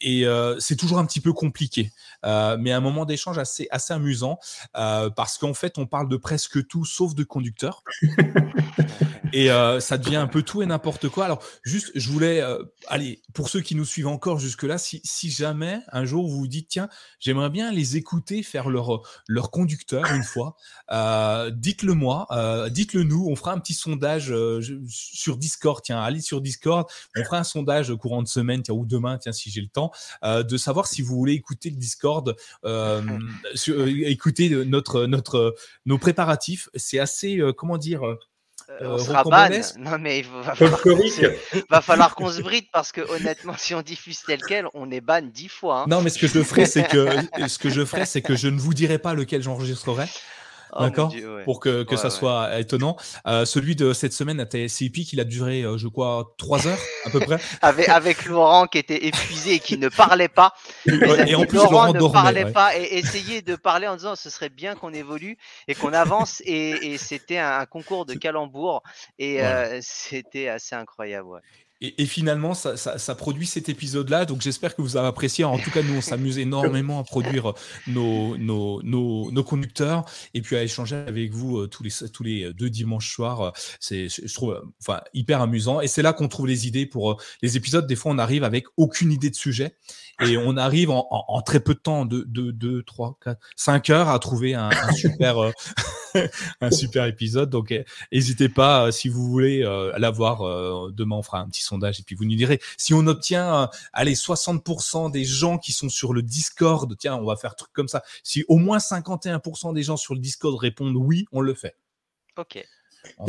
et 0.00 0.24
c'est 0.60 0.76
toujours 0.76 0.98
un 0.98 1.06
petit 1.06 1.20
peu 1.20 1.32
compliqué, 1.32 1.90
mais 2.22 2.72
un 2.72 2.80
moment 2.80 3.04
d'échange 3.04 3.38
assez, 3.38 3.66
assez 3.70 3.92
amusant 3.92 4.38
parce 4.72 5.38
qu'en 5.38 5.54
fait, 5.54 5.76
on 5.78 5.86
parle 5.86 6.08
de 6.08 6.16
presque 6.16 6.66
tout 6.68 6.84
sauf 6.84 7.14
de 7.14 7.24
conducteur. 7.24 7.82
et 9.32 9.48
ça 9.80 9.98
devient 9.98 10.16
un 10.16 10.26
peu 10.26 10.42
tout 10.42 10.62
et 10.62 10.66
n'importe 10.66 11.08
quoi. 11.08 11.24
Alors, 11.24 11.42
juste, 11.62 11.90
je 11.94 12.10
voulais, 12.10 12.42
allez, 12.88 13.22
pour 13.34 13.48
ceux 13.48 13.60
qui 13.60 13.74
nous 13.74 13.84
suivent 13.84 14.08
encore 14.08 14.38
jusque-là, 14.38 14.78
si, 14.78 15.00
si, 15.04 15.30
jamais 15.30 15.80
un 15.92 16.04
jour 16.04 16.28
vous 16.28 16.38
vous 16.38 16.48
dites, 16.48 16.68
tiens, 16.68 16.88
j'aimerais 17.20 17.50
bien 17.50 17.72
les 17.72 17.96
écouter 17.96 18.42
faire 18.42 18.68
leur, 18.70 19.02
leur 19.26 19.50
conducteur 19.50 20.04
une 20.12 20.24
fois, 20.24 20.56
dites-le 21.52 21.94
moi, 21.94 22.26
dites-le 22.70 23.02
nous, 23.02 23.26
on 23.28 23.36
fera 23.36 23.52
un 23.52 23.58
petit 23.58 23.74
sondage 23.74 24.34
sur 24.88 25.36
Discord, 25.36 25.80
tiens, 25.82 26.00
allez 26.00 26.20
sur 26.20 26.40
Discord, 26.40 26.86
on 27.16 27.24
fera 27.24 27.38
un 27.38 27.44
sondage 27.44 27.94
courant 27.96 28.22
de 28.22 28.28
semaine, 28.28 28.62
tiens, 28.62 28.74
ou 28.74 28.86
demain, 28.86 29.18
tiens, 29.18 29.32
si 29.32 29.50
j'ai 29.50 29.60
le 29.60 29.68
temps 29.68 29.92
euh, 30.24 30.42
de 30.42 30.56
savoir 30.56 30.86
si 30.86 31.02
vous 31.02 31.16
voulez 31.16 31.34
écouter 31.34 31.70
le 31.70 31.76
Discord, 31.76 32.34
euh, 32.64 33.02
euh, 33.68 34.08
écouter 34.08 34.48
notre, 34.64 35.06
notre, 35.06 35.54
nos 35.86 35.98
préparatifs. 35.98 36.68
C'est 36.74 36.98
assez, 36.98 37.40
comment 37.56 37.78
dire, 37.78 38.02
on 38.80 38.98
sera 38.98 39.24
ban. 39.24 39.48
Non, 39.78 39.98
mais 39.98 40.20
il 40.20 40.26
va 41.70 41.80
falloir, 41.80 42.14
qu'on 42.14 42.30
se 42.30 42.42
bride 42.42 42.66
parce 42.72 42.92
que 42.92 43.00
honnêtement, 43.00 43.54
si 43.56 43.74
on 43.74 43.82
diffuse 43.82 44.22
tel 44.26 44.40
quel, 44.46 44.66
on 44.74 44.90
est 44.90 45.00
ban 45.00 45.22
dix 45.22 45.48
fois. 45.48 45.80
Hein. 45.80 45.86
Non, 45.88 46.02
mais 46.02 46.10
ce 46.10 46.18
que 46.18 46.26
je 46.26 46.42
ferai, 46.42 46.66
c'est 46.66 46.86
que 46.86 47.08
ce 47.48 47.58
que 47.58 47.70
je 47.70 47.84
ferai, 47.84 48.06
c'est 48.06 48.22
que 48.22 48.36
je 48.36 48.48
ne 48.48 48.58
vous 48.58 48.74
dirai 48.74 48.98
pas 48.98 49.14
lequel 49.14 49.42
j'enregistrerai. 49.42 50.06
Oh 50.72 50.82
D'accord 50.82 51.12
Pour 51.44 51.60
que, 51.60 51.82
que 51.82 51.96
ça 51.96 52.10
soit 52.10 52.58
étonnant. 52.58 52.96
Euh, 53.26 53.44
celui 53.44 53.76
de 53.76 53.92
cette 53.92 54.12
semaine 54.12 54.40
à 54.40 54.44
TSCP, 54.44 55.04
qui 55.04 55.18
a 55.20 55.24
duré, 55.24 55.62
euh, 55.62 55.78
je 55.78 55.88
crois, 55.88 56.34
trois 56.38 56.66
heures 56.66 56.78
à 57.04 57.10
peu 57.10 57.20
près. 57.20 57.38
avec, 57.62 57.88
avec 57.88 58.26
Laurent 58.26 58.66
qui 58.66 58.78
était 58.78 59.06
épuisé 59.06 59.54
et 59.54 59.58
qui 59.58 59.78
ne 59.78 59.88
parlait 59.88 60.28
pas. 60.28 60.52
et 60.86 61.34
en 61.34 61.44
plus, 61.44 61.56
Laurent, 61.56 61.92
ne 61.92 62.12
parlait 62.12 62.52
pas 62.52 62.76
et 62.76 62.98
essayait 62.98 63.42
de 63.42 63.56
parler 63.56 63.86
en 63.88 63.96
disant 63.96 64.16
ce 64.16 64.30
serait 64.30 64.48
bien 64.48 64.74
qu'on 64.74 64.92
évolue 64.92 65.38
et 65.66 65.74
qu'on 65.74 65.92
avance. 65.92 66.42
et, 66.44 66.92
et 66.92 66.98
c'était 66.98 67.38
un, 67.38 67.66
concours 67.66 68.06
de 68.06 68.14
calembours 68.14 68.82
et 69.18 69.42
euh, 69.42 69.78
c'était 69.82 70.48
assez 70.48 70.74
incroyable. 70.74 71.40
Ouais. 71.80 71.94
Et, 71.96 72.06
finalement, 72.06 72.54
ça, 72.54 73.14
produit 73.14 73.46
cet 73.46 73.68
épisode-là. 73.68 74.24
Donc, 74.24 74.40
j'espère 74.40 74.74
que 74.74 74.82
vous 74.82 74.96
avez 74.96 75.06
apprécié. 75.06 75.44
En 75.44 75.58
tout 75.58 75.70
cas, 75.70 75.82
nous, 75.82 75.94
on 75.94 76.00
s'amuse 76.00 76.38
énormément 76.38 76.98
à 76.98 77.04
produire 77.04 77.54
nos, 77.86 78.36
nos, 78.36 78.82
nos, 78.82 79.44
conducteurs 79.44 80.04
et 80.34 80.42
puis 80.42 80.56
à 80.56 80.62
échanger 80.62 80.96
avec 80.96 81.32
vous 81.32 81.58
euh, 81.58 81.66
tous, 81.68 81.82
les, 81.82 81.90
tous 82.12 82.22
les 82.22 82.52
deux 82.52 82.70
dimanches 82.70 83.14
soirs. 83.14 83.52
C'est, 83.80 84.08
je 84.08 84.34
trouve, 84.34 84.60
enfin, 84.80 85.00
hyper 85.14 85.40
amusant. 85.40 85.80
Et 85.80 85.88
c'est 85.88 86.02
là 86.02 86.12
qu'on 86.12 86.28
trouve 86.28 86.46
les 86.46 86.66
idées 86.66 86.86
pour 86.86 87.12
euh, 87.12 87.16
les 87.42 87.56
épisodes. 87.56 87.86
Des 87.86 87.96
fois, 87.96 88.12
on 88.12 88.18
arrive 88.18 88.44
avec 88.44 88.66
aucune 88.76 89.12
idée 89.12 89.30
de 89.30 89.36
sujet 89.36 89.76
et 90.20 90.36
on 90.36 90.56
arrive 90.56 90.90
en, 90.90 91.42
très 91.42 91.60
peu 91.60 91.74
de 91.74 91.78
temps, 91.78 92.04
de 92.04 92.24
2, 92.26 92.82
3, 92.82 93.18
4, 93.22 93.40
5 93.56 93.90
heures 93.90 94.08
à 94.08 94.18
trouver 94.18 94.54
un, 94.54 94.70
super, 94.92 95.38
euh, 95.38 95.52
un 96.60 96.70
super 96.70 97.06
épisode. 97.06 97.50
Donc, 97.50 97.74
n'hésitez 98.12 98.48
pas, 98.48 98.90
si 98.92 99.08
vous 99.08 99.28
voulez 99.28 99.62
l'avoir, 99.96 100.42
demain, 100.92 101.16
on 101.16 101.22
fera 101.22 101.40
un 101.40 101.48
petit 101.48 101.62
sondage 101.62 102.00
et 102.00 102.02
puis 102.02 102.14
vous 102.14 102.24
nous 102.24 102.36
direz 102.36 102.60
si 102.76 102.94
on 102.94 103.06
obtient, 103.06 103.62
euh, 103.62 103.66
allez, 103.92 104.14
60% 104.14 105.10
des 105.10 105.24
gens 105.24 105.58
qui 105.58 105.72
sont 105.72 105.88
sur 105.88 106.12
le 106.12 106.22
Discord, 106.22 106.94
tiens, 106.98 107.16
on 107.16 107.24
va 107.24 107.36
faire 107.36 107.54
truc 107.54 107.70
comme 107.72 107.88
ça. 107.88 108.02
Si 108.22 108.44
au 108.48 108.56
moins 108.56 108.78
51% 108.78 109.74
des 109.74 109.82
gens 109.82 109.96
sur 109.96 110.14
le 110.14 110.20
Discord 110.20 110.54
répondent 110.54 110.96
oui, 110.96 111.26
on 111.32 111.40
le 111.40 111.54
fait. 111.54 111.76
Ok. 112.36 112.56
et 112.56 112.64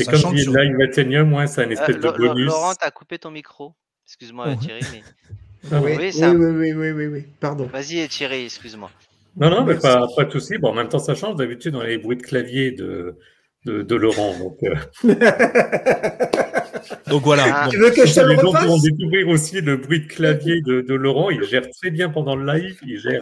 comme 0.06 0.36
dit 0.36 0.44
sur... 0.44 0.54
Live 0.54 0.80
Ethereum, 0.82 1.34
ouais, 1.34 1.48
c'est 1.48 1.64
un 1.64 1.70
espèce 1.70 1.96
euh, 1.96 2.12
de 2.12 2.18
bonus. 2.18 2.46
Laurent, 2.46 2.74
t'as 2.76 2.92
coupé 2.92 3.20
ton 3.20 3.32
micro. 3.32 3.76
Excuse-moi, 4.06 4.48
oh. 4.50 4.56
Thierry, 4.56 4.82
mais. 4.92 5.04
Ah 5.72 5.82
oui, 5.82 5.98
oui, 5.98 6.12
oui, 6.16 6.72
oui, 6.74 6.92
oui, 6.92 7.08
oui, 7.08 7.26
pardon. 7.40 7.66
Vas-y, 7.66 8.08
Thierry, 8.08 8.46
excuse-moi. 8.46 8.90
Non, 9.40 9.50
non, 9.50 9.64
mais 9.64 9.76
pas, 9.76 10.08
pas 10.16 10.26
de 10.26 10.32
souci. 10.32 10.58
Bon, 10.58 10.70
en 10.70 10.74
même 10.74 10.90
temps, 10.90 11.00
ça 11.00 11.16
change. 11.16 11.38
D'habitude, 11.38 11.74
dans 11.74 11.84
les 11.84 11.98
bruits 11.98 12.18
de 12.18 12.22
clavier 12.22 12.72
de, 12.72 13.16
de, 13.66 13.96
Laurent. 13.96 14.38
Donc, 14.38 14.58
euh. 14.64 14.76
donc 17.08 17.24
voilà. 17.24 17.68
Tu 17.72 17.78
veux 17.78 17.92
que 17.92 18.06
je 18.06 18.14
te 18.14 18.20
le 18.20 18.36
refasse? 18.36 18.68
On 18.68 18.80
découvrir 18.80 19.30
aussi 19.30 19.62
le 19.62 19.78
bruit 19.78 20.02
de 20.02 20.08
clavier 20.08 20.62
de, 20.62 20.82
de, 20.82 20.94
Laurent. 20.94 21.30
Il 21.30 21.44
gère 21.44 21.70
très 21.70 21.90
bien 21.90 22.10
pendant 22.10 22.36
le 22.36 22.46
live. 22.46 22.80
Il 22.86 23.00
gère 23.00 23.22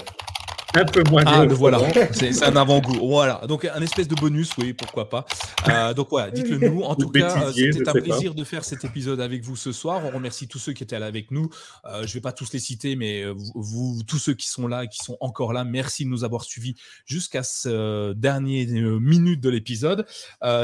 un 0.76 0.86
peu 0.86 1.04
moins 1.10 1.24
ah, 1.26 1.46
voilà, 1.46 1.80
c'est 2.12 2.44
un 2.44 2.56
avant-goût. 2.56 3.08
Voilà, 3.08 3.42
donc 3.48 3.66
un 3.66 3.82
espèce 3.82 4.08
de 4.08 4.16
bonus, 4.16 4.52
oui, 4.58 4.74
pourquoi 4.74 5.10
pas. 5.10 5.26
Euh, 5.70 5.94
donc 5.94 6.10
voilà, 6.10 6.30
dites-le 6.30 6.58
nous. 6.58 6.82
En 6.82 6.96
tout 6.96 7.10
cas, 7.10 7.52
c'était 7.54 7.88
un 7.88 7.94
plaisir 7.94 8.36
de 8.36 8.44
faire 8.44 8.64
cet 8.64 8.84
épisode 8.84 9.22
avec 9.22 9.44
vous 9.44 9.56
ce 9.56 9.72
soir. 9.72 10.02
On 10.06 10.12
remercie 10.12 10.48
tous 10.48 10.60
ceux 10.60 10.74
qui 10.74 10.84
étaient 10.84 11.00
là 11.00 11.06
avec 11.06 11.32
nous. 11.32 11.50
Euh, 11.86 12.06
je 12.06 12.14
vais 12.14 12.22
pas 12.22 12.32
tous 12.32 12.52
les 12.54 12.60
citer, 12.60 12.96
mais 12.96 13.24
euh, 13.24 13.34
vous, 13.56 14.02
tous 14.08 14.20
ceux 14.20 14.34
qui 14.34 14.48
sont 14.48 14.68
là 14.68 14.84
et 14.84 14.88
qui 14.88 15.04
sont 15.04 15.18
encore 15.22 15.54
là, 15.54 15.64
merci 15.64 16.06
de 16.06 16.10
nous 16.10 16.24
avoir 16.24 16.44
suivis 16.44 16.76
jusqu'à 17.06 17.44
ce 17.44 18.14
dernier 18.14 18.66
minute 18.66 19.42
de 19.42 19.50
l'épisode. 19.50 20.06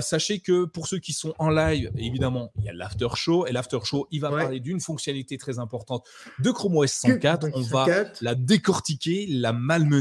sachez 0.01 0.39
que 0.39 0.65
pour 0.65 0.87
ceux 0.87 0.99
qui 0.99 1.13
sont 1.13 1.33
en 1.39 1.49
live, 1.49 1.91
évidemment, 1.97 2.51
il 2.57 2.65
y 2.65 2.69
a 2.69 2.73
l'after 2.73 3.07
show 3.15 3.45
et 3.47 3.51
l'after 3.51 3.79
show, 3.83 4.07
il 4.11 4.21
va 4.21 4.29
parler 4.29 4.59
d'une 4.59 4.79
fonctionnalité 4.79 5.37
très 5.37 5.59
importante 5.59 6.05
de 6.39 6.51
Chrome 6.51 6.77
OS 6.77 6.91
104. 6.91 7.47
On 7.53 7.61
va 7.61 7.85
la 8.21 8.35
décortiquer, 8.35 9.27
la 9.29 9.53
malmener 9.53 9.92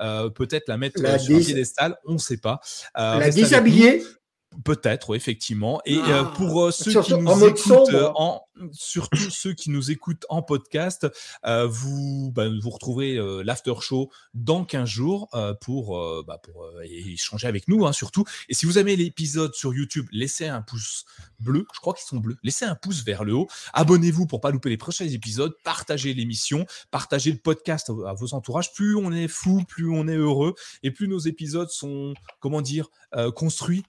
euh, 0.00 0.30
peut-être 0.30 0.68
la 0.68 0.76
mettre 0.76 1.00
euh, 1.04 1.18
sur 1.18 1.36
un 1.36 1.40
piédestal, 1.40 1.96
on 2.06 2.14
ne 2.14 2.18
sait 2.18 2.38
pas. 2.38 2.60
Euh, 2.98 3.18
la 3.18 3.30
déshabiller? 3.30 4.02
Peut-être, 4.64 5.14
effectivement. 5.14 5.80
Et 5.84 5.98
pour 6.34 6.72
ceux 6.72 7.00
qui 7.02 7.14
nous 7.14 7.44
écoutent 7.44 7.94
en, 8.14 8.42
surtout 8.72 9.18
ceux 9.30 9.52
qui 9.52 9.70
nous 9.70 9.90
écoutent 9.90 10.24
en 10.28 10.42
podcast, 10.42 11.06
vous, 11.44 12.32
bah, 12.34 12.48
vous 12.48 12.70
retrouverez 12.70 13.18
l'after 13.44 13.74
show 13.80 14.10
dans 14.34 14.64
15 14.64 14.88
jours 14.88 15.28
pour, 15.60 16.24
bah, 16.24 16.38
pour 16.42 16.68
échanger 16.82 17.46
avec 17.46 17.68
nous, 17.68 17.86
hein, 17.86 17.92
surtout. 17.92 18.24
Et 18.48 18.54
si 18.54 18.66
vous 18.66 18.78
aimez 18.78 18.96
l'épisode 18.96 19.54
sur 19.54 19.74
YouTube, 19.74 20.06
laissez 20.12 20.46
un 20.46 20.62
pouce 20.62 21.04
bleu. 21.40 21.66
Je 21.74 21.80
crois 21.80 21.94
qu'ils 21.94 22.06
sont 22.06 22.18
bleus. 22.18 22.36
Laissez 22.42 22.64
un 22.64 22.74
pouce 22.74 23.04
vers 23.04 23.24
le 23.24 23.34
haut. 23.34 23.48
Abonnez-vous 23.72 24.26
pour 24.26 24.40
pas 24.40 24.50
louper 24.50 24.70
les 24.70 24.76
prochains 24.76 25.06
épisodes. 25.06 25.54
Partagez 25.64 26.14
l'émission. 26.14 26.66
Partagez 26.90 27.32
le 27.32 27.38
podcast 27.38 27.90
à 28.06 28.12
vos 28.12 28.34
entourages. 28.34 28.72
Plus 28.72 28.96
on 28.96 29.12
est 29.12 29.28
fou, 29.28 29.64
plus 29.68 29.90
on 29.90 30.08
est 30.08 30.16
heureux 30.16 30.54
et 30.82 30.90
plus 30.90 31.08
nos 31.08 31.18
épisodes 31.18 31.70
sont, 31.70 32.14
comment 32.40 32.62
dire, 32.62 32.88
construits 33.34 33.84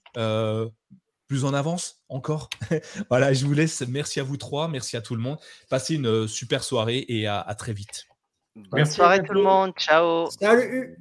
plus 1.29 1.45
en 1.45 1.53
avance 1.53 2.01
encore. 2.09 2.49
voilà, 3.09 3.31
je 3.31 3.45
vous 3.45 3.53
laisse. 3.53 3.81
Merci 3.87 4.19
à 4.19 4.23
vous 4.23 4.35
trois. 4.35 4.67
Merci 4.67 4.97
à 4.97 5.01
tout 5.01 5.15
le 5.15 5.21
monde. 5.21 5.37
Passez 5.69 5.95
une 5.95 6.07
euh, 6.07 6.27
super 6.27 6.63
soirée 6.63 7.05
et 7.07 7.27
à, 7.27 7.55
très 7.57 7.71
vite. 7.71 8.07
Bonne 8.71 8.85
soirée 8.85 9.23
tout 9.23 9.33
le 9.33 9.43
monde. 9.43 9.71
Ciao. 9.77 10.29
Salut. 10.31 10.97